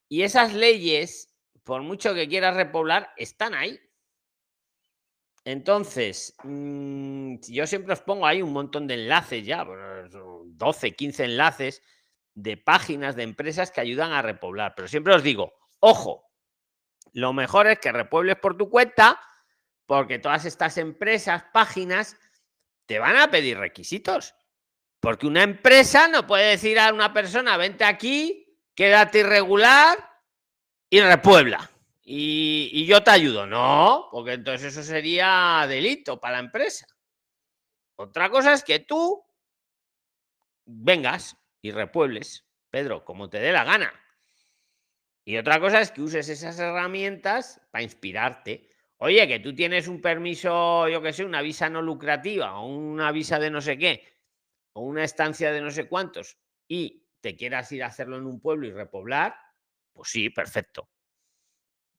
y 0.06 0.20
esas 0.20 0.52
leyes, 0.52 1.29
por 1.70 1.82
mucho 1.82 2.14
que 2.14 2.28
quieras 2.28 2.56
repoblar, 2.56 3.12
están 3.16 3.54
ahí. 3.54 3.78
Entonces, 5.44 6.34
mm, 6.42 7.36
yo 7.46 7.64
siempre 7.64 7.92
os 7.92 8.00
pongo 8.00 8.26
ahí 8.26 8.42
un 8.42 8.52
montón 8.52 8.88
de 8.88 8.94
enlaces 8.94 9.46
ya, 9.46 9.62
bueno, 9.62 10.10
son 10.10 10.58
12, 10.58 10.96
15 10.96 11.26
enlaces 11.26 11.80
de 12.34 12.56
páginas 12.56 13.14
de 13.14 13.22
empresas 13.22 13.70
que 13.70 13.80
ayudan 13.80 14.10
a 14.10 14.20
repoblar. 14.20 14.74
Pero 14.74 14.88
siempre 14.88 15.14
os 15.14 15.22
digo, 15.22 15.52
ojo, 15.78 16.32
lo 17.12 17.32
mejor 17.32 17.68
es 17.68 17.78
que 17.78 17.92
repuebles 17.92 18.34
por 18.38 18.56
tu 18.56 18.68
cuenta, 18.68 19.20
porque 19.86 20.18
todas 20.18 20.46
estas 20.46 20.76
empresas, 20.76 21.44
páginas, 21.52 22.16
te 22.86 22.98
van 22.98 23.16
a 23.16 23.30
pedir 23.30 23.58
requisitos. 23.58 24.34
Porque 24.98 25.28
una 25.28 25.44
empresa 25.44 26.08
no 26.08 26.26
puede 26.26 26.50
decir 26.50 26.80
a 26.80 26.92
una 26.92 27.12
persona, 27.12 27.56
vente 27.56 27.84
aquí, 27.84 28.58
quédate 28.74 29.20
irregular 29.20 30.09
y 30.90 31.00
repuebla. 31.00 31.70
Y, 32.02 32.70
y 32.72 32.86
yo 32.86 33.02
te 33.02 33.12
ayudo. 33.12 33.46
No, 33.46 34.08
porque 34.10 34.32
entonces 34.32 34.76
eso 34.76 34.82
sería 34.82 35.64
delito 35.68 36.20
para 36.20 36.34
la 36.34 36.40
empresa. 36.40 36.86
Otra 37.96 38.28
cosa 38.30 38.52
es 38.52 38.64
que 38.64 38.80
tú 38.80 39.22
vengas 40.66 41.36
y 41.62 41.70
repuebles, 41.70 42.46
Pedro, 42.70 43.04
como 43.04 43.30
te 43.30 43.38
dé 43.38 43.52
la 43.52 43.64
gana. 43.64 43.92
Y 45.24 45.36
otra 45.36 45.60
cosa 45.60 45.80
es 45.80 45.92
que 45.92 46.02
uses 46.02 46.28
esas 46.28 46.58
herramientas 46.58 47.60
para 47.70 47.84
inspirarte. 47.84 48.68
Oye, 48.96 49.28
que 49.28 49.38
tú 49.38 49.54
tienes 49.54 49.86
un 49.86 50.00
permiso, 50.00 50.88
yo 50.88 51.00
que 51.00 51.12
sé, 51.12 51.24
una 51.24 51.42
visa 51.42 51.68
no 51.70 51.82
lucrativa 51.82 52.58
o 52.58 52.66
una 52.66 53.12
visa 53.12 53.38
de 53.38 53.50
no 53.50 53.60
sé 53.60 53.78
qué, 53.78 54.04
o 54.72 54.82
una 54.82 55.04
estancia 55.04 55.52
de 55.52 55.60
no 55.60 55.70
sé 55.70 55.88
cuántos, 55.88 56.36
y 56.68 57.06
te 57.20 57.36
quieras 57.36 57.70
ir 57.72 57.82
a 57.82 57.86
hacerlo 57.86 58.18
en 58.18 58.26
un 58.26 58.40
pueblo 58.40 58.66
y 58.66 58.72
repoblar, 58.72 59.34
pues 59.92 60.10
sí, 60.10 60.30
perfecto. 60.30 60.88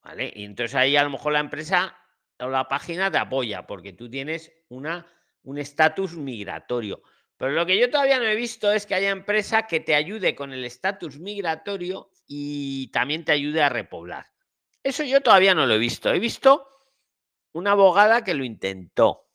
¿Vale? 0.04 0.32
Y 0.36 0.46
entonces 0.46 0.76
ahí 0.76 0.98
a 0.98 1.04
lo 1.04 1.12
mejor 1.12 1.34
la 1.34 1.40
empresa 1.40 1.98
o 2.40 2.48
la 2.48 2.68
página 2.68 3.12
te 3.12 3.18
apoya 3.18 3.68
porque 3.68 3.94
tú 3.94 4.10
tienes 4.10 4.52
una, 4.70 5.06
un 5.44 5.58
estatus 5.58 6.14
migratorio. 6.14 7.04
Pero 7.38 7.54
lo 7.54 7.66
que 7.66 7.80
yo 7.80 7.90
todavía 7.90 8.20
no 8.20 8.26
he 8.26 8.36
visto 8.36 8.72
es 8.72 8.86
que 8.86 8.96
haya 8.96 9.10
empresa 9.10 9.66
que 9.66 9.80
te 9.80 9.96
ayude 9.96 10.36
con 10.36 10.54
el 10.54 10.64
estatus 10.64 11.20
migratorio 11.20 12.12
y 12.28 12.92
también 12.92 13.26
te 13.26 13.32
ayude 13.32 13.64
a 13.64 13.70
repoblar. 13.70 14.32
Eso 14.84 15.04
yo 15.04 15.22
todavía 15.22 15.54
no 15.54 15.66
lo 15.66 15.74
he 15.74 15.80
visto. 15.80 16.12
He 16.14 16.20
visto 16.20 16.68
una 17.54 17.72
abogada 17.72 18.24
que 18.24 18.34
lo 18.34 18.44
intentó, 18.44 19.30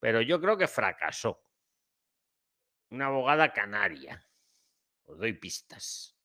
pero 0.00 0.20
yo 0.20 0.40
creo 0.40 0.56
que 0.56 0.66
fracasó. 0.66 1.44
Una 2.90 3.06
abogada 3.06 3.52
canaria. 3.52 4.26
Os 5.04 5.18
doy 5.18 5.34
pistas. 5.34 6.16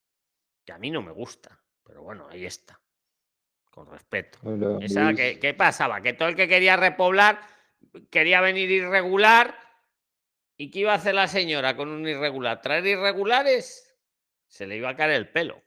Que 0.64 0.72
a 0.72 0.78
mí 0.78 0.90
no 0.90 1.02
me 1.02 1.12
gusta, 1.12 1.62
pero 1.88 2.02
bueno, 2.02 2.28
ahí 2.30 2.44
está. 2.44 2.78
Con 3.70 3.90
respeto. 3.90 4.38
Hola, 4.44 4.78
Esa. 4.84 5.14
¿qué, 5.14 5.38
qué 5.40 5.54
pasaba? 5.54 6.00
Que 6.02 6.12
todo 6.12 6.28
el 6.28 6.36
que 6.36 6.46
quería 6.46 6.76
repoblar 6.76 7.40
quería 8.10 8.40
venir 8.42 8.70
irregular. 8.70 9.58
¿Y 10.56 10.70
qué 10.70 10.80
iba 10.80 10.92
a 10.92 10.96
hacer 10.96 11.14
la 11.14 11.26
señora 11.28 11.74
con 11.76 11.88
un 11.88 12.06
irregular? 12.06 12.60
¿Traer 12.60 12.84
irregulares? 12.86 13.96
Se 14.48 14.66
le 14.66 14.76
iba 14.76 14.90
a 14.90 14.96
caer 14.96 15.12
el 15.12 15.28
pelo. 15.30 15.62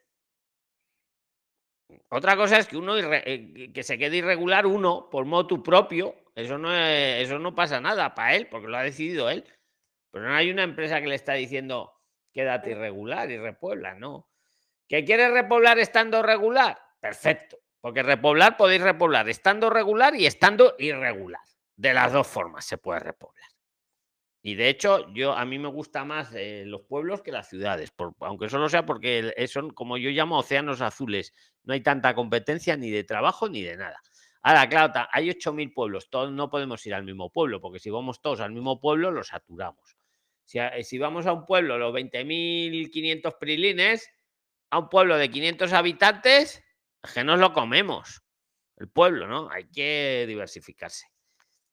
Otra 2.09 2.35
cosa 2.35 2.57
es 2.57 2.67
que 2.67 2.77
uno 2.77 2.97
eh, 2.97 3.71
que 3.73 3.83
se 3.83 3.97
quede 3.97 4.17
irregular 4.17 4.65
uno 4.65 5.09
por 5.09 5.25
motu 5.25 5.61
propio. 5.63 6.15
Eso 6.35 6.57
no, 6.57 6.73
es- 6.73 7.23
eso 7.25 7.39
no 7.39 7.53
pasa 7.55 7.81
nada 7.81 8.13
para 8.15 8.35
él, 8.35 8.47
porque 8.47 8.67
lo 8.67 8.77
ha 8.77 8.83
decidido 8.83 9.29
él. 9.29 9.43
Pero 10.11 10.27
no 10.27 10.35
hay 10.35 10.51
una 10.51 10.63
empresa 10.63 11.01
que 11.01 11.07
le 11.07 11.15
está 11.15 11.33
diciendo 11.33 11.93
quédate 12.33 12.71
irregular 12.71 13.29
y 13.31 13.37
repuebla, 13.37 13.95
no. 13.95 14.29
¿Que 14.91 15.05
quieres 15.05 15.31
repoblar 15.31 15.79
estando 15.79 16.21
regular? 16.21 16.77
Perfecto. 16.99 17.57
Porque 17.79 18.03
repoblar 18.03 18.57
podéis 18.57 18.81
repoblar 18.81 19.29
estando 19.29 19.69
regular 19.69 20.13
y 20.17 20.25
estando 20.25 20.75
irregular. 20.79 21.39
De 21.77 21.93
las 21.93 22.11
dos 22.11 22.27
formas 22.27 22.65
se 22.65 22.77
puede 22.77 22.99
repoblar. 22.99 23.47
Y 24.41 24.55
de 24.55 24.67
hecho, 24.67 25.07
yo 25.13 25.31
a 25.31 25.45
mí 25.45 25.59
me 25.59 25.69
gusta 25.69 26.03
más 26.03 26.33
eh, 26.35 26.65
los 26.65 26.81
pueblos 26.81 27.21
que 27.21 27.31
las 27.31 27.47
ciudades, 27.47 27.93
aunque 28.19 28.49
solo 28.49 28.67
sea 28.67 28.85
porque 28.85 29.33
eh, 29.37 29.47
son 29.47 29.69
como 29.69 29.97
yo 29.97 30.09
llamo 30.09 30.39
océanos 30.39 30.81
azules. 30.81 31.33
No 31.63 31.71
hay 31.73 31.79
tanta 31.79 32.13
competencia 32.13 32.75
ni 32.75 32.91
de 32.91 33.05
trabajo 33.05 33.47
ni 33.47 33.61
de 33.61 33.77
nada. 33.77 34.01
Ahora, 34.41 34.67
claro, 34.67 35.07
hay 35.13 35.29
8.000 35.29 35.73
pueblos, 35.73 36.09
todos 36.09 36.33
no 36.33 36.49
podemos 36.49 36.85
ir 36.85 36.93
al 36.95 37.05
mismo 37.05 37.29
pueblo, 37.29 37.61
porque 37.61 37.79
si 37.79 37.89
vamos 37.89 38.21
todos 38.21 38.41
al 38.41 38.51
mismo 38.51 38.81
pueblo, 38.81 39.09
lo 39.09 39.23
saturamos. 39.23 39.95
Si, 40.43 40.59
eh, 40.59 40.83
si 40.83 40.97
vamos 40.97 41.27
a 41.27 41.31
un 41.31 41.45
pueblo, 41.45 41.77
los 41.77 41.93
20.500 41.93 43.37
prilines, 43.39 44.11
a 44.71 44.79
un 44.79 44.89
pueblo 44.89 45.17
de 45.17 45.29
500 45.29 45.73
habitantes, 45.73 46.63
es 47.03 47.11
que 47.13 47.23
nos 47.23 47.39
lo 47.39 47.53
comemos. 47.53 48.21
El 48.77 48.89
pueblo, 48.89 49.27
¿no? 49.27 49.49
Hay 49.51 49.69
que 49.69 50.25
diversificarse. 50.27 51.05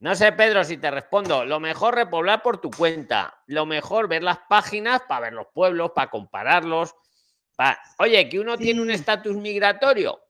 No 0.00 0.14
sé, 0.14 0.30
Pedro, 0.32 0.62
si 0.62 0.76
te 0.76 0.90
respondo. 0.90 1.44
Lo 1.44 1.58
mejor 1.58 1.94
repoblar 1.94 2.42
por 2.42 2.60
tu 2.60 2.70
cuenta. 2.70 3.42
Lo 3.46 3.66
mejor 3.66 4.08
ver 4.08 4.22
las 4.22 4.38
páginas 4.48 5.02
para 5.08 5.22
ver 5.22 5.32
los 5.32 5.46
pueblos, 5.54 5.92
para 5.94 6.10
compararlos. 6.10 6.94
pa- 7.56 7.80
Oye, 7.98 8.28
que 8.28 8.38
uno 8.38 8.56
tiene 8.56 8.80
un 8.82 8.90
estatus 8.90 9.34
migratorio. 9.36 10.20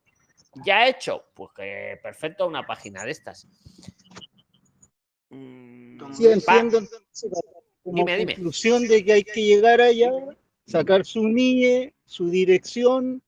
ya 0.64 0.86
hecho, 0.88 1.26
pues 1.34 1.50
que 1.54 1.98
perfecto, 2.02 2.46
una 2.46 2.66
página 2.66 3.04
de 3.04 3.10
estas. 3.10 3.46
Mm, 5.30 6.12
Sí, 6.14 6.26
entiendo 6.26 6.80
como 7.82 7.96
Dime, 8.04 8.16
dime. 8.18 8.34
conclusión 8.34 8.86
de 8.88 9.04
que 9.04 9.12
hay 9.12 9.24
que 9.24 9.42
llegar 9.42 9.80
allá, 9.80 10.10
sacar 10.68 11.04
su 11.04 11.26
NIE, 11.28 11.94
su 12.04 12.28
dirección. 12.30 13.22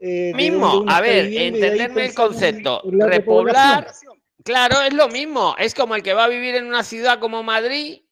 eh, 0.00 0.32
Mismo, 0.36 0.84
a 0.88 1.00
ver, 1.00 1.26
entenderme 1.26 2.02
el 2.04 2.08
en- 2.10 2.14
concepto. 2.14 2.82
en 2.84 3.00
Repoblar, 3.00 3.90
claro, 4.44 4.80
es 4.82 4.94
lo 4.94 5.08
mismo. 5.08 5.56
Es 5.58 5.74
como 5.74 5.96
el 5.96 6.02
que 6.04 6.14
va 6.14 6.24
a 6.24 6.28
vivir 6.28 6.54
en 6.54 6.66
una 6.66 6.84
ciudad 6.84 7.18
como 7.18 7.42
Madrid. 7.42 8.02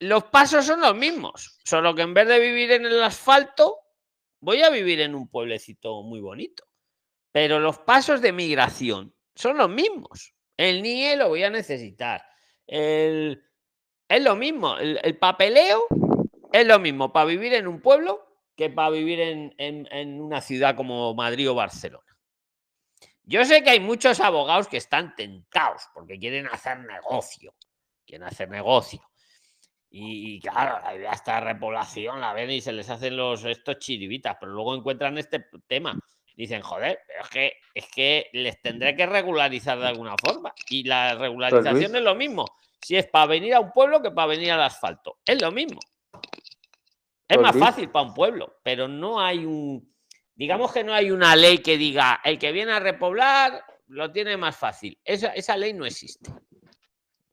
Los 0.00 0.24
pasos 0.24 0.66
son 0.66 0.80
los 0.80 0.96
mismos, 0.96 1.58
solo 1.64 1.94
que 1.94 2.02
en 2.02 2.12
vez 2.12 2.26
de 2.26 2.40
vivir 2.40 2.72
en 2.72 2.84
el 2.86 3.00
asfalto, 3.04 3.78
voy 4.40 4.62
a 4.62 4.70
vivir 4.70 5.00
en 5.00 5.14
un 5.14 5.28
pueblecito 5.28 6.02
muy 6.02 6.20
bonito. 6.20 6.64
Pero 7.30 7.60
los 7.60 7.78
pasos 7.78 8.20
de 8.20 8.32
migración 8.32 9.14
son 9.36 9.56
los 9.58 9.70
mismos. 9.70 10.34
El 10.56 10.82
NIE 10.82 11.16
lo 11.16 11.28
voy 11.28 11.44
a 11.44 11.50
necesitar. 11.50 12.22
El, 12.66 13.42
es 14.08 14.22
lo 14.24 14.34
mismo. 14.34 14.76
El, 14.76 14.98
el 15.04 15.16
papeleo 15.18 15.86
es 16.52 16.66
lo 16.66 16.78
mismo 16.78 17.12
para 17.12 17.26
vivir 17.26 17.54
en 17.54 17.66
un 17.66 17.80
pueblo 17.80 18.26
que 18.56 18.70
para 18.70 18.90
vivir 18.90 19.20
en, 19.20 19.54
en- 19.58 19.88
en 19.90 20.20
una 20.20 20.40
ciudad 20.40 20.76
como 20.76 21.14
Madrid 21.14 21.50
o 21.50 21.54
Barcelona. 21.54 22.04
Yo 23.24 23.44
sé 23.44 23.62
que 23.62 23.70
hay 23.70 23.80
muchos 23.80 24.20
abogados 24.20 24.68
que 24.68 24.76
están 24.76 25.14
tentados 25.14 25.82
porque 25.94 26.18
quieren 26.18 26.46
hacer 26.48 26.80
negocio. 26.80 27.54
Quieren 28.04 28.26
hacer 28.26 28.48
negocio. 28.50 29.00
Y, 29.90 30.36
y 30.36 30.40
claro, 30.40 30.80
la 30.84 30.94
idea 30.94 31.12
esta 31.12 31.38
repoblación 31.40 32.20
la 32.20 32.32
ven 32.32 32.50
y 32.50 32.60
se 32.60 32.72
les 32.72 32.88
hacen 32.90 33.16
los 33.16 33.44
estos 33.44 33.78
chiribitas, 33.78 34.36
pero 34.40 34.52
luego 34.52 34.74
encuentran 34.74 35.18
este 35.18 35.44
tema. 35.66 35.98
Dicen, 36.34 36.62
joder, 36.62 37.00
pero 37.06 37.22
es 37.22 37.28
que, 37.28 37.52
es 37.74 37.86
que 37.94 38.30
les 38.32 38.60
tendré 38.62 38.96
que 38.96 39.04
regularizar 39.06 39.78
de 39.78 39.86
alguna 39.86 40.14
forma. 40.18 40.52
Y 40.70 40.82
la 40.84 41.14
regularización 41.14 41.74
Luis. 41.74 41.94
es 41.94 42.02
lo 42.02 42.14
mismo. 42.14 42.46
Si 42.80 42.96
es 42.96 43.06
para 43.06 43.26
venir 43.26 43.54
a 43.54 43.60
un 43.60 43.70
pueblo 43.70 44.02
que 44.02 44.10
para 44.10 44.26
venir 44.28 44.50
al 44.50 44.62
asfalto. 44.62 45.18
Es 45.26 45.40
lo 45.40 45.52
mismo. 45.52 45.78
Es 47.32 47.40
más 47.40 47.56
fácil 47.56 47.90
para 47.90 48.06
un 48.06 48.14
pueblo, 48.14 48.60
pero 48.62 48.88
no 48.88 49.20
hay 49.20 49.44
un. 49.44 49.92
Digamos 50.34 50.72
que 50.72 50.84
no 50.84 50.92
hay 50.92 51.10
una 51.10 51.36
ley 51.36 51.58
que 51.58 51.76
diga 51.76 52.20
el 52.24 52.38
que 52.38 52.52
viene 52.52 52.72
a 52.72 52.80
repoblar 52.80 53.64
lo 53.92 54.10
tiene 54.10 54.36
más 54.36 54.56
fácil. 54.56 54.98
Esa, 55.04 55.28
esa 55.28 55.56
ley 55.56 55.72
no 55.72 55.84
existe. 55.84 56.30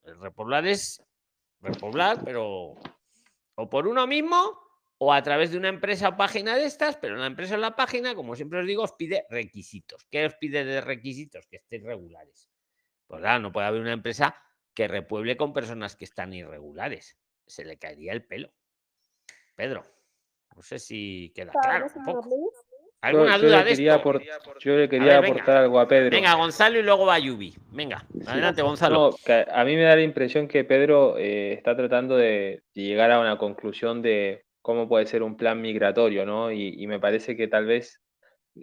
El 0.03 0.19
repoblar 0.19 0.67
es 0.67 1.01
repoblar, 1.61 2.23
pero 2.23 2.76
o 3.55 3.69
por 3.69 3.88
uno 3.88 4.07
mismo 4.07 4.59
o 4.97 5.13
a 5.13 5.23
través 5.23 5.51
de 5.51 5.57
una 5.57 5.69
empresa 5.69 6.09
o 6.09 6.17
página 6.17 6.55
de 6.55 6.65
estas, 6.65 6.97
pero 6.97 7.15
la 7.15 7.27
empresa 7.27 7.55
en 7.55 7.61
la 7.61 7.76
página, 7.76 8.15
como 8.15 8.35
siempre 8.35 8.59
os 8.59 8.67
digo, 8.67 8.84
os 8.84 8.93
pide 8.93 9.26
requisitos. 9.30 10.05
¿Qué 10.11 10.26
os 10.26 10.35
pide 10.35 10.65
de 10.65 10.81
requisitos? 10.81 11.45
Que 11.47 11.57
estéis 11.57 11.84
regulares. 11.84 12.49
Pues 13.07 13.21
claro, 13.21 13.39
no 13.39 13.51
puede 13.51 13.67
haber 13.67 13.81
una 13.81 13.93
empresa 13.93 14.35
que 14.73 14.88
repueble 14.88 15.38
con 15.38 15.53
personas 15.53 15.95
que 15.95 16.05
están 16.05 16.34
irregulares. 16.34 17.17
Se 17.47 17.63
le 17.63 17.77
caería 17.77 18.11
el 18.11 18.26
pelo. 18.26 18.53
Pedro, 19.60 19.84
no 20.56 20.61
sé 20.61 20.80
si 20.80 21.34
queda 21.36 21.52
claro 21.52 21.88
un 21.94 22.06
poco. 22.06 22.53
¿Alguna 23.02 23.36
Yo- 23.36 23.41
yo 23.41 23.48
duda 23.49 23.57
le 23.57 23.64
de 23.65 23.69
quería 23.72 23.95
esto? 23.98 24.14
yo 24.61 24.76
le 24.77 24.84
A 24.86 24.88
quería 24.88 25.19
venga. 25.19 25.27
aportar 25.34 25.57
algo 25.57 25.80
a 25.81 25.88
Pedro. 25.90 26.11
Venga, 26.11 26.34
Gonzalo 26.36 26.80
y 26.80 26.81
luego 26.84 27.06
va 27.06 27.19
Yubi. 27.19 27.53
Venga, 27.73 28.06
adelante, 28.26 28.61
Gonzalo. 28.61 28.95
No, 29.27 29.34
a 29.53 29.64
mí 29.65 29.76
me 29.76 29.84
da 29.84 29.98
la 29.98 30.02
impresión 30.02 30.48
que 30.48 30.64
Pedro 30.64 31.18
eh, 31.18 31.52
está 31.52 31.76
tratando 31.76 32.15
de 32.15 32.64
llegar 32.72 33.11
a 33.11 33.19
una 33.19 33.38
conclusión 33.38 34.02
de 34.02 34.45
cómo 34.61 34.88
puede 34.88 35.06
ser 35.07 35.23
un 35.23 35.36
plan 35.36 35.60
migratorio, 35.61 36.26
¿no? 36.26 36.53
Y, 36.53 36.81
y 36.81 36.88
me 36.88 37.02
parece 37.02 37.36
que 37.36 37.49
tal 37.49 37.65
vez 37.65 38.02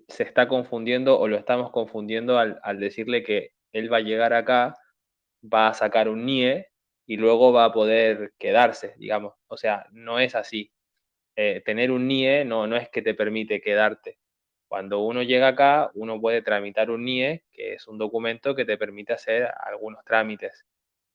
se 0.08 0.22
está 0.22 0.48
confundiendo 0.48 1.18
o 1.20 1.28
lo 1.28 1.36
estamos 1.36 1.70
confundiendo 1.72 2.38
al, 2.38 2.58
al 2.62 2.80
decirle 2.80 3.22
que 3.22 3.50
él 3.72 3.92
va 3.92 3.98
a 3.98 4.00
llegar 4.00 4.32
acá, 4.32 4.74
va 5.44 5.68
a 5.68 5.74
sacar 5.74 6.08
un 6.08 6.24
NIE 6.24 6.68
y 7.06 7.16
luego 7.18 7.52
va 7.52 7.66
a 7.66 7.72
poder 7.72 8.32
quedarse, 8.38 8.94
digamos. 8.96 9.34
O 9.46 9.58
sea, 9.58 9.86
no 9.92 10.18
es 10.18 10.34
así. 10.34 10.72
Eh, 11.36 11.62
tener 11.64 11.90
un 11.90 12.08
NIE 12.08 12.44
no, 12.46 12.66
no 12.66 12.76
es 12.76 12.88
que 12.88 13.02
te 13.02 13.14
permite 13.14 13.60
quedarte. 13.60 14.18
Cuando 14.68 15.00
uno 15.00 15.22
llega 15.22 15.48
acá, 15.48 15.90
uno 15.94 16.20
puede 16.20 16.42
tramitar 16.42 16.90
un 16.90 17.04
NIE, 17.04 17.44
que 17.52 17.74
es 17.74 17.86
un 17.86 17.98
documento 17.98 18.54
que 18.54 18.64
te 18.64 18.78
permite 18.78 19.12
hacer 19.12 19.48
algunos 19.64 20.02
trámites. 20.04 20.64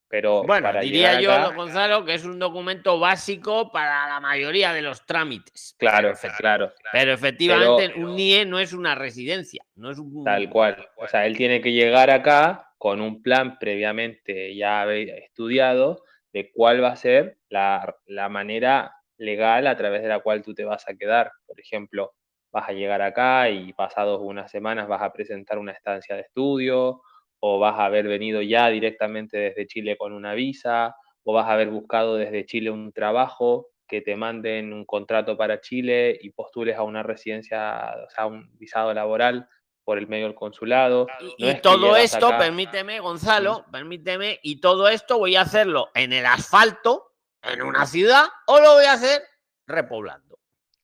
Pero 0.07 0.43
Bueno, 0.43 0.67
para 0.67 0.81
diría 0.81 1.19
yo, 1.21 1.31
acá, 1.31 1.55
Gonzalo, 1.55 2.03
que 2.05 2.13
es 2.13 2.25
un 2.25 2.37
documento 2.37 2.99
básico 2.99 3.71
para 3.71 4.07
la 4.09 4.19
mayoría 4.19 4.73
de 4.73 4.81
los 4.81 5.05
trámites. 5.05 5.73
claro, 5.79 6.13
claro. 6.37 6.73
Pero 6.91 7.13
efectivamente, 7.13 7.89
Pero- 7.95 8.07
un 8.07 8.15
NIE 8.15 8.45
no 8.45 8.59
es 8.59 8.73
una 8.73 8.93
residencia, 8.93 9.63
no 9.75 9.89
es 9.89 9.97
un. 9.97 10.23
Tal 10.23 10.49
cual. 10.49 10.85
O 10.97 11.07
sea, 11.07 11.25
él 11.25 11.35
tiene 11.37 11.61
que 11.61 11.71
llegar 11.71 12.09
acá 12.09 12.73
con 12.77 12.99
un 13.01 13.21
plan 13.23 13.57
previamente 13.57 14.53
ya 14.55 14.85
estudiado 14.93 16.03
de 16.33 16.51
cuál 16.51 16.83
va 16.83 16.89
a 16.89 16.95
ser 16.95 17.37
la, 17.49 17.95
la 18.05 18.27
manera 18.29 18.93
legal 19.21 19.67
a 19.67 19.77
través 19.77 20.01
de 20.01 20.09
la 20.09 20.19
cual 20.19 20.41
tú 20.41 20.53
te 20.53 20.65
vas 20.65 20.87
a 20.87 20.95
quedar. 20.95 21.31
Por 21.45 21.59
ejemplo, 21.59 22.13
vas 22.51 22.67
a 22.67 22.73
llegar 22.73 23.01
acá 23.01 23.49
y 23.49 23.71
pasados 23.73 24.19
unas 24.21 24.51
semanas 24.51 24.87
vas 24.87 25.01
a 25.01 25.13
presentar 25.13 25.57
una 25.57 25.71
estancia 25.71 26.15
de 26.15 26.21
estudio 26.21 27.01
o 27.39 27.59
vas 27.59 27.79
a 27.79 27.85
haber 27.85 28.07
venido 28.07 28.41
ya 28.41 28.67
directamente 28.69 29.37
desde 29.37 29.67
Chile 29.67 29.95
con 29.97 30.11
una 30.13 30.33
visa 30.33 30.95
o 31.23 31.33
vas 31.33 31.47
a 31.47 31.53
haber 31.53 31.69
buscado 31.69 32.15
desde 32.17 32.45
Chile 32.45 32.71
un 32.71 32.91
trabajo 32.91 33.67
que 33.87 34.01
te 34.01 34.15
manden 34.15 34.73
un 34.73 34.85
contrato 34.85 35.37
para 35.37 35.59
Chile 35.61 36.17
y 36.21 36.31
postules 36.31 36.77
a 36.77 36.83
una 36.83 37.03
residencia, 37.03 37.93
o 38.07 38.09
sea, 38.09 38.25
un 38.25 38.49
visado 38.57 38.93
laboral 38.93 39.47
por 39.83 39.97
el 39.97 40.07
medio 40.07 40.25
del 40.25 40.35
consulado. 40.35 41.07
No 41.19 41.27
y 41.37 41.49
es 41.49 41.61
todo 41.61 41.95
esto, 41.95 42.27
acá- 42.27 42.37
permíteme, 42.37 42.99
Gonzalo, 42.99 43.65
permíteme, 43.71 44.39
y 44.43 44.61
todo 44.61 44.87
esto 44.87 45.17
voy 45.17 45.35
a 45.35 45.41
hacerlo 45.41 45.89
en 45.93 46.13
el 46.13 46.25
asfalto, 46.25 47.10
en 47.43 47.61
una 47.61 47.85
ciudad, 47.85 48.25
o 48.47 48.59
lo 48.59 48.73
voy 48.73 48.85
a 48.85 48.93
hacer 48.93 49.21
repoblando. 49.67 50.37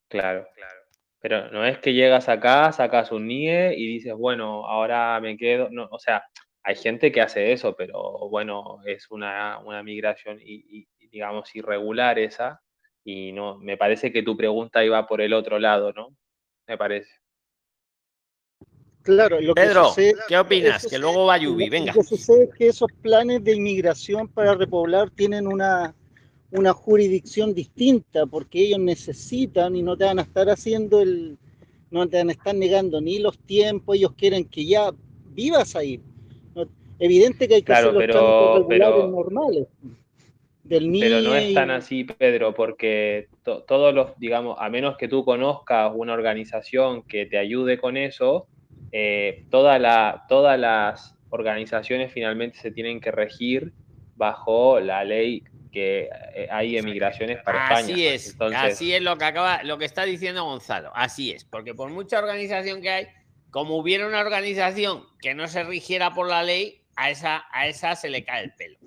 Claro, 0.07 0.47
Pero 1.19 1.49
no 1.51 1.65
es 1.65 1.79
que 1.79 1.93
llegas 1.93 2.29
acá, 2.29 2.71
sacas 2.71 3.11
un 3.11 3.27
NIE 3.27 3.73
y 3.75 3.87
dices, 3.87 4.13
bueno, 4.13 4.65
ahora 4.65 5.19
me 5.19 5.35
quedo. 5.35 5.67
No, 5.69 5.87
o 5.91 5.99
sea, 5.99 6.23
hay 6.63 6.75
gente 6.75 7.11
que 7.11 7.21
hace 7.21 7.51
eso, 7.51 7.75
pero 7.75 8.29
bueno, 8.29 8.79
es 8.85 9.09
una, 9.11 9.59
una 9.59 9.83
migración 9.83 10.39
y, 10.41 10.63
y, 10.99 11.07
digamos 11.09 11.53
irregular 11.55 12.19
esa. 12.19 12.61
Y 13.03 13.31
no, 13.31 13.57
me 13.57 13.77
parece 13.77 14.11
que 14.11 14.23
tu 14.23 14.37
pregunta 14.37 14.83
iba 14.83 15.05
por 15.07 15.21
el 15.21 15.33
otro 15.33 15.59
lado, 15.59 15.91
¿no? 15.93 16.15
Me 16.67 16.77
parece. 16.77 17.11
Claro, 19.01 19.39
lo 19.39 19.55
que 19.55 19.61
Pedro, 19.61 19.85
sucede- 19.85 20.15
¿qué 20.27 20.37
opinas? 20.37 20.85
Que 20.85 20.99
luego 20.99 21.25
va 21.25 21.37
Yubi, 21.37 21.69
venga. 21.69 21.93
Lo 21.93 22.01
que 22.01 22.07
sucede 22.07 22.43
es 22.45 22.49
que 22.55 22.67
esos 22.67 22.91
planes 23.01 23.41
de 23.43 23.55
inmigración 23.55 24.27
para 24.27 24.53
repoblar 24.53 25.09
tienen 25.11 25.47
una, 25.47 25.95
una 26.51 26.73
jurisdicción 26.73 27.53
distinta, 27.53 28.25
porque 28.25 28.61
ellos 28.61 28.79
necesitan 28.79 29.75
y 29.75 29.81
no 29.83 29.97
te 29.97 30.05
van 30.05 30.19
a 30.19 30.23
estar 30.23 30.49
haciendo 30.49 31.01
el, 31.01 31.37
no 31.91 32.07
te 32.07 32.17
van 32.17 32.29
a 32.29 32.31
estar 32.31 32.55
negando 32.55 33.01
ni 33.01 33.19
los 33.19 33.37
tiempos, 33.39 33.95
ellos 33.97 34.13
quieren 34.13 34.45
que 34.45 34.65
ya 34.65 34.91
vivas 35.33 35.75
ahí. 35.75 35.99
No- 36.55 36.67
evidente 36.99 37.47
que 37.47 37.55
hay 37.55 37.61
que 37.61 37.65
Claro, 37.65 37.89
hacer 37.89 37.99
pero- 38.07 38.57
regulares 38.59 38.67
pero- 38.69 39.07
normales. 39.09 39.67
Del 40.63 40.91
Pero 40.99 41.21
no 41.21 41.33
NIE 41.33 41.47
es 41.49 41.53
tan 41.53 41.71
así, 41.71 42.03
Pedro, 42.03 42.53
porque 42.53 43.29
to- 43.43 43.63
todos 43.63 43.93
los, 43.93 44.17
digamos, 44.19 44.57
a 44.59 44.69
menos 44.69 44.97
que 44.97 45.07
tú 45.07 45.23
conozcas 45.23 45.93
una 45.95 46.11
organización 46.13 47.03
que 47.03 47.25
te 47.25 47.37
ayude 47.37 47.77
con 47.77 47.95
eso, 47.95 48.47
eh, 48.91 49.45
toda 49.49 49.79
la, 49.79 50.25
todas 50.27 50.59
las 50.59 51.15
organizaciones 51.29 52.11
finalmente 52.11 52.57
se 52.57 52.71
tienen 52.71 52.99
que 52.99 53.11
regir 53.11 53.71
bajo 54.17 54.81
la 54.81 55.05
ley 55.05 55.43
que 55.71 56.09
eh, 56.35 56.47
hay 56.51 56.77
emigraciones 56.77 57.41
para 57.43 57.63
España. 57.65 57.79
Así 57.93 58.07
es, 58.07 58.31
Entonces, 58.31 58.59
así 58.59 58.93
es 58.93 59.01
lo 59.01 59.17
que 59.17 59.25
acaba, 59.25 59.63
lo 59.63 59.77
que 59.77 59.85
está 59.85 60.03
diciendo 60.05 60.43
Gonzalo. 60.43 60.91
Así 60.95 61.31
es, 61.31 61.45
porque 61.45 61.73
por 61.73 61.89
mucha 61.89 62.19
organización 62.19 62.81
que 62.81 62.89
hay, 62.89 63.07
como 63.51 63.77
hubiera 63.77 64.07
una 64.07 64.19
organización 64.19 65.05
que 65.21 65.33
no 65.33 65.47
se 65.47 65.63
rigiera 65.63 66.13
por 66.13 66.29
la 66.29 66.43
ley, 66.43 66.81
a 66.95 67.09
esa, 67.11 67.45
a 67.51 67.67
esa 67.67 67.95
se 67.95 68.09
le 68.09 68.23
cae 68.23 68.43
el 68.43 68.53
pelo. 68.53 68.77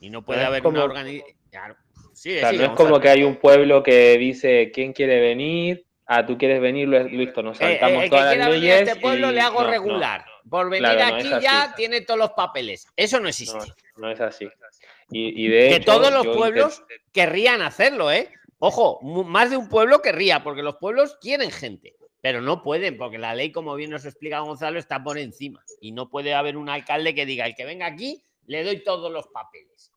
Y 0.00 0.10
no 0.10 0.22
puede 0.24 0.40
No 0.42 0.46
haber 0.48 0.62
como- 0.62 0.76
una 0.76 0.84
organización. 0.84 1.36
Claro. 1.50 1.76
O 2.10 2.14
sea, 2.14 2.52
no 2.52 2.64
es 2.64 2.70
como 2.70 3.00
que 3.00 3.08
hay 3.08 3.22
un 3.24 3.36
pueblo 3.36 3.82
que 3.82 4.16
dice 4.18 4.70
quién 4.72 4.92
quiere 4.92 5.20
venir, 5.20 5.86
ah, 6.06 6.24
tú 6.26 6.36
quieres 6.38 6.60
venir, 6.60 6.88
listo, 6.88 7.42
nos 7.42 7.60
Eh, 7.60 7.64
eh, 7.64 7.78
saltamos 7.78 8.04
el 8.04 8.10
que 8.10 8.16
todas 8.16 8.36
las 8.36 8.48
venir 8.48 8.70
a 8.72 8.74
leyes. 8.76 8.88
este 8.88 9.00
pueblo 9.00 9.30
y- 9.30 9.34
le 9.34 9.40
hago 9.40 9.60
no, 9.60 9.64
no, 9.66 9.70
regular. 9.70 10.24
Por 10.48 10.70
venir 10.70 10.90
Claro, 10.90 11.10
no 11.10 11.16
aquí 11.20 11.32
así. 11.32 11.44
ya 11.44 11.72
tiene 11.76 12.00
todos 12.02 12.18
los 12.18 12.30
papeles. 12.32 12.86
Eso 12.96 13.18
no 13.20 13.28
existe. 13.28 13.58
no 13.96 14.10
es 14.10 14.20
así. 14.20 14.46
Y, 15.12 15.44
y 15.44 15.48
de 15.48 15.68
que 15.68 15.76
hecho, 15.76 15.92
todos 15.92 16.12
los 16.12 16.26
pueblos 16.36 16.82
querrían 17.12 17.62
hacerlo, 17.62 18.10
¿eh? 18.10 18.28
Ojo, 18.58 19.00
más 19.02 19.50
de 19.50 19.56
un 19.56 19.68
pueblo 19.68 20.02
querría, 20.02 20.44
porque 20.44 20.62
los 20.62 20.76
pueblos 20.76 21.16
quieren 21.20 21.50
gente, 21.50 21.96
pero 22.20 22.40
no 22.40 22.62
pueden, 22.62 22.96
porque 22.96 23.18
la 23.18 23.34
ley, 23.34 23.50
como 23.50 23.74
bien 23.74 23.90
nos 23.90 24.04
explica 24.04 24.38
Gonzalo, 24.38 24.78
está 24.78 25.02
por 25.02 25.18
encima. 25.18 25.64
Y 25.80 25.90
no 25.90 26.08
puede 26.08 26.32
haber 26.32 26.56
un 26.56 26.68
alcalde 26.68 27.14
que 27.14 27.26
diga, 27.26 27.44
el 27.46 27.56
que 27.56 27.64
venga 27.64 27.86
aquí, 27.86 28.22
le 28.46 28.62
doy 28.62 28.84
todos 28.84 29.10
los 29.10 29.26
papeles. 29.28 29.92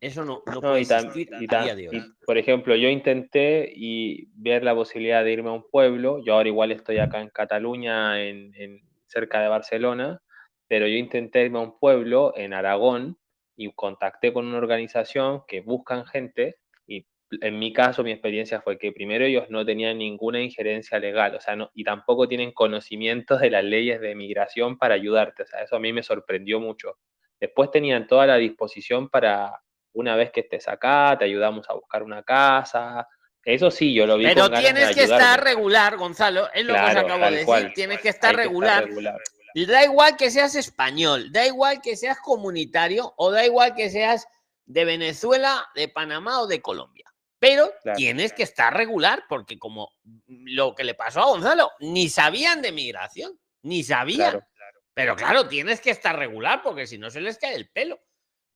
Eso 0.00 0.24
no, 0.24 0.42
no, 0.46 0.54
No, 0.54 0.60
puede 0.62 0.80
y 0.80 1.46
y, 1.92 2.00
por 2.24 2.38
ejemplo, 2.38 2.74
yo 2.74 2.88
intenté 2.88 3.70
y 3.76 4.28
ver 4.32 4.64
la 4.64 4.74
posibilidad 4.74 5.22
de 5.22 5.32
irme 5.32 5.50
a 5.50 5.52
un 5.52 5.68
pueblo. 5.70 6.24
Yo 6.24 6.34
ahora 6.34 6.48
igual 6.48 6.72
estoy 6.72 6.96
acá 6.96 7.20
en 7.20 7.28
Cataluña, 7.28 8.22
en, 8.22 8.54
en 8.54 8.80
cerca 9.06 9.42
de 9.42 9.48
Barcelona, 9.48 10.22
pero 10.68 10.86
yo 10.86 10.96
intenté 10.96 11.44
irme 11.44 11.58
a 11.58 11.62
un 11.62 11.78
pueblo 11.78 12.32
en 12.34 12.54
Aragón 12.54 13.18
y 13.60 13.70
contacté 13.74 14.32
con 14.32 14.46
una 14.46 14.56
organización 14.56 15.42
que 15.46 15.60
buscan 15.60 16.06
gente 16.06 16.56
y 16.86 17.06
en 17.42 17.58
mi 17.58 17.74
caso 17.74 18.02
mi 18.02 18.10
experiencia 18.10 18.62
fue 18.62 18.78
que 18.78 18.90
primero 18.90 19.26
ellos 19.26 19.50
no 19.50 19.66
tenían 19.66 19.98
ninguna 19.98 20.40
injerencia 20.40 20.98
legal, 20.98 21.34
o 21.34 21.40
sea, 21.42 21.56
no, 21.56 21.70
y 21.74 21.84
tampoco 21.84 22.26
tienen 22.26 22.52
conocimientos 22.52 23.38
de 23.38 23.50
las 23.50 23.62
leyes 23.62 24.00
de 24.00 24.14
migración 24.14 24.78
para 24.78 24.94
ayudarte, 24.94 25.42
o 25.42 25.46
sea, 25.46 25.62
eso 25.62 25.76
a 25.76 25.78
mí 25.78 25.92
me 25.92 26.02
sorprendió 26.02 26.58
mucho. 26.58 26.96
Después 27.38 27.70
tenían 27.70 28.06
toda 28.06 28.26
la 28.26 28.36
disposición 28.36 29.10
para, 29.10 29.60
una 29.92 30.16
vez 30.16 30.30
que 30.30 30.40
estés 30.40 30.66
acá, 30.66 31.16
te 31.18 31.26
ayudamos 31.26 31.68
a 31.68 31.74
buscar 31.74 32.02
una 32.02 32.22
casa. 32.22 33.06
Eso 33.44 33.70
sí, 33.70 33.94
yo 33.94 34.06
lo 34.06 34.16
vi. 34.16 34.24
Pero 34.24 34.42
con 34.42 34.52
ganas 34.52 34.64
de 34.64 34.72
tienes 34.72 34.94
que 34.94 35.04
estar 35.04 35.42
regular, 35.42 35.96
Gonzalo, 35.96 36.50
es 36.52 36.64
lo 36.64 36.74
que 36.74 36.80
os 36.80 36.96
acabo 36.96 37.24
de 37.24 37.30
decir. 37.30 37.46
cual. 37.46 37.72
Tienes 37.74 38.00
que 38.00 38.08
estar 38.10 38.38
Hay 38.38 38.48
que 38.48 38.52
estar 38.52 38.84
regular. 38.84 39.20
Da 39.54 39.84
igual 39.84 40.16
que 40.16 40.30
seas 40.30 40.54
español, 40.54 41.30
da 41.32 41.46
igual 41.46 41.80
que 41.80 41.96
seas 41.96 42.18
comunitario 42.20 43.12
o 43.16 43.30
da 43.30 43.44
igual 43.44 43.74
que 43.74 43.90
seas 43.90 44.26
de 44.66 44.84
Venezuela, 44.84 45.66
de 45.74 45.88
Panamá 45.88 46.40
o 46.40 46.46
de 46.46 46.60
Colombia. 46.62 47.04
Pero 47.38 47.72
Claro. 47.82 47.96
tienes 47.96 48.32
que 48.32 48.42
estar 48.42 48.74
regular 48.76 49.24
porque 49.28 49.58
como 49.58 49.90
lo 50.26 50.74
que 50.74 50.84
le 50.84 50.94
pasó 50.94 51.20
a 51.20 51.26
Gonzalo, 51.26 51.70
ni 51.80 52.08
sabían 52.08 52.60
de 52.62 52.70
migración, 52.72 53.38
ni 53.62 53.82
sabían. 53.82 54.30
Claro. 54.32 54.46
Pero 54.92 55.16
claro, 55.16 55.48
tienes 55.48 55.80
que 55.80 55.90
estar 55.90 56.18
regular 56.18 56.62
porque 56.62 56.86
si 56.86 56.98
no 56.98 57.10
se 57.10 57.20
les 57.20 57.38
cae 57.38 57.54
el 57.54 57.70
pelo. 57.70 57.98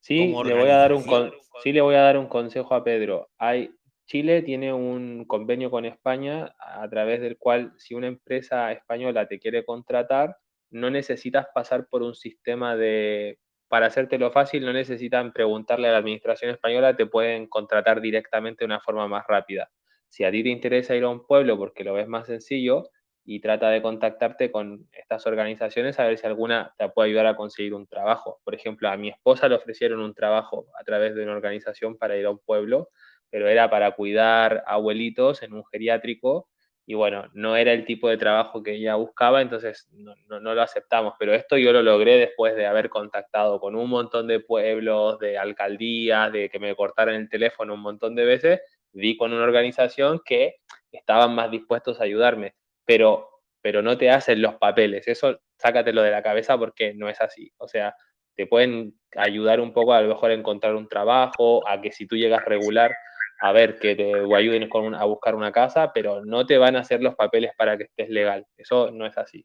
Sí, 0.01 0.27
le 0.45 0.55
voy 0.55 0.69
a 0.69 0.77
dar 0.77 0.93
un 0.93 1.03
con- 1.05 1.33
sí 1.63 1.73
le 1.73 1.81
voy 1.81 1.95
a 1.95 2.01
dar 2.03 2.19
un 2.19 2.27
consejo 2.29 2.75
a 2.75 2.85
Pedro. 2.85 3.31
Hay, 3.39 3.75
Chile 4.07 4.43
tiene 4.43 4.71
un 4.71 5.25
convenio 5.25 5.71
con 5.71 5.87
España 5.87 6.55
a 6.59 6.87
través 6.91 7.23
del 7.23 7.39
cual 7.39 7.73
si 7.79 7.95
una 7.95 8.09
empresa 8.09 8.71
española 8.73 9.27
te 9.27 9.39
quiere 9.41 9.65
contratar, 9.65 10.37
no 10.75 10.91
necesitas 10.91 11.47
pasar 11.55 11.87
por 11.89 12.03
un 12.03 12.15
sistema 12.15 12.77
de, 12.77 13.39
para 13.69 13.87
hacértelo 13.87 14.31
fácil, 14.31 14.65
no 14.65 14.73
necesitan 14.73 15.33
preguntarle 15.33 15.89
a 15.89 15.93
la 15.93 15.99
administración 15.99 16.51
española, 16.51 16.97
te 16.97 17.07
pueden 17.07 17.47
contratar 17.47 18.01
directamente 18.01 18.61
de 18.61 18.67
una 18.67 18.81
forma 18.81 19.09
más 19.09 19.25
rápida. 19.27 19.71
Si 20.09 20.25
a 20.25 20.31
ti 20.31 20.43
te 20.43 20.51
interesa 20.51 20.95
ir 20.95 21.05
a 21.05 21.09
un 21.09 21.27
pueblo 21.27 21.57
porque 21.57 21.85
lo 21.85 21.95
ves 21.95 22.09
más 22.09 22.27
sencillo, 22.27 22.91
y 23.25 23.41
trata 23.41 23.71
de 23.71 23.81
contactarte 23.81 24.51
con 24.51 24.87
estas 24.93 25.27
organizaciones 25.27 25.99
a 25.99 26.05
ver 26.05 26.19
si 26.19 26.27
alguna 26.27 26.75
te 26.77 26.89
puede 26.91 27.09
ayudar 27.09 27.27
a 27.27 27.37
conseguir 27.37 27.75
un 27.75 27.87
trabajo. 27.87 28.41
Por 28.45 28.55
ejemplo, 28.55 28.89
a 28.89 28.97
mi 28.97 29.09
esposa 29.09 29.49
le 29.49 29.55
ofrecieron 29.55 30.01
un 30.01 30.15
trabajo 30.15 30.67
a 30.79 30.85
través 30.85 31.15
de 31.15 31.23
una 31.23 31.33
organización 31.33 31.97
para 31.97 32.17
ir 32.17 32.27
a 32.27 32.31
un 32.31 32.39
pueblo, 32.39 32.91
pero 33.31 33.49
era 33.49 33.71
para 33.71 33.93
cuidar 33.93 34.63
abuelitos 34.67 35.43
en 35.43 35.55
un 35.55 35.65
geriátrico 35.65 36.49
y 36.87 36.95
bueno, 36.95 37.31
no 37.35 37.57
era 37.57 37.73
el 37.73 37.85
tipo 37.87 38.09
de 38.09 38.19
trabajo 38.19 38.63
que 38.63 38.75
ella 38.75 38.95
buscaba, 38.97 39.41
entonces 39.43 39.89
no, 39.93 40.15
no- 40.29 40.41
no 40.41 40.55
lo 40.55 40.63
aceptamos. 40.63 41.15
Pero 41.19 41.33
esto 41.35 41.57
yo 41.57 41.73
lo 41.73 41.83
logré 41.83 42.17
después 42.19 42.55
de 42.57 42.67
haber 42.67 42.91
contactado 42.91 43.59
con 43.61 43.75
un 43.77 43.89
montón 43.91 44.27
de 44.27 44.41
pueblos, 44.41 45.19
de 45.19 45.39
alcaldías, 45.39 46.33
de 46.33 46.49
que 46.51 46.59
me 46.59 46.75
cortaran 46.77 47.15
el 47.17 47.29
teléfono 47.29 47.75
un 47.75 47.81
montón 47.81 48.15
de 48.15 48.25
veces, 48.27 48.61
di 48.93 49.17
con 49.17 49.33
una 49.33 49.45
organización 49.45 50.21
que 50.25 50.57
estaban 50.93 51.35
más 51.35 51.51
dispuestos 51.51 52.01
a 52.01 52.05
ayudarme 52.05 52.55
pero, 52.87 53.29
pero 53.63 53.81
no 53.83 53.97
te 53.97 54.11
hacen 54.11 54.43
los 54.43 54.57
papeles. 54.57 55.09
Eso 55.09 55.41
sácatelo 55.59 56.03
de 56.03 56.11
la 56.11 56.23
cabeza 56.23 56.59
porque 56.59 56.93
no 56.95 57.09
es 57.09 57.21
así. 57.21 57.51
O 57.59 57.67
sea, 57.69 57.95
te 58.35 58.47
pueden 58.47 58.95
ayudar 59.17 59.61
un 59.61 59.73
poco 59.73 59.95
a 59.95 60.03
lo 60.03 60.09
mejor 60.09 60.31
a 60.31 60.35
encontrar 60.35 60.75
un 60.75 60.89
trabajo, 60.89 61.67
a 61.69 61.81
que 61.81 61.93
si 61.93 62.07
tú 62.07 62.17
llegas 62.17 62.45
regular, 62.45 62.95
a 63.41 63.53
ver, 63.53 63.79
que 63.79 63.95
te 63.97 64.35
ayuden 64.35 64.69
con 64.69 64.85
un- 64.85 64.95
a 64.95 65.05
buscar 65.05 65.35
una 65.35 65.53
casa, 65.53 65.93
pero 65.93 66.25
no 66.25 66.47
te 66.47 66.57
van 66.59 66.77
a 66.77 66.81
hacer 66.81 67.03
los 67.03 67.15
papeles 67.15 67.53
para 67.57 67.77
que 67.77 67.85
estés 67.85 68.09
legal. 68.09 68.47
Eso 68.57 68.91
no 68.91 69.07
es 69.07 69.17
así. 69.19 69.45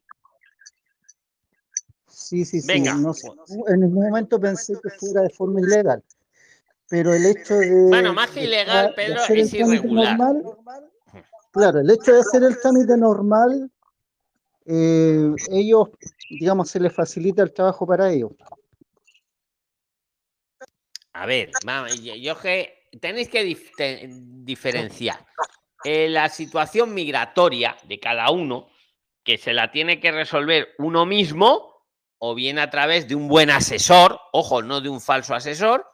Sí, 2.06 2.44
sí, 2.44 2.60
sí. 2.60 2.66
Venga. 2.66 2.94
no 2.94 3.12
en 3.68 3.80
ningún 3.80 4.04
momento 4.08 4.40
pensé 4.40 4.74
que 4.82 4.90
fuera 4.90 5.22
de 5.22 5.30
forma 5.30 5.60
ilegal. 5.60 6.02
Pero 6.88 7.14
el 7.14 7.24
hecho 7.24 7.54
de. 7.54 7.86
Bueno, 7.88 8.12
más 8.12 8.30
que 8.30 8.44
ilegal, 8.44 8.92
Pedro, 8.94 9.20
hacer 9.20 9.38
el 9.38 9.44
es 9.44 9.50
trámite 9.50 9.76
irregular. 9.86 10.18
normal, 10.18 10.42
claro, 11.52 11.80
el 11.80 11.90
hecho 11.90 12.12
de 12.12 12.20
hacer 12.20 12.42
el 12.42 12.60
trámite 12.60 12.96
normal, 12.96 13.70
eh, 14.66 15.30
ellos, 15.52 15.88
digamos, 16.28 16.68
se 16.68 16.80
les 16.80 16.92
facilita 16.92 17.42
el 17.42 17.52
trabajo 17.52 17.86
para 17.86 18.10
ellos. 18.10 18.32
A 21.12 21.26
ver, 21.26 21.50
vamos, 21.64 22.00
yo, 22.02 22.14
yo 22.14 22.38
que 22.40 22.79
tenéis 23.00 23.28
que 23.28 23.44
dif- 23.44 24.08
diferenciar 24.44 25.24
eh, 25.84 26.08
la 26.08 26.28
situación 26.28 26.92
migratoria 26.94 27.76
de 27.84 28.00
cada 28.00 28.30
uno, 28.30 28.68
que 29.22 29.38
se 29.38 29.52
la 29.52 29.70
tiene 29.70 30.00
que 30.00 30.10
resolver 30.12 30.74
uno 30.78 31.06
mismo, 31.06 31.86
o 32.18 32.34
bien 32.34 32.58
a 32.58 32.68
través 32.70 33.08
de 33.08 33.14
un 33.14 33.28
buen 33.28 33.50
asesor, 33.50 34.20
ojo, 34.32 34.62
no 34.62 34.80
de 34.80 34.88
un 34.88 35.00
falso 35.00 35.34
asesor, 35.34 35.86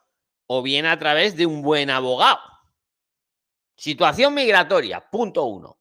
o 0.46 0.62
bien 0.62 0.86
a 0.86 0.98
través 0.98 1.36
de 1.36 1.46
un 1.46 1.62
buen 1.62 1.90
abogado. 1.90 2.40
Situación 3.76 4.34
migratoria, 4.34 5.08
punto 5.10 5.44
uno. 5.44 5.78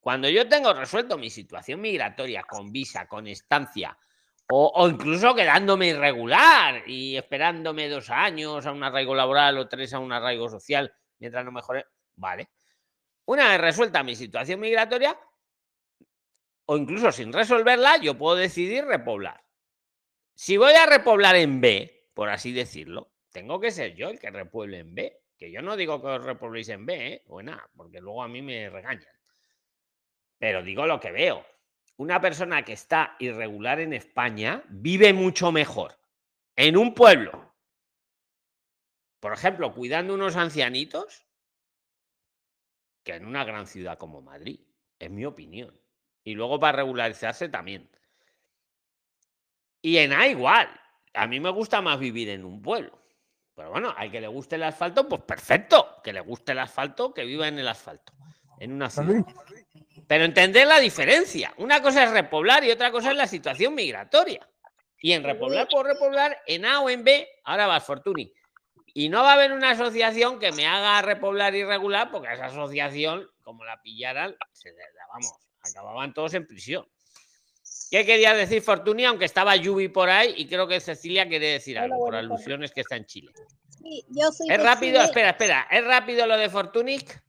Cuando 0.00 0.28
yo 0.28 0.48
tengo 0.48 0.72
resuelto 0.72 1.16
mi 1.16 1.30
situación 1.30 1.80
migratoria 1.80 2.42
con 2.42 2.72
visa, 2.72 3.06
con 3.06 3.26
estancia, 3.26 3.96
o, 4.52 4.88
incluso 4.88 5.34
quedándome 5.34 5.88
irregular 5.88 6.82
y 6.86 7.16
esperándome 7.16 7.88
dos 7.88 8.10
años 8.10 8.66
a 8.66 8.72
un 8.72 8.82
arraigo 8.82 9.14
laboral 9.14 9.58
o 9.58 9.68
tres 9.68 9.94
a 9.94 9.98
un 9.98 10.12
arraigo 10.12 10.48
social 10.48 10.92
mientras 11.18 11.44
no 11.44 11.52
mejore, 11.52 11.86
vale. 12.16 12.50
Una 13.26 13.48
vez 13.48 13.60
resuelta 13.60 14.02
mi 14.02 14.16
situación 14.16 14.60
migratoria, 14.60 15.16
o 16.66 16.76
incluso 16.76 17.12
sin 17.12 17.32
resolverla, 17.32 17.98
yo 17.98 18.16
puedo 18.16 18.36
decidir 18.36 18.84
repoblar. 18.84 19.42
Si 20.34 20.56
voy 20.56 20.72
a 20.72 20.86
repoblar 20.86 21.36
en 21.36 21.60
B, 21.60 22.08
por 22.14 22.28
así 22.28 22.52
decirlo, 22.52 23.12
tengo 23.30 23.60
que 23.60 23.70
ser 23.70 23.94
yo 23.94 24.08
el 24.08 24.18
que 24.18 24.30
repueble 24.30 24.78
en 24.78 24.94
B. 24.94 25.16
Que 25.36 25.50
yo 25.50 25.62
no 25.62 25.76
digo 25.76 26.00
que 26.00 26.08
os 26.08 26.24
repobléis 26.24 26.68
en 26.68 26.84
B, 26.84 27.06
¿eh? 27.08 27.22
o 27.28 27.40
en 27.40 27.50
porque 27.74 28.00
luego 28.00 28.22
a 28.22 28.28
mí 28.28 28.42
me 28.42 28.68
regañan. 28.68 29.12
Pero 30.38 30.62
digo 30.62 30.86
lo 30.86 31.00
que 31.00 31.10
veo. 31.10 31.44
Una 32.00 32.18
persona 32.18 32.64
que 32.64 32.72
está 32.72 33.14
irregular 33.18 33.78
en 33.78 33.92
España 33.92 34.64
vive 34.70 35.12
mucho 35.12 35.52
mejor 35.52 35.98
en 36.56 36.78
un 36.78 36.94
pueblo, 36.94 37.52
por 39.20 39.34
ejemplo, 39.34 39.74
cuidando 39.74 40.14
unos 40.14 40.34
ancianitos, 40.36 41.26
que 43.04 43.16
en 43.16 43.26
una 43.26 43.44
gran 43.44 43.66
ciudad 43.66 43.98
como 43.98 44.22
Madrid, 44.22 44.60
es 44.98 45.10
mi 45.10 45.26
opinión. 45.26 45.78
Y 46.24 46.32
luego 46.32 46.58
para 46.58 46.78
regularizarse 46.78 47.50
también. 47.50 47.90
Y 49.82 49.98
en 49.98 50.14
A 50.14 50.26
igual. 50.26 50.70
A 51.12 51.26
mí 51.26 51.38
me 51.38 51.50
gusta 51.50 51.82
más 51.82 52.00
vivir 52.00 52.30
en 52.30 52.46
un 52.46 52.62
pueblo. 52.62 52.98
Pero 53.54 53.72
bueno, 53.72 53.92
al 53.94 54.10
que 54.10 54.22
le 54.22 54.28
guste 54.28 54.56
el 54.56 54.62
asfalto, 54.62 55.06
pues 55.06 55.20
perfecto. 55.20 56.00
Que 56.02 56.14
le 56.14 56.22
guste 56.22 56.52
el 56.52 56.60
asfalto, 56.60 57.12
que 57.12 57.26
viva 57.26 57.46
en 57.46 57.58
el 57.58 57.68
asfalto. 57.68 58.14
En 58.58 58.72
una 58.72 58.88
ciudad. 58.88 59.22
Pero 60.10 60.24
entender 60.24 60.66
la 60.66 60.80
diferencia. 60.80 61.54
Una 61.58 61.80
cosa 61.80 62.02
es 62.02 62.10
repoblar 62.10 62.64
y 62.64 62.72
otra 62.72 62.90
cosa 62.90 63.12
es 63.12 63.16
la 63.16 63.28
situación 63.28 63.76
migratoria. 63.76 64.44
Y 65.00 65.12
en 65.12 65.22
repoblar 65.22 65.68
por 65.68 65.86
repoblar, 65.86 66.36
en 66.48 66.64
A 66.64 66.80
o 66.80 66.90
en 66.90 67.04
B, 67.04 67.28
ahora 67.44 67.68
vas 67.68 67.84
Fortuny. 67.84 68.32
Y 68.86 69.08
no 69.08 69.22
va 69.22 69.30
a 69.30 69.34
haber 69.34 69.52
una 69.52 69.70
asociación 69.70 70.40
que 70.40 70.50
me 70.50 70.66
haga 70.66 71.00
repoblar 71.00 71.54
irregular, 71.54 72.10
porque 72.10 72.32
esa 72.32 72.46
asociación, 72.46 73.30
como 73.44 73.64
la 73.64 73.80
pillaran, 73.82 74.34
se 74.50 74.74
vamos, 75.12 75.32
acababan 75.62 76.12
todos 76.12 76.34
en 76.34 76.44
prisión. 76.44 76.84
¿Qué 77.92 78.04
quería 78.04 78.34
decir 78.34 78.62
Fortuny? 78.62 79.04
Aunque 79.04 79.26
estaba 79.26 79.54
Yubi 79.54 79.86
por 79.90 80.10
ahí 80.10 80.34
y 80.36 80.48
creo 80.48 80.66
que 80.66 80.80
Cecilia 80.80 81.28
quiere 81.28 81.52
decir 81.52 81.78
algo 81.78 81.98
por 81.98 82.16
alusiones 82.16 82.72
que 82.72 82.80
está 82.80 82.96
en 82.96 83.06
Chile. 83.06 83.30
Sí, 83.68 84.04
yo 84.08 84.32
soy 84.32 84.48
Es 84.50 84.60
rápido, 84.60 84.94
Chile. 84.94 85.04
espera, 85.04 85.30
espera. 85.30 85.68
¿Es 85.70 85.84
rápido 85.84 86.26
lo 86.26 86.36
de 86.36 86.48
Fortunic? 86.48 87.22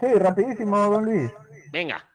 Sí, 0.00 0.12
rapidísimo, 0.14 0.76
don 0.90 1.04
Luis. 1.04 1.30
Venga. 1.76 2.08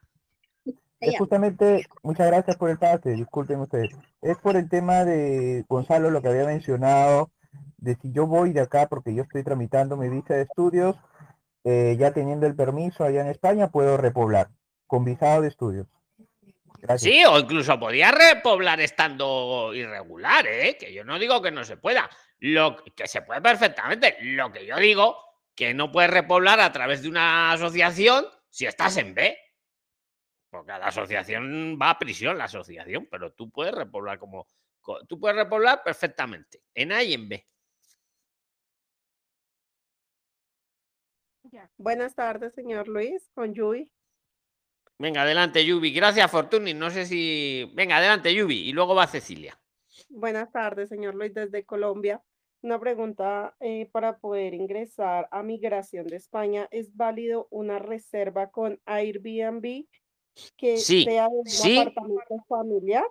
Es 1.00 1.20
justamente, 1.20 1.86
muchas 2.02 2.26
gracias 2.26 2.58
por 2.58 2.72
el 2.72 2.80
pase, 2.80 3.12
disculpen 3.12 3.60
ustedes. 3.60 3.92
Es 4.20 4.36
por 4.40 4.56
el 4.56 4.68
tema 4.68 5.06
de 5.06 5.64
Gonzalo, 5.70 6.10
lo 6.10 6.20
que 6.20 6.30
había 6.30 6.46
mencionado, 6.46 7.30
de 7.78 7.94
si 7.94 8.12
yo 8.12 8.26
voy 8.26 8.54
de 8.54 8.62
acá 8.62 8.88
porque 8.88 9.14
yo 9.14 9.22
estoy 9.22 9.44
tramitando 9.44 9.98
mi 9.98 10.10
visa 10.10 10.34
de 10.34 10.44
estudios, 10.44 10.96
eh, 11.64 11.96
ya 12.00 12.12
teniendo 12.12 12.48
el 12.48 12.56
permiso 12.56 13.04
allá 13.04 13.22
en 13.22 13.28
España, 13.28 13.70
puedo 13.70 13.98
repoblar 13.98 14.48
con 14.88 15.06
visado 15.06 15.44
de 15.44 15.50
estudios. 15.50 15.86
Gracias. 16.80 17.14
Sí, 17.14 17.24
o 17.24 17.38
incluso 17.38 17.80
podía 17.80 18.10
repoblar 18.10 18.82
estando 18.82 19.76
irregular, 19.76 20.48
¿eh? 20.48 20.76
Que 20.80 20.92
yo 20.92 21.04
no 21.04 21.20
digo 21.20 21.40
que 21.40 21.52
no 21.52 21.64
se 21.64 21.78
pueda. 21.78 22.10
Lo 22.40 22.78
que 22.78 23.08
se 23.08 23.22
puede 23.22 23.42
perfectamente. 23.42 24.18
Lo 24.22 24.52
que 24.52 24.66
yo 24.66 24.78
digo, 24.78 25.18
que 25.56 25.76
no 25.76 25.92
puedes 25.92 26.10
repoblar 26.10 26.60
a 26.60 26.72
través 26.72 27.04
de 27.04 27.10
una 27.10 27.52
asociación 27.52 28.26
si 28.52 28.66
estás 28.66 28.98
en 28.98 29.16
B. 29.16 29.38
Porque 30.52 30.72
la 30.72 30.88
asociación 30.88 31.80
va 31.82 31.92
a 31.92 31.98
prisión, 31.98 32.38
la 32.38 32.44
asociación, 32.44 33.08
pero 33.10 33.32
tú 33.32 33.50
puedes 33.50 33.74
repoblar 33.74 34.20
como. 34.20 34.46
co- 34.82 35.04
Tú 35.06 35.18
puedes 35.18 35.38
repoblar 35.38 35.82
perfectamente, 35.82 36.62
en 36.76 36.92
A 36.92 37.02
y 37.04 37.14
en 37.14 37.30
B. 37.30 37.48
Buenas 41.78 42.16
tardes, 42.16 42.54
señor 42.54 42.88
Luis, 42.88 43.30
con 43.34 43.54
Yui. 43.54 43.90
Venga, 44.98 45.24
adelante, 45.24 45.66
Yubi. 45.66 45.92
Gracias, 45.92 46.30
Fortuny. 46.30 46.74
No 46.74 46.92
sé 46.92 47.06
si. 47.06 47.72
Venga, 47.74 47.98
adelante, 47.98 48.34
Yubi. 48.36 48.70
Y 48.70 48.72
luego 48.72 48.94
va 48.94 49.08
Cecilia. 49.08 49.60
Buenas 50.10 50.52
tardes, 50.52 50.90
señor 50.90 51.16
Luis, 51.16 51.34
desde 51.34 51.66
Colombia. 51.66 52.22
Una 52.62 52.80
pregunta 52.80 53.56
eh, 53.60 53.90
para 53.92 54.20
poder 54.20 54.54
ingresar 54.54 55.28
a 55.32 55.42
migración 55.42 56.06
de 56.06 56.18
España, 56.18 56.68
¿es 56.70 56.96
válido 56.96 57.48
una 57.50 57.80
reserva 57.80 58.52
con 58.52 58.80
Airbnb 58.86 59.86
que 60.58 60.78
Sí, 60.78 61.04
sea 61.04 61.28
un 61.28 61.46
sí. 61.46 61.78
apartamento 61.80 62.36
familiar? 62.48 63.06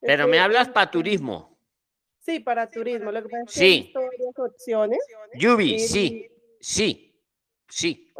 Pero 0.00 0.28
me 0.28 0.38
hablas 0.38 0.68
para 0.68 0.90
turismo. 0.90 1.58
Sí, 2.18 2.40
para 2.40 2.68
turismo. 2.68 3.10
Lo 3.10 3.22
que 3.22 3.28
pasa 3.28 3.42
es 3.46 3.54
que 3.54 3.60
he 3.60 3.82
Sí. 3.82 3.92
varias 3.94 4.38
opciones. 4.38 4.98
Yubi, 5.34 5.78
sí. 5.78 6.28
Sí. 6.60 7.06
Sí. 7.68 8.12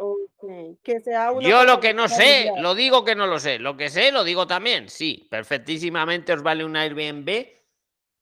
Que 0.83 0.99
sea 1.01 1.31
Yo 1.39 1.63
lo 1.65 1.79
que 1.79 1.93
no 1.93 2.07
sé, 2.07 2.45
familiar. 2.45 2.61
lo 2.61 2.73
digo 2.75 3.03
que 3.05 3.15
no 3.15 3.27
lo 3.27 3.37
sé. 3.39 3.59
Lo 3.59 3.77
que 3.77 3.89
sé, 3.89 4.11
lo 4.11 4.23
digo 4.23 4.47
también. 4.47 4.89
Sí, 4.89 5.27
perfectísimamente 5.29 6.33
os 6.33 6.41
vale 6.41 6.65
un 6.65 6.75
Airbnb 6.75 7.29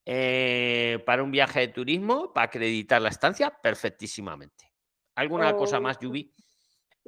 eh, 0.06 1.00
para 1.06 1.24
un 1.24 1.32
viaje 1.32 1.60
de 1.62 1.68
turismo, 1.70 2.34
para 2.34 2.46
acreditar 2.48 3.02
la 3.02 3.10
estancia, 3.10 3.52
perfectísimamente. 3.52 4.66
¿Alguna 5.16 5.56
cosa 5.56 5.80
más. 5.80 5.98
Yubi? 6.00 6.34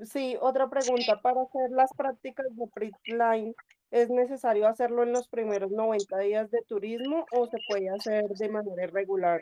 Sí, 0.04 0.38
otra 0.40 0.70
pregunta. 0.70 1.22
Para 1.22 1.42
hacer 1.42 1.72
las 1.72 1.92
prácticas 1.96 2.48
de 2.52 2.68
Printline, 2.74 3.54
¿es 3.92 4.10
necesario 4.10 4.68
hacerlo 4.68 5.04
en 5.04 5.12
los 5.12 5.28
primeros 5.28 5.72
90 5.72 6.18
días 6.20 6.50
de 6.50 6.62
turismo 6.68 7.26
o 7.32 7.48
se 7.48 7.58
puede 7.68 7.90
hacer 7.90 8.24
de 8.26 8.50
manera 8.50 8.84
irregular? 8.84 9.42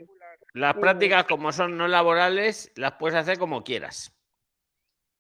Las 0.54 0.76
Eh, 0.76 0.80
prácticas, 0.80 1.26
como 1.26 1.52
son 1.52 1.78
no 1.78 1.88
laborales, 1.88 2.72
las 2.76 2.94
puedes 2.94 3.16
hacer 3.18 3.38
como 3.38 3.64
quieras. 3.64 4.16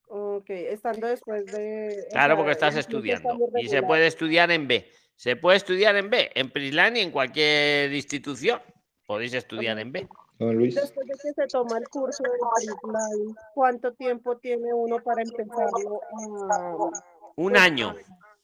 Ok, 0.07 0.49
estando 0.49 1.07
después 1.07 1.45
de... 1.45 2.07
Claro, 2.11 2.35
porque 2.35 2.51
estás 2.53 2.75
estudiando. 2.75 3.37
Y 3.57 3.67
se 3.69 3.83
puede 3.83 4.07
estudiar 4.07 4.49
en 4.49 4.67
B. 4.67 4.89
Se 5.15 5.35
puede 5.35 5.57
estudiar 5.57 5.95
en 5.97 6.09
B, 6.09 6.31
en 6.33 6.49
Prisline 6.49 6.97
y 6.97 7.01
en 7.01 7.11
cualquier 7.11 7.93
institución. 7.93 8.59
Podéis 9.05 9.33
estudiar 9.33 9.77
en 9.77 9.91
B. 9.91 10.07
Don 10.39 10.55
Luis. 10.55 10.75
Después 10.75 11.05
de 11.05 11.13
que 11.13 11.33
se 11.33 11.47
toma 11.47 11.77
el 11.77 11.87
curso 11.89 12.23
de 12.23 12.29
Printline, 12.55 13.35
¿cuánto 13.53 13.93
tiempo 13.93 14.37
tiene 14.37 14.73
uno 14.73 14.97
para 15.03 15.21
empezarlo 15.21 16.01
a... 16.49 16.89
Un 17.35 17.57
año. 17.57 17.95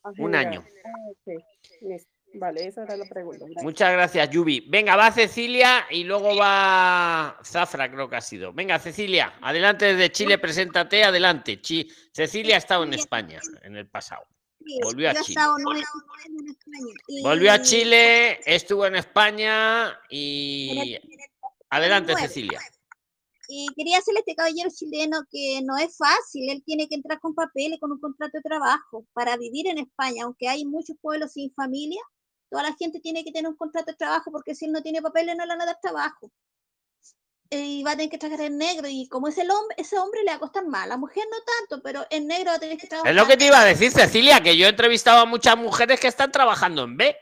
a 0.03 0.11
Un 0.19 0.35
año. 0.35 0.63
Vale, 2.38 2.67
esa 2.67 2.84
era 2.84 2.97
la 2.97 3.05
pregunta. 3.05 3.45
gracias. 3.45 3.63
Muchas 3.63 3.93
gracias, 3.93 4.30
Yubi. 4.30 4.65
Venga, 4.67 4.97
va 4.97 5.09
Cecilia 5.09 5.85
y 5.89 6.03
luego 6.03 6.35
va 6.35 7.38
Zafra, 7.45 7.89
creo 7.89 8.09
que 8.09 8.17
ha 8.17 8.22
sido. 8.22 8.51
Venga, 8.51 8.77
Cecilia, 8.77 9.34
adelante 9.41 9.85
desde 9.85 10.11
Chile, 10.11 10.38
preséntate, 10.38 11.03
adelante. 11.05 11.61
Chi- 11.61 11.88
Cecilia 12.11 12.55
ha 12.55 12.57
estado 12.57 12.84
en 12.84 12.93
España 12.93 13.39
en 13.61 13.77
el 13.77 13.88
pasado. 13.88 14.26
Volvió 14.84 15.11
a 15.11 15.13
Chile. 15.13 15.41
Volvió 17.23 17.51
a 17.53 17.61
Chile, 17.61 18.39
estuvo 18.45 18.85
en 18.85 18.95
España 18.97 19.97
y... 20.09 20.99
Adelante. 21.76 22.15
Cecilia. 22.15 22.61
Y 23.47 23.68
quería 23.76 23.99
hacerle 23.99 24.19
a 24.19 24.22
este 24.22 24.35
caballero 24.35 24.69
chileno 24.73 25.19
que 25.30 25.61
no 25.64 25.77
es 25.77 25.95
fácil, 25.97 26.49
él 26.49 26.64
tiene 26.65 26.88
que 26.88 26.95
entrar 26.95 27.19
con 27.19 27.35
papeles, 27.35 27.80
con 27.80 27.91
un 27.91 27.99
contrato 27.99 28.38
de 28.38 28.41
trabajo 28.41 29.06
para 29.14 29.38
vivir 29.38 29.68
en 29.68 29.77
España, 29.77 30.23
aunque 30.23 30.47
hay 30.47 30.65
muchos 30.65 30.95
pueblos 30.99 31.34
sin 31.34 31.53
familia, 31.53 32.02
toda 32.49 32.64
la 32.64 32.73
gente 32.76 32.99
tiene 32.99 33.23
que 33.23 33.31
tener 33.31 33.49
un 33.49 33.56
contrato 33.56 33.91
de 33.91 33.97
trabajo 33.97 34.31
porque 34.31 34.56
si 34.56 34.65
él 34.65 34.72
no 34.72 34.81
tiene 34.81 35.02
papeles 35.02 35.35
no 35.35 35.45
le 35.45 35.49
van 35.49 35.61
a 35.61 35.65
dar 35.65 35.80
trabajo. 35.80 36.31
Y 37.52 37.84
va 37.84 37.91
a 37.91 37.95
tener 37.95 38.10
que 38.10 38.18
trabajar 38.18 38.47
en 38.47 38.57
negro 38.57 38.88
y 38.89 39.07
como 39.07 39.27
es 39.27 39.38
el 39.38 39.52
hombre, 39.52 39.76
ese 39.77 39.99
hombre 39.99 40.23
le 40.23 40.31
va 40.31 40.38
a 40.38 40.39
costar 40.39 40.65
más, 40.65 40.88
la 40.88 40.97
mujer 40.97 41.26
no 41.30 41.38
tanto, 41.43 41.84
pero 41.84 42.03
en 42.10 42.26
negro 42.26 42.49
va 42.49 42.56
a 42.56 42.60
tener 42.60 42.80
que 42.80 42.88
trabajar. 42.88 43.11
Es 43.11 43.15
lo 43.15 43.27
que 43.27 43.38
te 43.38 43.45
iba 43.45 43.61
a 43.61 43.65
decir, 43.65 43.91
Cecilia, 43.91 44.41
que 44.41 44.57
yo 44.57 44.65
he 44.65 44.69
entrevistado 44.69 45.19
a 45.19 45.26
muchas 45.26 45.56
mujeres 45.56 45.99
que 45.99 46.07
están 46.07 46.31
trabajando 46.31 46.84
en 46.84 46.97
B. 46.97 47.15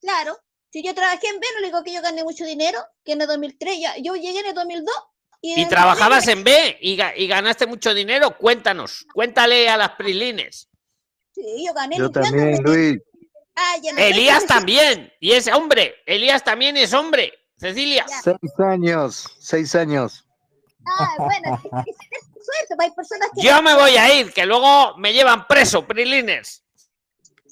Claro, 0.00 0.36
si 0.70 0.82
yo 0.82 0.94
trabajé 0.94 1.28
en 1.28 1.40
B, 1.40 1.46
no 1.54 1.60
le 1.60 1.66
digo 1.66 1.82
que 1.82 1.92
yo 1.92 2.02
gané 2.02 2.24
mucho 2.24 2.44
dinero, 2.44 2.78
que 3.04 3.12
en 3.12 3.22
el 3.22 3.26
2003, 3.28 3.80
ya, 3.80 3.96
yo 3.98 4.14
llegué 4.14 4.40
en 4.40 4.46
el 4.46 4.54
2002. 4.54 4.94
Y, 5.40 5.52
en 5.52 5.58
Y 5.60 5.62
el 5.62 5.68
trabajabas 5.68 6.26
2003 6.26 6.36
en 6.36 6.44
B 6.44 6.78
y, 6.80 6.96
ga- 6.96 7.12
y 7.16 7.26
ganaste 7.28 7.66
mucho 7.66 7.94
dinero. 7.94 8.36
Cuéntanos, 8.36 9.06
cuéntale 9.14 9.68
a 9.68 9.76
las 9.76 9.90
prislines. 9.90 10.68
Sí, 11.32 11.64
yo 11.66 11.72
gané 11.72 11.96
Yo 11.96 12.10
también, 12.10 12.62
Luis. 12.62 12.98
Ah, 13.54 13.76
no 13.92 13.98
Elías 13.98 14.42
sé. 14.42 14.48
también. 14.48 15.12
Y 15.20 15.32
es 15.32 15.46
hombre. 15.48 15.94
Elías 16.06 16.42
también 16.42 16.76
es 16.76 16.92
hombre. 16.92 17.32
Cecilia. 17.56 18.04
Seis 18.22 18.36
años, 18.58 19.26
seis 19.40 19.74
años. 19.74 20.24
Ah, 20.86 21.14
bueno, 21.18 21.54
es 21.86 21.96
que 21.96 22.16
es 22.16 22.44
suerte, 22.44 22.74
hay 22.84 22.90
personas 22.92 23.28
que. 23.34 23.42
Yo 23.42 23.60
me 23.62 23.74
voy 23.74 23.96
a 23.96 24.14
ir, 24.14 24.32
que 24.32 24.46
luego 24.46 24.96
me 24.96 25.12
llevan 25.12 25.46
preso, 25.46 25.86
prislines. 25.86 26.64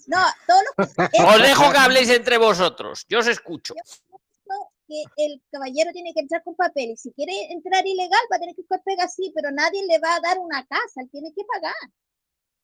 No, 0.07 0.19
todos 0.47 0.63
los. 0.77 0.89
Os 1.35 1.43
dejo 1.43 1.71
que 1.73 1.79
habléis 1.79 2.11
entre 2.11 2.39
vosotros. 2.39 3.05
Yo 3.09 3.19
os 3.19 3.27
escucho. 3.27 3.75
que 4.89 5.03
el 5.17 5.43
caballero 5.51 5.91
tiene 5.93 6.15
que 6.15 6.21
entrar 6.21 6.45
con 6.45 6.55
papel 6.55 6.91
y 6.91 6.97
si 6.97 7.11
quiere 7.13 7.33
entrar 7.51 7.85
ilegal 7.85 8.21
va 8.31 8.37
a 8.37 8.39
tener 8.39 8.55
que 8.55 8.63
buscar 8.63 8.83
pega 8.85 9.09
sí, 9.09 9.33
pero 9.35 9.51
nadie 9.51 9.85
le 9.85 9.99
va 9.99 10.15
a 10.15 10.21
dar 10.21 10.39
una 10.39 10.65
casa, 10.65 11.01
él 11.01 11.11
tiene 11.11 11.33
que 11.35 11.43
pagar. 11.45 11.91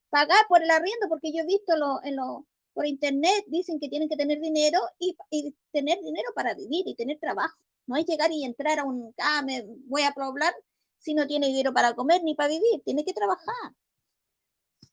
Pagar 0.08 0.46
por 0.48 0.62
el 0.62 0.70
arriendo, 0.70 1.08
porque 1.08 1.32
yo 1.32 1.42
he 1.42 1.46
visto 1.46 1.74
lo, 1.76 2.00
en 2.04 2.14
lo, 2.16 2.46
por 2.74 2.86
internet, 2.86 3.44
dicen 3.48 3.80
que 3.80 3.88
tienen 3.88 4.08
que 4.08 4.16
tener 4.16 4.40
dinero 4.40 4.78
y, 4.98 5.16
y 5.30 5.54
tener 5.72 6.00
dinero 6.00 6.30
para 6.34 6.54
vivir 6.54 6.86
y 6.86 6.94
tener 6.94 7.18
trabajo. 7.18 7.56
No 7.86 7.96
es 7.96 8.06
llegar 8.06 8.30
y 8.30 8.44
entrar 8.44 8.78
a 8.78 8.84
un, 8.84 9.12
ah, 9.18 9.42
me 9.42 9.64
voy 9.86 10.02
a 10.02 10.12
poblar 10.12 10.54
si 10.98 11.14
no 11.14 11.26
tiene 11.26 11.48
dinero 11.48 11.72
para 11.72 11.94
comer 11.94 12.22
ni 12.22 12.34
para 12.34 12.50
vivir, 12.50 12.82
tiene 12.84 13.04
que 13.04 13.12
trabajar. 13.12 13.72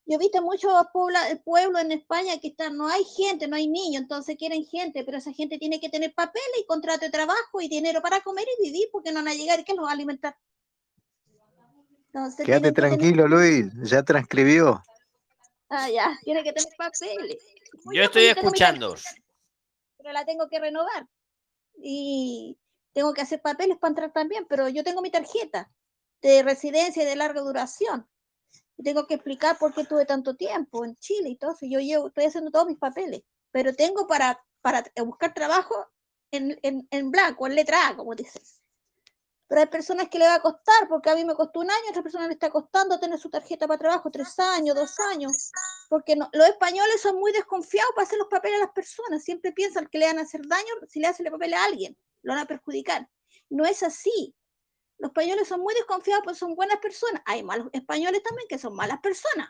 Yo 0.10 0.15
he 0.15 0.18
visto 0.18 0.41
muchos 0.41 0.73
pueblos 1.44 1.81
en 1.84 1.91
España 1.91 2.40
que 2.41 2.48
están, 2.48 2.76
no 2.76 2.88
hay 2.88 3.03
gente, 3.03 3.48
no 3.48 3.56
hay 3.56 3.68
niños, 3.68 4.02
entonces 4.02 4.38
quieren 4.38 4.65
gente, 4.65 5.03
pero 5.03 5.19
esa 5.19 5.31
gente 5.34 5.60
tiene 5.60 5.80
que 5.80 5.88
tener 5.88 6.15
papeles 6.15 6.48
y 6.60 6.65
contrato 6.65 7.06
de 7.06 7.11
trabajo 7.11 7.61
y 7.61 7.68
dinero 7.68 8.02
para 8.02 8.19
comer 8.22 8.48
y 8.57 8.64
vivir, 8.64 8.90
porque 8.91 9.11
no 9.11 9.19
van 9.19 9.27
a 9.27 9.36
llegar 9.36 9.60
y 9.60 9.64
que 9.64 9.76
los 9.76 9.86
va 9.86 9.91
a 9.91 9.94
alimentar. 9.94 10.36
Entonces 12.07 12.44
Quédate 12.44 12.72
tener- 12.72 12.73
tranquilo, 12.73 13.27
Luis. 13.27 13.68
Ya 13.84 14.02
transcribió. 14.02 14.81
Ah, 15.69 15.91
ya, 15.91 16.18
tiene 16.23 16.44
que 16.44 16.53
tener 16.53 16.73
papeles. 16.76 17.38
Yo 17.94 18.02
estoy 18.02 18.26
escuchando. 18.26 18.95
Pero 19.95 20.11
la 20.11 20.26
tengo 20.26 20.49
que 20.49 20.57
renovar. 20.57 21.07
Y 21.77 22.57
tengo 22.94 23.14
que 23.14 23.22
hacer 23.22 23.44
papeles 23.44 23.77
para 23.77 23.91
entrar 23.91 24.11
también, 24.11 24.48
pero 24.49 24.69
yo 24.69 24.84
tengo 24.84 25.03
mi 25.03 25.11
tarjeta 25.11 25.72
de 26.23 26.41
residencia 26.41 27.03
y 27.03 27.06
de 27.06 27.15
larga 27.15 27.41
duración. 27.41 28.10
Tengo 28.84 29.06
que 29.07 29.15
explicar 29.15 29.57
por 29.57 29.73
qué 29.73 29.85
tuve 29.85 30.06
tanto 30.06 30.35
tiempo 30.35 30.85
en 30.85 30.95
Chile 30.95 31.30
y 31.30 31.38
todo 31.38 31.51
eso. 31.51 31.65
Yo 31.69 31.80
llevo, 31.80 32.07
estoy 32.07 32.26
haciendo 32.26 32.51
todos 32.51 32.68
mis 32.68 32.77
papeles, 32.77 33.22
pero 33.51 33.73
tengo 33.76 34.07
para, 34.07 34.39
para 34.61 34.84
buscar 35.06 35.34
trabajo 35.34 35.88
en, 36.31 36.57
en, 36.64 36.88
en 36.91 37.11
blanco, 37.11 37.47
en 37.47 37.56
letra 37.56 37.89
A, 37.89 37.95
como 37.97 38.15
dices. 38.15 38.61
Pero 39.47 39.61
hay 39.61 39.68
personas 39.68 40.10
que 40.10 40.19
le 40.19 40.27
va 40.27 40.35
a 40.35 40.41
costar, 40.41 40.88
porque 40.88 41.10
a 41.10 41.15
mí 41.15 41.26
me 41.26 41.34
costó 41.35 41.60
un 41.61 41.72
año, 41.72 41.88
a 41.88 41.89
otra 41.89 42.03
persona 42.03 42.27
le 42.27 42.34
está 42.34 42.51
costando 42.51 42.99
tener 42.99 43.18
su 43.19 43.30
tarjeta 43.31 43.68
para 43.68 43.80
trabajo, 43.80 44.11
tres 44.11 44.38
años, 44.39 44.76
dos 44.76 44.99
años, 45.11 45.51
porque 45.89 46.15
no- 46.15 46.30
los 46.34 46.47
españoles 46.47 47.01
son 47.01 47.18
muy 47.19 47.31
desconfiados 47.31 47.91
para 47.95 48.06
hacer 48.06 48.19
los 48.19 48.27
papeles 48.27 48.57
a 48.60 48.65
las 48.65 48.73
personas, 48.73 49.23
siempre 49.23 49.51
piensan 49.51 49.88
que 49.88 49.97
le 49.97 50.06
van 50.06 50.19
a 50.19 50.22
hacer 50.22 50.41
daño 50.47 50.72
si 50.88 50.99
le 50.99 51.07
hacen 51.07 51.26
el 51.26 51.31
papel 51.31 51.53
a 51.56 51.64
alguien, 51.64 51.97
lo 52.22 52.34
van 52.34 52.43
a 52.43 52.45
perjudicar. 52.45 53.10
No 53.49 53.65
es 53.65 53.81
así. 53.81 54.35
Los 55.00 55.10
españoles 55.10 55.48
son 55.48 55.62
muy 55.62 55.74
desconfiados, 55.74 56.24
pues 56.24 56.38
son 56.38 56.56
buenas 56.56 56.78
personas. 56.80 57.22
Hay 57.26 57.42
malos 57.42 57.70
españoles 57.72 58.22
también 58.22 58.48
que 58.48 58.60
son 58.60 58.76
malas 58.76 59.00
personas. 59.00 59.50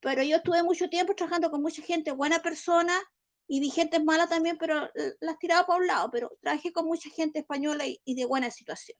Pero 0.00 0.22
yo 0.22 0.36
estuve 0.36 0.62
mucho 0.62 0.88
tiempo 0.88 1.14
trabajando 1.14 1.50
con 1.50 1.60
mucha 1.60 1.82
gente 1.82 2.10
buena 2.12 2.40
persona 2.40 2.98
y 3.46 3.60
vi 3.60 3.70
gente 3.70 4.02
mala 4.02 4.26
también, 4.26 4.56
pero 4.58 4.86
eh, 4.94 5.16
las 5.20 5.38
tiraba 5.38 5.66
para 5.66 5.78
un 5.78 5.86
lado. 5.86 6.10
Pero 6.10 6.32
trabajé 6.40 6.72
con 6.72 6.86
mucha 6.86 7.10
gente 7.10 7.40
española 7.40 7.86
y, 7.86 8.00
y 8.04 8.14
de 8.14 8.24
buena 8.24 8.50
situación. 8.50 8.96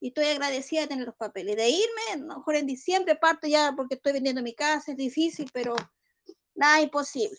Y 0.00 0.08
estoy 0.08 0.26
agradecida 0.26 0.82
de 0.82 0.86
tener 0.86 1.06
los 1.06 1.16
papeles. 1.16 1.56
De 1.56 1.68
irme, 1.68 2.12
a 2.12 2.16
lo 2.16 2.36
mejor 2.36 2.54
en 2.54 2.66
diciembre 2.66 3.16
parto 3.16 3.48
ya 3.48 3.72
porque 3.74 3.96
estoy 3.96 4.12
vendiendo 4.12 4.42
mi 4.42 4.54
casa, 4.54 4.92
es 4.92 4.96
difícil, 4.96 5.50
pero 5.52 5.74
nada 6.54 6.80
imposible. 6.80 7.38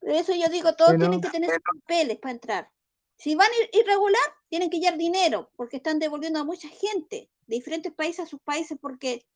Por 0.00 0.10
eso 0.10 0.34
yo 0.34 0.48
digo, 0.48 0.74
todos 0.74 0.96
Bueno. 0.96 1.10
tienen 1.10 1.20
que 1.20 1.30
tener 1.30 1.50
sus 1.50 1.80
papeles 1.82 2.18
para 2.18 2.32
entrar. 2.32 2.70
Si 3.18 3.34
van 3.34 3.48
ir- 3.60 3.70
irregular, 3.72 4.22
tienen 4.48 4.70
que 4.70 4.78
llevar 4.78 4.96
dinero, 4.96 5.50
porque 5.56 5.78
están 5.78 5.98
devolviendo 5.98 6.38
a 6.38 6.44
mucha 6.44 6.68
gente 6.68 7.30
de 7.46 7.56
diferentes 7.56 7.92
países 7.92 8.20
a 8.24 8.28
sus 8.28 8.40
países, 8.40 8.78
porque 8.80 9.26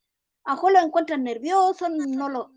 a 0.44 0.54
lo 0.54 0.78
encuentran 0.78 1.24
nerviosos, 1.24 1.90
no 1.90 2.28
lo, 2.28 2.52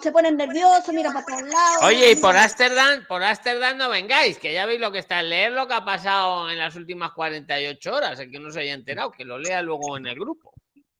se 0.00 0.12
ponen 0.12 0.36
nerviosos, 0.36 0.94
miran 0.94 1.12
para 1.12 1.26
todos 1.26 1.42
lados. 1.42 1.82
Oye, 1.82 2.12
y 2.12 2.16
por 2.16 2.36
Ámsterdam, 2.36 3.06
por 3.06 3.22
Ámsterdam 3.22 3.76
no 3.76 3.88
vengáis, 3.90 4.38
que 4.38 4.52
ya 4.52 4.66
veis 4.66 4.80
lo 4.80 4.90
que 4.92 4.98
está 5.00 5.20
en 5.20 5.30
leer 5.30 5.52
lo 5.52 5.66
que 5.66 5.74
ha 5.74 5.84
pasado 5.84 6.48
en 6.50 6.58
las 6.58 6.74
últimas 6.76 7.12
48 7.12 7.94
horas, 7.94 8.18
el 8.20 8.30
que 8.30 8.38
no 8.40 8.50
se 8.50 8.60
haya 8.60 8.74
enterado, 8.74 9.10
que 9.10 9.24
lo 9.24 9.38
lea 9.38 9.62
luego 9.62 9.96
en 9.96 10.06
el 10.06 10.14
grupo. 10.14 10.52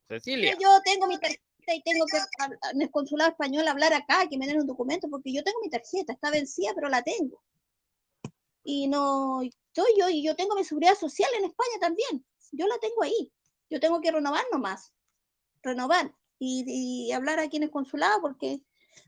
Cecilia. 0.09 0.57
Yo 0.61 0.81
tengo 0.85 1.07
mi 1.07 1.19
tarjeta 1.19 1.41
y 1.75 1.83
tengo 1.83 2.05
que 2.07 2.19
en 2.73 2.83
el 2.83 2.91
consulado 2.91 3.31
español 3.31 3.67
hablar 3.69 3.93
acá, 3.95 4.27
que 4.29 4.37
me 4.39 4.47
den 4.47 4.61
un 4.61 4.67
documento, 4.67 5.09
porque 5.09 5.33
yo 5.33 5.43
tengo 5.45 5.61
mi 5.63 5.71
tarjeta, 5.71 6.13
está 6.13 6.31
vencida, 6.31 6.73
pero 6.75 6.89
la 6.89 7.03
tengo. 7.03 7.43
Y 8.63 8.89
no, 8.89 9.43
yo, 9.43 9.85
yo, 9.99 10.09
y 10.09 10.23
yo 10.23 10.37
tengo 10.37 10.55
mi 10.55 10.65
seguridad 10.65 10.95
social 10.95 11.31
en 11.39 11.45
España 11.45 11.79
también, 11.81 12.25
yo 12.53 12.67
la 12.67 12.79
tengo 12.79 13.03
ahí. 13.03 13.33
Yo 13.69 13.79
tengo 13.79 14.01
que 14.01 14.11
renovar 14.11 14.45
nomás, 14.53 14.93
renovar 15.63 16.13
y, 16.39 16.65
y 16.67 17.13
hablar 17.13 17.39
aquí 17.39 17.59
en 17.59 17.63
el 17.65 17.71
consulado, 17.71 18.21
porque 18.21 18.61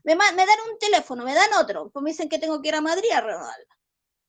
Me, 0.05 0.15
me 0.15 0.45
dan 0.45 0.59
un 0.71 0.79
teléfono, 0.79 1.23
me 1.23 1.33
dan 1.33 1.53
otro, 1.61 1.89
pues 1.91 2.01
me 2.03 2.11
dicen 2.11 2.29
que 2.29 2.39
tengo 2.39 2.61
que 2.61 2.69
ir 2.69 2.75
a 2.75 2.81
Madrid 2.81 3.11
a 3.13 3.21
renovarla. 3.21 3.77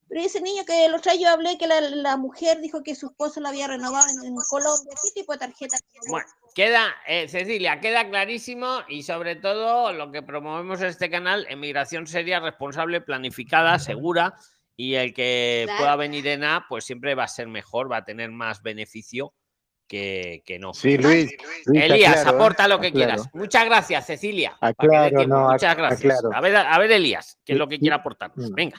Pero 0.08 0.20
ese 0.20 0.40
niño 0.40 0.64
que 0.64 0.86
otro 0.92 1.12
día 1.12 1.22
yo 1.22 1.28
hablé 1.30 1.56
que 1.56 1.66
la, 1.66 1.80
la 1.80 2.16
mujer 2.16 2.60
dijo 2.60 2.82
que 2.82 2.94
su 2.94 3.06
esposo 3.06 3.40
la 3.40 3.48
había 3.48 3.68
renovado 3.68 4.04
en, 4.10 4.26
en 4.26 4.34
Colombia, 4.50 4.94
¿qué 5.02 5.10
tipo 5.20 5.32
de 5.32 5.38
tarjeta? 5.38 5.78
Bueno, 6.08 6.26
queda, 6.54 6.94
eh, 7.06 7.28
Cecilia, 7.28 7.80
queda 7.80 8.08
clarísimo 8.08 8.80
y 8.88 9.02
sobre 9.02 9.36
todo 9.36 9.92
lo 9.92 10.10
que 10.12 10.22
promovemos 10.22 10.80
en 10.80 10.88
este 10.88 11.08
canal, 11.08 11.46
emigración 11.48 12.06
seria, 12.06 12.40
responsable, 12.40 13.00
planificada, 13.00 13.78
segura 13.78 14.34
y 14.76 14.94
el 14.94 15.14
que 15.14 15.62
Claro. 15.66 15.78
pueda 15.80 15.96
venir 15.96 16.26
en 16.26 16.44
A, 16.44 16.66
pues 16.68 16.84
siempre 16.84 17.14
va 17.14 17.24
a 17.24 17.28
ser 17.28 17.48
mejor, 17.48 17.90
va 17.90 17.98
a 17.98 18.04
tener 18.04 18.30
más 18.30 18.62
beneficio 18.62 19.34
que, 19.86 20.42
que 20.46 20.58
no. 20.58 20.72
Sí, 20.74 20.96
Luis. 20.98 21.30
Luis, 21.66 21.82
Elías, 21.84 22.18
aclaro, 22.18 22.30
¿eh? 22.30 22.34
aporta 22.40 22.68
lo 22.68 22.80
que 22.80 22.86
Aclaro. 22.88 23.06
quieras. 23.14 23.28
Muchas 23.34 23.64
gracias, 23.66 24.06
Cecilia. 24.06 24.56
Aclaro, 24.60 25.26
no, 25.26 25.50
Muchas 25.52 25.76
gracias. 25.76 26.20
A 26.32 26.40
ver, 26.40 26.56
a 26.56 26.78
ver, 26.78 26.90
Elías, 26.92 27.38
qué 27.44 27.52
es 27.52 27.58
lo 27.58 27.68
que 27.68 27.76
sí. 27.76 27.80
quiere 27.82 27.94
aportarnos. 27.96 28.48
No, 28.50 28.56
Venga. 28.56 28.78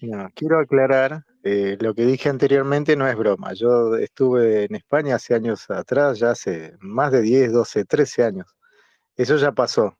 no, 0.00 0.28
quiero 0.34 0.58
aclarar, 0.60 1.24
eh, 1.44 1.76
lo 1.78 1.94
que 1.94 2.06
dije 2.06 2.28
anteriormente 2.28 2.96
no 2.96 3.06
es 3.06 3.14
broma. 3.16 3.52
Yo 3.52 3.96
estuve 3.96 4.64
en 4.64 4.74
España 4.74 5.16
hace 5.16 5.34
años 5.34 5.68
atrás, 5.70 6.18
ya 6.18 6.30
hace 6.30 6.72
más 6.80 7.12
de 7.12 7.20
10, 7.20 7.52
12, 7.52 7.84
13 7.84 8.24
años. 8.24 8.46
Eso 9.16 9.36
ya 9.36 9.52
pasó. 9.52 9.96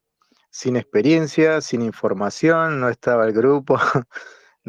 Sin 0.50 0.76
experiencia, 0.76 1.60
sin 1.60 1.82
información, 1.82 2.80
no 2.80 2.88
estaba 2.88 3.24
el 3.26 3.32
grupo, 3.32 3.78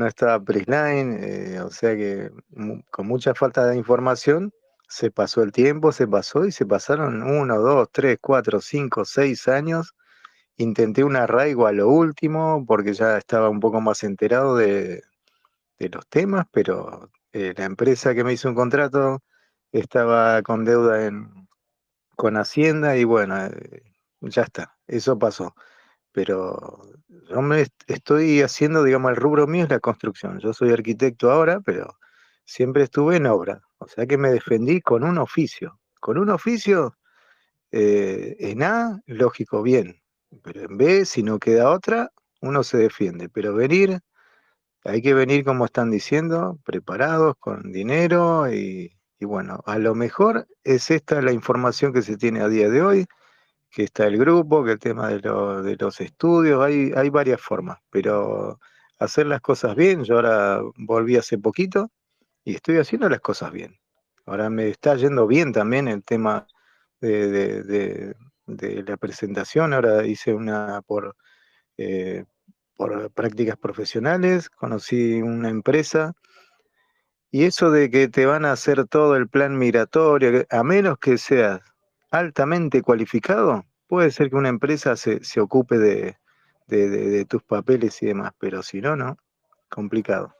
no 0.01 0.07
estaba 0.07 0.43
Prisline, 0.43 1.19
eh, 1.23 1.61
o 1.61 1.69
sea 1.71 1.95
que 1.95 2.31
con 2.91 3.07
mucha 3.07 3.33
falta 3.35 3.65
de 3.67 3.77
información 3.77 4.51
se 4.89 5.11
pasó 5.11 5.43
el 5.43 5.51
tiempo, 5.51 5.91
se 5.91 6.07
pasó 6.07 6.45
y 6.45 6.51
se 6.51 6.65
pasaron 6.65 7.23
uno, 7.23 7.59
dos, 7.59 7.89
tres, 7.91 8.17
cuatro, 8.21 8.59
cinco, 8.61 9.05
seis 9.05 9.47
años 9.47 9.95
intenté 10.57 11.03
un 11.03 11.15
arraigo 11.15 11.67
a 11.67 11.71
lo 11.71 11.89
último 11.89 12.65
porque 12.67 12.93
ya 12.93 13.17
estaba 13.17 13.49
un 13.49 13.59
poco 13.59 13.81
más 13.81 14.03
enterado 14.03 14.55
de, 14.57 15.03
de 15.79 15.89
los 15.89 16.07
temas, 16.07 16.45
pero 16.51 17.09
eh, 17.33 17.53
la 17.57 17.65
empresa 17.65 18.13
que 18.15 18.23
me 18.23 18.33
hizo 18.33 18.49
un 18.49 18.55
contrato 18.55 19.21
estaba 19.71 20.41
con 20.43 20.65
deuda 20.65 21.05
en, 21.05 21.47
con 22.15 22.37
Hacienda 22.37 22.97
y 22.97 23.03
bueno, 23.03 23.37
eh, 23.45 23.83
ya 24.21 24.43
está, 24.43 24.77
eso 24.87 25.17
pasó. 25.19 25.55
Pero 26.11 26.81
yo 27.29 27.41
me 27.41 27.61
est- 27.61 27.83
estoy 27.87 28.41
haciendo, 28.41 28.83
digamos, 28.83 29.11
el 29.11 29.17
rubro 29.17 29.47
mío 29.47 29.63
es 29.65 29.69
la 29.69 29.79
construcción. 29.79 30.39
Yo 30.39 30.53
soy 30.53 30.71
arquitecto 30.71 31.31
ahora, 31.31 31.61
pero 31.61 31.97
siempre 32.45 32.83
estuve 32.83 33.17
en 33.17 33.27
obra. 33.27 33.61
O 33.79 33.87
sea 33.87 34.05
que 34.07 34.17
me 34.17 34.31
defendí 34.31 34.81
con 34.81 35.03
un 35.03 35.17
oficio. 35.17 35.79
Con 35.99 36.17
un 36.17 36.29
oficio, 36.29 36.97
eh, 37.71 38.35
en 38.39 38.63
A, 38.63 39.01
lógico, 39.07 39.61
bien. 39.63 40.01
Pero 40.43 40.61
en 40.63 40.77
B, 40.77 41.05
si 41.05 41.23
no 41.23 41.39
queda 41.39 41.71
otra, 41.71 42.11
uno 42.41 42.63
se 42.63 42.77
defiende. 42.77 43.29
Pero 43.29 43.53
venir, 43.55 43.99
hay 44.83 45.01
que 45.01 45.13
venir, 45.13 45.43
como 45.45 45.65
están 45.65 45.91
diciendo, 45.91 46.59
preparados, 46.65 47.35
con 47.39 47.71
dinero 47.71 48.51
y, 48.51 48.97
y 49.19 49.25
bueno, 49.25 49.61
a 49.65 49.77
lo 49.77 49.95
mejor 49.95 50.47
es 50.63 50.91
esta 50.91 51.21
la 51.21 51.31
información 51.33 51.93
que 51.93 52.01
se 52.01 52.17
tiene 52.17 52.41
a 52.41 52.47
día 52.49 52.69
de 52.69 52.81
hoy, 52.81 53.05
que 53.71 53.83
está 53.83 54.07
el 54.07 54.17
grupo, 54.17 54.63
que 54.63 54.73
el 54.73 54.79
tema 54.79 55.09
de, 55.09 55.19
de 55.19 55.75
los 55.77 56.01
estudios, 56.01 56.63
hay, 56.63 56.91
hay 56.95 57.09
varias 57.09 57.41
formas, 57.41 57.79
pero 57.89 58.59
hacer 58.99 59.27
las 59.27 59.41
cosas 59.41 59.75
bien, 59.75 60.03
yo 60.03 60.15
ahora 60.15 60.61
volví 60.77 61.17
hace 61.17 61.37
poquito 61.37 61.89
y 62.45 62.55
estoy 62.55 62.77
haciendo 62.77 63.09
las 63.09 63.21
cosas 63.21 63.51
bien. 63.51 63.79
Ahora 64.25 64.49
me 64.49 64.69
está 64.69 64.95
yendo 64.95 65.27
bien 65.27 65.51
también 65.53 65.87
el 65.87 66.03
tema 66.03 66.47
de, 67.01 67.29
de- 67.31 68.15
la 68.83 68.97
presentación, 68.97 69.73
ahora 69.73 70.05
hice 70.05 70.33
una 70.33 70.81
por, 70.83 71.15
eh, 71.77 72.25
por 72.75 73.11
prácticas 73.13 73.57
profesionales, 73.57 74.49
conocí 74.49 75.21
una 75.21 75.49
empresa 75.49 76.13
y 77.31 77.43
eso 77.45 77.71
de 77.71 77.89
que 77.89 78.07
te 78.07 78.25
van 78.25 78.45
a 78.45 78.51
hacer 78.53 78.85
todo 78.87 79.15
el 79.15 79.27
plan 79.27 79.57
migratorio, 79.57 80.45
a 80.49 80.63
menos 80.63 80.97
que 80.97 81.17
seas 81.17 81.59
altamente 82.11 82.81
cualificado, 82.81 83.65
puede 83.87 84.11
ser 84.11 84.29
que 84.29 84.35
una 84.35 84.49
empresa 84.49 84.95
se, 84.95 85.23
se 85.23 85.41
ocupe 85.41 85.77
de, 85.79 86.17
de- 86.67 87.25
tus 87.25 87.43
papeles 87.43 88.01
y 88.03 88.07
demás, 88.07 88.31
pero 88.39 88.63
si 88.63 88.81
no, 88.81 88.95
no, 88.95 89.17
complicado. 89.69 90.35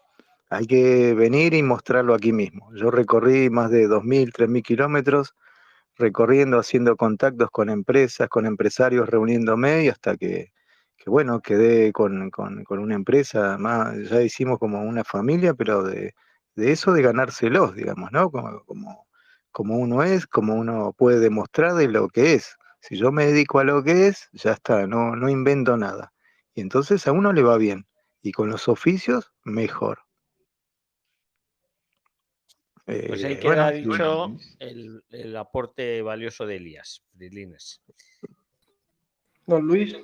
Hay 0.49 0.67
que 0.67 1.13
venir 1.15 1.53
y 1.55 1.63
mostrarlo 1.63 2.13
aquí 2.15 2.33
mismo. 2.33 2.69
Yo 2.75 2.91
recorrí 2.91 3.49
más 3.49 3.71
de 3.71 3.87
2.000, 3.87 4.31
3.000 4.33 4.63
kilómetros 4.63 5.35
recorriendo, 5.97 6.57
haciendo 6.59 6.95
contactos 6.97 7.49
con 7.51 7.69
empresas, 7.69 8.29
con 8.29 8.45
empresarios, 8.45 9.09
reuniéndome 9.09 9.83
y 9.85 9.89
hasta 9.89 10.17
que, 10.17 10.51
que, 10.97 11.09
bueno, 11.09 11.41
quedé 11.41 11.91
con, 11.93 12.29
con- 12.31 12.63
con 12.63 12.79
una 12.79 12.95
empresa, 12.95 13.57
más, 13.57 13.97
ya 14.09 14.21
hicimos 14.21 14.59
como 14.59 14.81
una 14.83 15.03
familia, 15.03 15.53
pero 15.53 15.83
de, 15.83 16.13
de 16.55 16.71
eso 16.71 16.93
de 16.93 17.01
ganárselos, 17.03 17.75
digamos, 17.75 18.11
¿no? 18.11 18.31
Como, 18.31 18.63
como, 18.65 19.07
como 19.51 19.77
uno 19.77 20.03
es, 20.03 20.25
como 20.27 20.55
uno 20.55 20.93
puede 20.97 21.19
demostrar 21.19 21.73
de 21.75 21.87
lo 21.87 22.09
que 22.09 22.33
es. 22.33 22.57
Si 22.79 22.97
yo 22.97 23.11
me 23.11 23.25
dedico 23.27 23.59
a 23.59 23.63
lo 23.63 23.83
que 23.83 24.07
es, 24.07 24.29
ya 24.33 24.53
está, 24.53 24.87
no, 24.87 25.15
no 25.15 25.29
invento 25.29 25.77
nada. 25.77 26.13
Y 26.55 26.61
entonces 26.61 27.05
a 27.07 27.11
uno 27.11 27.31
le 27.31 27.43
va 27.43 27.57
bien. 27.57 27.87
Y 28.23 28.31
con 28.31 28.49
los 28.49 28.67
oficios, 28.67 29.31
mejor. 29.43 29.99
Pues 32.85 33.23
ahí 33.23 33.33
Eh, 33.33 33.39
queda 33.39 33.71
bueno, 33.71 33.71
dicho 33.71 34.35
el, 34.59 35.03
el 35.09 35.37
aporte 35.37 36.01
valioso 36.01 36.45
de 36.45 36.55
Elías. 36.57 37.03
Prilines. 37.15 37.81
Don 39.45 39.65
Luis. 39.65 39.95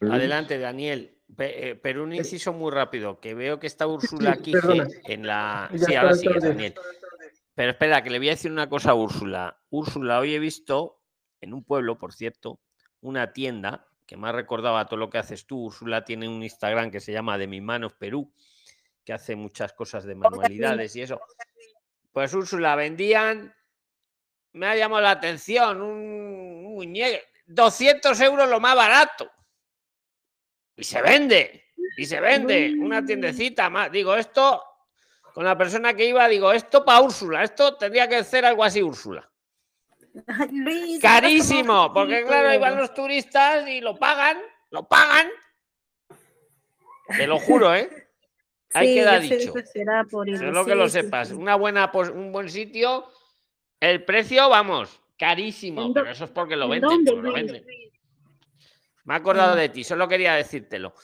Adelante, 0.00 0.58
Daniel. 0.58 1.16
Pe- 1.36 1.78
pero 1.82 2.02
un 2.02 2.12
inciso 2.12 2.52
muy 2.52 2.72
rápido, 2.72 3.20
que 3.20 3.34
veo 3.34 3.60
que 3.60 3.66
está 3.68 3.86
Úrsula 3.86 4.36
sí, 4.42 4.50
perdona. 4.52 4.88
en 5.04 5.26
la... 5.26 5.70
Sí, 5.76 5.94
ahora 5.94 6.14
sigue. 6.14 6.40
Daniel. 6.40 6.74
Pero 7.60 7.72
espera, 7.72 8.02
que 8.02 8.08
le 8.08 8.16
voy 8.16 8.28
a 8.28 8.30
decir 8.30 8.50
una 8.50 8.70
cosa 8.70 8.92
a 8.92 8.94
Úrsula. 8.94 9.60
Úrsula, 9.68 10.18
hoy 10.18 10.34
he 10.34 10.38
visto 10.38 11.02
en 11.42 11.52
un 11.52 11.62
pueblo, 11.62 11.98
por 11.98 12.14
cierto, 12.14 12.58
una 13.02 13.34
tienda 13.34 13.86
que 14.06 14.16
me 14.16 14.30
ha 14.30 14.32
recordado 14.32 14.78
a 14.78 14.86
todo 14.86 14.96
lo 14.96 15.10
que 15.10 15.18
haces 15.18 15.46
tú. 15.46 15.66
Úrsula 15.66 16.02
tiene 16.02 16.26
un 16.26 16.42
Instagram 16.42 16.90
que 16.90 17.00
se 17.00 17.12
llama 17.12 17.36
De 17.36 17.46
mis 17.46 17.60
manos 17.60 17.92
Perú, 17.92 18.32
que 19.04 19.12
hace 19.12 19.36
muchas 19.36 19.74
cosas 19.74 20.04
de 20.04 20.14
manualidades 20.14 20.96
y 20.96 21.02
eso. 21.02 21.20
Pues 22.10 22.32
Úrsula, 22.32 22.74
vendían, 22.76 23.54
me 24.54 24.66
ha 24.66 24.74
llamado 24.74 25.02
la 25.02 25.10
atención, 25.10 25.82
un, 25.82 26.62
muñeco, 26.62 27.22
200 27.44 28.18
euros 28.22 28.48
lo 28.48 28.58
más 28.58 28.74
barato. 28.74 29.30
Y 30.76 30.84
se 30.84 31.02
vende, 31.02 31.66
y 31.98 32.06
se 32.06 32.20
vende, 32.20 32.74
una 32.78 33.04
tiendecita 33.04 33.68
más. 33.68 33.92
Digo, 33.92 34.16
esto, 34.16 34.64
con 35.34 35.44
la 35.44 35.56
persona 35.56 35.94
que 35.94 36.04
iba, 36.06 36.26
digo, 36.28 36.52
esto 36.52 36.84
para 36.84 37.00
Úrsula, 37.00 37.42
esto 37.44 37.76
tendría 37.76 38.08
que 38.08 38.22
ser 38.24 38.44
algo 38.44 38.64
así, 38.64 38.82
Úrsula. 38.82 39.28
Luis, 40.50 41.00
Carísimo, 41.00 41.92
porque 41.92 42.24
claro, 42.24 42.48
ahí 42.48 42.58
van 42.58 42.76
los 42.76 42.92
turistas 42.94 43.68
y 43.68 43.80
lo 43.80 43.96
pagan, 43.96 44.38
lo 44.70 44.86
pagan. 44.88 45.28
Te 47.16 47.26
lo 47.26 47.38
juro, 47.38 47.74
¿eh? 47.74 47.88
Ahí 48.72 48.88
Sí, 48.88 48.94
queda 48.94 49.18
dicho. 49.18 49.52
Solo 50.38 50.64
que 50.64 50.74
lo 50.76 50.86
sí, 50.88 51.00
sepas. 51.00 51.28
sí. 51.28 51.34
Una 51.34 51.56
buena, 51.56 51.90
un 52.14 52.30
buen 52.30 52.48
sitio. 52.48 53.04
El 53.80 54.04
precio, 54.04 54.48
vamos, 54.48 55.00
carísimo. 55.18 55.82
¿En 55.82 55.88
dó- 55.88 55.94
Pero 56.02 56.10
eso 56.12 56.24
es 56.26 56.30
porque 56.30 56.54
lo 56.54 56.66
en 56.66 56.70
venden. 56.80 57.04
dónde, 57.04 57.12
lo 57.22 57.32
venden. 57.32 57.64
Me 59.04 59.14
he 59.14 59.16
acordado 59.16 59.54
En- 59.54 59.58
de 59.58 59.68
ti, 59.70 59.82
solo 59.82 60.06
quería 60.06 60.34
decírtelo. 60.34 60.94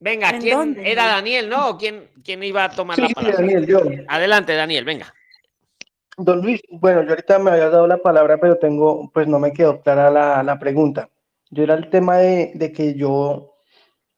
Venga, 0.00 0.30
¿En 0.30 0.40
¿quién 0.40 0.58
dónde, 0.58 0.90
era? 0.90 1.06
Daniel, 1.06 1.48
no? 1.48 1.68
¿O 1.68 1.76
¿Quién, 1.78 2.08
quién 2.24 2.42
iba 2.42 2.64
a 2.64 2.70
tomar 2.70 2.96
Sí, 2.96 3.02
la 3.02 3.08
sí, 3.08 3.14
palabra? 3.14 3.36
Daniel, 3.38 3.66
yo. 3.66 3.82
Adelante, 4.08 4.54
Daniel, 4.54 4.84
venga. 4.84 5.14
Don 6.16 6.40
Luis, 6.40 6.60
bueno, 6.70 7.02
yo 7.02 7.10
ahorita 7.10 7.38
me 7.38 7.50
había 7.50 7.68
dado 7.70 7.86
la 7.86 7.98
palabra, 7.98 8.38
pero 8.38 8.56
tengo, 8.56 9.10
pues 9.12 9.26
no 9.28 9.38
me 9.38 9.52
quedó 9.52 9.80
clara 9.82 10.10
la, 10.10 10.42
la 10.42 10.58
pregunta. 10.58 11.08
Yo 11.50 11.62
era 11.64 11.74
el 11.74 11.90
tema 11.90 12.16
de, 12.18 12.52
de 12.54 12.72
que 12.72 12.94
yo 12.94 13.54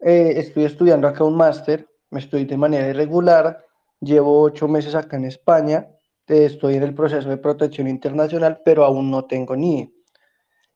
eh, 0.01 0.35
estoy 0.37 0.65
estudiando 0.65 1.09
acá 1.09 1.25
un 1.25 1.37
máster, 1.37 1.87
me 2.11 2.21
estoy 2.21 2.45
de 2.45 2.57
manera 2.57 2.89
irregular, 2.89 3.65
llevo 4.01 4.43
ocho 4.43 4.69
meses 4.69 4.95
acá 4.95 5.17
en 5.17 5.25
España, 5.27 5.89
eh, 6.29 6.45
estoy 6.47 6.75
en 6.77 6.83
el 6.85 6.95
proceso 6.95 7.29
de 7.29 7.37
protección 7.39 7.89
internacional, 7.89 8.61
pero 8.65 8.85
aún 8.85 9.11
no 9.11 9.25
tengo 9.25 9.57
ni. 9.57 9.93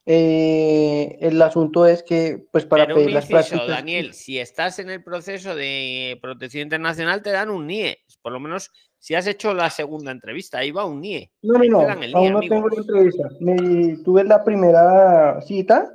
Eh, 0.08 1.18
el 1.20 1.42
asunto 1.42 1.84
es 1.84 2.04
que, 2.04 2.46
pues 2.52 2.64
para 2.64 2.84
Pero 2.84 2.96
pedir 2.96 3.10
las 3.10 3.24
inciso, 3.24 3.56
prácticas, 3.56 3.66
Daniel, 3.66 4.14
si 4.14 4.38
estás 4.38 4.78
en 4.78 4.88
el 4.88 5.02
proceso 5.02 5.56
de 5.56 6.16
protección 6.22 6.62
internacional, 6.62 7.22
te 7.22 7.32
dan 7.32 7.50
un 7.50 7.66
NIE. 7.66 7.98
Por 8.22 8.32
lo 8.32 8.38
menos 8.38 8.70
si 8.98 9.16
has 9.16 9.26
hecho 9.26 9.52
la 9.52 9.68
segunda 9.68 10.12
entrevista, 10.12 10.58
ahí 10.58 10.70
va 10.70 10.84
un 10.84 11.00
NIE. 11.00 11.32
No, 11.42 11.58
no, 11.58 11.64
no, 11.64 11.94
NIE, 11.96 12.12
aún 12.14 12.32
no 12.32 12.38
amigo. 12.38 12.54
tengo 12.54 12.68
la 12.68 12.76
entrevista. 12.76 13.28
Me, 13.40 13.96
tuve 14.04 14.22
la 14.22 14.44
primera 14.44 15.40
cita, 15.42 15.92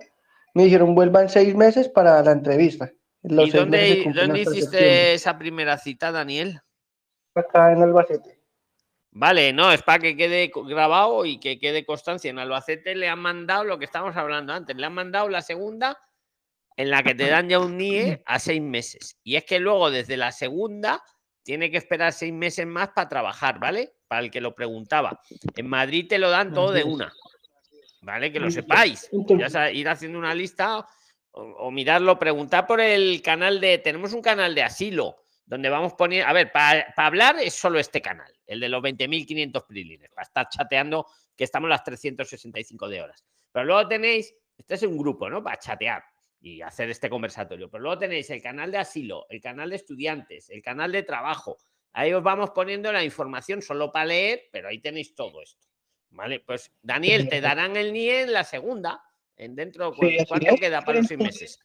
me 0.53 0.65
dijeron 0.65 0.93
vuelvan 0.93 1.29
seis 1.29 1.55
meses 1.55 1.87
para 1.87 2.21
la 2.21 2.33
entrevista. 2.33 2.91
Los 3.23 3.47
¿Y 3.47 3.51
dónde, 3.51 4.11
dónde 4.13 4.41
hiciste 4.41 5.13
esa 5.13 5.37
primera 5.37 5.77
cita, 5.77 6.11
Daniel? 6.11 6.59
Acá 7.33 7.71
en 7.71 7.81
Albacete. 7.81 8.40
Vale, 9.13 9.51
no, 9.51 9.71
es 9.73 9.83
para 9.83 9.99
que 9.99 10.15
quede 10.15 10.51
grabado 10.53 11.25
y 11.25 11.37
que 11.37 11.59
quede 11.59 11.85
constancia. 11.85 12.29
En 12.29 12.39
Albacete 12.39 12.95
le 12.95 13.09
han 13.09 13.19
mandado 13.19 13.65
lo 13.65 13.77
que 13.77 13.85
estábamos 13.85 14.15
hablando 14.15 14.53
antes, 14.53 14.75
le 14.75 14.85
han 14.85 14.93
mandado 14.93 15.27
la 15.27 15.41
segunda 15.41 15.99
en 16.77 16.89
la 16.89 17.03
que 17.03 17.13
te 17.13 17.27
dan 17.27 17.49
ya 17.49 17.59
un 17.59 17.77
NIE 17.77 18.23
a 18.25 18.39
seis 18.39 18.61
meses. 18.61 19.17
Y 19.23 19.35
es 19.35 19.43
que 19.43 19.59
luego 19.59 19.91
desde 19.91 20.15
la 20.15 20.31
segunda 20.31 21.03
tiene 21.43 21.69
que 21.69 21.77
esperar 21.77 22.13
seis 22.13 22.31
meses 22.31 22.65
más 22.65 22.89
para 22.89 23.09
trabajar, 23.09 23.59
¿vale? 23.59 23.93
Para 24.07 24.21
el 24.21 24.31
que 24.31 24.39
lo 24.39 24.55
preguntaba. 24.55 25.19
En 25.57 25.67
Madrid 25.67 26.07
te 26.07 26.17
lo 26.17 26.29
dan 26.29 26.53
todo 26.53 26.71
de 26.71 26.85
una. 26.85 27.11
¿Vale? 28.03 28.31
Que 28.31 28.39
lo 28.39 28.49
sepáis. 28.49 29.09
Ya 29.37 29.71
ir 29.71 29.89
haciendo 29.89 30.17
una 30.17 30.33
lista 30.33 30.79
o, 31.31 31.41
o 31.41 31.71
mirarlo, 31.71 32.17
preguntar 32.17 32.65
por 32.65 32.79
el 32.79 33.21
canal 33.21 33.59
de. 33.59 33.77
Tenemos 33.77 34.13
un 34.13 34.21
canal 34.21 34.55
de 34.55 34.63
asilo 34.63 35.17
donde 35.51 35.69
vamos 35.69 35.95
poniendo. 35.95 36.29
A 36.29 36.33
ver, 36.33 36.49
para 36.49 36.93
hablar 36.95 37.35
es 37.37 37.53
solo 37.53 37.77
este 37.77 38.01
canal, 38.01 38.31
el 38.47 38.61
de 38.61 38.69
los 38.69 38.81
20.500 38.81 39.67
prilines, 39.67 40.09
para 40.11 40.23
estar 40.23 40.47
chateando, 40.47 41.05
que 41.35 41.43
estamos 41.43 41.69
las 41.69 41.83
365 41.83 42.87
de 42.87 43.01
horas. 43.01 43.25
Pero 43.51 43.65
luego 43.65 43.85
tenéis. 43.85 44.33
Este 44.57 44.75
es 44.75 44.83
un 44.83 44.97
grupo, 44.97 45.29
¿no? 45.29 45.43
Para 45.43 45.59
chatear 45.59 46.05
y 46.39 46.61
hacer 46.61 46.89
este 46.89 47.09
conversatorio. 47.09 47.69
Pero 47.69 47.81
luego 47.83 47.97
tenéis 47.97 48.29
el 48.29 48.41
canal 48.41 48.71
de 48.71 48.77
asilo, 48.77 49.25
el 49.29 49.41
canal 49.41 49.71
de 49.71 49.75
estudiantes, 49.75 50.49
el 50.49 50.61
canal 50.61 50.89
de 50.89 51.03
trabajo. 51.03 51.57
Ahí 51.91 52.13
os 52.13 52.23
vamos 52.23 52.51
poniendo 52.51 52.89
la 52.93 53.03
información 53.03 53.61
solo 53.61 53.91
para 53.91 54.05
leer, 54.05 54.43
pero 54.53 54.69
ahí 54.69 54.79
tenéis 54.79 55.13
todo 55.15 55.41
esto. 55.41 55.67
¿Vale? 56.11 56.39
Pues 56.39 56.71
Daniel, 56.81 57.27
te 57.27 57.41
darán 57.41 57.75
el 57.75 57.91
NIE 57.91 58.21
en 58.21 58.31
la 58.31 58.45
segunda. 58.45 59.03
En 59.35 59.53
dentro, 59.57 59.93
¿cuánto 59.93 60.55
queda 60.55 60.81
para 60.81 60.99
los 60.99 61.07
seis 61.07 61.19
meses? 61.19 61.59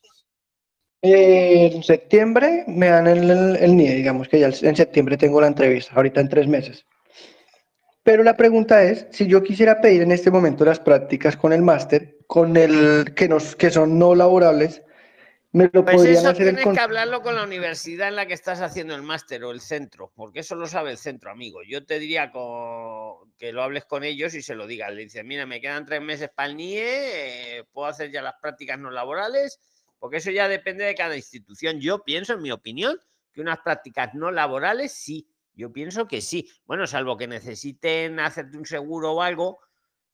Eh, 1.08 1.70
en 1.72 1.82
septiembre 1.82 2.64
me 2.66 2.88
dan 2.88 3.06
el, 3.06 3.30
el, 3.30 3.56
el 3.56 3.76
NIE, 3.76 3.94
digamos 3.94 4.28
que 4.28 4.40
ya 4.40 4.48
en 4.48 4.74
septiembre 4.76 5.16
tengo 5.16 5.40
la 5.40 5.46
entrevista, 5.46 5.94
ahorita 5.94 6.20
en 6.20 6.28
tres 6.28 6.48
meses. 6.48 6.84
Pero 8.02 8.22
la 8.22 8.36
pregunta 8.36 8.82
es, 8.82 9.06
si 9.10 9.26
yo 9.26 9.42
quisiera 9.42 9.80
pedir 9.80 10.02
en 10.02 10.12
este 10.12 10.30
momento 10.30 10.64
las 10.64 10.80
prácticas 10.80 11.36
con 11.36 11.52
el 11.52 11.62
máster, 11.62 12.18
con 12.26 12.56
el 12.56 13.14
que, 13.14 13.28
nos, 13.28 13.54
que 13.56 13.70
son 13.70 13.98
no 13.98 14.14
laborables, 14.14 14.82
¿me 15.52 15.68
lo 15.72 15.84
Pues 15.84 15.96
podrían 15.96 16.18
eso 16.18 16.28
hacer 16.30 16.42
el 16.42 16.46
tienes 16.48 16.64
con- 16.64 16.74
que 16.74 16.80
hablarlo 16.80 17.22
con 17.22 17.34
la 17.34 17.44
universidad 17.44 18.08
en 18.08 18.16
la 18.16 18.26
que 18.26 18.34
estás 18.34 18.60
haciendo 18.60 18.94
el 18.94 19.02
máster 19.02 19.42
o 19.44 19.50
el 19.52 19.60
centro, 19.60 20.12
porque 20.14 20.40
eso 20.40 20.54
lo 20.54 20.66
sabe 20.66 20.92
el 20.92 20.98
centro, 20.98 21.30
amigo. 21.30 21.60
Yo 21.62 21.84
te 21.84 21.98
diría 21.98 22.30
que 22.32 23.52
lo 23.52 23.62
hables 23.62 23.84
con 23.84 24.04
ellos 24.04 24.34
y 24.34 24.42
se 24.42 24.54
lo 24.54 24.66
digas. 24.66 24.92
Le 24.92 25.02
dices, 25.02 25.24
mira, 25.24 25.46
me 25.46 25.60
quedan 25.60 25.84
tres 25.84 26.00
meses 26.00 26.30
para 26.34 26.48
el 26.48 26.54
NIE, 26.56 27.58
eh, 27.58 27.64
puedo 27.72 27.88
hacer 27.88 28.10
ya 28.10 28.22
las 28.22 28.34
prácticas 28.40 28.78
no 28.78 28.90
laborales, 28.90 29.58
porque 30.06 30.18
eso 30.18 30.30
ya 30.30 30.48
depende 30.48 30.84
de 30.84 30.94
cada 30.94 31.16
institución. 31.16 31.80
Yo 31.80 32.04
pienso, 32.04 32.34
en 32.34 32.42
mi 32.42 32.52
opinión, 32.52 32.96
que 33.32 33.40
unas 33.40 33.58
prácticas 33.58 34.14
no 34.14 34.30
laborales 34.30 34.92
sí. 34.92 35.26
Yo 35.52 35.72
pienso 35.72 36.06
que 36.06 36.20
sí. 36.20 36.48
Bueno, 36.64 36.86
salvo 36.86 37.16
que 37.16 37.26
necesiten 37.26 38.20
hacerte 38.20 38.56
un 38.56 38.66
seguro 38.66 39.14
o 39.14 39.22
algo, 39.22 39.58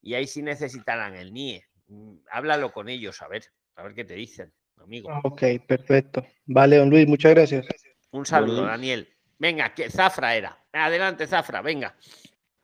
y 0.01 0.15
ahí 0.15 0.27
sí 0.27 0.41
necesitarán 0.41 1.15
el 1.15 1.35
NIE. 1.35 1.67
Mm, 1.89 2.15
Háblalo 2.31 2.73
con 2.73 2.89
ellos, 2.89 3.21
a 3.21 3.29
ver, 3.29 3.45
a 3.77 3.83
ver 3.83 3.93
qué 3.93 4.07
te 4.07 4.15
dicen, 4.15 4.51
amigo. 4.79 5.11
Ok, 5.25 5.43
perfecto. 5.69 6.25
Vale, 6.47 6.79
don 6.79 6.89
Luis, 6.89 7.07
muchas 7.07 7.35
gracias. 7.35 7.67
Un 8.13 8.25
saludo, 8.25 8.63
Luis. 8.63 8.69
Daniel. 8.69 9.09
Venga, 9.39 9.75
que 9.75 9.91
Zafra 9.91 10.35
era. 10.35 10.59
Adelante, 10.73 11.27
Zafra, 11.27 11.61
venga. 11.61 11.95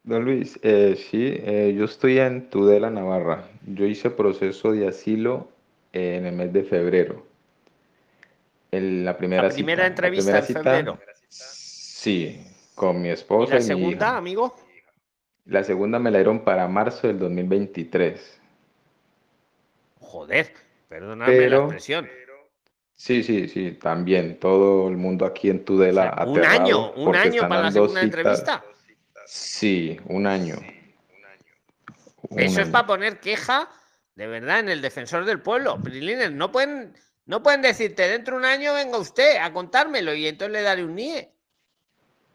Don 0.03 0.25
Luis, 0.25 0.59
eh, 0.63 0.97
sí, 0.97 1.35
eh, 1.43 1.75
yo 1.77 1.85
estoy 1.85 2.21
en 2.21 2.49
Tudela, 2.49 2.89
Navarra. 2.89 3.51
Yo 3.67 3.85
hice 3.85 4.09
proceso 4.09 4.73
de 4.73 4.89
asilo 4.89 5.58
en 5.99 6.27
el 6.27 6.35
mes 6.35 6.53
de 6.53 6.65
febrero. 6.65 7.27
En 8.71 9.05
la 9.05 9.17
primera 9.17 9.45
La 9.45 9.49
primera 9.51 9.83
cita. 9.83 9.87
entrevista 9.87 10.33
la 10.33 10.39
en 10.39 10.45
cita, 10.45 10.63
febrero. 10.63 10.99
Sí, 11.29 12.45
con 12.75 13.01
mi 13.01 13.09
¿Y 13.09 13.13
esposa 13.13 13.55
la 13.55 13.61
y 13.61 13.63
mi 13.63 13.67
segunda, 13.67 14.07
hija. 14.09 14.17
amigo? 14.17 14.57
La 15.47 15.65
segunda 15.65 15.99
me 15.99 16.11
la 16.11 16.19
dieron 16.19 16.45
para 16.45 16.69
marzo 16.69 17.07
del 17.07 17.19
2023. 17.19 18.41
Joder, 20.01 20.53
perdonadme 20.89 21.49
la 21.49 21.57
expresión. 21.57 22.09
Sí, 22.95 23.23
sí, 23.23 23.49
sí, 23.49 23.73
también. 23.73 24.39
Todo 24.41 24.89
el 24.89 24.97
mundo 24.97 25.25
aquí 25.25 25.49
en 25.51 25.65
Tudela 25.65 26.13
Un 26.27 26.39
aterrado 26.39 26.61
año, 26.65 26.93
un 26.93 27.15
año 27.17 27.49
para 27.49 27.63
la 27.63 27.73
segunda 27.73 28.01
citas. 28.03 28.05
entrevista. 28.19 28.65
Sí, 29.27 29.99
un 30.07 30.27
año. 30.27 30.57
Un 32.31 32.41
Eso 32.41 32.61
es 32.61 32.69
para 32.69 32.87
poner 32.87 33.21
queja, 33.21 33.69
de 34.19 34.27
verdad, 34.27 34.59
en 34.59 34.69
el 34.69 34.83
defensor 34.83 35.25
del 35.25 35.41
pueblo. 35.41 35.81
Prilines, 35.81 36.33
no 36.33 36.51
pueden, 36.51 36.93
no 37.27 37.41
pueden 37.41 37.63
decirte 37.63 38.09
dentro 38.09 38.35
de 38.35 38.41
un 38.41 38.47
año 38.47 38.75
venga 38.75 38.99
usted 38.99 39.37
a 39.37 39.53
contármelo 39.53 40.13
y 40.13 40.27
entonces 40.27 40.55
le 40.55 40.63
daré 40.63 40.83
un 40.83 40.97
NIE. 40.97 41.31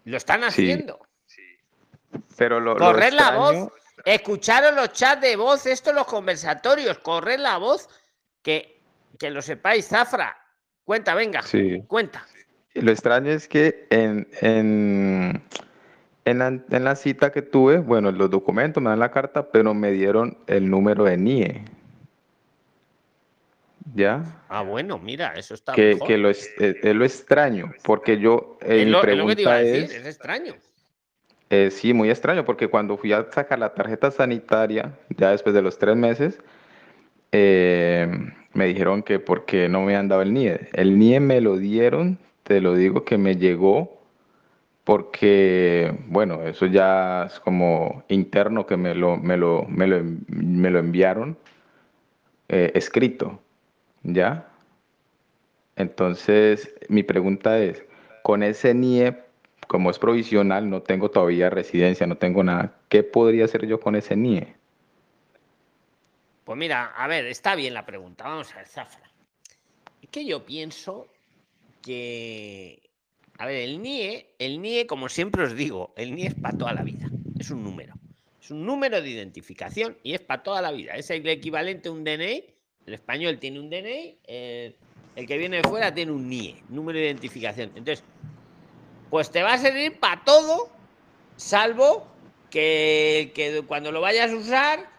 Lo 0.06 0.16
están 0.16 0.40
Sí. 0.44 0.46
haciendo. 0.48 1.06
Pero 2.38 2.62
lo, 2.62 2.76
lo 2.76 2.94
la 2.94 3.36
voz, 3.36 3.70
escucharos 4.06 4.74
los 4.74 4.94
chats 4.94 5.22
de 5.22 5.36
voz, 5.36 5.66
esto 5.66 5.92
los 5.92 6.08
conversatorios, 6.08 7.00
correr 7.00 7.42
la 7.42 7.58
voz, 7.58 7.90
que, 8.42 8.80
que 9.20 9.30
lo 9.30 9.42
sepáis, 9.42 9.90
Zafra. 9.90 10.38
Cuenta, 10.86 11.14
venga, 11.16 11.42
Sí. 11.42 11.84
cuenta. 11.86 12.26
Lo 12.76 12.92
extraño 12.94 13.30
es 13.30 13.50
que 13.50 13.88
en, 13.90 14.26
en, 14.40 15.44
en 16.26 16.40
la, 16.40 16.48
en 16.48 16.84
la 16.84 16.96
cita 16.96 17.32
que 17.32 17.42
tuve, 17.42 17.80
bueno, 17.80 18.12
los 18.12 18.30
documentos 18.30 18.82
me 18.82 18.90
dan 18.90 19.00
la 19.00 19.12
carta, 19.12 19.52
pero 19.52 19.74
me 19.74 19.92
dieron 19.92 20.38
el 20.48 20.70
número 20.70 21.04
de 21.04 21.18
NIE. 21.18 21.62
¿Ya? 23.96 24.24
Ah, 24.50 24.62
bueno, 24.62 24.98
mira, 24.98 25.34
eso 25.36 25.54
está 25.54 25.76
Que, 25.76 25.94
mejor. 25.94 26.08
que 26.08 26.18
lo 26.18 26.30
es, 26.30 26.52
es- 26.58 26.78
es 26.84 26.96
lo 26.96 27.04
extraño, 27.06 27.74
porque 27.84 28.18
yo, 28.18 28.58
eh, 28.62 28.80
es, 28.82 28.86
mi 28.86 28.92
lo, 28.92 29.04
es 29.04 29.18
lo 29.18 29.28
que 29.28 29.36
te 29.36 29.42
iba 29.42 29.54
a 29.56 29.60
pregunta 29.60 29.74
decir, 29.74 29.84
es, 29.92 30.02
es 30.02 30.06
extraño. 30.08 30.56
eh, 31.50 31.70
sí, 31.72 31.94
muy 31.94 32.10
extraño, 32.10 32.46
porque 32.46 32.68
cuando 32.70 32.98
fui 32.98 33.12
a 33.14 33.28
sacar 33.32 33.60
la 33.60 33.74
tarjeta 33.74 34.10
sanitaria, 34.10 34.98
ya 35.18 35.32
después 35.32 35.54
de 35.54 35.62
los 35.62 35.78
tres 35.78 35.96
meses, 35.96 36.40
eh, 37.32 38.08
me 38.54 38.66
dijeron 38.68 39.04
que 39.04 39.20
porque 39.20 39.68
no 39.70 39.82
me 39.82 39.96
han 39.96 40.08
dado 40.08 40.22
el 40.22 40.34
NIE. 40.34 40.70
El 40.74 40.98
NIE 40.98 41.20
me 41.20 41.42
lo 41.42 41.58
dieron, 41.58 42.18
te 42.44 42.62
lo 42.62 42.76
digo 42.76 43.04
que 43.04 43.18
me 43.18 43.36
llegó 43.36 44.03
porque, 44.84 45.98
bueno, 46.08 46.44
eso 46.44 46.66
ya 46.66 47.26
es 47.26 47.40
como 47.40 48.04
interno 48.10 48.66
que 48.66 48.78
me 48.78 48.94
lo, 48.96 49.18
me 49.18 49.38
lo, 49.38 49.66
me 49.66 49.88
lo, 49.88 50.04
me 50.28 50.70
lo 50.70 50.80
enviaron 50.80 51.38
eh, 52.50 52.72
escrito, 52.76 53.40
¿ya? 54.04 54.50
Entonces, 55.76 56.74
mi 56.90 57.04
pregunta 57.04 57.60
es, 57.60 57.84
con 58.24 58.44
ese 58.44 58.74
NIE, 58.74 59.18
como 59.68 59.90
es 59.90 59.98
provisional, 60.00 60.70
no 60.70 60.82
tengo 60.82 61.10
todavía 61.10 61.50
residencia, 61.50 62.06
no 62.06 62.18
tengo 62.18 62.44
nada, 62.44 62.76
¿qué 62.90 63.04
podría 63.04 63.46
hacer 63.46 63.66
yo 63.66 63.80
con 63.80 63.96
ese 63.96 64.16
NIE? 64.16 64.56
Pues 66.44 66.58
mira, 66.58 66.94
a 66.96 67.08
ver, 67.08 67.26
está 67.28 67.56
bien 67.56 67.74
la 67.74 67.86
pregunta. 67.86 68.26
Vamos 68.26 68.54
a 68.54 68.58
ver, 68.58 68.68
Zafra. 68.68 69.10
Es 70.02 70.10
que 70.10 70.26
yo 70.26 70.46
pienso 70.46 71.08
que. 71.82 72.83
A 73.38 73.46
ver, 73.46 73.58
el 73.58 73.82
NIE, 73.82 74.36
el 74.40 74.62
NIE, 74.62 74.86
como 74.88 75.10
siempre 75.10 75.44
os 75.44 75.56
digo, 75.56 75.94
el 75.98 76.16
NIE 76.16 76.28
es 76.28 76.36
para 76.36 76.58
toda 76.58 76.74
la 76.74 76.84
vida. 76.84 77.10
Es 77.40 77.50
un 77.50 77.64
número. 77.64 77.94
Es 78.42 78.52
un 78.52 78.66
número 78.66 79.02
de 79.02 79.10
identificación 79.10 79.98
y 80.04 80.14
es 80.14 80.22
para 80.22 80.44
toda 80.44 80.62
la 80.62 80.72
vida. 80.72 80.94
Es 80.96 81.10
el 81.10 81.28
equivalente 81.28 81.90
a 81.90 81.92
un 81.92 82.04
DNI. 82.04 82.46
El 82.86 82.94
español 82.94 83.40
tiene 83.40 83.60
un 83.60 83.70
DNI. 83.70 84.18
el 84.28 85.28
que 85.28 85.38
viene 85.38 85.58
de 85.58 85.64
fuera 85.64 85.94
tiene 85.94 86.12
un 86.12 86.28
NIE, 86.28 86.64
número 86.70 87.00
de 87.00 87.06
identificación. 87.06 87.72
Entonces, 87.76 88.04
pues 89.10 89.32
te 89.32 89.44
va 89.44 89.54
a 89.54 89.58
servir 89.58 90.00
para 90.00 90.24
todo, 90.24 90.70
salvo 91.36 92.08
que 92.50 93.64
cuando 93.68 93.92
lo 93.92 94.02
vayas 94.02 94.32
a 94.32 94.36
usar, 94.36 94.90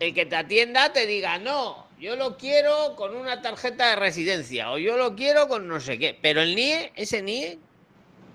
el 0.00 0.12
que 0.12 0.26
te 0.26 0.36
atienda 0.36 0.92
te 0.92 1.06
diga, 1.06 1.38
no, 1.38 1.85
yo 1.98 2.16
lo 2.16 2.36
quiero 2.36 2.94
con 2.96 3.14
una 3.16 3.40
tarjeta 3.42 3.90
de 3.90 3.96
residencia 3.96 4.70
o 4.72 4.78
yo 4.78 4.96
lo 4.96 5.14
quiero 5.16 5.48
con 5.48 5.66
no 5.66 5.80
sé 5.80 5.98
qué. 5.98 6.18
Pero 6.20 6.40
el 6.42 6.54
NIE, 6.54 6.92
ese 6.94 7.22
NIE, 7.22 7.58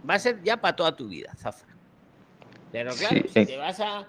va 0.10 0.16
a 0.16 0.20
ser 0.20 0.42
ya 0.44 0.58
para 0.58 0.76
toda 0.76 0.96
tu 0.96 1.08
vida, 1.08 1.34
Zafra. 1.38 1.68
Pero 2.72 2.94
claro, 2.96 3.16
Sí, 3.24 3.30
si 3.34 3.40
eh. 3.40 3.46
te 3.46 3.58
vas 3.58 3.80
a... 3.80 4.08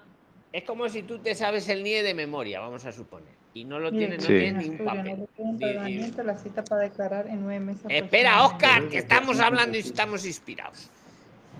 Es 0.51 0.63
como 0.63 0.87
si 0.87 1.03
tú 1.03 1.19
te 1.19 1.33
sabes 1.35 1.67
el 1.69 1.83
NIE 1.83 2.03
de 2.03 2.13
memoria, 2.13 2.59
vamos 2.59 2.85
a 2.85 2.91
suponer. 2.91 3.33
Y 3.55 3.65
no 3.65 3.77
lo 3.79 3.91
tienes, 3.91 4.21
no 4.21 4.27
tienes 4.27 4.63
ni 4.63 4.69
un 4.69 4.77
papel. 4.85 5.03
no 5.05 5.15
le 5.15 5.27
un 5.37 5.57
Di- 5.59 5.65
di- 5.65 5.71
tratamiento, 5.73 6.23
la 6.23 6.37
cita 6.37 6.63
para 6.63 6.81
declarar 6.81 7.27
en 7.27 7.41
nueve 7.43 7.59
meses. 7.59 7.85
Espera, 7.87 8.45
Oscar, 8.45 8.87
que 8.89 8.97
estamos 8.99 9.39
hablando 9.39 9.77
y 9.77 9.81
estamos 9.81 10.25
inspirados. 10.25 10.89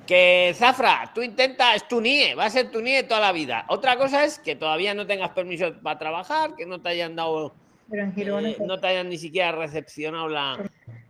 Que 0.07 0.53
Zafra, 0.55 1.11
tú 1.13 1.21
intenta, 1.21 1.75
es 1.75 1.87
tu 1.87 2.01
NIE, 2.01 2.35
va 2.35 2.45
a 2.45 2.49
ser 2.49 2.71
tu 2.71 2.81
NIE 2.81 3.03
toda 3.03 3.19
la 3.21 3.31
vida. 3.31 3.65
Otra 3.69 3.95
cosa 3.97 4.25
es 4.25 4.39
que 4.39 4.55
todavía 4.55 4.93
no 4.93 5.05
tengas 5.05 5.29
permiso 5.31 5.73
para 5.81 5.99
trabajar, 5.99 6.55
que 6.55 6.65
no 6.65 6.81
te 6.81 6.89
hayan 6.89 7.15
dado, 7.15 7.53
Pero 7.93 8.05
en 8.05 8.15
Girona, 8.15 8.49
eh, 8.49 8.57
no 8.59 8.79
te 8.79 8.87
hayan 8.87 9.07
ni 9.07 9.19
siquiera 9.19 9.51
recepcionado 9.51 10.27
la, 10.27 10.57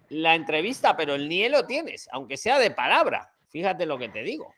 la 0.10 0.36
entrevista, 0.36 0.98
pero 0.98 1.16
el 1.16 1.30
NIE 1.30 1.48
lo 1.48 1.66
tienes, 1.66 2.10
aunque 2.12 2.36
sea 2.36 2.60
de 2.60 2.72
palabra. 2.72 3.32
Fíjate 3.48 3.86
lo 3.86 3.98
que 3.98 4.10
te 4.10 4.22
digo. 4.22 4.54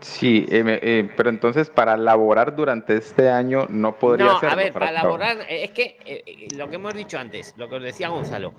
Sí, 0.00 0.46
eh, 0.50 0.80
eh, 0.82 1.10
pero 1.14 1.28
entonces 1.28 1.68
para 1.68 1.94
laborar 1.94 2.56
durante 2.56 2.96
este 2.96 3.28
año 3.28 3.66
no 3.68 3.98
podría 3.98 4.24
no, 4.24 4.36
hacerlo. 4.38 4.52
a 4.54 4.56
ver, 4.56 4.72
para 4.72 5.32
eh, 5.42 5.64
es 5.64 5.72
que 5.72 5.98
eh, 6.06 6.48
lo 6.56 6.70
que 6.70 6.76
hemos 6.76 6.94
dicho 6.94 7.18
antes, 7.18 7.52
lo 7.58 7.68
que 7.68 7.76
os 7.76 7.82
decía 7.82 8.08
Gonzalo, 8.08 8.54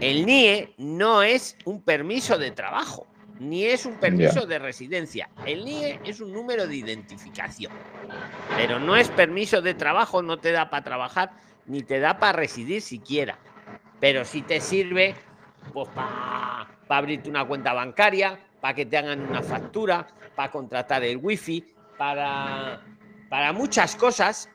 el 0.00 0.26
NIE 0.26 0.74
no 0.78 1.22
es 1.22 1.56
un 1.64 1.80
permiso 1.80 2.38
de 2.38 2.50
trabajo, 2.50 3.06
ni 3.40 3.64
es 3.64 3.86
un 3.86 3.94
permiso 3.94 4.46
de 4.46 4.58
residencia. 4.58 5.30
El 5.46 5.64
NIE 5.64 5.98
es 6.04 6.20
un 6.20 6.30
número 6.30 6.66
de 6.66 6.76
identificación, 6.76 7.72
pero 8.54 8.78
no 8.78 8.94
es 8.94 9.08
permiso 9.08 9.62
de 9.62 9.72
trabajo, 9.72 10.20
no 10.22 10.38
te 10.38 10.52
da 10.52 10.68
para 10.68 10.84
trabajar, 10.84 11.32
ni 11.64 11.82
te 11.82 12.00
da 12.00 12.18
para 12.18 12.34
residir 12.34 12.82
siquiera. 12.82 13.38
Pero 13.98 14.26
sí 14.26 14.42
te 14.42 14.60
sirve 14.60 15.14
pues 15.72 15.88
para 15.88 16.68
abrirte 16.88 17.30
una 17.30 17.46
cuenta 17.46 17.72
bancaria, 17.72 18.38
para 18.60 18.74
que 18.74 18.84
te 18.84 18.98
hagan 18.98 19.20
una 19.22 19.42
factura, 19.42 20.06
para 20.36 20.52
contratar 20.52 21.02
el 21.02 21.16
wifi, 21.16 21.64
para, 21.96 22.82
para 23.30 23.54
muchas 23.54 23.96
cosas, 23.96 24.50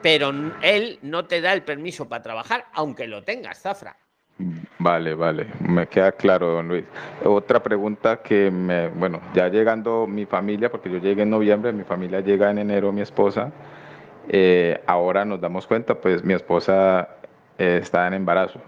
pero 0.00 0.32
él 0.62 0.98
no 1.02 1.26
te 1.26 1.42
da 1.42 1.52
el 1.52 1.62
permiso 1.62 2.08
para 2.08 2.22
trabajar, 2.22 2.68
aunque 2.72 3.06
lo 3.06 3.22
tengas, 3.22 3.60
Zafra. 3.60 3.98
Vale, 4.78 5.14
vale, 5.14 5.46
me 5.60 5.86
queda 5.86 6.10
claro, 6.12 6.50
don 6.50 6.66
Luis. 6.66 6.84
Otra 7.24 7.62
pregunta 7.62 8.20
que 8.20 8.50
me, 8.50 8.88
bueno, 8.88 9.20
ya 9.32 9.48
llegando 9.48 10.06
mi 10.08 10.26
familia, 10.26 10.70
porque 10.70 10.90
yo 10.90 10.98
llegué 10.98 11.22
en 11.22 11.30
noviembre, 11.30 11.72
mi 11.72 11.84
familia 11.84 12.20
llega 12.20 12.50
en 12.50 12.58
enero, 12.58 12.90
mi 12.92 13.00
esposa, 13.00 13.52
eh, 14.28 14.82
ahora 14.86 15.24
nos 15.24 15.40
damos 15.40 15.66
cuenta, 15.66 15.94
pues 15.94 16.24
mi 16.24 16.34
esposa 16.34 17.10
eh, 17.58 17.78
está 17.80 18.06
en 18.08 18.14
embarazo. 18.14 18.60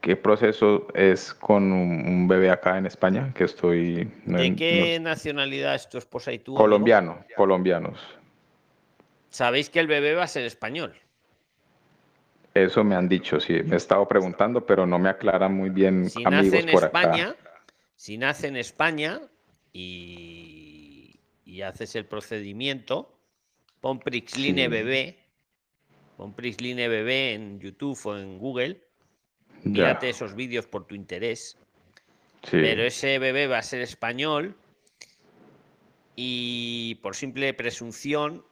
¿Qué 0.00 0.16
proceso 0.16 0.86
es 0.94 1.34
con 1.34 1.72
un, 1.72 2.28
bebé 2.28 2.50
acá 2.50 2.78
en 2.78 2.86
España? 2.86 3.32
Que 3.34 3.44
estoy. 3.44 4.10
¿De 4.24 4.54
qué 4.56 4.98
nacionalidad 5.00 5.74
es 5.74 5.88
tu 5.88 5.98
esposa 5.98 6.32
y 6.32 6.38
tú? 6.38 6.54
Colombiano, 6.54 7.18
colombianos. 7.36 7.98
Sabéis 9.28 9.68
que 9.68 9.80
el 9.80 9.86
bebé 9.86 10.14
va 10.14 10.24
a 10.24 10.28
ser 10.28 10.44
español. 10.44 10.94
Eso 12.54 12.84
me 12.84 12.94
han 12.94 13.08
dicho, 13.08 13.40
sí. 13.40 13.54
Me 13.64 13.74
he 13.74 13.76
estado 13.78 14.06
preguntando, 14.06 14.64
pero 14.64 14.86
no 14.86 14.98
me 14.98 15.08
aclaran 15.08 15.52
muy 15.54 15.70
bien 15.70 16.08
si 16.08 16.22
amigos 16.24 16.44
nace 16.46 16.58
en 16.60 16.72
por 16.72 16.84
España, 16.84 17.28
acá. 17.30 17.36
Si 17.96 18.16
nace 18.16 18.46
en 18.46 18.56
España 18.56 19.20
y, 19.72 21.18
y 21.44 21.62
haces 21.62 21.96
el 21.96 22.06
procedimiento, 22.06 23.18
pon 23.80 23.98
Prixline 23.98 24.56
Sí. 24.56 24.66
bebé, 24.68 25.18
pon 26.16 26.32
Prixline 26.32 26.76
bebé 26.88 27.34
en 27.34 27.58
YouTube 27.58 27.98
o 28.04 28.16
en 28.16 28.38
Google, 28.38 28.80
Ya. 29.64 29.70
mírate 29.70 30.10
esos 30.10 30.34
vídeos 30.36 30.66
por 30.66 30.86
tu 30.86 30.94
interés. 30.94 31.58
Sí. 32.44 32.50
Pero 32.52 32.84
ese 32.84 33.18
bebé 33.18 33.48
va 33.48 33.58
a 33.58 33.62
ser 33.62 33.80
español 33.80 34.56
y 36.14 36.96
por 37.02 37.16
simple 37.16 37.52
presunción 37.54 38.44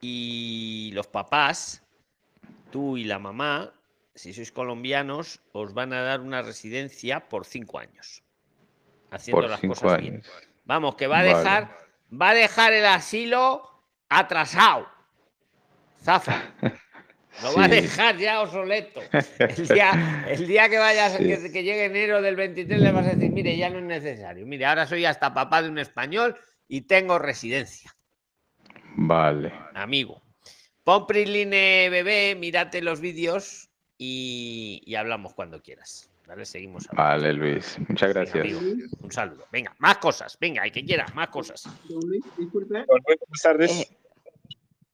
y 0.00 0.90
los 0.94 1.06
papás, 1.06 1.85
tú 2.70 2.96
y 2.96 3.04
la 3.04 3.18
mamá, 3.18 3.72
si 4.14 4.32
sois 4.32 4.50
colombianos, 4.52 5.40
os 5.52 5.74
van 5.74 5.92
a 5.92 6.02
dar 6.02 6.20
una 6.20 6.42
residencia 6.42 7.28
por 7.28 7.44
cinco 7.44 7.78
años, 7.78 8.22
haciendo 9.10 9.42
Por 9.42 9.50
las 9.50 9.60
cinco 9.60 9.74
cosas 9.74 10.00
bien. 10.00 10.22
Vamos, 10.64 10.96
que 10.96 11.06
va 11.06 11.20
a 11.20 11.22
Vale. 11.22 11.34
dejar, 11.38 11.78
va 12.10 12.30
a 12.30 12.34
dejar 12.34 12.72
el 12.72 12.86
asilo 12.86 13.62
atrasado. 14.08 14.88
Zafa. 16.02 16.42
Lo 17.42 17.54
va 17.54 17.64
a 17.64 17.68
dejar 17.68 18.16
ya 18.16 18.40
obsoleto. 18.40 19.00
El 19.38 19.68
día, 19.68 20.24
el 20.26 20.46
día 20.46 20.70
que 20.70 20.78
vayas, 20.78 21.12
Sí. 21.18 21.24
que, 21.26 21.52
que 21.52 21.62
llegue 21.62 21.84
enero 21.84 22.22
del 22.22 22.34
23, 22.34 22.80
le 22.80 22.92
vas 22.92 23.06
a 23.06 23.10
decir, 23.10 23.30
mire, 23.30 23.54
ya 23.58 23.68
no 23.68 23.78
es 23.78 23.84
necesario. 23.84 24.46
Mire, 24.46 24.64
ahora 24.64 24.86
soy 24.86 25.04
hasta 25.04 25.34
papá 25.34 25.60
de 25.60 25.68
un 25.68 25.78
español 25.78 26.34
y 26.66 26.82
tengo 26.82 27.18
residencia, 27.18 27.94
Vale. 28.96 29.52
amigo. 29.74 30.22
Pon 30.86 31.04
Prisline 31.04 31.90
bebé, 31.90 32.36
mírate 32.38 32.80
los 32.80 33.00
vídeos 33.00 33.68
y, 33.98 34.80
y 34.86 34.94
hablamos 34.94 35.34
cuando 35.34 35.60
quieras. 35.60 36.08
¿Vale? 36.28 36.46
Seguimos 36.46 36.88
hablando. 36.88 37.10
Vale, 37.26 37.32
Luis. 37.32 37.76
Muchas 37.88 38.14
Venga, 38.14 38.20
gracias. 38.30 38.44
amigo, 38.56 38.60
un 39.00 39.10
saludo. 39.10 39.46
Venga, 39.50 39.74
más 39.78 39.98
cosas. 39.98 40.38
Venga, 40.40 40.62
el 40.64 40.70
que 40.70 40.84
quiera, 40.84 41.06
más 41.12 41.28
cosas. 41.30 41.64
Don 41.88 42.00
Luis, 42.08 42.22
disculpe. 42.38 42.84
Buenas 42.86 43.42
tardes. 43.42 43.80
Eh, 43.80 43.88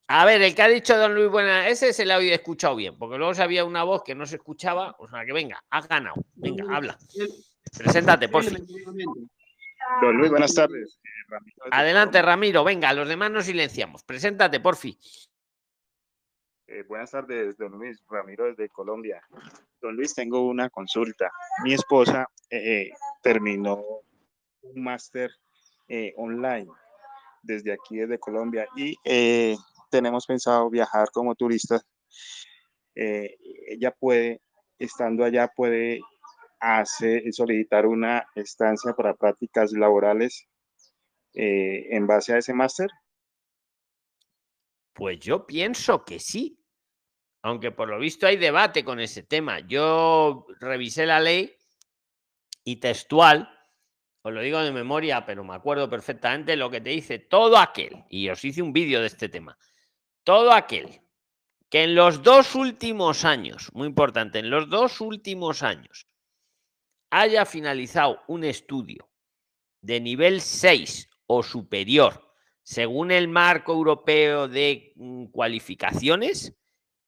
A 0.07 0.25
ver, 0.25 0.41
el 0.41 0.55
que 0.55 0.63
ha 0.63 0.69
dicho 0.69 0.97
don 0.97 1.15
Luis 1.15 1.29
Buena, 1.31 1.69
ese 1.69 1.93
se 1.93 2.07
le 2.07 2.15
ha 2.15 2.17
oído 2.19 2.35
escuchado 2.35 2.75
bien, 2.75 2.97
porque 2.99 3.19
luego 3.19 3.35
se 3.35 3.43
había 3.43 3.67
una 3.67 3.83
voz 3.85 4.03
que 4.03 4.15
no 4.15 4.25
se 4.25 4.37
escuchaba, 4.37 4.97
o 4.99 5.07
sea 5.09 5.27
que 5.27 5.35
venga, 5.35 5.63
has 5.69 5.87
ganado. 5.89 6.17
Venga, 6.37 6.65
habla. 6.75 6.97
Preséntate, 7.77 8.31
por 8.31 8.45
fin. 8.45 8.67
Don 10.01 10.17
Luis, 10.17 10.31
buenas 10.31 10.55
tardes. 10.55 10.99
Ramiro 11.29 11.57
Adelante, 11.71 12.23
Ramiro, 12.23 12.65
venga, 12.65 12.93
los 12.95 13.09
demás 13.09 13.31
nos 13.31 13.45
silenciamos. 13.45 14.03
Preséntate, 14.05 14.59
por 14.61 14.77
fin. 14.77 14.97
Eh, 16.69 16.85
buenas 16.89 17.11
tardes, 17.11 17.57
don 17.57 17.73
Luis. 17.73 18.03
Ramiro 18.09 18.47
desde 18.47 18.69
Colombia. 18.69 19.21
Don 19.81 19.97
Luis, 19.97 20.15
tengo 20.15 20.47
una 20.47 20.71
consulta. 20.71 21.31
Mi 21.65 21.75
esposa 21.75 22.27
eh, 22.49 22.91
terminó 23.23 23.83
un 24.63 24.83
máster 24.83 25.31
eh, 25.89 26.15
online 26.17 26.69
desde 27.43 27.73
aquí, 27.73 27.97
desde 27.97 28.19
Colombia, 28.19 28.67
y 28.77 28.97
tenemos 29.91 30.27
pensado 30.27 30.71
viajar 30.71 31.11
como 31.11 31.35
turistas. 31.35 31.85
Ella 32.95 33.91
puede, 33.99 34.41
estando 34.79 35.25
allá, 35.25 35.49
puede 35.49 36.01
hacer, 36.61 37.25
solicitar 37.33 37.87
una 37.87 38.25
estancia 38.37 38.93
para 38.93 39.15
prácticas 39.15 39.73
laborales 39.73 40.47
en 41.35 42.07
base 42.07 42.33
a 42.33 42.39
ese 42.39 42.55
máster. 42.55 42.89
Pues 44.93 45.21
yo 45.21 45.47
pienso 45.47 46.05
que 46.05 46.19
sí. 46.19 46.59
Aunque 47.43 47.73
por 47.73 47.89
lo 47.89 47.99
visto 47.99 48.27
hay 48.27 48.37
debate 48.37 48.85
con 48.85 49.01
ese 49.01 49.25
tema. 49.25 49.61
Yo 49.61 50.47
revisé 50.61 51.07
la 51.07 51.19
ley 51.19 51.57
y 52.65 52.77
textual, 52.77 53.49
os 54.23 54.33
lo 54.33 54.41
digo 54.41 54.61
de 54.61 54.71
memoria, 54.71 55.27
pero 55.27 55.43
me 55.43 55.55
acuerdo 55.55 55.91
perfectamente 55.91 56.57
lo 56.57 56.71
que 56.71 56.81
te 56.81 56.91
dice 56.91 57.19
todo 57.19 57.59
aquel, 57.59 58.05
y 58.09 58.29
os 58.29 58.45
hice 58.45 58.63
un 58.63 58.73
vídeo 58.73 59.01
de 59.01 59.09
este 59.09 59.29
tema, 59.29 59.59
todo 60.23 60.53
aquel 60.53 61.01
que 61.69 61.85
en 61.85 61.95
los 61.95 62.23
dos 62.23 62.55
últimos 62.55 63.25
años, 63.25 63.71
muy 63.73 63.89
importante, 63.89 64.39
en 64.39 64.51
los 64.51 64.69
dos 64.69 65.01
últimos 65.01 65.63
años, 65.63 66.07
haya 67.11 67.45
finalizado 67.47 68.23
un 68.29 68.45
estudio 68.45 69.11
de 69.81 70.01
nivel 70.01 70.41
6 70.41 71.09
o 71.27 71.43
superior, 71.43 72.32
según 72.63 73.11
el 73.11 73.29
marco 73.29 73.73
europeo 73.73 74.49
de 74.49 74.93
mm, 74.97 75.27
cualificaciones, 75.27 76.57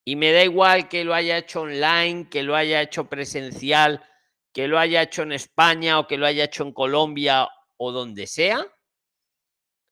y 0.05 0.17
me 0.17 0.33
da 0.33 0.45
igual 0.45 0.89
que 0.89 1.05
lo 1.05 1.15
haya 1.15 1.39
hecho 1.39 1.63
online, 1.63 2.29
que 2.29 2.43
lo 2.43 2.57
haya 2.57 2.83
hecho 2.83 3.09
presencial, 3.09 4.05
que 4.53 4.69
lo 4.69 4.79
haya 4.79 5.03
hecho 5.03 5.23
en 5.23 5.33
España 5.33 5.99
o 5.99 6.07
que 6.07 6.19
lo 6.19 6.27
haya 6.27 6.45
hecho 6.45 6.63
en 6.63 6.73
Colombia 6.73 7.49
o 7.77 7.91
donde 7.91 8.27
sea, 8.27 8.67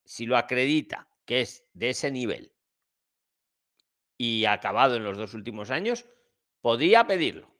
si 0.04 0.26
lo 0.26 0.36
acredita 0.36 1.08
que 1.24 1.40
es 1.40 1.64
de 1.72 1.90
ese 1.90 2.10
nivel 2.10 2.52
y 4.18 4.44
acabado 4.44 4.96
en 4.96 5.04
los 5.04 5.16
dos 5.16 5.34
últimos 5.34 5.70
años, 5.70 6.06
podría 6.60 7.06
pedirlo. 7.06 7.50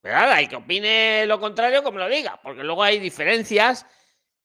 Pero 0.00 0.16
ahora, 0.16 0.40
el 0.40 0.48
que 0.48 0.56
opine 0.56 1.26
lo 1.26 1.40
contrario, 1.40 1.82
como 1.82 1.98
lo 1.98 2.08
diga, 2.08 2.40
porque 2.42 2.62
luego 2.62 2.82
hay 2.82 2.98
diferencias, 2.98 3.86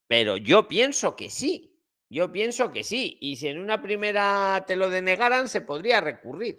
pero 0.08 0.38
yo 0.38 0.68
pienso 0.68 1.16
que 1.16 1.30
sí. 1.30 1.69
Yo 2.10 2.32
pienso 2.32 2.72
que 2.72 2.84
sí. 2.84 3.18
Y 3.22 3.36
si 3.36 3.48
en 3.48 3.60
una 3.60 3.82
primera 3.82 4.64
te 4.66 4.76
lo 4.76 4.90
denegaran, 4.90 5.48
se 5.48 5.62
podría 5.62 6.02
recurrir. 6.02 6.58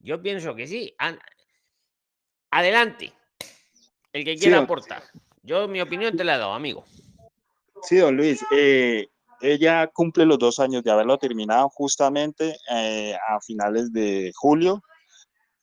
Yo 0.00 0.20
pienso 0.20 0.54
que 0.54 0.66
sí. 0.66 0.94
An- 0.98 1.18
Adelante. 2.50 3.12
El 4.12 4.24
que 4.24 4.36
quiera 4.36 4.58
aportar. 4.58 5.02
Yo 5.42 5.66
mi 5.68 5.80
opinión 5.80 6.16
te 6.16 6.24
la 6.24 6.34
he 6.34 6.38
dado, 6.38 6.52
amigo. 6.52 6.84
Sí, 7.82 7.96
don 7.96 8.16
Luis, 8.16 8.44
eh, 8.52 9.08
ella 9.40 9.86
cumple 9.88 10.26
los 10.26 10.38
dos 10.38 10.58
años 10.60 10.84
de 10.84 10.90
haberlo 10.90 11.18
terminado 11.18 11.68
justamente 11.70 12.56
eh, 12.70 13.14
a 13.28 13.40
finales 13.40 13.92
de 13.92 14.32
julio. 14.34 14.82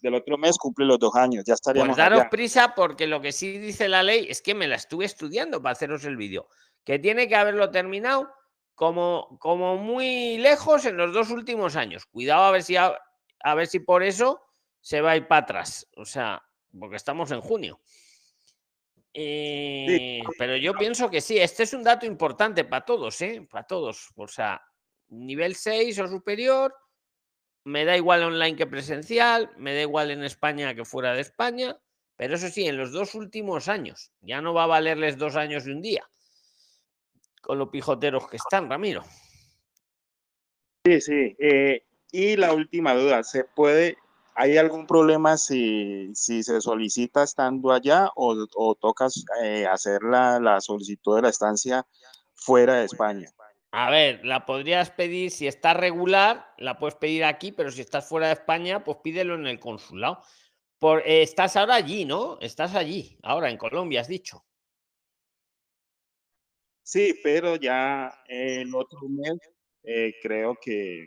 Del 0.02 0.16
otro 0.16 0.38
mes 0.38 0.58
cumple 0.58 0.86
los 0.86 0.98
dos 0.98 1.14
años, 1.16 1.44
ya 1.46 1.54
estaríamos 1.54 1.90
Pues 1.90 1.98
daros 1.98 2.22
allá. 2.22 2.30
prisa 2.30 2.74
porque 2.74 3.06
lo 3.06 3.22
que 3.22 3.34
sí 3.34 3.58
dice 3.58 3.90
la 3.90 4.02
ley 4.02 4.28
es 4.30 4.42
que 4.42 4.56
me 4.56 4.68
la 4.68 4.76
estuve 4.76 5.04
estudiando 5.06 5.62
para 5.62 5.74
haceros 5.74 6.06
el 6.06 6.16
vídeo. 6.18 6.48
Que 6.86 7.00
tiene 7.00 7.28
que 7.28 7.36
haberlo 7.36 7.70
terminado 7.70 8.30
como, 8.80 9.38
como 9.40 9.76
muy 9.76 10.38
lejos 10.38 10.86
en 10.86 10.96
los 10.96 11.14
dos 11.14 11.32
últimos 11.32 11.76
años. 11.76 12.06
Cuidado 12.06 12.44
a 12.44 12.52
ver 12.52 12.64
si 12.64 12.78
a, 12.78 12.98
a 13.42 13.54
ver 13.54 13.68
si 13.68 13.82
por 13.82 14.04
eso 14.04 14.42
se 14.80 15.02
va 15.02 15.12
a 15.12 15.18
ir 15.18 15.28
para 15.28 15.42
atrás. 15.42 15.86
O 15.98 16.06
sea, 16.06 16.42
porque 16.80 16.96
estamos 16.96 17.30
en 17.32 17.42
junio. 17.42 17.82
Eh, 19.14 20.22
pero 20.38 20.56
yo 20.56 20.74
pienso 20.76 21.10
que 21.10 21.20
sí, 21.20 21.38
este 21.38 21.64
es 21.64 21.74
un 21.74 21.84
dato 21.84 22.06
importante 22.06 22.64
para 22.64 22.86
todos, 22.86 23.20
¿eh? 23.20 23.46
Para 23.52 23.68
todos. 23.68 24.12
O 24.16 24.30
sea, 24.30 24.62
nivel 25.10 25.56
6 25.56 26.00
o 26.00 26.08
superior, 26.08 26.74
me 27.66 27.84
da 27.84 27.98
igual 27.98 28.24
online 28.24 28.56
que 28.56 28.66
presencial, 28.66 29.52
me 29.58 29.76
da 29.76 29.82
igual 29.82 30.10
en 30.10 30.24
España 30.24 30.74
que 30.74 30.86
fuera 30.86 31.14
de 31.14 31.20
España, 31.20 31.78
pero 32.16 32.36
eso 32.36 32.48
sí, 32.48 32.66
en 32.66 32.78
los 32.78 32.94
dos 32.94 33.14
últimos 33.14 33.68
años, 33.68 34.14
ya 34.22 34.40
no 34.40 34.54
va 34.54 34.64
a 34.64 34.68
valerles 34.68 35.18
dos 35.18 35.36
años 35.36 35.68
y 35.68 35.72
un 35.72 35.82
día, 35.82 36.10
con 37.42 37.58
lo 37.58 37.72
pijoteros 37.72 38.28
que 38.28 38.38
están, 38.38 38.70
Ramiro. 38.70 39.04
Sí, 40.86 41.02
sí. 41.02 41.36
eh, 41.40 41.84
y 42.12 42.36
la 42.36 42.54
última 42.54 42.96
duda, 42.96 43.24
¿se 43.24 43.44
puede, 43.44 43.98
hay 44.34 44.58
algún 44.58 44.88
problema 44.88 45.38
si, 45.38 46.10
si 46.16 46.42
se 46.42 46.62
solicita 46.62 47.24
estando 47.24 47.72
allá 47.72 48.10
o, 48.16 48.36
o 48.56 48.76
tocas 48.76 49.24
eh, 49.44 49.68
hacer 49.68 50.02
la, 50.04 50.40
la 50.40 50.62
solicitud 50.62 51.18
de 51.18 51.22
la 51.24 51.30
estancia 51.30 51.86
fuera 52.34 52.76
de 52.76 52.86
España? 52.86 53.30
A 53.72 53.92
ver, 53.92 54.26
la 54.26 54.48
podrías 54.48 54.90
pedir, 54.90 55.30
si 55.30 55.46
está 55.46 55.76
regular, 55.76 56.54
la 56.58 56.80
puedes 56.80 56.96
pedir 56.96 57.24
aquí, 57.24 57.52
pero 57.52 57.70
si 57.72 57.82
estás 57.82 58.08
fuera 58.08 58.28
de 58.28 58.34
España, 58.34 58.84
pues 58.84 58.98
pídelo 59.04 59.36
en 59.36 59.46
el 59.46 59.60
consulado. 59.60 60.24
Por, 60.80 61.02
eh, 61.02 61.22
estás 61.22 61.56
ahora 61.56 61.76
allí, 61.76 62.06
¿no? 62.06 62.40
Estás 62.40 62.74
allí, 62.74 63.20
ahora 63.22 63.50
en 63.52 63.58
Colombia, 63.58 64.02
has 64.02 64.08
dicho. 64.08 64.44
Sí, 66.92 67.14
pero 67.24 67.56
ya 67.56 68.12
el 68.28 68.74
otro 68.74 69.00
mes 69.10 69.38
eh, 69.84 70.12
creo 70.24 70.58
que, 70.60 71.06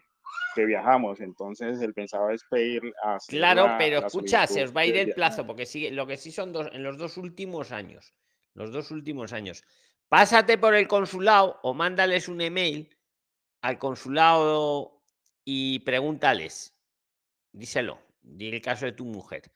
que 0.55 0.65
viajamos, 0.65 1.21
entonces 1.21 1.83
el 1.83 1.93
pensado 1.93 2.31
es 2.31 2.45
pedir 2.49 2.83
a 3.03 3.19
Claro, 3.27 3.67
la- 3.67 3.79
pero 3.79 4.01
la 4.01 4.07
escucha, 4.07 4.47
se 4.47 4.63
os 4.63 4.77
va 4.77 4.83
a 4.83 4.87
ir 4.87 4.97
el 4.97 5.13
plazo, 5.13 5.45
porque 5.45 5.67
sigue, 5.67 5.91
lo 5.91 6.07
que 6.07 6.17
sí 6.17 6.31
son 6.31 6.53
dos, 6.53 6.69
en 6.73 6.85
los 6.85 6.99
dos 6.99 7.17
últimos 7.17 7.73
años. 7.73 8.15
Los 8.55 8.71
dos 8.71 8.93
últimos 8.93 9.33
años. 9.33 9.65
Pásate 10.09 10.57
por 10.57 10.77
el 10.77 10.87
consulado 10.87 11.59
o 11.65 11.75
mándales 11.75 12.29
un 12.29 12.41
email 12.43 12.97
al 13.63 13.77
consulado 13.81 15.03
y 15.45 15.81
pregúntales. 15.81 16.77
Díselo, 17.51 17.99
di 18.23 18.51
el 18.51 18.63
caso 18.63 18.85
de 18.85 18.93
tu 18.93 19.05
mujer. 19.05 19.51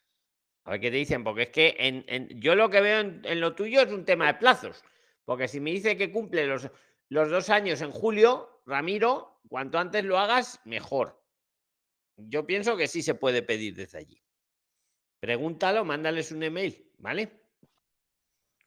A 0.64 0.72
ver 0.72 0.80
qué 0.80 0.90
te 0.90 0.96
dicen, 0.96 1.22
porque 1.22 1.42
es 1.42 1.50
que 1.50 1.76
en, 1.78 2.04
en- 2.08 2.40
yo 2.40 2.56
lo 2.56 2.68
que 2.68 2.80
veo 2.80 2.98
en, 2.98 3.20
en 3.24 3.40
lo 3.40 3.54
tuyo 3.54 3.80
es 3.80 3.92
un 3.92 4.04
tema 4.04 4.26
de 4.26 4.34
plazos. 4.40 4.82
Porque 5.26 5.48
si 5.48 5.60
me 5.60 5.72
dice 5.72 5.98
que 5.98 6.10
cumple 6.10 6.46
los, 6.46 6.70
los 7.10 7.30
dos 7.30 7.50
años 7.50 7.82
en 7.82 7.90
julio, 7.90 8.62
Ramiro, 8.64 9.40
cuanto 9.48 9.78
antes 9.78 10.02
lo 10.04 10.18
hagas, 10.18 10.60
mejor. 10.64 11.20
Yo 12.16 12.46
pienso 12.46 12.78
que 12.78 12.88
sí 12.88 13.02
se 13.02 13.14
puede 13.14 13.42
pedir 13.42 13.74
desde 13.74 13.98
allí. 13.98 14.22
Pregúntalo, 15.20 15.84
mándales 15.84 16.32
un 16.32 16.42
email, 16.42 16.90
¿vale? 16.98 17.42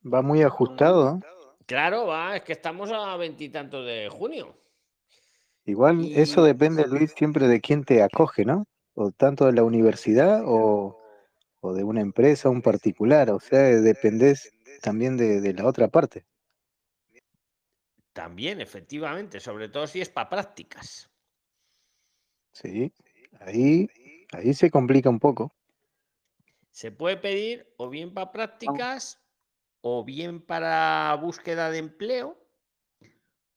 Va 0.05 0.21
muy 0.21 0.43
ajustado. 0.43 1.15
¿eh? 1.15 1.27
Claro, 1.65 2.07
va, 2.07 2.35
es 2.35 2.43
que 2.43 2.53
estamos 2.53 2.91
a 2.91 3.15
veintitantos 3.17 3.85
de 3.85 4.09
junio. 4.09 4.55
Igual 5.65 6.11
eso 6.13 6.43
depende, 6.43 6.87
Luis, 6.87 7.13
siempre 7.15 7.47
de 7.47 7.61
quién 7.61 7.83
te 7.83 8.03
acoge, 8.03 8.43
¿no? 8.43 8.65
O 8.95 9.11
tanto 9.11 9.45
de 9.45 9.53
la 9.53 9.63
universidad 9.63 10.41
o, 10.45 10.99
o 11.61 11.73
de 11.73 11.83
una 11.83 12.01
empresa, 12.01 12.49
un 12.49 12.61
particular. 12.61 13.29
O 13.29 13.39
sea, 13.39 13.59
dependés 13.59 14.51
también 14.81 15.15
de, 15.15 15.41
de 15.41 15.53
la 15.53 15.65
otra 15.65 15.87
parte. 15.87 16.25
También, 18.19 18.59
efectivamente, 18.59 19.39
sobre 19.39 19.69
todo 19.69 19.87
si 19.87 20.01
es 20.01 20.09
para 20.09 20.29
prácticas. 20.29 21.09
Sí, 22.51 22.93
ahí, 23.39 23.87
ahí 24.33 24.53
se 24.53 24.69
complica 24.69 25.09
un 25.09 25.21
poco. 25.21 25.55
Se 26.69 26.91
puede 26.91 27.15
pedir 27.15 27.73
o 27.77 27.89
bien 27.89 28.13
para 28.13 28.33
prácticas, 28.33 29.23
o 29.79 30.03
bien 30.03 30.41
para 30.41 31.15
búsqueda 31.15 31.71
de 31.71 31.77
empleo, 31.77 32.37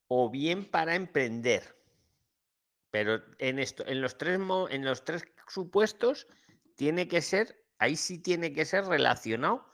o 0.06 0.30
bien 0.30 0.70
para 0.70 0.94
emprender. 0.94 1.76
Pero 2.92 3.20
en, 3.38 3.58
esto, 3.58 3.84
en, 3.84 4.00
los 4.00 4.16
tres, 4.16 4.38
en 4.70 4.84
los 4.84 5.04
tres 5.04 5.24
supuestos 5.48 6.28
tiene 6.76 7.08
que 7.08 7.20
ser, 7.20 7.66
ahí 7.78 7.96
sí 7.96 8.20
tiene 8.20 8.52
que 8.52 8.64
ser 8.64 8.84
relacionado 8.84 9.66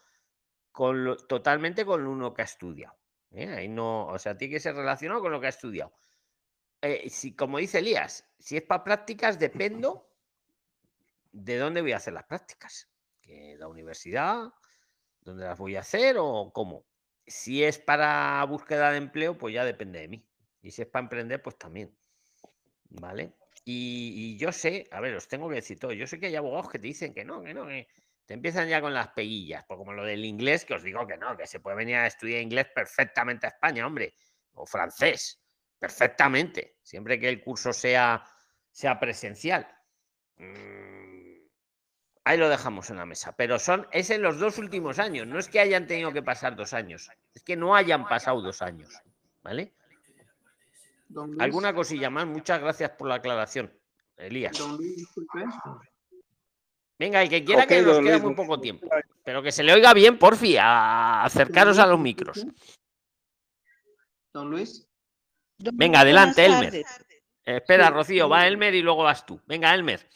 con 0.73 1.05
lo- 1.05 1.19
totalmente 1.19 1.85
con 1.85 2.07
uno 2.07 2.33
que 2.33 2.41
ha 2.41 2.47
estudiado. 2.47 2.98
¿Eh? 3.31 3.49
Ahí 3.49 3.69
no, 3.69 4.07
o 4.07 4.19
sea, 4.19 4.37
tiene 4.37 4.55
que 4.55 4.61
ser 4.61 4.75
relacionado 4.75 5.21
con 5.21 5.33
lo 5.33 5.41
que 5.41 5.47
ha 5.47 5.51
estudiado. 5.51 5.93
Eh, 6.81 7.09
si, 7.11 7.35
como 7.35 7.59
dice 7.59 7.79
Elías, 7.79 8.29
si 8.39 8.57
es 8.57 8.63
para 8.63 8.85
prácticas, 8.85 9.39
dependo 9.39 10.09
de 11.33 11.59
dónde 11.59 11.83
voy 11.83 11.93
a 11.93 11.97
hacer 11.97 12.15
las 12.15 12.25
prácticas. 12.25 12.89
La 13.59 13.69
universidad, 13.69 14.49
dónde 15.21 15.45
las 15.45 15.59
voy 15.59 15.77
a 15.77 15.81
hacer 15.81 16.17
o 16.19 16.51
cómo. 16.53 16.87
Si 17.27 17.63
es 17.63 17.79
para 17.79 18.43
búsqueda 18.45 18.91
de 18.91 18.97
empleo, 18.97 19.37
pues 19.37 19.53
ya 19.53 19.67
depende 19.67 20.01
de 20.01 20.09
mí. 20.09 20.27
Y 20.63 20.71
si 20.71 20.83
es 20.83 20.89
para 20.89 21.03
emprender, 21.03 21.43
pues 21.43 21.59
también. 21.59 21.95
¿Vale? 22.85 23.35
Y, 23.65 24.15
y 24.17 24.39
yo 24.39 24.51
sé, 24.51 24.89
a 24.91 25.01
ver, 25.01 25.15
os 25.15 25.29
tengo 25.29 25.49
que 25.51 25.57
decir 25.57 25.79
todo. 25.79 25.93
Yo 25.93 26.07
sé 26.07 26.19
que 26.19 26.27
hay 26.27 26.37
abogados 26.37 26.71
que 26.71 26.79
te 26.79 26.87
dicen 26.87 27.13
que 27.13 27.25
no, 27.25 27.43
que 27.43 27.53
no, 27.53 27.67
que 27.67 27.87
te 28.29 28.35
empiezan 28.35 28.69
ya 28.69 28.83
con 28.83 28.93
las 28.93 29.09
peguillas. 29.09 29.65
Pues 29.67 29.79
como 29.79 29.95
lo 29.95 30.05
del 30.05 30.23
inglés, 30.23 30.67
que 30.67 30.75
os 30.75 30.83
digo 30.83 31.07
que 31.07 31.17
no, 31.17 31.35
que 31.35 31.47
se 31.47 31.61
puede 31.61 31.79
venir 31.79 31.97
a 31.97 32.07
estudiar 32.07 32.43
inglés 32.43 32.67
perfectamente 32.75 33.47
a 33.47 33.49
España, 33.49 33.87
hombre. 33.87 34.13
O 34.53 34.67
francés, 34.67 35.41
perfectamente. 35.79 36.77
Siempre 36.83 37.19
que 37.19 37.31
el 37.31 37.41
curso 37.43 37.73
sea, 37.73 38.23
sea 38.71 39.01
presencial. 39.01 39.67
Mm, 40.37 41.09
Ahí 42.23 42.37
lo 42.37 42.51
dejamos 42.51 42.91
en 42.91 42.97
la 42.99 43.07
mesa. 43.07 43.35
Pero 43.35 43.59
son, 43.59 43.89
es 43.93 44.11
en 44.11 44.21
los 44.21 44.39
dos 44.39 44.59
últimos 44.59 44.99
años. 44.99 45.27
No 45.27 45.39
es 45.39 45.49
que 45.49 45.61
hayan 45.61 45.87
tenido 45.87 46.13
que 46.13 46.23
pasar 46.23 46.55
dos 46.55 46.75
años. 46.75 47.09
Es 47.33 47.43
que 47.43 47.57
no 47.57 47.75
hayan 47.75 48.07
pasado 48.07 48.43
dos 48.43 48.61
años. 48.61 48.93
¿Vale? 49.43 49.73
Luis, 51.09 51.41
¿Alguna 51.41 51.75
cosilla 51.75 52.11
más? 52.11 52.27
Muchas 52.27 52.61
gracias 52.61 52.91
por 52.91 53.09
la 53.09 53.15
aclaración, 53.15 53.73
Elías. 54.19 54.59
don 54.59 54.77
Luis, 54.77 54.97
disculpe. 54.97 55.45
Venga, 56.99 57.23
el 57.23 57.29
que 57.29 57.45
quiera 57.45 57.67
que 57.67 57.81
nos 57.81 58.01
queda 58.01 58.19
muy 58.19 58.35
poco 58.35 58.61
tiempo. 58.61 58.89
Pero 59.25 59.43
que 59.43 59.53
se 59.53 59.63
le 59.63 59.73
oiga 59.73 59.95
bien, 59.95 60.19
porfi, 60.19 60.57
a 60.57 61.23
acercaros 61.25 61.79
a 61.79 61.87
los 61.87 62.01
micros. 62.01 62.45
Don 64.33 64.51
Luis. 64.51 64.87
Venga, 65.59 66.01
adelante, 66.01 66.45
Elmer. 66.45 66.85
espera, 67.45 67.89
Sí, 67.89 67.93
Rocío, 67.93 68.29
va. 68.29 68.47
Elmer 68.47 68.75
y 68.75 68.83
luego 68.83 69.05
vas 69.05 69.25
tú. 69.25 69.41
Venga, 69.47 69.75
Elmer. 69.75 70.09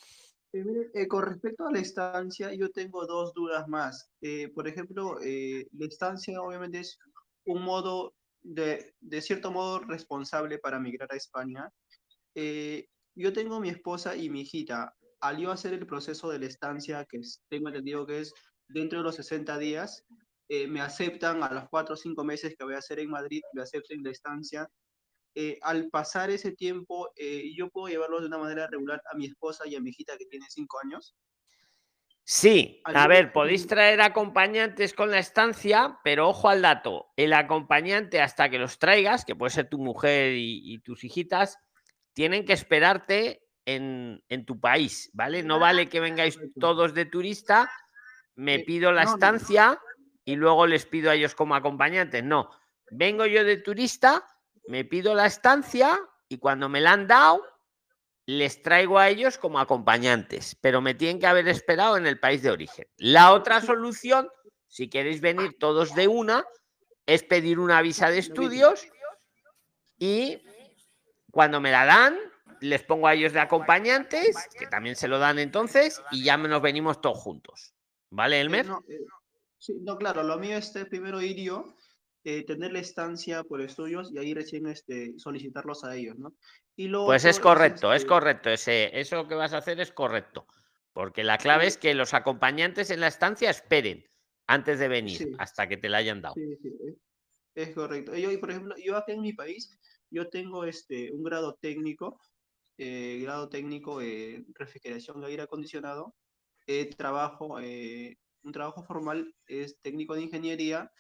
Eh, 0.53 0.65
mire, 0.65 0.91
eh, 0.95 1.09
con 1.09 1.25
respecto 1.25 1.67
a 1.67 1.73
la 1.73 1.79
estancia, 1.79 2.53
yo 2.53 2.71
tengo 2.71 3.07
dos 3.07 3.33
dudas 3.33 3.67
más. 3.69 4.11
Eh, 4.21 4.49
por 4.55 4.69
ejemplo, 4.69 5.19
eh, 5.23 5.67
la 5.73 5.87
estancia 5.87 6.41
obviamente 6.41 6.81
es 6.81 6.99
un 7.45 7.63
modo, 7.63 8.15
de, 8.43 8.95
de 9.01 9.23
cierto 9.23 9.51
modo, 9.51 9.81
responsable 9.81 10.59
para 10.59 10.79
migrar 10.79 11.09
a 11.13 11.17
España. 11.17 11.71
Eh, 12.35 12.87
yo 13.15 13.33
tengo 13.33 13.61
mi 13.61 13.69
esposa 13.71 14.17
y 14.17 14.29
mi 14.29 14.43
hijita. 14.43 14.95
Al 15.23 15.39
yo 15.39 15.51
hacer 15.51 15.73
el 15.73 15.87
proceso 15.87 16.31
de 16.31 16.39
la 16.41 16.47
estancia, 16.47 17.07
que 17.09 17.19
es- 17.19 17.43
tengo 17.49 17.69
entendido 17.69 18.05
que 18.07 18.21
es 18.21 18.35
dentro 18.69 18.99
de 18.99 19.05
los 19.05 19.17
60 19.17 19.57
días, 19.59 20.05
eh, 20.49 20.67
me 20.67 20.81
aceptan 20.83 21.43
a 21.43 21.51
los 21.53 21.69
4 21.71 21.95
o 21.95 21.97
5 21.97 22.25
meses 22.25 22.55
que 22.59 22.65
voy 22.65 22.75
a 22.75 22.79
hacer 22.79 22.99
en 22.99 23.11
Madrid, 23.11 23.41
me 23.55 23.63
aceptan 23.63 24.03
la 24.03 24.11
estancia 24.11 24.69
eh, 25.35 25.59
al 25.63 25.89
pasar 25.89 26.29
ese 26.31 26.53
tiempo, 26.53 27.11
eh, 27.17 27.55
yo 27.57 27.71
puedo 27.71 27.89
llevarlo 27.89 28.21
de 28.21 28.27
una 28.27 28.37
manera 28.37 28.67
regular 28.67 29.01
a 29.11 29.17
mi 29.17 29.25
esposa 29.25 29.67
y 29.67 29.75
a 29.77 29.81
mi 29.81 29.89
hijita 29.89 30.19
que 30.19 30.27
tiene 30.27 30.45
cinco 30.51 30.79
años. 30.85 31.15
Sí, 32.25 32.81
a 32.85 33.09
ver, 33.09 33.33
podéis 33.33 33.67
traer 33.67 34.01
acompañantes 34.01 34.95
con 34.95 35.11
la 35.11 35.19
estancia, 35.19 35.99
pero 36.05 36.29
ojo 36.29 36.49
al 36.49 36.63
dato, 36.63 37.13
el 37.17 37.33
acompañante 37.33 38.21
hasta 38.21 38.49
que 38.49 38.59
los 38.59 38.79
traigas, 38.79 39.25
que 39.25 39.35
puede 39.35 39.51
ser 39.51 39.69
tu 39.69 39.79
mujer 39.79 40.35
y, 40.35 40.61
y 40.75 40.79
tus 40.81 41.03
hijitas, 41.03 41.59
tienen 42.13 42.45
que 42.45 42.53
esperarte 42.53 43.42
en, 43.65 44.23
en 44.29 44.45
tu 44.45 44.61
país, 44.61 45.11
¿vale? 45.13 45.43
No 45.43 45.59
vale 45.59 45.89
que 45.89 46.01
vengáis 46.01 46.39
todos 46.59 46.95
de 46.95 47.07
turista, 47.07 47.71
me 48.35 48.61
pido 48.61 48.93
la 48.93 49.05
estancia 49.05 49.79
y 50.25 50.37
luego 50.37 50.67
les 50.67 50.87
pido 50.87 51.11
a 51.11 51.15
ellos 51.15 51.35
como 51.35 51.55
acompañantes. 51.55 52.25
No, 52.25 52.51
vengo 52.91 53.27
yo 53.27 53.45
de 53.45 53.59
turista, 53.59 54.27
me 54.69 54.85
pido 54.85 55.15
la 55.15 55.27
estancia 55.27 56.01
y 56.29 56.39
cuando 56.39 56.69
me 56.69 56.81
la 56.81 56.93
han 56.93 57.07
dado, 57.07 57.43
les 58.27 58.63
traigo 58.63 58.99
a 58.99 59.09
ellos 59.09 59.37
como 59.37 59.59
acompañantes, 59.59 60.57
pero 60.61 60.81
me 60.81 60.95
tienen 60.95 61.19
que 61.19 61.27
haber 61.27 61.49
esperado 61.49 61.97
en 61.97 62.07
el 62.07 62.21
país 62.21 62.43
de 62.43 62.51
origen. 62.51 62.87
La 62.97 63.33
otra 63.33 63.61
solución, 63.61 64.29
si 64.69 64.89
queréis 64.89 65.21
venir 65.21 65.59
todos 65.59 65.95
de 65.95 66.07
una, 66.09 66.45
es 67.07 67.25
pedir 67.25 67.59
una 67.59 67.83
visa 67.83 68.11
de 68.11 68.19
estudios 68.19 68.87
y 69.99 70.43
cuando 71.31 71.61
me 71.61 71.73
la 71.73 71.85
dan, 71.85 72.19
les 72.63 72.83
pongo 72.83 73.07
a 73.07 73.15
ellos 73.15 73.33
de 73.33 73.41
acompañantes, 73.41 74.37
que 74.59 74.67
también 74.67 74.97
se 74.97 75.09
lo 75.09 75.19
dan 75.19 75.39
entonces, 75.39 76.03
y 76.11 76.25
ya 76.25 76.37
nos 76.37 76.63
venimos 76.63 77.01
todos 77.01 77.19
juntos. 77.19 77.75
¿Vale, 78.11 78.39
Eh, 78.39 78.41
Elmer? 78.43 78.67
no, 78.67 78.85
eh, 78.89 79.01
sí, 79.59 79.75
no, 79.81 79.97
claro, 79.97 80.23
lo 80.23 80.39
mío 80.39 80.57
es 80.57 80.75
eh, 80.77 80.87
primero 80.87 81.21
ir 81.21 81.37
yo, 81.37 81.75
eh, 82.25 82.45
tener 82.45 82.73
la 82.73 82.79
estancia 82.79 83.43
por 83.43 83.61
estudios 83.61 84.13
y 84.13 84.19
ahí 84.19 84.33
recién 84.33 84.67
este, 84.69 85.15
solicitarlos 85.19 85.85
a 85.85 85.97
ellos, 85.97 86.19
¿no? 86.19 86.35
Y 86.77 86.89
lo 86.89 87.05
Pues 87.05 87.25
es 87.25 87.41
correcto, 87.41 87.93
es 87.93 88.03
este, 88.03 88.09
correcto. 88.09 88.51
Ese, 88.51 88.99
eso 88.99 89.27
que 89.27 89.35
vas 89.35 89.53
a 89.53 89.59
hacer 89.59 89.81
es 89.81 89.93
correcto. 89.93 90.47
Porque 90.93 91.25
la 91.25 91.39
clave 91.39 91.67
es 91.67 91.79
que 91.79 91.95
los 91.95 92.13
acompañantes 92.15 92.91
en 92.91 93.01
la 93.01 93.09
estancia 93.09 93.51
esperen 93.51 94.07
antes 94.47 94.79
de 94.79 94.89
venir, 94.89 95.17
Sí. 95.17 95.33
hasta 95.39 95.67
que 95.69 95.79
te 95.79 95.89
la 95.89 95.99
hayan 95.99 96.21
dado. 96.21 96.35
Sí, 96.35 96.57
sí, 96.63 96.71
es- 97.55 97.75
correcto. 97.75 98.15
Yo, 98.15 98.39
por 98.41 98.51
ejemplo, 98.51 98.75
yo 98.83 98.97
acá 98.97 99.13
en 99.13 99.23
mi 99.23 99.33
país, 99.33 99.79
yo 100.11 100.29
tengo 100.29 100.65
este, 100.65 101.11
un 101.13 101.23
grado 101.23 101.59
técnico, 101.61 102.21
eh, 102.79 103.19
grado 103.23 103.49
técnico 103.49 104.01
en 104.01 104.47
refrigeración 104.55 105.21
de 105.21 105.27
aire 105.29 105.43
acondicionado. 105.43 106.15
Eh, 106.67 106.87
trabajo, 106.87 107.61
eh, 107.61 108.19
un 108.43 108.53
trabajo 108.53 108.85
formal 108.85 109.35
es 109.47 109.81
técnico 109.81 110.15
de 110.15 110.23
ingeniería. 110.23 110.91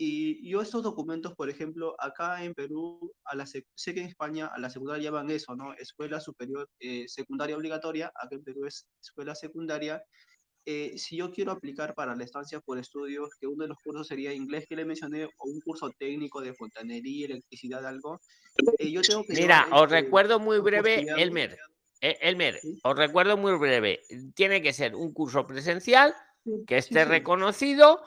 Y 0.00 0.48
yo 0.48 0.62
estos 0.62 0.84
documentos, 0.84 1.34
por 1.34 1.50
ejemplo, 1.50 1.96
acá 1.98 2.44
en 2.44 2.54
Perú, 2.54 3.12
a 3.24 3.34
la 3.34 3.46
sé 3.46 3.64
que 3.94 4.00
en 4.00 4.06
España 4.06 4.46
a 4.46 4.58
la 4.60 4.70
secundaria 4.70 5.10
llaman 5.10 5.28
eso, 5.30 5.56
¿no? 5.56 5.74
Escuela 5.74 6.20
superior, 6.20 6.70
eh, 6.78 7.08
secundaria 7.08 7.56
obligatoria, 7.56 8.12
acá 8.14 8.36
en 8.36 8.44
Perú 8.44 8.64
es 8.66 8.86
escuela 9.02 9.34
secundaria. 9.34 10.00
Eh, 10.70 10.98
si 10.98 11.16
yo 11.16 11.32
quiero 11.32 11.52
aplicar 11.52 11.94
para 11.94 12.14
la 12.14 12.24
estancia 12.24 12.60
por 12.60 12.76
estudios, 12.78 13.30
que 13.40 13.46
uno 13.46 13.62
de 13.62 13.68
los 13.68 13.78
cursos 13.82 14.06
sería 14.06 14.34
inglés 14.34 14.66
que 14.68 14.76
le 14.76 14.84
mencioné, 14.84 15.24
o 15.24 15.48
un 15.48 15.62
curso 15.62 15.90
técnico 15.98 16.42
de 16.42 16.52
fontanería, 16.52 17.24
electricidad, 17.24 17.86
algo, 17.86 18.20
eh, 18.76 18.90
yo 18.90 19.00
tengo 19.00 19.24
que 19.24 19.32
Mira, 19.32 19.64
llevar, 19.64 19.72
os 19.72 19.82
este, 19.84 20.00
recuerdo 20.02 20.38
muy 20.38 20.58
breve. 20.58 21.06
Elmer. 21.16 21.58
eh, 22.02 22.18
Elmer, 22.20 22.60
os 22.82 22.96
recuerdo 22.98 23.38
muy 23.38 23.56
breve. 23.56 24.00
Tiene 24.34 24.60
que 24.60 24.74
ser 24.74 24.94
un 24.94 25.14
curso 25.14 25.46
presencial 25.46 26.14
que 26.66 26.76
esté 26.76 27.04
sí. 27.04 27.08
reconocido 27.08 28.02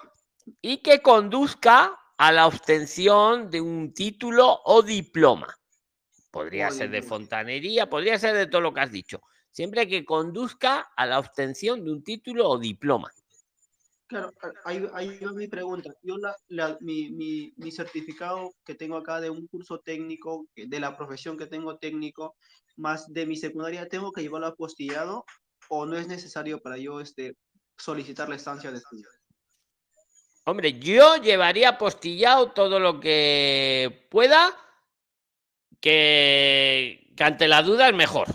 y 0.61 0.83
que 0.83 1.01
conduzca 1.01 1.97
a 2.15 2.31
la 2.31 2.45
obtención 2.45 3.49
de 3.49 3.59
un 3.59 3.91
título 3.91 4.59
o 4.65 4.83
diploma. 4.83 5.47
Podría 6.29 6.69
ser 6.69 6.91
de 6.91 7.01
fontanería, 7.01 7.89
podría 7.89 8.19
ser 8.19 8.35
de 8.35 8.45
todo 8.45 8.61
lo 8.61 8.71
que 8.71 8.81
has 8.81 8.91
dicho. 8.91 9.19
Siempre 9.51 9.87
que 9.87 10.05
conduzca 10.05 10.91
a 10.95 11.05
la 11.05 11.19
obtención 11.19 11.83
de 11.83 11.91
un 11.91 12.03
título 12.03 12.47
o 12.49 12.57
diploma. 12.57 13.11
Claro, 14.07 14.33
ahí, 14.65 14.85
ahí 14.93 15.19
va 15.19 15.31
mi 15.31 15.47
pregunta. 15.47 15.93
Yo 16.03 16.17
la, 16.17 16.35
la- 16.49 16.77
mi, 16.81 17.09
mi, 17.11 17.53
mi 17.55 17.71
certificado 17.71 18.53
que 18.65 18.75
tengo 18.75 18.97
acá 18.97 19.21
de 19.21 19.29
un 19.29 19.47
curso 19.47 19.79
técnico, 19.79 20.47
que- 20.53 20.67
de 20.67 20.79
la 20.79 20.97
profesión 20.97 21.37
que 21.37 21.47
tengo 21.47 21.77
técnico, 21.77 22.35
más 22.75 23.07
de 23.11 23.25
mi 23.25 23.35
secundaria, 23.37 23.87
¿tengo 23.87 24.11
que 24.11 24.21
llevarlo 24.21 24.47
apostillado 24.47 25.25
o 25.69 25.85
no 25.85 25.97
es 25.97 26.07
necesario 26.07 26.59
para 26.61 26.77
yo 26.77 26.99
este, 26.99 27.35
solicitar 27.77 28.27
la 28.27 28.35
estancia 28.35 28.71
de 28.71 28.77
estudio? 28.77 29.07
Hombre, 30.45 30.79
yo 30.79 31.15
llevaría 31.17 31.69
apostillado 31.69 32.51
todo 32.51 32.79
lo 32.79 32.99
que 32.99 34.07
pueda, 34.09 34.57
que, 35.79 37.13
que 37.15 37.23
ante 37.23 37.47
la 37.47 37.63
duda 37.63 37.87
es 37.89 37.95
mejor. 37.95 38.27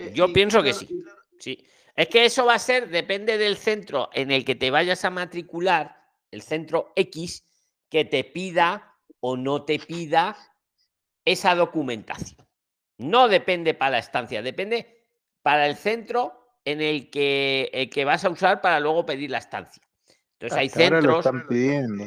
Eh, 0.00 0.12
Yo 0.14 0.28
y 0.28 0.32
pienso 0.32 0.62
que 0.62 0.72
sí. 0.72 1.02
Sí. 1.38 1.64
Es 1.96 2.08
que 2.08 2.24
eso 2.24 2.46
va 2.46 2.54
a 2.54 2.58
ser, 2.58 2.88
depende 2.88 3.36
del 3.38 3.56
centro 3.56 4.10
en 4.12 4.30
el 4.30 4.44
que 4.44 4.54
te 4.54 4.70
vayas 4.70 5.04
a 5.04 5.10
matricular, 5.10 5.96
el 6.30 6.42
centro 6.42 6.92
X, 6.96 7.44
que 7.88 8.04
te 8.04 8.24
pida 8.24 8.96
o 9.20 9.36
no 9.36 9.64
te 9.64 9.78
pida 9.78 10.36
esa 11.24 11.54
documentación. 11.54 12.46
No 12.98 13.28
depende 13.28 13.74
para 13.74 13.92
la 13.92 13.98
estancia, 13.98 14.42
depende 14.42 15.04
para 15.42 15.66
el 15.66 15.76
centro 15.76 16.54
en 16.64 16.80
el 16.80 17.10
que, 17.10 17.70
el 17.72 17.90
que 17.90 18.04
vas 18.04 18.24
a 18.24 18.30
usar 18.30 18.60
para 18.60 18.80
luego 18.80 19.04
pedir 19.04 19.30
la 19.30 19.38
estancia. 19.38 19.82
Entonces 20.38 20.58
hay 20.58 20.66
Hasta 20.68 20.84
ahora 20.84 21.00
lo 21.00 21.22
centros. 21.22 21.26
están 21.26 21.48
pidiendo. 21.48 22.04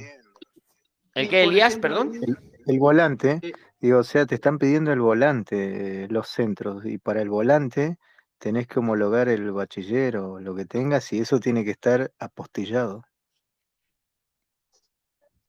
¿El 1.16 1.30
que 1.30 1.44
Elías, 1.44 1.70
ejemplo, 1.76 1.90
perdón? 1.90 2.16
El, 2.24 2.38
el 2.66 2.80
volante, 2.80 3.40
Eh, 3.42 3.52
digo, 3.84 4.00
o 4.00 4.04
sea, 4.04 4.26
te 4.26 4.36
están 4.36 4.58
pidiendo 4.60 4.94
el 4.94 5.02
volante, 5.02 6.06
eh, 6.06 6.08
los 6.10 6.30
centros, 6.30 6.86
y 6.86 6.98
para 7.00 7.22
el 7.22 7.30
volante 7.30 7.98
tenés 8.38 8.66
que 8.66 8.80
homologar 8.80 9.28
el 9.28 9.52
bachiller 9.52 10.16
o 10.18 10.40
lo 10.40 10.56
que 10.56 10.64
tengas, 10.66 11.12
y 11.12 11.20
eso 11.20 11.38
tiene 11.42 11.66
que 11.66 11.72
estar 11.72 12.10
apostillado. 12.18 13.04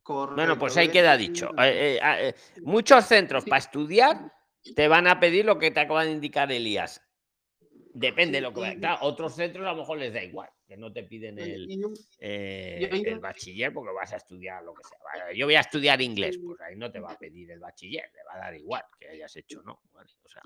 Bueno, 0.05 0.59
pues 0.59 0.77
ahí 0.77 0.89
queda 0.89 1.17
dicho. 1.17 1.51
Eh, 1.59 1.95
eh, 1.95 2.01
ah, 2.03 2.21
eh, 2.21 2.35
muchos 2.63 3.07
centros 3.07 3.45
Sí, 3.45 3.51
para 3.51 3.61
estudiar 3.61 4.33
te 4.75 4.89
van 4.89 5.07
a 5.07 5.21
pedir 5.21 5.45
lo 5.45 5.59
que 5.59 5.71
te 5.71 5.81
acaba 5.81 6.05
de 6.05 6.11
indicar 6.11 6.51
Elías. 6.51 7.04
Depende 7.97 8.39
de 8.39 8.41
lo 8.43 8.53
que 8.53 8.61
vaya. 8.61 8.75
y, 8.75 8.79
Claro, 8.81 8.99
otros 9.03 9.37
centros 9.37 9.65
a 9.65 9.71
lo 9.71 9.77
mejor 9.77 9.99
les 9.99 10.13
da 10.13 10.21
igual, 10.23 10.51
que 10.67 10.77
no 10.77 10.93
te 10.93 11.05
piden 11.05 11.39
el, 11.39 11.69
eh, 12.19 12.91
el 13.07 13.21
bachiller 13.21 13.73
porque 13.73 13.93
vas 13.95 14.13
a 14.13 14.17
estudiar 14.17 14.65
lo 14.65 14.75
que 14.75 14.83
sea. 14.83 14.99
Vale, 15.05 15.37
Yo 15.39 15.47
voy 15.47 15.55
a 15.55 15.61
estudiar 15.61 16.03
inglés, 16.03 16.37
pues 16.45 16.61
ahí 16.61 16.75
no 16.75 16.91
te 16.91 16.99
va 16.99 17.13
a 17.13 17.17
pedir 17.19 17.53
el 17.53 17.61
bachiller, 17.61 18.11
le 18.13 18.25
va 18.25 18.35
a 18.35 18.39
dar 18.39 18.55
igual 18.57 18.83
que 18.99 19.09
hayas 19.11 19.37
hecho, 19.37 19.63
¿no? 19.63 19.81
Vale, 19.93 20.11
o 20.25 20.29
sea, 20.29 20.43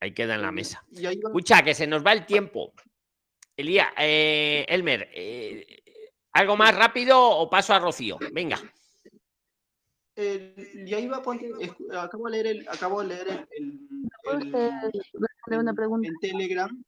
ahí 0.00 0.14
queda 0.14 0.36
en 0.36 0.40
la 0.42 0.48
eh, 0.48 0.52
mesa. 0.52 0.82
Escucha, 0.90 1.62
que 1.62 1.74
se 1.74 1.86
nos 1.86 2.04
va 2.04 2.14
el 2.14 2.24
tiempo. 2.24 2.72
Elías, 3.54 3.88
eh, 3.98 4.64
Elmer, 4.66 5.10
eh, 5.12 5.82
¿algo 6.32 6.56
más 6.56 6.74
rápido 6.74 7.20
o 7.20 7.50
paso 7.50 7.74
a 7.74 7.80
Rocío? 7.80 8.18
Venga. 8.32 8.58
el- 10.16 10.54
y 10.88 10.94
ahí 10.94 11.06
va, 11.06 11.22
ponte, 11.22 11.48
escu- 11.50 11.94
acabo 11.96 12.24
de 12.28 12.30
leer 12.42 12.46
el, 12.56 12.68
acabo 12.68 13.02
de 13.02 13.08
leer 13.08 13.28
el, 13.28 13.46
el- 13.50 14.08
¿Puedo 14.24 14.38
el- 14.38 14.46
usted 14.46 14.90
responder 15.48 15.58
una 15.60 15.70
en, 15.70 15.76
pregunta? 15.76 16.08
en 16.08 16.14
Telegram, 16.20 16.84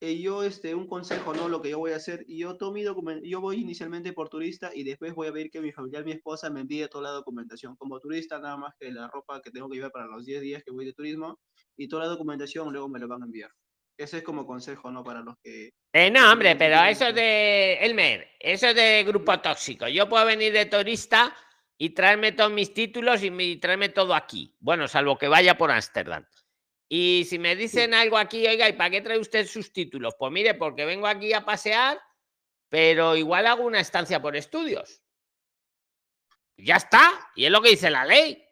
eh, 0.00 0.18
yo, 0.20 0.42
este, 0.42 0.74
un 0.74 0.88
consejo, 0.88 1.32
¿no? 1.32 1.48
Lo 1.48 1.62
que 1.62 1.70
yo 1.70 1.78
voy 1.78 1.92
a 1.92 1.96
hacer, 1.96 2.24
y 2.26 2.38
yo 2.38 2.56
tomo 2.56 2.72
mi 2.72 2.82
documento, 2.82 3.24
yo 3.24 3.40
voy 3.40 3.60
inicialmente 3.60 4.12
por 4.12 4.28
turista 4.28 4.70
y 4.74 4.82
después 4.82 5.14
voy 5.14 5.28
a 5.28 5.30
ver 5.30 5.48
que 5.48 5.60
mi 5.60 5.70
familiar, 5.70 6.04
mi 6.04 6.10
esposa, 6.12 6.50
me 6.50 6.60
envíe 6.60 6.88
toda 6.88 7.04
la 7.04 7.10
documentación. 7.10 7.76
Como 7.76 8.00
turista, 8.00 8.38
nada 8.40 8.56
más 8.56 8.74
que 8.80 8.90
la 8.90 9.06
ropa 9.08 9.40
que 9.40 9.50
tengo 9.52 9.68
que 9.68 9.76
llevar 9.76 9.92
para 9.92 10.06
los 10.06 10.24
10 10.24 10.40
días 10.40 10.62
que 10.64 10.72
voy 10.72 10.84
de 10.86 10.92
turismo, 10.92 11.38
y 11.76 11.86
toda 11.86 12.02
la 12.04 12.08
documentación 12.08 12.72
luego 12.72 12.88
me 12.88 12.98
la 12.98 13.06
van 13.06 13.22
a 13.22 13.26
enviar. 13.26 13.50
Ese 13.96 14.18
es 14.18 14.22
como 14.24 14.44
consejo, 14.46 14.90
¿no? 14.90 15.04
Para 15.04 15.20
los 15.20 15.36
que... 15.42 15.70
Eh, 15.94 16.10
no, 16.10 16.32
hombre, 16.32 16.56
pero 16.56 16.82
eso 16.84 17.12
de 17.12 17.74
Elmer, 17.74 18.26
eso 18.40 18.68
es 18.68 18.74
de 18.74 19.04
grupo 19.04 19.38
tóxico. 19.40 19.86
Yo 19.86 20.08
puedo 20.08 20.24
venir 20.24 20.52
de 20.52 20.64
turista 20.66 21.36
y 21.78 21.90
traerme 21.90 22.32
todos 22.32 22.50
mis 22.50 22.72
títulos 22.72 23.22
y 23.22 23.30
mi- 23.30 23.56
traerme 23.58 23.90
todo 23.90 24.14
aquí. 24.14 24.56
Bueno, 24.58 24.88
salvo 24.88 25.18
que 25.18 25.28
vaya 25.28 25.56
por 25.58 25.70
Ámsterdam. 25.70 26.24
Y 26.94 27.24
si 27.24 27.38
me 27.38 27.56
dicen 27.56 27.94
algo 27.94 28.18
aquí, 28.18 28.46
oiga, 28.46 28.68
¿y 28.68 28.74
para 28.74 28.90
qué 28.90 29.00
trae 29.00 29.18
usted 29.18 29.46
sus 29.46 29.72
títulos? 29.72 30.14
Pues 30.18 30.30
mire, 30.30 30.52
porque 30.52 30.84
vengo 30.84 31.06
aquí 31.06 31.32
a 31.32 31.42
pasear, 31.42 31.98
pero 32.68 33.16
igual 33.16 33.46
hago 33.46 33.64
una 33.64 33.80
estancia 33.80 34.20
por 34.20 34.36
estudios. 34.36 35.00
Ya 36.58 36.76
está, 36.76 37.30
y 37.34 37.46
es 37.46 37.50
lo 37.50 37.62
que 37.62 37.70
dice 37.70 37.88
la 37.88 38.04
ley. 38.04 38.46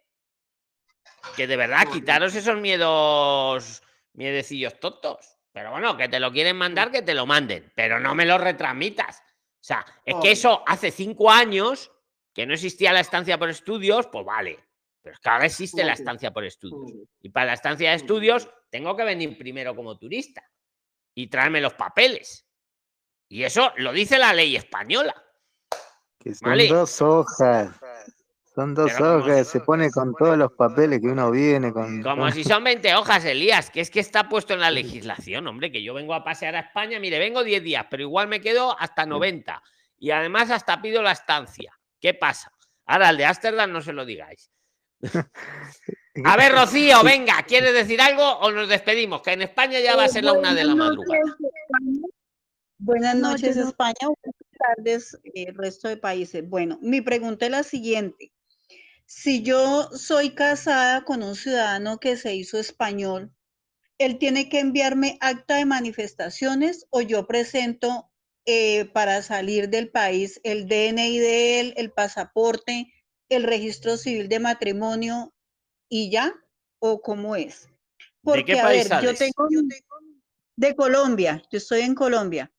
Que 1.37 1.47
de 1.47 1.55
verdad, 1.59 1.87
quitaros 1.93 2.35
esos 2.35 2.59
miedos, 2.59 3.83
miedecillos 4.15 4.81
tontos. 4.81 5.37
Pero 5.53 5.73
bueno, 5.73 5.99
que 5.99 6.09
te 6.09 6.19
lo 6.19 6.33
quieren 6.33 6.57
mandar, 6.57 6.91
que 6.91 7.03
te 7.03 7.13
lo 7.13 7.27
manden, 7.27 7.71
pero 7.77 8.01
no 8.01 8.15
me 8.15 8.25
lo 8.25 8.39
retransmitas. 8.39 9.19
O 9.19 9.65
sea, 9.65 9.85
es 10.03 10.15
que 10.23 10.31
eso 10.31 10.65
hace 10.67 10.91
cinco 10.91 11.31
años 11.31 11.93
que 12.33 12.47
no 12.47 12.55
existía 12.55 12.95
la 12.95 13.01
estancia 13.01 13.39
por 13.39 13.51
estudios, 13.51 14.07
pues 14.07 14.25
vale. 14.25 14.70
Pero 15.03 15.15
es 15.15 15.21
que 15.21 15.29
ahora 15.31 15.47
existe 15.47 15.83
la 15.85 15.95
estancia 15.95 16.31
por 16.31 16.45
estudios. 16.45 16.93
Mm. 16.93 17.03
Y 17.23 17.29
para 17.31 17.47
la 17.47 17.53
estancia 17.55 17.91
de 17.91 17.97
estudios 17.97 18.49
tengo 18.71 18.97
que 18.97 19.05
venir 19.05 19.37
primero 19.39 19.75
como 19.75 19.99
turista 19.99 20.43
y 21.15 21.29
traerme 21.29 21.61
los 21.61 21.75
papeles. 21.75 22.47
Y 23.29 23.45
eso 23.45 23.73
lo 23.77 23.93
dice 23.93 24.19
la 24.19 24.33
ley 24.33 24.57
española. 24.57 25.15
Que 26.19 26.35
son 26.35 26.51
Vale. 26.51 26.69
dos 26.69 27.01
hojas. 27.01 27.71
Son 28.55 28.75
dos 28.75 28.93
Pero 28.93 29.19
hojas, 29.19 29.47
si- 29.47 29.53
se 29.53 29.61
pone 29.61 29.91
con 29.91 30.13
todos 30.15 30.37
los 30.37 30.53
papeles 30.53 31.01
que 31.01 31.07
uno 31.07 31.31
viene 31.31 31.73
con. 31.73 32.03
Como 32.03 32.31
si 32.31 32.45
son 32.45 32.65
20 32.65 32.95
hojas, 32.97 33.25
Elías, 33.25 33.71
que 33.71 33.81
es 33.81 33.91
que 33.91 34.01
está 34.01 34.29
puesto 34.29 34.53
en 34.53 34.61
la 34.61 34.71
legislación, 34.71 35.47
hombre, 35.47 35.71
que 35.71 35.83
yo 35.83 35.95
vengo 35.95 36.13
a 36.15 36.25
pasear 36.25 36.57
a 36.57 36.61
España, 36.61 36.99
mire, 36.99 37.19
vengo 37.19 37.45
10 37.45 37.63
días, 37.63 37.87
pero 37.89 38.03
igual 38.03 38.29
me 38.29 38.41
quedo 38.41 38.79
hasta 38.79 39.07
90. 39.07 39.63
Y 39.99 40.11
además 40.11 40.51
hasta 40.51 40.83
pido 40.83 41.01
la 41.01 41.13
estancia. 41.13 41.73
¿Qué 42.01 42.13
pasa? 42.13 42.53
Ahora, 42.87 43.09
al 43.11 43.17
de 43.17 43.25
Ámsterdam 43.25 43.71
no 43.71 43.81
se 43.81 43.93
lo 43.93 44.05
digáis. 44.05 44.51
A 46.25 46.37
ver, 46.37 46.53
Rocío, 46.53 47.03
venga, 47.03 47.43
¿quieres 47.47 47.73
decir 47.73 48.01
algo 48.01 48.23
o 48.23 48.51
nos 48.51 48.69
despedimos? 48.69 49.23
Que 49.23 49.33
en 49.33 49.43
España 49.43 49.81
ya 49.81 49.97
va 49.97 50.05
a 50.05 50.09
ser 50.09 50.25
la 50.25 50.33
una 50.33 50.55
de 50.55 50.65
la 50.65 50.75
madrugada. 50.75 51.37
Buenas 52.79 53.15
noches, 53.15 53.57
noches, 53.57 53.69
España. 53.69 53.95
Buenas 54.03 54.41
tardes, 54.59 55.19
eh, 55.25 55.45
el 55.49 55.55
resto 55.55 55.89
de 55.89 55.97
países. 55.97 56.49
Bueno, 56.49 56.79
mi 56.83 57.01
pregunta 57.01 57.47
es 57.47 57.51
la 57.51 57.63
siguiente. 57.63 58.33
Si 59.07 59.43
yo 59.43 59.91
soy 59.93 60.31
casada 60.31 61.05
con 61.05 61.23
un 61.23 61.35
ciudadano 61.35 61.99
que 61.99 62.17
se 62.17 62.35
hizo 62.35 62.59
español, 62.59 63.33
¿él 63.99 64.19
tiene 64.19 64.49
que 64.49 64.61
enviarme 64.61 65.19
acta 65.21 65.57
de 65.57 65.65
manifestaciones 65.65 66.87
o 66.91 67.01
yo 67.01 67.27
presento 67.27 68.11
eh, 68.47 68.87
para 68.87 69.23
salir 69.23 69.69
del 69.69 69.91
país 69.91 70.41
el 70.45 70.67
DNI 70.67 71.19
de 71.19 71.61
él, 71.61 71.75
el 71.77 71.93
pasaporte, 71.93 72.93
el 73.31 73.45
registro 73.45 73.97
civil 73.97 74.29
de 74.29 74.39
matrimonio 74.39 75.33
y 75.89 76.11
ya? 76.11 76.35
¿O 76.79 77.01
cómo 77.01 77.37
es? 77.37 77.63
¿De 77.65 77.71
qué 77.71 77.73
Porque, 78.23 78.61
a 78.61 78.65
país 78.65 78.89
ver, 78.89 79.03
yo 79.03 79.15
tengo 79.15 79.49
de 80.57 80.77
Colombia, 80.77 81.43
yo 81.51 81.57
estoy 81.57 81.81
en 81.81 81.95
Colombia. 81.95 82.53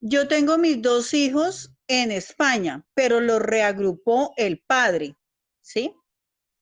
Yo 0.00 0.28
tengo 0.28 0.58
mis 0.58 0.82
dos 0.82 1.14
hijos 1.14 1.72
en 1.88 2.12
España, 2.12 2.84
pero 2.92 3.20
los 3.20 3.40
reagrupó 3.40 4.34
el 4.36 4.62
padre, 4.66 5.16
¿sí? 5.62 5.94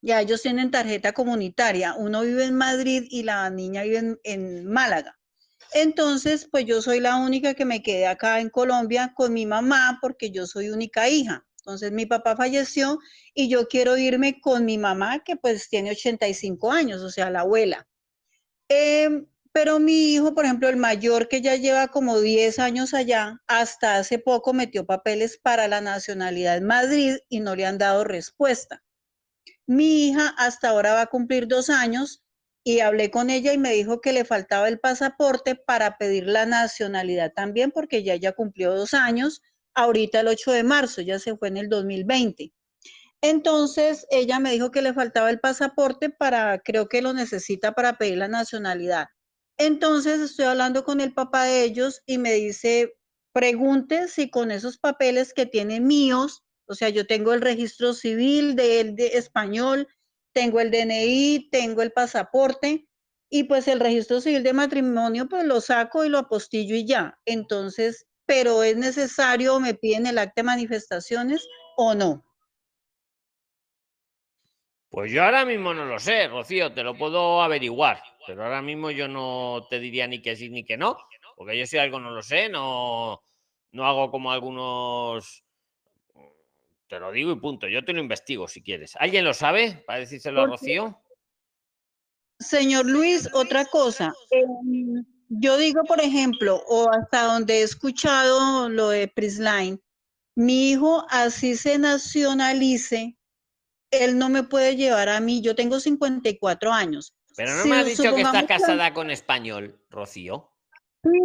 Ya 0.01 0.21
ellos 0.21 0.43
tienen 0.43 0.71
tarjeta 0.71 1.13
comunitaria. 1.13 1.95
Uno 1.95 2.23
vive 2.23 2.45
en 2.45 2.55
Madrid 2.55 3.07
y 3.11 3.25
la 3.25 3.51
niña 3.51 3.83
vive 3.83 3.99
en, 3.99 4.21
en 4.23 4.67
Málaga. 4.67 5.19
Entonces, 5.73 6.47
pues 6.49 6.65
yo 6.65 6.81
soy 6.81 7.01
la 7.01 7.17
única 7.17 7.55
que 7.55 7.65
me 7.65 7.83
quedé 7.83 8.07
acá 8.07 8.39
en 8.39 8.51
Colombia 8.51 9.13
con 9.17 9.33
mi 9.33 9.47
mamá 9.47 9.99
porque 10.01 10.31
yo 10.31 10.47
soy 10.47 10.69
única 10.69 11.09
hija. 11.09 11.45
Entonces, 11.65 11.93
mi 11.93 12.05
papá 12.05 12.37
falleció 12.37 12.99
y 13.33 13.49
yo 13.49 13.69
quiero 13.69 13.97
irme 13.97 14.39
con 14.39 14.67
mi 14.67 14.77
mamá 14.77 15.25
que 15.25 15.37
pues 15.37 15.71
tiene 15.71 15.93
85 15.93 16.71
años, 16.71 17.01
o 17.01 17.09
sea, 17.09 17.31
la 17.31 17.41
abuela. 17.41 17.89
Em, 18.69 19.27
pero 19.51 19.79
mi 19.79 20.13
hijo, 20.13 20.35
por 20.35 20.45
ejemplo, 20.45 20.69
el 20.69 20.77
mayor 20.77 21.27
que 21.29 21.41
ya 21.41 21.57
lleva 21.57 21.89
como 21.89 22.21
10 22.21 22.59
años 22.59 22.93
allá, 22.93 23.41
hasta 23.47 23.97
hace 23.97 24.19
poco 24.19 24.53
metió 24.53 24.85
papeles 24.85 25.39
para 25.39 25.67
la 25.67 25.81
nacionalidad 25.81 26.59
en 26.59 26.67
Madrid 26.67 27.17
y 27.31 27.41
no 27.41 27.57
le 27.57 27.65
han 27.65 27.79
dado 27.79 28.05
respuesta. 28.05 28.83
Mi 29.67 30.09
hija 30.09 30.35
hasta 30.37 30.69
ahora 30.69 30.93
va 30.93 31.03
a 31.03 31.07
cumplir 31.07 31.49
dos 31.49 31.71
años 31.71 32.23
y 32.63 32.81
hablé 32.81 33.11
con 33.11 33.31
ella 33.31 33.55
y 33.55 33.59
me 33.59 33.73
dijo 33.73 34.03
que 34.03 34.13
le 34.13 34.27
faltaba 34.27 34.69
el 34.69 34.81
pasaporte 34.81 35.55
para 35.55 35.97
pedir 35.97 36.27
la 36.27 36.45
nacionalidad 36.45 37.33
también 37.33 37.71
porque 37.71 38.03
ya 38.03 38.17
ya 38.17 38.33
cumplió 38.33 38.75
dos 38.75 38.93
años, 38.93 39.41
ahorita 39.75 40.21
el 40.21 40.29
8 40.29 40.53
de 40.53 40.65
marzo, 40.65 41.01
ya 41.03 41.19
se 41.19 41.37
fue 41.37 41.49
en 41.49 41.57
el 41.57 41.69
2020. 41.69 42.53
Entonces 43.23 44.07
ella 44.11 44.39
me 44.39 44.53
dijo 44.53 44.71
que 44.71 44.83
le 44.83 44.93
faltaba 44.93 45.31
el 45.31 45.41
pasaporte 45.41 46.11
para, 46.11 46.59
creo 46.59 46.89
que 46.89 47.01
lo 47.01 47.15
necesita 47.15 47.73
para 47.73 47.97
pedir 47.97 48.19
la 48.19 48.29
nacionalidad. 48.29 49.07
Entonces 49.57 50.21
estoy 50.21 50.47
hablando 50.47 50.85
con 50.85 51.01
el 51.01 51.15
papá 51.15 51.45
de 51.45 51.65
ellos 51.65 52.03
y 52.07 52.19
me 52.19 52.33
dice, 52.33 52.95
pregunte 53.33 54.09
si 54.09 54.29
con 54.31 54.51
esos 54.51 54.79
papeles 54.79 55.33
que 55.33 55.47
tiene 55.47 55.81
míos, 55.81 56.45
o 56.67 56.75
sea, 56.75 56.89
yo 56.89 57.07
tengo 57.07 57.33
el 57.33 57.41
registro 57.41 57.95
civil 57.95 58.57
de, 58.57 58.81
él 58.81 58.97
de 58.97 59.07
español, 59.19 59.89
tengo 60.35 60.61
el 60.61 60.71
DNI, 60.71 61.49
tengo 61.51 61.83
el 61.83 61.93
pasaporte 61.93 62.87
y 63.31 63.45
pues 63.45 63.69
el 63.69 63.81
registro 63.81 64.21
civil 64.21 64.43
de 64.43 64.53
matrimonio 64.53 65.29
pues 65.29 65.45
lo 65.45 65.61
saco 65.61 66.05
y 66.05 66.09
lo 66.09 66.19
apostillo 66.19 66.77
y 66.77 66.87
ya. 66.87 67.19
Entonces, 67.25 68.07
pero 68.27 68.63
es 68.63 68.77
necesario, 68.77 69.61
me 69.61 69.75
piden 69.75 70.07
el 70.07 70.19
acta 70.19 70.43
de 70.43 70.45
manifestaciones 70.45 71.47
o 71.77 71.95
no. 71.95 72.25
Pues 74.89 75.11
yo 75.11 75.25
ahora 75.25 75.45
mismo 75.45 75.75
no 75.75 75.85
lo 75.85 75.99
sé, 75.99 76.29
Rocío, 76.29 76.73
te 76.73 76.85
lo 76.85 76.97
puedo 76.97 77.43
averiguar, 77.43 78.01
pero 78.27 78.45
ahora 78.45 78.63
mismo 78.63 78.93
yo 78.93 79.09
no 79.09 79.67
te 79.69 79.81
diría 79.81 80.07
ni 80.07 80.23
que 80.23 80.37
sí 80.37 80.51
ni 80.51 80.65
que 80.65 80.77
no, 80.77 80.97
porque 81.37 81.59
yo 81.59 81.67
si 81.67 81.79
algo 81.79 81.99
no 81.99 82.13
lo 82.13 82.23
sé, 82.23 82.49
no, 82.49 83.23
no 83.73 83.87
hago 83.87 84.11
como 84.11 84.31
algunos... 84.31 85.45
Te 86.89 87.01
lo 87.01 87.11
digo 87.11 87.33
y 87.33 87.41
punto, 87.41 87.67
yo 87.67 87.85
te 87.85 87.93
lo 87.93 87.99
investigo 87.99 88.47
si 88.47 88.63
quieres. 88.63 88.95
¿Alguien 88.97 89.25
lo 89.25 89.35
sabe 89.35 89.83
para 89.85 89.99
decírselo 89.99 90.43
a 90.43 90.47
Rocío? 90.47 91.01
Señor 92.39 92.87
Luis, 92.87 93.29
otra 93.33 93.65
cosa. 93.65 94.15
Yo 95.41 95.57
digo, 95.57 95.83
por 95.85 96.01
ejemplo, 96.01 96.63
o 96.69 96.91
hasta 96.91 97.25
donde 97.25 97.59
he 97.61 97.63
escuchado 97.63 98.69
lo 98.69 98.89
de 98.91 99.09
Prisline, 99.09 99.81
mi 100.37 100.71
hijo 100.71 101.07
así 101.11 101.57
se 101.57 101.79
nacionalice, 101.79 103.17
él 103.91 104.19
no 104.19 104.29
me 104.29 104.43
puede 104.43 104.77
llevar 104.77 105.09
a 105.09 105.21
mí, 105.21 105.41
yo 105.43 105.55
tengo 105.55 105.79
54 105.81 106.73
años. 106.73 107.15
Pero 107.37 107.55
no 107.57 107.63
Si 107.63 107.69
me 107.69 107.77
has 107.77 107.87
dicho 107.87 108.15
que 108.15 108.21
está 108.23 108.41
que- 108.43 108.47
casada 108.47 108.93
con 108.95 109.11
español, 109.11 109.81
Rocío. 109.91 110.51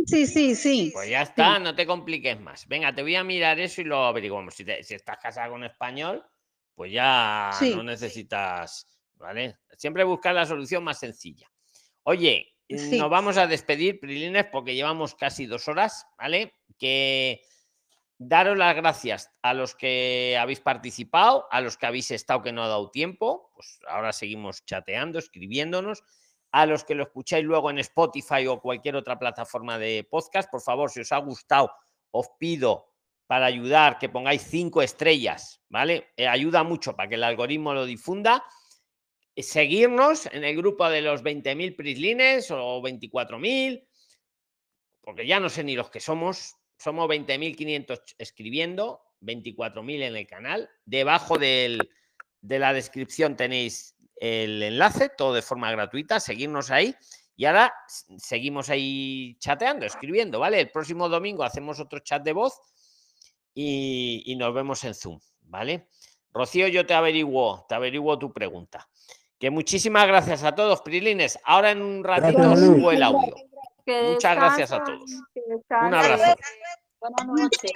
Sí, 0.05 0.27
sí, 0.27 0.55
sí. 0.55 0.89
Pues 0.93 1.09
ya 1.09 1.21
está, 1.21 1.57
no 1.59 1.73
te 1.73 1.85
compliques 1.85 2.39
más. 2.39 2.67
Venga, 2.67 2.93
te 2.93 3.01
voy 3.01 3.15
a 3.15 3.23
mirar 3.23 3.59
eso 3.59 3.81
y 3.81 3.85
lo 3.85 4.05
averiguamos. 4.05 4.53
Si, 4.53 4.65
te- 4.65 4.83
si 4.83 4.93
estás 4.95 5.17
casada 5.21 5.49
con 5.49 5.63
español, 5.63 6.25
pues 6.75 6.91
ya 6.91 7.49
Sí. 7.57 7.73
no 7.73 7.83
necesitas, 7.83 8.85
¿vale? 9.15 9.57
Siempre 9.77 10.03
buscar 10.03 10.35
la 10.35 10.45
solución 10.45 10.83
más 10.83 10.99
sencilla. 10.99 11.49
Oye, 12.03 12.55
Nos 12.69 13.09
vamos 13.09 13.37
a 13.37 13.47
despedir, 13.47 13.99
Prilines, 13.99 14.45
porque 14.51 14.75
llevamos 14.75 15.15
casi 15.15 15.47
dos 15.47 15.67
horas, 15.67 16.05
¿vale? 16.17 16.53
Que 16.77 17.41
daros 18.19 18.57
las 18.57 18.75
gracias 18.75 19.31
a 19.41 19.53
los 19.53 19.73
que 19.73 20.37
habéis 20.39 20.59
participado, 20.59 21.47
a 21.49 21.61
los 21.61 21.77
que 21.77 21.87
habéis 21.87 22.11
estado 22.11 22.43
que 22.43 22.51
no 22.51 22.63
ha 22.63 22.67
dado 22.67 22.91
tiempo, 22.91 23.49
pues 23.55 23.79
ahora 23.87 24.13
seguimos 24.13 24.65
chateando, 24.65 25.17
escribiéndonos. 25.17 26.03
A 26.51 26.65
los 26.65 26.83
que 26.83 26.95
lo 26.95 27.03
escucháis 27.03 27.45
luego 27.45 27.69
en 27.69 27.77
Spotify 27.79 28.47
o 28.47 28.59
cualquier 28.59 28.95
otra 28.95 29.19
plataforma 29.19 29.77
de 29.77 30.07
podcast, 30.09 30.49
por 30.49 30.61
favor, 30.61 30.89
si 30.89 30.99
os 31.01 31.11
ha 31.11 31.17
gustado, 31.17 31.71
os 32.11 32.27
pido 32.39 32.89
para 33.27 33.45
ayudar 33.45 33.99
que 33.99 34.09
pongáis 34.09 34.41
cinco 34.41 34.81
estrellas, 34.81 35.61
¿vale? 35.69 36.09
Eh, 36.17 36.27
ayuda 36.27 36.63
mucho 36.63 36.95
para 36.95 37.07
que 37.07 37.15
el 37.15 37.23
algoritmo 37.23 37.75
lo 37.75 37.85
difunda. 37.85 38.43
Seguirnos 39.43 40.25
en 40.27 40.43
el 40.43 40.55
grupo 40.57 40.89
de 40.89 41.01
los 41.01 41.23
20.000 41.23 41.75
prislines 41.75 42.51
o 42.51 42.81
24.000, 42.81 43.87
porque 45.01 45.25
ya 45.25 45.39
no 45.39 45.49
sé 45.49 45.63
ni 45.63 45.75
los 45.75 45.89
que 45.89 45.99
somos. 45.99 46.55
Somos 46.77 47.09
20.500 47.09 47.85
ch- 47.87 48.15
escribiendo, 48.17 49.01
24.000 49.21 50.01
en 50.03 50.15
el 50.15 50.27
canal. 50.27 50.69
Debajo 50.85 51.37
de 51.37 51.77
la 52.41 52.73
descripción 52.73 53.35
tenéis 53.35 53.95
el 54.15 54.61
enlace, 54.63 55.09
todo 55.09 55.33
de 55.33 55.41
forma 55.41 55.71
gratuita. 55.71 56.19
Seguirnos 56.19 56.71
ahí. 56.71 56.95
Y 57.35 57.45
ahora 57.45 57.73
seguimos 58.17 58.69
ahí 58.69 59.37
chateando, 59.39 59.85
escribiendo, 59.85 60.39
¿vale? 60.39 60.59
El 60.59 60.71
próximo 60.71 61.07
domingo 61.07 61.43
hacemos 61.43 61.79
otro 61.79 61.99
chat 61.99 62.21
de 62.21 62.33
voz 62.33 62.59
y, 63.53 64.23
y 64.25 64.35
nos 64.35 64.53
vemos 64.53 64.83
en 64.83 64.93
Zoom, 64.93 65.19
¿vale? 65.43 65.87
Rocío, 66.33 66.67
yo 66.67 66.85
te 66.85 66.93
averiguo, 66.93 67.65
te 67.69 67.75
averiguo 67.75 68.19
tu 68.19 68.33
pregunta. 68.33 68.88
Que 69.39 69.49
muchísimas 69.49 70.05
gracias 70.05 70.43
a 70.43 70.53
todos, 70.53 70.81
Prilines. 70.81 71.39
Ahora 71.45 71.71
en 71.71 71.81
un 71.81 72.03
ratito 72.03 72.57
subo 72.57 72.91
el 72.91 73.01
audio. 73.01 73.35
Que 73.85 74.11
Muchas 74.13 74.35
gracias 74.35 74.71
a 74.73 74.83
todos. 74.83 75.09
Un 75.69 75.93
abrazo. 75.93 76.35
Buenas 76.99 77.27
noches. 77.27 77.71